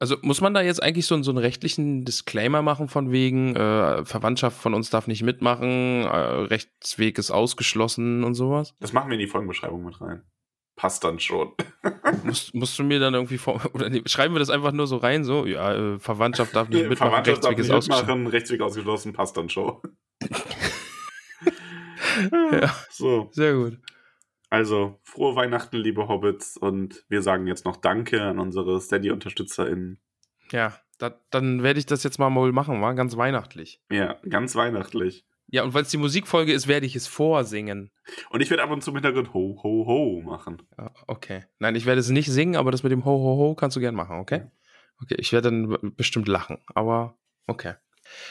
Also 0.00 0.16
muss 0.22 0.40
man 0.40 0.52
da 0.54 0.60
jetzt 0.60 0.82
eigentlich 0.82 1.06
so, 1.06 1.14
einen- 1.14 1.24
so 1.24 1.30
einen 1.30 1.38
rechtlichen 1.38 2.04
Disclaimer 2.04 2.62
machen 2.62 2.88
von 2.88 3.10
wegen, 3.12 3.54
äh, 3.56 4.04
Verwandtschaft 4.04 4.60
von 4.60 4.74
uns 4.74 4.90
darf 4.90 5.06
nicht 5.06 5.22
mitmachen, 5.22 6.02
äh, 6.02 6.06
Rechtsweg 6.08 7.16
ist 7.18 7.30
ausgeschlossen 7.30 8.24
und 8.24 8.34
sowas? 8.34 8.74
Das 8.80 8.92
machen 8.92 9.08
wir 9.08 9.14
in 9.14 9.20
die 9.20 9.26
Folgenbeschreibung 9.28 9.84
mit 9.84 10.00
rein. 10.00 10.22
Passt 10.76 11.04
dann 11.04 11.20
schon. 11.20 11.52
musst, 12.24 12.52
musst 12.54 12.76
du 12.78 12.82
mir 12.82 12.98
dann 12.98 13.14
irgendwie 13.14 13.38
vor, 13.38 13.60
oder 13.74 13.88
nee, 13.88 14.02
schreiben 14.06 14.34
wir 14.34 14.40
das 14.40 14.50
einfach 14.50 14.72
nur 14.72 14.88
so 14.88 14.96
rein, 14.96 15.22
so, 15.24 15.46
ja, 15.46 15.72
äh, 15.94 15.98
Verwandtschaft 16.00 16.54
darf 16.56 16.68
nicht 16.68 16.80
mitmachen, 16.88 16.96
Verwandtschaft 17.10 17.44
darf 17.44 17.50
Rechtsweg 17.52 17.58
nicht 17.58 17.66
ist 17.68 17.70
ausgeschlossen. 17.74 18.06
mitmachen, 18.06 18.26
Rechtsweg 18.26 18.60
ausgeschlossen, 18.60 19.12
passt 19.12 19.36
dann 19.36 19.48
schon. 19.48 19.76
Ja. 22.52 22.74
So, 22.90 23.28
Sehr 23.32 23.54
gut. 23.54 23.78
Also 24.54 25.00
frohe 25.02 25.34
Weihnachten, 25.34 25.76
liebe 25.76 26.06
Hobbits, 26.06 26.56
und 26.56 27.04
wir 27.08 27.22
sagen 27.22 27.46
jetzt 27.48 27.64
noch 27.64 27.76
Danke 27.76 28.22
an 28.22 28.38
unsere 28.38 28.80
Steady-UnterstützerInnen. 28.80 30.00
Ja, 30.52 30.78
da, 30.98 31.20
dann 31.30 31.62
werde 31.64 31.80
ich 31.80 31.86
das 31.86 32.04
jetzt 32.04 32.18
mal 32.18 32.32
wohl 32.34 32.52
machen, 32.52 32.80
war 32.80 32.94
ganz 32.94 33.16
weihnachtlich. 33.16 33.82
Ja, 33.90 34.16
ganz 34.28 34.54
weihnachtlich. 34.54 35.26
Ja, 35.48 35.64
und 35.64 35.74
weil 35.74 35.82
es 35.82 35.90
die 35.90 35.96
Musikfolge 35.96 36.52
ist, 36.52 36.68
werde 36.68 36.86
ich 36.86 36.94
es 36.96 37.06
vorsingen. 37.06 37.90
Und 38.30 38.40
ich 38.40 38.50
werde 38.50 38.62
ab 38.62 38.70
und 38.70 38.82
zu 38.82 38.90
im 38.90 38.96
Hintergrund 38.96 39.34
Ho, 39.34 39.60
Ho, 39.62 39.86
Ho 39.86 40.22
machen. 40.24 40.62
Ja, 40.78 40.92
okay. 41.06 41.44
Nein, 41.58 41.74
ich 41.74 41.84
werde 41.84 42.00
es 42.00 42.08
nicht 42.08 42.30
singen, 42.30 42.56
aber 42.56 42.70
das 42.70 42.82
mit 42.82 42.92
dem 42.92 43.04
Ho, 43.04 43.10
Ho, 43.10 43.36
Ho 43.38 43.54
kannst 43.54 43.76
du 43.76 43.80
gern 43.80 43.94
machen, 43.94 44.18
okay? 44.18 44.46
Okay, 45.02 45.16
ich 45.18 45.32
werde 45.32 45.50
dann 45.50 45.94
bestimmt 45.96 46.28
lachen, 46.28 46.58
aber 46.74 47.18
okay. 47.48 47.74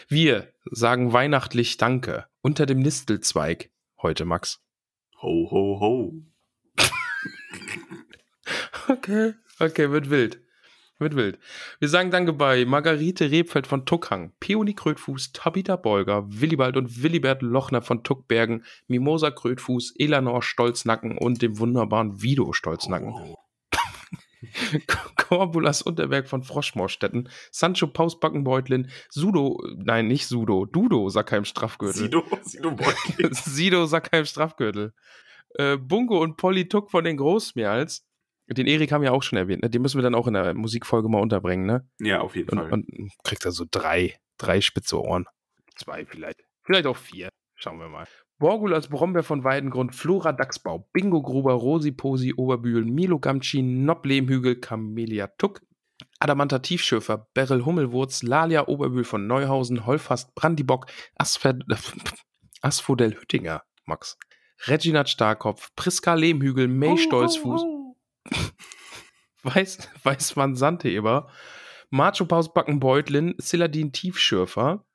Wir 0.07 0.53
sagen 0.71 1.11
weihnachtlich 1.11 1.77
Danke 1.77 2.27
unter 2.41 2.65
dem 2.65 2.79
Nistelzweig 2.79 3.71
heute, 4.01 4.23
Max. 4.25 4.63
Ho, 5.23 5.47
Ho, 5.51 5.79
Ho. 5.79 6.13
Okay, 8.89 9.35
okay, 9.61 9.89
wird 9.89 10.09
wild. 10.09 10.41
Wird 10.99 11.15
wild. 11.15 11.39
Wir 11.79 11.87
sagen 11.87 12.11
Danke 12.11 12.33
bei 12.33 12.65
Margarete 12.65 13.31
Rebfeld 13.31 13.65
von 13.65 13.85
Tuckhang, 13.85 14.33
Peony 14.41 14.73
Krötfuß, 14.73 15.31
Tabitha 15.31 15.77
Bolger, 15.77 16.25
Willibald 16.27 16.75
und 16.75 17.01
Willibert 17.01 17.41
Lochner 17.41 17.81
von 17.81 18.03
Tuckbergen, 18.03 18.65
Mimosa 18.87 19.31
Krötfuß, 19.31 19.93
Elanor 19.97 20.43
Stolznacken 20.43 21.17
und 21.17 21.41
dem 21.41 21.57
wunderbaren 21.57 22.21
Vido 22.21 22.51
Stolznacken. 22.51 23.13
Ho. 23.13 23.37
Corbulas 25.17 25.81
Unterberg 25.81 26.27
von 26.27 26.43
Froschmorstetten, 26.43 27.29
Sancho 27.51 27.87
Pausbackenbeutlin, 27.87 28.89
Sudo, 29.09 29.61
nein, 29.77 30.07
nicht 30.07 30.27
Sudo, 30.27 30.65
Dudo 30.65 31.09
Sackheim 31.09 31.45
Strafgürtel. 31.45 32.03
Sido, 32.03 32.23
Sido 32.43 32.71
Beutlin. 32.71 33.29
Sido 33.33 33.85
Sackheim 33.85 34.25
Strafgürtel. 34.25 34.93
Äh, 35.55 35.77
Bungo 35.77 36.21
und 36.21 36.37
Polly 36.37 36.67
Tuck 36.67 36.91
von 36.91 37.03
den 37.03 37.17
Großmeerls. 37.17 38.05
Den 38.47 38.67
Erik 38.67 38.91
haben 38.91 39.01
wir 39.01 39.13
auch 39.13 39.23
schon 39.23 39.37
erwähnt, 39.37 39.63
ne? 39.63 39.69
Den 39.69 39.81
müssen 39.81 39.97
wir 39.97 40.03
dann 40.03 40.15
auch 40.15 40.27
in 40.27 40.33
der 40.33 40.53
Musikfolge 40.53 41.07
mal 41.07 41.21
unterbringen, 41.21 41.65
ne? 41.65 41.87
Ja, 41.99 42.19
auf 42.21 42.35
jeden 42.35 42.49
Und, 42.49 42.57
Fall. 42.57 42.71
und 42.71 42.87
kriegt 43.23 43.45
er 43.45 43.51
so 43.51 43.65
drei, 43.69 44.17
drei 44.37 44.59
spitze 44.61 45.01
Ohren. 45.01 45.25
Zwei 45.75 46.05
vielleicht. 46.05 46.43
Vielleicht 46.63 46.85
auch 46.85 46.97
vier. 46.97 47.29
Schauen 47.55 47.79
wir 47.79 47.87
mal. 47.87 48.07
Borgulas 48.39 48.89
Brombeer 48.89 49.23
von 49.23 49.43
Weidengrund, 49.43 49.95
Flora 49.95 50.33
Dachsbau, 50.33 50.89
Bingo 50.91 51.21
Gruber, 51.21 51.53
Rosi 51.53 51.91
Posi, 51.91 52.33
Oberbühlen, 52.35 52.93
Milo 52.93 53.19
Gamci, 53.19 53.61
Nob 53.61 54.05
Lehmhügel, 54.05 54.59
Camelia 54.59 55.27
Tuck, 55.37 55.61
Adamanta 56.19 56.59
Tiefschöfer, 56.59 57.27
Beryl 57.33 57.65
Hummelwurz, 57.65 58.23
Lalia 58.23 58.67
Oberbühl 58.67 59.03
von 59.03 59.27
Neuhausen, 59.27 59.85
Holfast 59.85 60.33
Brandibock, 60.35 60.87
Asfer, 61.15 61.57
Asphodel 62.61 63.19
Hüttinger, 63.19 63.63
Max. 63.85 64.17
Reginald 64.65 65.09
Starkopf, 65.09 65.69
Priska 65.75 66.13
Lehmhügel, 66.13 66.67
May 66.67 66.97
Stolzfuß, 66.97 67.65
Weiß, 69.43 69.89
Weißmann 70.03 70.55
Sandheber, 70.55 71.29
Macho 71.89 72.25
Paus 72.25 72.53
Backenbeutlin, 72.53 73.35
Siladin 73.37 73.91
Tiefschürfer, 73.91 74.85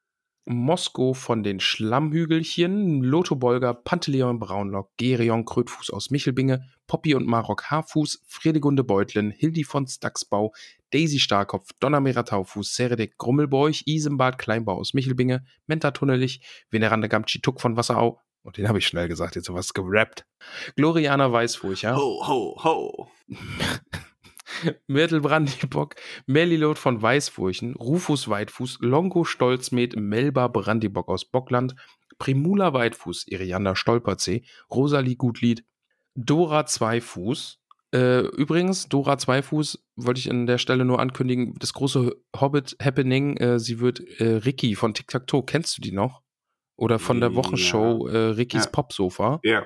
Mosko 0.50 1.12
von 1.12 1.42
den 1.42 1.60
Schlammhügelchen, 1.60 3.02
Lotho 3.02 3.36
Bolger, 3.36 3.74
Panteleon 3.74 4.38
Braunlock, 4.38 4.90
Gerion 4.96 5.44
Krötfuß 5.44 5.90
aus 5.90 6.10
Michelbinge, 6.10 6.64
Poppy 6.86 7.14
und 7.14 7.26
Marok 7.26 7.64
Haarfuß, 7.64 8.22
Fredegunde 8.26 8.82
Beutlin, 8.82 9.30
Hildi 9.30 9.64
von 9.64 9.86
Staxbau, 9.86 10.54
Daisy 10.90 11.18
Starkopf, 11.18 11.72
Donnermeer 11.80 12.24
Taufuß, 12.24 12.74
Seredek 12.74 13.18
Grummelbeuch, 13.18 13.82
Isembad 13.84 14.38
Kleinbau 14.38 14.78
aus 14.78 14.94
Michelbinge, 14.94 15.44
Menta 15.66 15.90
Tunnelich, 15.90 16.40
Veneranda 16.70 17.08
Gamci 17.08 17.42
Tuck 17.42 17.60
von 17.60 17.76
Wasserau, 17.76 18.18
und 18.42 18.56
den 18.56 18.68
habe 18.68 18.78
ich 18.78 18.86
schnell 18.86 19.08
gesagt, 19.08 19.36
jetzt 19.36 19.46
sowas 19.46 19.74
gerappt, 19.74 20.24
Gloriana 20.76 21.30
Weißfurcher, 21.30 21.94
Ho, 21.94 22.26
ho, 22.26 22.64
ho. 22.64 23.10
Myrtle 24.86 25.20
Brandybock, 25.20 25.94
Melilot 26.26 26.78
von 26.78 27.00
Weißfurchen, 27.00 27.74
Rufus 27.76 28.28
Weitfuß, 28.28 28.78
Longo 28.80 29.24
Stolzmet, 29.24 29.96
Melba 29.96 30.48
Brandybock 30.48 31.08
aus 31.08 31.24
Bockland, 31.24 31.74
Primula 32.18 32.72
Weitfuß, 32.72 33.28
Iriander 33.28 33.76
Stolperzee, 33.76 34.44
Rosalie 34.70 35.16
Gutlied, 35.16 35.64
Dora 36.14 36.66
Zweifuß. 36.66 37.60
Äh, 37.94 38.20
übrigens, 38.20 38.88
Dora 38.88 39.16
Zweifuß 39.16 39.82
wollte 39.96 40.20
ich 40.20 40.30
an 40.30 40.46
der 40.46 40.58
Stelle 40.58 40.84
nur 40.84 41.00
ankündigen, 41.00 41.54
das 41.58 41.72
große 41.72 42.16
Hobbit-Happening, 42.38 43.36
äh, 43.38 43.58
sie 43.58 43.80
wird 43.80 44.00
äh, 44.20 44.36
Ricky 44.36 44.74
von 44.74 44.92
Tic 44.94 45.08
Tac 45.08 45.26
Toe, 45.26 45.42
kennst 45.44 45.78
du 45.78 45.82
die 45.82 45.92
noch? 45.92 46.22
Oder 46.76 46.98
von 46.98 47.20
der 47.20 47.30
Ja. 47.30 47.36
Wochenshow 47.36 48.06
äh, 48.08 48.16
Rickys 48.16 48.64
Ja. 48.66 48.70
Popsofa. 48.70 49.40
Ja. 49.42 49.64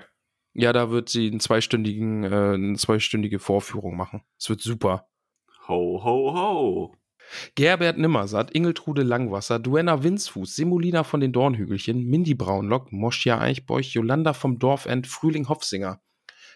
Ja, 0.55 0.73
da 0.73 0.91
wird 0.91 1.09
sie 1.09 1.29
einen 1.29 1.41
zweistündigen, 1.41 2.25
äh, 2.25 2.55
eine 2.55 2.77
zweistündige 2.77 3.39
Vorführung 3.39 3.97
machen. 3.97 4.23
Es 4.39 4.49
wird 4.51 4.61
super. 4.61 5.09
Ho, 5.69 6.03
ho, 6.05 6.35
ho. 6.35 6.97
Gerbert 7.55 7.99
Nimmersatt, 7.99 8.51
Ingeltrude 8.51 9.03
Langwasser, 9.03 9.59
Duenna 9.59 10.03
Winzfuß, 10.03 10.55
Semolina 10.55 11.05
von 11.05 11.21
den 11.21 11.33
Dornhügelchen, 11.33 12.05
Mindy 12.05 12.35
Braunlock, 12.35 12.93
Moschia 12.93 13.41
Eichbeuch, 13.41 13.95
Jolanda 13.95 14.33
vom 14.35 14.59
Dorfend, 14.59 15.07
Frühling 15.07 15.49
Hofsinger, 15.49 16.03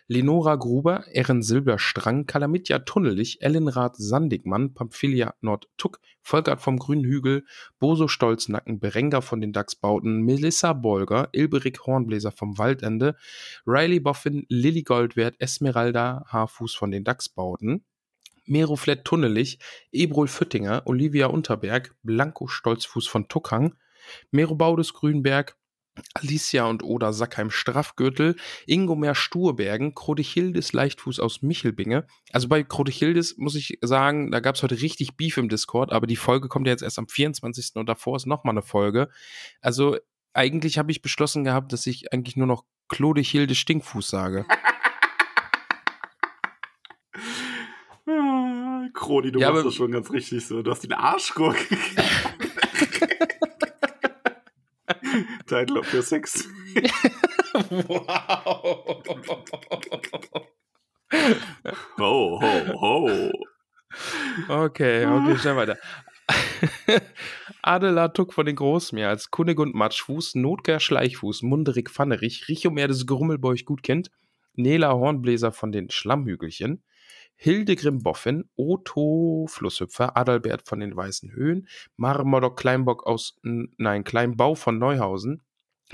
Lenora 0.08 0.54
Gruber, 0.54 1.04
Erin 1.12 1.42
Silberstrang, 1.42 2.26
Kalamitja 2.26 2.78
Tunnelich, 2.80 3.42
Ellenrath 3.42 3.96
Sandigmann, 3.96 4.72
Pamphilia 4.72 5.34
Nordtuck, 5.40 5.98
Volkert 6.22 6.60
vom 6.60 6.78
Grünen 6.78 7.04
Hügel, 7.04 7.44
Boso 7.80 8.06
Stolznacken, 8.06 8.78
Berenger 8.78 9.20
von 9.20 9.40
den 9.40 9.52
Dachsbauten, 9.52 10.22
Melissa 10.22 10.74
Bolger, 10.74 11.28
Ilberik 11.32 11.86
Hornbläser 11.86 12.30
vom 12.30 12.56
Waldende, 12.56 13.16
Riley 13.66 13.98
Boffin, 13.98 14.46
Lilly 14.48 14.82
Goldwert, 14.82 15.34
Esmeralda 15.40 16.24
Haarfuß 16.28 16.74
von 16.74 16.92
den 16.92 17.02
Dachsbauten, 17.02 17.84
Meroflett 18.44 19.04
Tunnelich, 19.04 19.58
Ebrol 19.90 20.28
Füttinger, 20.28 20.82
Olivia 20.86 21.26
Unterberg, 21.26 21.96
Blanco 22.04 22.46
Stolzfuß 22.46 23.08
von 23.08 23.26
Tuckang, 23.26 23.74
Merobaudes 24.30 24.94
Grünberg, 24.94 25.56
Alicia 26.14 26.64
und 26.66 26.82
Oda 26.82 27.12
Sackheim 27.12 27.50
Straffgürtel, 27.50 28.36
Ingomer 28.66 29.14
Sturbergen, 29.14 29.94
Krodichildes 29.94 30.72
Leichtfuß 30.72 31.20
aus 31.20 31.42
Michelbinge. 31.42 32.06
Also 32.32 32.48
bei 32.48 32.62
Krodichildes 32.62 33.36
muss 33.38 33.54
ich 33.54 33.78
sagen, 33.82 34.30
da 34.30 34.40
gab 34.40 34.56
es 34.56 34.62
heute 34.62 34.80
richtig 34.80 35.16
Beef 35.16 35.36
im 35.36 35.48
Discord, 35.48 35.92
aber 35.92 36.06
die 36.06 36.16
Folge 36.16 36.48
kommt 36.48 36.66
ja 36.66 36.72
jetzt 36.72 36.82
erst 36.82 36.98
am 36.98 37.08
24. 37.08 37.72
und 37.76 37.88
davor 37.88 38.16
ist 38.16 38.26
nochmal 38.26 38.54
eine 38.54 38.62
Folge. 38.62 39.08
Also 39.60 39.96
eigentlich 40.32 40.78
habe 40.78 40.90
ich 40.90 41.02
beschlossen 41.02 41.44
gehabt, 41.44 41.72
dass 41.72 41.86
ich 41.86 42.12
eigentlich 42.12 42.36
nur 42.36 42.46
noch 42.46 42.64
Klodichilde 42.88 43.54
Stinkfuß 43.54 44.08
sage. 44.08 44.46
Ah, 48.08 48.86
Kroni, 48.94 49.32
du 49.32 49.40
Ja, 49.40 49.50
machst 49.50 49.66
das 49.66 49.74
schon 49.74 49.90
ganz 49.90 50.10
richtig 50.12 50.46
so. 50.46 50.62
Du 50.62 50.70
hast 50.70 50.84
den 50.84 50.92
Arschrock. 50.92 51.56
Title 55.46 55.78
of 55.78 55.92
your 55.94 56.02
sex. 56.02 56.48
wow. 57.88 59.02
Ho, 61.98 62.40
ho, 62.40 62.80
ho. 62.80 63.30
Okay, 64.48 65.06
okay, 65.06 65.38
schnell 65.38 65.56
weiter. 65.56 65.78
Adela 67.62 68.08
Tuck 68.08 68.32
von 68.34 68.46
den 68.46 68.56
Großmeer 68.56 69.08
als 69.08 69.30
Kunigund 69.30 69.74
Matschfuß, 69.74 70.34
Notger 70.34 70.80
Schleichfuß, 70.80 71.42
Munderig 71.42 71.90
Pfannerich, 71.90 72.48
Richomer 72.48 72.88
des 72.88 73.06
Grummelbeuch 73.06 73.64
Gutkind, 73.64 74.10
Nela 74.54 74.92
Hornbläser 74.92 75.52
von 75.52 75.72
den 75.72 75.90
Schlammhügelchen, 75.90 76.82
Hildegrim 77.36 78.02
Boffin, 78.02 78.48
Otto 78.56 79.46
Flusshüpfer, 79.48 80.16
Adalbert 80.16 80.66
von 80.66 80.80
den 80.80 80.96
Weißen 80.96 81.32
Höhen, 81.32 81.68
Marmodok 81.96 82.56
Kleinbock 82.56 83.06
aus, 83.06 83.38
nein, 83.42 84.04
Kleinbau 84.04 84.54
von 84.54 84.78
Neuhausen, 84.78 85.42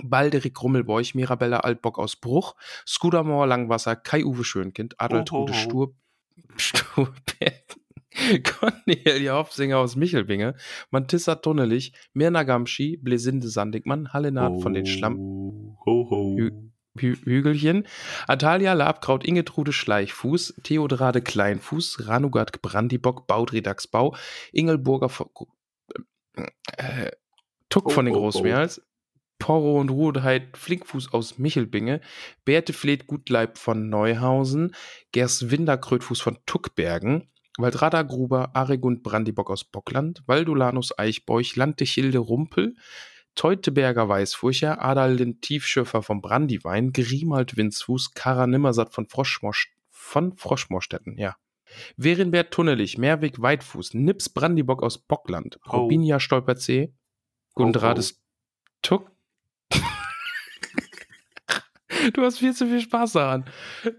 Balderik 0.02 0.54
Grummelbeuch, 0.54 1.14
Mirabella 1.14 1.58
Altbock 1.58 1.98
aus 1.98 2.16
Bruch, 2.16 2.54
Skudamor 2.86 3.46
Langwasser, 3.46 3.96
Kai-Uwe 3.96 4.44
Schönkind, 4.44 5.00
Adaltrude 5.00 5.52
Ho, 5.52 5.56
ho, 5.56 5.60
ho. 5.60 5.94
Stur, 6.56 7.12
Sturberg, 7.16 7.76
Cornelia 8.44 9.36
Hofsinger 9.36 9.78
aus 9.78 9.96
Michelbinge, 9.96 10.54
Mantissa 10.90 11.34
Tunnelich, 11.34 11.92
Mirna 12.14 12.44
Gamschi, 12.44 12.96
Blesinde 12.96 13.48
Sandigmann, 13.48 14.12
Hallenard 14.12 14.62
von 14.62 14.74
den 14.74 14.86
Schlamm, 14.86 15.18
Ho, 15.84 16.08
ho. 16.10 16.71
Hü- 16.98 17.16
Hü 17.24 17.38
Hügelchen, 17.38 17.86
Atalia 18.26 18.74
Labkraut, 18.74 19.24
Ingetrude 19.24 19.72
Schleichfuß, 19.72 20.54
Theodrade 20.62 21.22
Kleinfuß, 21.22 22.06
Ranugard 22.06 22.60
Brandibock, 22.62 23.26
Baudri 23.26 23.62
Dachsbau, 23.62 24.14
Ingelburger 24.52 25.08
von, 25.08 25.28
äh, 26.76 27.10
Tuck 27.68 27.86
Oh, 27.86 27.90
von 27.90 28.04
den 28.04 28.14
oh, 28.14 28.18
oh. 28.18 28.20
Großmeerls, 28.22 28.82
Porro 29.38 29.80
und 29.80 29.88
Rudeheit 29.90 30.56
Flinkfuß 30.56 31.12
aus 31.12 31.38
Michelbinge, 31.38 32.00
Berthe 32.44 32.72
Fleet 32.72 33.06
Gutleib 33.06 33.58
von 33.58 33.88
Neuhausen, 33.88 34.74
Gerswinder 35.12 35.78
Krötfuß 35.78 36.20
von 36.20 36.38
Tuckbergen, 36.46 37.28
Waldrada 37.58 38.02
Gruber, 38.02 38.54
Aregund 38.54 39.02
Brandibock 39.02 39.50
aus 39.50 39.64
Bockland, 39.64 40.22
Waldulanus 40.26 40.96
Eichbeuch, 40.98 41.56
Landechilde 41.56 42.18
Rumpel, 42.18 42.76
Teuteberger 43.34 44.08
Weißfurcher, 44.08 44.82
Adalin 44.82 45.40
Tiefschöffer 45.40 46.02
vom 46.02 46.20
Brandiwein, 46.20 46.92
Grimald 46.92 47.56
Winzfuß, 47.56 48.14
Kara 48.14 48.46
Nimmersatt 48.46 48.92
von 48.92 49.06
Froschmorst 49.06 49.68
von 49.90 50.36
Froschmorstetten, 50.36 51.16
ja. 51.16 51.36
Werenbert 51.96 52.50
Tunnelich, 52.52 52.98
Mehrweg 52.98 53.40
Weitfuß, 53.40 53.94
Nips 53.94 54.28
Brandibock 54.28 54.82
aus 54.82 54.98
Bockland, 54.98 55.58
Oh. 55.66 55.78
Robinia 55.82 56.20
Stolperzee, 56.20 56.92
Gundrades 57.54 58.20
Tuck. 58.82 59.11
Du 62.10 62.22
hast 62.22 62.38
viel 62.38 62.52
zu 62.52 62.66
viel 62.66 62.80
Spaß 62.80 63.12
daran. 63.12 63.44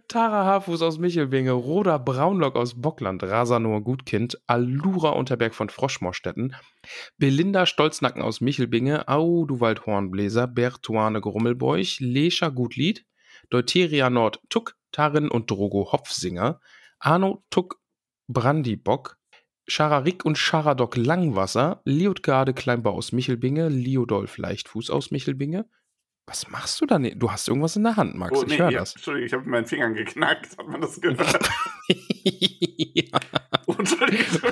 Tara 0.07 0.45
Haarfuß 0.45 0.81
aus 0.81 0.99
Michelbinge, 0.99 1.51
Roda 1.51 1.97
Braunlock 1.97 2.55
aus 2.55 2.81
Bockland, 2.81 3.23
Rasanor 3.23 3.81
Gutkind, 3.81 4.41
Alura 4.47 5.11
Unterberg 5.11 5.55
von 5.55 5.69
Froschmorstetten, 5.69 6.55
Belinda 7.17 7.65
Stolznacken 7.65 8.21
aus 8.21 8.41
Michelbinge, 8.41 9.07
Au 9.07 9.45
Duwald 9.45 9.85
Hornbläser, 9.85 10.47
Bertuane 10.47 11.21
Grummelbeuch, 11.21 11.99
Lescha 11.99 12.49
Gutlied, 12.49 13.05
Deuteria 13.49 14.09
Nord 14.09 14.39
Tuck, 14.49 14.75
Tarin 14.91 15.29
und 15.29 15.49
Drogo 15.49 15.91
Hopfsinger, 15.91 16.59
Arno 16.99 17.43
Tuck 17.49 17.79
Brandibock, 18.27 19.17
Schararik 19.67 20.25
und 20.25 20.37
Scharadok 20.37 20.97
Langwasser, 20.97 21.81
Liotgarde 21.85 22.53
Kleinbau 22.53 22.95
aus 22.95 23.13
Michelbinge, 23.13 23.69
Liodolf 23.69 24.37
Leichtfuß 24.37 24.89
aus 24.89 25.11
Michelbinge. 25.11 25.69
Was 26.25 26.47
machst 26.49 26.79
du 26.79 26.85
da? 26.85 26.99
ne- 26.99 27.15
Du 27.15 27.29
hast 27.31 27.47
irgendwas 27.47 27.75
in 27.75 27.83
der 27.83 27.95
Hand, 27.97 28.15
Max. 28.15 28.37
Oh, 28.37 28.43
ich 28.43 28.49
nee, 28.49 28.57
höre 28.57 28.71
ja, 28.71 28.79
das. 28.79 28.95
Entschuldigung, 28.95 29.25
ich 29.27 29.33
habe 29.33 29.43
mit 29.43 29.51
meinen 29.51 29.65
Fingern 29.65 29.93
geknackt. 29.93 30.57
Hat 30.57 30.67
man 30.67 30.81
das 30.81 30.99
gehört? 31.01 31.49
ja. 31.87 33.19
Oh, 33.67 33.75
Entschuldigung. 33.77 34.51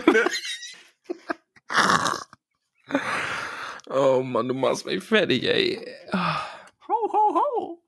Oh 3.90 4.22
Mann, 4.24 4.48
du 4.48 4.54
machst 4.54 4.86
mich 4.86 5.04
fertig, 5.04 5.44
ey. 5.44 5.86
Ho, 6.14 6.94
ho, 7.14 7.36
ho. 7.36 7.84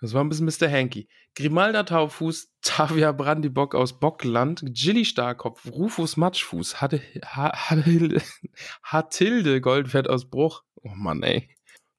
Das 0.00 0.12
war 0.12 0.22
ein 0.22 0.28
bisschen 0.28 0.46
Mr. 0.46 0.70
Hanky. 0.70 1.08
Grimalda 1.34 1.82
Taufuß, 1.84 2.52
Tavia 2.62 3.12
Brandibock 3.12 3.74
aus 3.74 3.98
Bockland, 3.98 4.62
Gilly 4.66 5.04
Starkopf, 5.04 5.66
Rufus 5.70 6.16
Matschfuß, 6.16 6.80
Hatte, 6.80 7.00
ha, 7.24 7.52
Hatilde, 7.70 8.22
Hatilde 8.82 9.60
Goldfett 9.60 10.08
aus 10.08 10.28
Bruch. 10.30 10.62
Oh 10.82 10.90
Mann, 10.94 11.22
ey. 11.22 11.48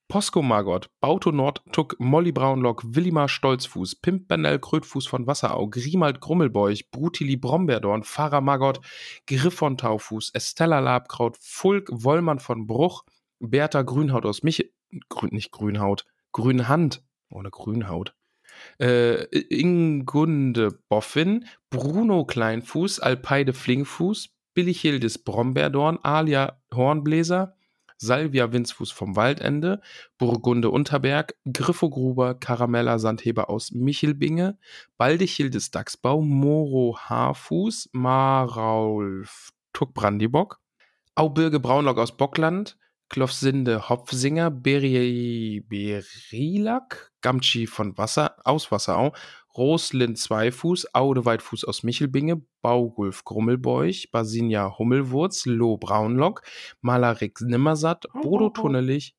Posko 0.08 0.42
Margot, 0.42 0.90
Bauto 1.02 1.32
Nord, 1.32 1.62
Tuck, 1.74 2.00
Molly 2.00 2.32
Braunlock, 2.32 2.84
Willimar 2.96 3.28
Stolzfuß, 3.28 3.96
Pimp 3.96 4.30
Bernell 4.30 4.60
Krötfuß 4.60 5.06
von 5.06 5.28
Wasserau, 5.28 5.68
Grimald 5.70 6.22
Grummelbeuch, 6.22 6.90
Brutili 6.92 7.36
Brombeerdorn, 7.36 8.04
Pfarrer 8.04 8.40
Margot, 8.40 8.80
Griff 9.26 9.56
von 9.56 9.78
Taufuß, 9.78 10.32
Estella 10.34 10.80
Labkraut, 10.80 11.38
Fulk 11.42 11.90
Wollmann 11.92 12.40
von 12.40 12.68
Bruch, 12.68 13.04
Bertha 13.40 13.82
Grünhaut 13.82 14.26
aus 14.26 14.44
Mich... 14.44 14.72
Grün, 15.10 15.32
nicht 15.34 15.52
Grünhaut, 15.52 16.06
Grünhand, 16.32 17.04
ohne 17.30 17.50
Grünhaut. 17.50 18.16
Äh, 18.80 19.26
Ingunde 19.26 20.80
Boffin, 20.88 21.46
Bruno 21.70 22.24
Kleinfuß, 22.24 23.02
Alpeide 23.02 23.52
Flinkfuß, 23.52 24.30
Billichildes 24.54 25.20
Brombeerdorn, 25.20 26.00
Alia 26.02 26.62
Hornbläser, 26.74 27.57
Salvia 27.98 28.52
Winzfuß 28.52 28.92
vom 28.92 29.16
Waldende, 29.16 29.82
Burgunde 30.18 30.70
Unterberg, 30.70 31.36
Griffo 31.52 31.90
Gruber, 31.90 32.36
Karamella 32.36 33.00
Sandheber 33.00 33.50
aus 33.50 33.72
Michelbinge, 33.72 34.58
Baldichildes 34.98 35.72
Dachsbau, 35.72 36.22
Moro 36.22 36.98
Haarfuß, 36.98 37.90
Maraulf 37.94 39.52
Tuck 39.74 39.94
Brandibock, 39.94 40.60
Aubirge 41.16 41.60
Braunlock 41.60 41.98
aus 41.98 42.16
Bockland, 42.16 42.78
Klofsinde 43.10 43.90
Hopfsinger, 43.90 44.52
Beri 44.52 45.64
Berilak, 45.68 47.14
Gamtschi 47.22 47.66
von 47.66 47.98
Wasser, 47.98 48.36
aus 48.44 48.72
Wasserau, 48.72 49.14
Roslind 49.58 50.18
Zweifuß, 50.18 50.94
Aude 50.94 51.26
Weitfuß 51.26 51.66
aus 51.66 51.84
Michelbinge, 51.84 52.42
Baugulf 52.62 53.24
Grummelbeuch, 53.24 54.10
Basinia 54.12 54.78
Hummelwurz, 54.78 55.46
Lo 55.46 55.78
Braunlock, 55.78 56.44
Malarik 56.82 57.42
Nimmersatt, 57.42 58.06
Bodo 58.22 58.50
Tunnelich. 58.50 59.16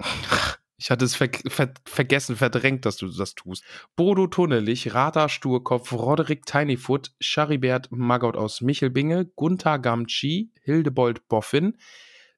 Ich 0.82 0.90
hatte 0.90 1.04
es 1.04 1.14
ver 1.14 1.28
ver 1.48 1.74
vergessen, 1.84 2.36
verdrängt, 2.36 2.86
dass 2.86 2.96
du 2.96 3.08
das 3.08 3.34
tust. 3.34 3.62
Bodo 3.96 4.26
Tunnelich, 4.26 4.94
Rata 4.94 5.28
Sturkopf, 5.28 5.92
Roderick 5.92 6.46
Tinyfoot, 6.46 7.12
Charibert 7.20 7.88
Maggot 7.90 8.34
aus 8.34 8.62
Michelbinge, 8.62 9.26
Gunther 9.36 9.78
Gamci, 9.78 10.50
Hildebold 10.62 11.28
Boffin, 11.28 11.76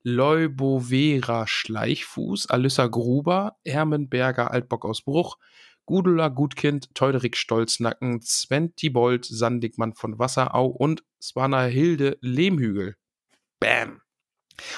Leubovera 0.03 1.47
Schleichfuß, 1.47 2.51
Alyssa 2.51 2.89
Gruber, 2.89 3.59
Ermenberger 3.63 4.51
Altbock 4.51 4.87
aus 4.87 5.03
Bruch, 5.03 5.39
Gudula 5.87 6.29
Gutkind, 6.29 6.95
Teuderik 6.95 7.37
Stolznacken, 7.37 8.21
Sven 8.23 8.75
Tibold, 8.77 9.25
Sandigmann 9.25 9.95
von 9.95 10.19
Wasserau 10.19 10.67
und 10.67 11.03
Swana 11.21 11.65
Hilde 11.65 12.19
Lehmhügel. 12.21 12.97
Bam! 13.61 14.01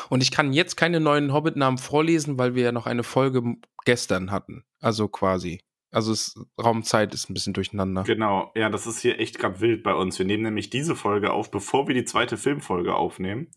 Und 0.09 0.22
ich 0.22 0.30
kann 0.30 0.52
jetzt 0.52 0.76
keine 0.76 1.00
neuen 1.00 1.32
Hobbit-Namen 1.32 1.78
vorlesen, 1.78 2.38
weil 2.38 2.55
wir 2.55 2.62
ja 2.64 2.72
noch 2.72 2.86
eine 2.86 3.02
Folge 3.02 3.42
gestern 3.84 4.30
hatten. 4.30 4.64
Also 4.80 5.09
quasi. 5.09 5.61
Also 5.90 6.12
es, 6.12 6.34
Raumzeit 6.61 7.14
ist 7.14 7.30
ein 7.30 7.34
bisschen 7.34 7.52
durcheinander. 7.52 8.02
Genau, 8.02 8.50
ja, 8.55 8.68
das 8.68 8.86
ist 8.86 9.00
hier 9.00 9.20
echt 9.20 9.38
gerade 9.38 9.61
wild 9.61 9.82
bei 9.82 9.94
uns. 9.94 10.18
Wir 10.18 10.26
nehmen 10.26 10.42
nämlich 10.42 10.70
diese 10.70 10.96
Folge 10.96 11.32
auf, 11.32 11.50
bevor 11.50 11.86
wir 11.86 11.94
die 11.94 12.05
zweite 12.05 12.36
Filmfolge 12.36 12.94
aufnehmen. 12.94 13.48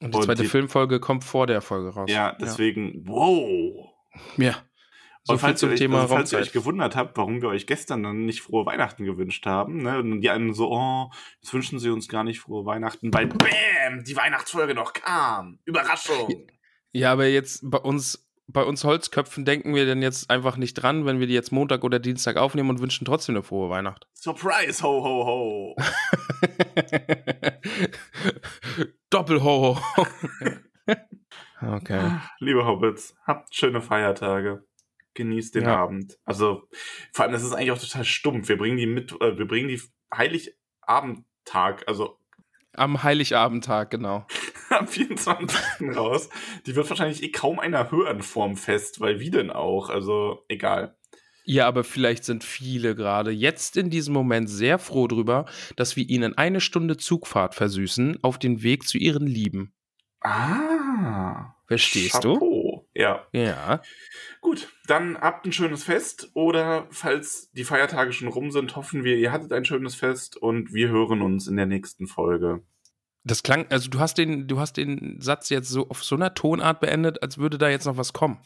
Und 0.00 0.14
die 0.14 0.20
zweite 0.20 0.42
die- 0.42 0.48
Filmfolge 0.48 1.00
kommt 1.00 1.24
vor 1.24 1.46
der 1.46 1.60
Folge 1.60 1.90
raus. 1.90 2.10
Ja, 2.10 2.36
deswegen, 2.40 3.06
wow. 3.06 3.88
Ja. 4.36 4.56
So 5.28 5.34
und 5.34 5.40
falls, 5.40 5.60
zum 5.60 5.68
ihr 5.68 5.74
euch, 5.74 5.78
Thema 5.78 6.00
also 6.00 6.14
falls 6.14 6.32
ihr 6.32 6.38
euch 6.38 6.52
gewundert 6.52 6.96
habt, 6.96 7.18
warum 7.18 7.42
wir 7.42 7.50
euch 7.50 7.66
gestern 7.66 8.02
dann 8.02 8.24
nicht 8.24 8.40
frohe 8.40 8.64
Weihnachten 8.64 9.04
gewünscht 9.04 9.44
haben, 9.44 9.82
ne? 9.82 9.98
Und 9.98 10.22
die 10.22 10.30
einen 10.30 10.54
so, 10.54 10.72
oh, 10.72 11.10
jetzt 11.42 11.52
wünschen 11.52 11.78
sie 11.78 11.90
uns 11.90 12.08
gar 12.08 12.24
nicht 12.24 12.40
frohe 12.40 12.64
Weihnachten, 12.64 13.12
weil 13.12 13.26
BÄM, 13.26 14.04
die 14.04 14.16
Weihnachtsfolge 14.16 14.74
noch 14.74 14.94
kam. 14.94 15.58
Überraschung. 15.66 16.46
Ja, 16.92 17.12
aber 17.12 17.26
jetzt 17.26 17.60
bei 17.62 17.76
uns, 17.76 18.26
bei 18.46 18.64
uns 18.64 18.84
Holzköpfen 18.84 19.44
denken 19.44 19.74
wir 19.74 19.84
denn 19.84 20.00
jetzt 20.00 20.30
einfach 20.30 20.56
nicht 20.56 20.72
dran, 20.72 21.04
wenn 21.04 21.20
wir 21.20 21.26
die 21.26 21.34
jetzt 21.34 21.52
Montag 21.52 21.84
oder 21.84 21.98
Dienstag 21.98 22.38
aufnehmen 22.38 22.70
und 22.70 22.80
wünschen 22.80 23.04
trotzdem 23.04 23.34
eine 23.34 23.42
frohe 23.42 23.68
Weihnacht. 23.68 24.06
Surprise, 24.14 24.82
ho, 24.82 25.04
ho, 25.04 25.26
ho. 25.26 25.76
Doppelho. 29.10 29.78
okay. 31.60 32.20
Liebe 32.38 32.64
Hobbits, 32.64 33.16
habt 33.26 33.54
schöne 33.54 33.80
Feiertage. 33.80 34.64
Genießt 35.14 35.54
den 35.54 35.64
Ja. 35.64 35.76
Abend. 35.76 36.18
Also, 36.24 36.68
vor 37.12 37.24
allem, 37.24 37.32
das 37.32 37.42
ist 37.42 37.52
eigentlich 37.52 37.72
auch 37.72 37.78
total 37.78 38.04
stumpf. 38.04 38.48
Wir 38.48 38.56
bringen 38.58 38.76
die 38.76 38.86
mit, 38.86 39.12
äh, 39.20 39.36
wir 39.36 39.46
bringen 39.46 39.68
die 39.68 39.80
Heiligabendtag, 40.14 41.84
also 41.86 42.18
Am 42.74 43.02
Heiligabendtag, 43.02 43.90
genau. 43.90 44.26
am 44.70 44.86
24. 44.86 45.96
raus. 45.96 46.28
Die 46.66 46.76
wird 46.76 46.88
wahrscheinlich 46.88 47.22
eh 47.22 47.30
kaum 47.30 47.58
einer 47.58 47.90
hören 47.90 48.22
vorm 48.22 48.56
Fest, 48.56 49.00
weil 49.00 49.18
wie 49.20 49.30
denn 49.30 49.50
auch? 49.50 49.88
Also, 49.88 50.44
egal. 50.48 50.94
Ja, 51.44 51.66
aber 51.66 51.82
vielleicht 51.82 52.24
sind 52.24 52.44
viele 52.44 52.94
gerade 52.94 53.30
jetzt 53.30 53.78
in 53.78 53.88
diesem 53.88 54.12
Moment 54.12 54.50
sehr 54.50 54.78
froh 54.78 55.08
drüber, 55.08 55.46
dass 55.76 55.96
wir 55.96 56.06
ihnen 56.06 56.36
eine 56.36 56.60
Stunde 56.60 56.98
Zugfahrt 56.98 57.54
versüßen 57.54 58.22
auf 58.22 58.38
den 58.38 58.62
Weg 58.62 58.86
zu 58.86 58.98
ihren 58.98 59.26
Lieben. 59.26 59.72
Ah. 60.20 61.54
Verstehst 61.66 62.22
du? 62.22 62.38
Ja. 63.08 63.26
Ja. 63.32 63.82
Gut, 64.40 64.68
dann 64.86 65.18
habt 65.18 65.46
ein 65.46 65.52
schönes 65.52 65.84
Fest 65.84 66.30
oder 66.34 66.86
falls 66.90 67.50
die 67.52 67.64
Feiertage 67.64 68.12
schon 68.12 68.28
rum 68.28 68.50
sind, 68.50 68.76
hoffen 68.76 69.04
wir, 69.04 69.16
ihr 69.16 69.32
hattet 69.32 69.52
ein 69.52 69.64
schönes 69.64 69.94
Fest 69.94 70.36
und 70.36 70.72
wir 70.72 70.88
hören 70.88 71.22
uns 71.22 71.46
in 71.46 71.56
der 71.56 71.66
nächsten 71.66 72.06
Folge. 72.06 72.62
Das 73.24 73.42
klang, 73.42 73.66
also 73.70 73.90
du 73.90 73.98
hast 73.98 74.16
den, 74.18 74.46
du 74.46 74.58
hast 74.58 74.76
den 74.76 75.20
Satz 75.20 75.48
jetzt 75.50 75.68
so 75.68 75.88
auf 75.88 76.02
so 76.02 76.16
einer 76.16 76.34
Tonart 76.34 76.80
beendet, 76.80 77.22
als 77.22 77.38
würde 77.38 77.58
da 77.58 77.68
jetzt 77.68 77.84
noch 77.84 77.96
was 77.96 78.12
kommen. 78.12 78.38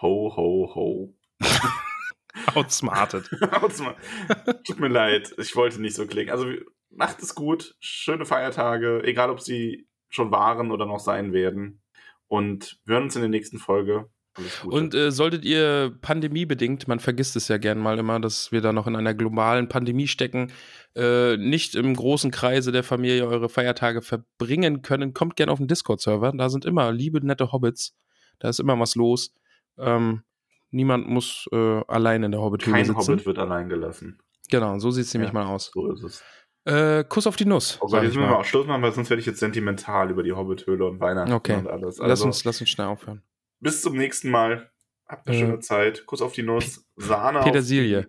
Ho, 0.00 0.32
ho, 0.36 0.72
ho. 0.74 1.14
Outsmarted. 2.54 3.28
Tut 4.66 4.80
mir 4.80 4.88
leid, 4.88 5.34
ich 5.38 5.54
wollte 5.56 5.80
nicht 5.80 5.94
so 5.94 6.06
klingen. 6.06 6.30
Also 6.30 6.46
macht 6.90 7.22
es 7.22 7.34
gut, 7.34 7.76
schöne 7.80 8.26
Feiertage, 8.26 9.02
egal 9.04 9.30
ob 9.30 9.40
sie 9.40 9.88
schon 10.08 10.30
waren 10.30 10.70
oder 10.70 10.86
noch 10.86 11.00
sein 11.00 11.32
werden. 11.32 11.82
Und 12.28 12.78
wir 12.84 12.94
hören 12.94 13.04
uns 13.04 13.16
in 13.16 13.22
der 13.22 13.30
nächsten 13.30 13.58
Folge. 13.58 14.08
Alles 14.34 14.60
Gute. 14.60 14.76
Und 14.76 14.94
äh, 14.94 15.10
solltet 15.10 15.44
ihr 15.44 15.96
pandemiebedingt, 16.02 16.88
man 16.88 17.00
vergisst 17.00 17.36
es 17.36 17.48
ja 17.48 17.56
gern 17.56 17.78
mal 17.78 17.98
immer, 17.98 18.20
dass 18.20 18.52
wir 18.52 18.60
da 18.60 18.72
noch 18.72 18.86
in 18.86 18.96
einer 18.96 19.14
globalen 19.14 19.68
Pandemie 19.68 20.08
stecken, 20.08 20.52
äh, 20.94 21.36
nicht 21.36 21.74
im 21.74 21.94
großen 21.94 22.30
Kreise 22.30 22.72
der 22.72 22.82
Familie 22.82 23.26
eure 23.26 23.48
Feiertage 23.48 24.02
verbringen 24.02 24.82
können, 24.82 25.14
kommt 25.14 25.36
gern 25.36 25.48
auf 25.48 25.58
den 25.58 25.68
Discord-Server. 25.68 26.32
Da 26.36 26.48
sind 26.50 26.64
immer 26.64 26.92
liebe, 26.92 27.24
nette 27.24 27.52
Hobbits. 27.52 27.96
Da 28.38 28.48
ist 28.50 28.60
immer 28.60 28.78
was 28.78 28.94
los. 28.94 29.32
Ähm, 29.78 30.22
niemand 30.70 31.08
muss 31.08 31.46
äh, 31.52 31.82
allein 31.88 32.22
in 32.22 32.32
der 32.32 32.40
Hobbit-Höhle 32.42 32.76
Kein 32.76 32.84
sitzen. 32.84 32.98
Hobbit 32.98 33.24
wird 33.26 33.38
allein 33.38 33.68
gelassen. 33.68 34.18
Genau, 34.50 34.78
so 34.78 34.90
sieht 34.90 35.06
es 35.06 35.14
nämlich 35.14 35.32
Ja. 35.32 35.34
mal 35.34 35.46
aus. 35.46 35.70
So 35.72 35.90
ist 35.90 36.02
es. 36.02 36.22
Äh, 36.66 37.04
Kuss 37.08 37.26
auf 37.26 37.36
die 37.36 37.46
Nuss. 37.46 37.78
Gott, 37.80 37.92
jetzt 38.02 38.14
müssen 38.14 38.20
wir 38.20 38.26
mal. 38.26 38.34
auch 38.36 38.44
Schluss 38.44 38.66
machen, 38.66 38.82
weil 38.82 38.92
sonst 38.92 39.08
werde 39.08 39.20
ich 39.20 39.26
jetzt 39.26 39.38
sentimental 39.38 40.10
über 40.10 40.22
die 40.22 40.32
Hobbithöhle 40.32 40.84
und 40.86 41.00
Weihnachten 41.00 41.32
Okay. 41.32 41.54
und 41.54 41.68
alles. 41.68 41.98
lass, 41.98 42.10
Also, 42.10 42.26
uns, 42.26 42.44
lass 42.44 42.60
uns 42.60 42.70
schnell 42.70 42.88
aufhören. 42.88 43.22
bis 43.60 43.82
zum 43.82 43.96
nächsten 43.96 44.30
Mal. 44.30 44.70
Habt 45.06 45.28
eine 45.28 45.36
Äh, 45.36 45.40
schöne 45.40 45.60
Zeit. 45.60 46.04
Kuss 46.06 46.20
auf 46.20 46.32
die 46.32 46.42
Nuss. 46.42 46.84
Sahne 46.96 47.40
Petersilie. 47.40 48.08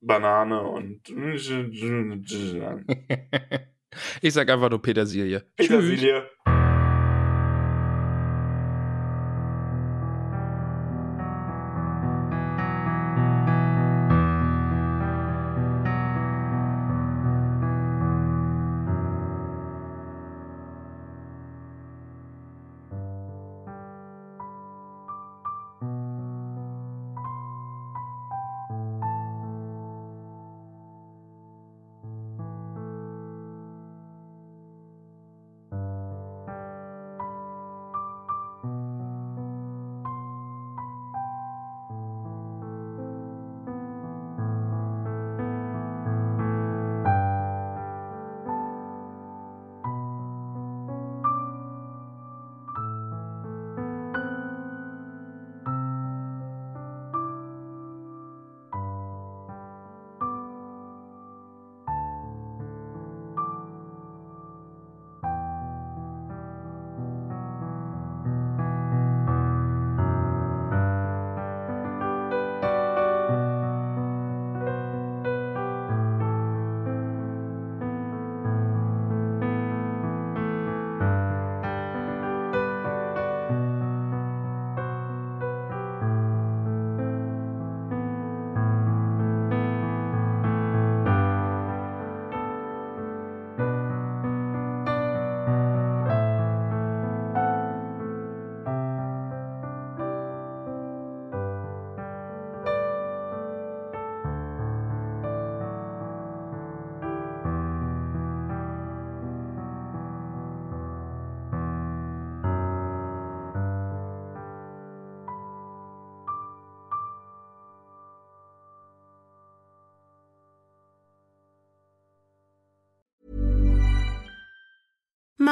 Banane 0.00 0.62
und 0.62 1.02
ich 4.22 4.32
sag 4.32 4.48
einfach 4.48 4.70
nur 4.70 4.80
Petersilie. 4.80 5.44
Tschüss. 5.60 6.57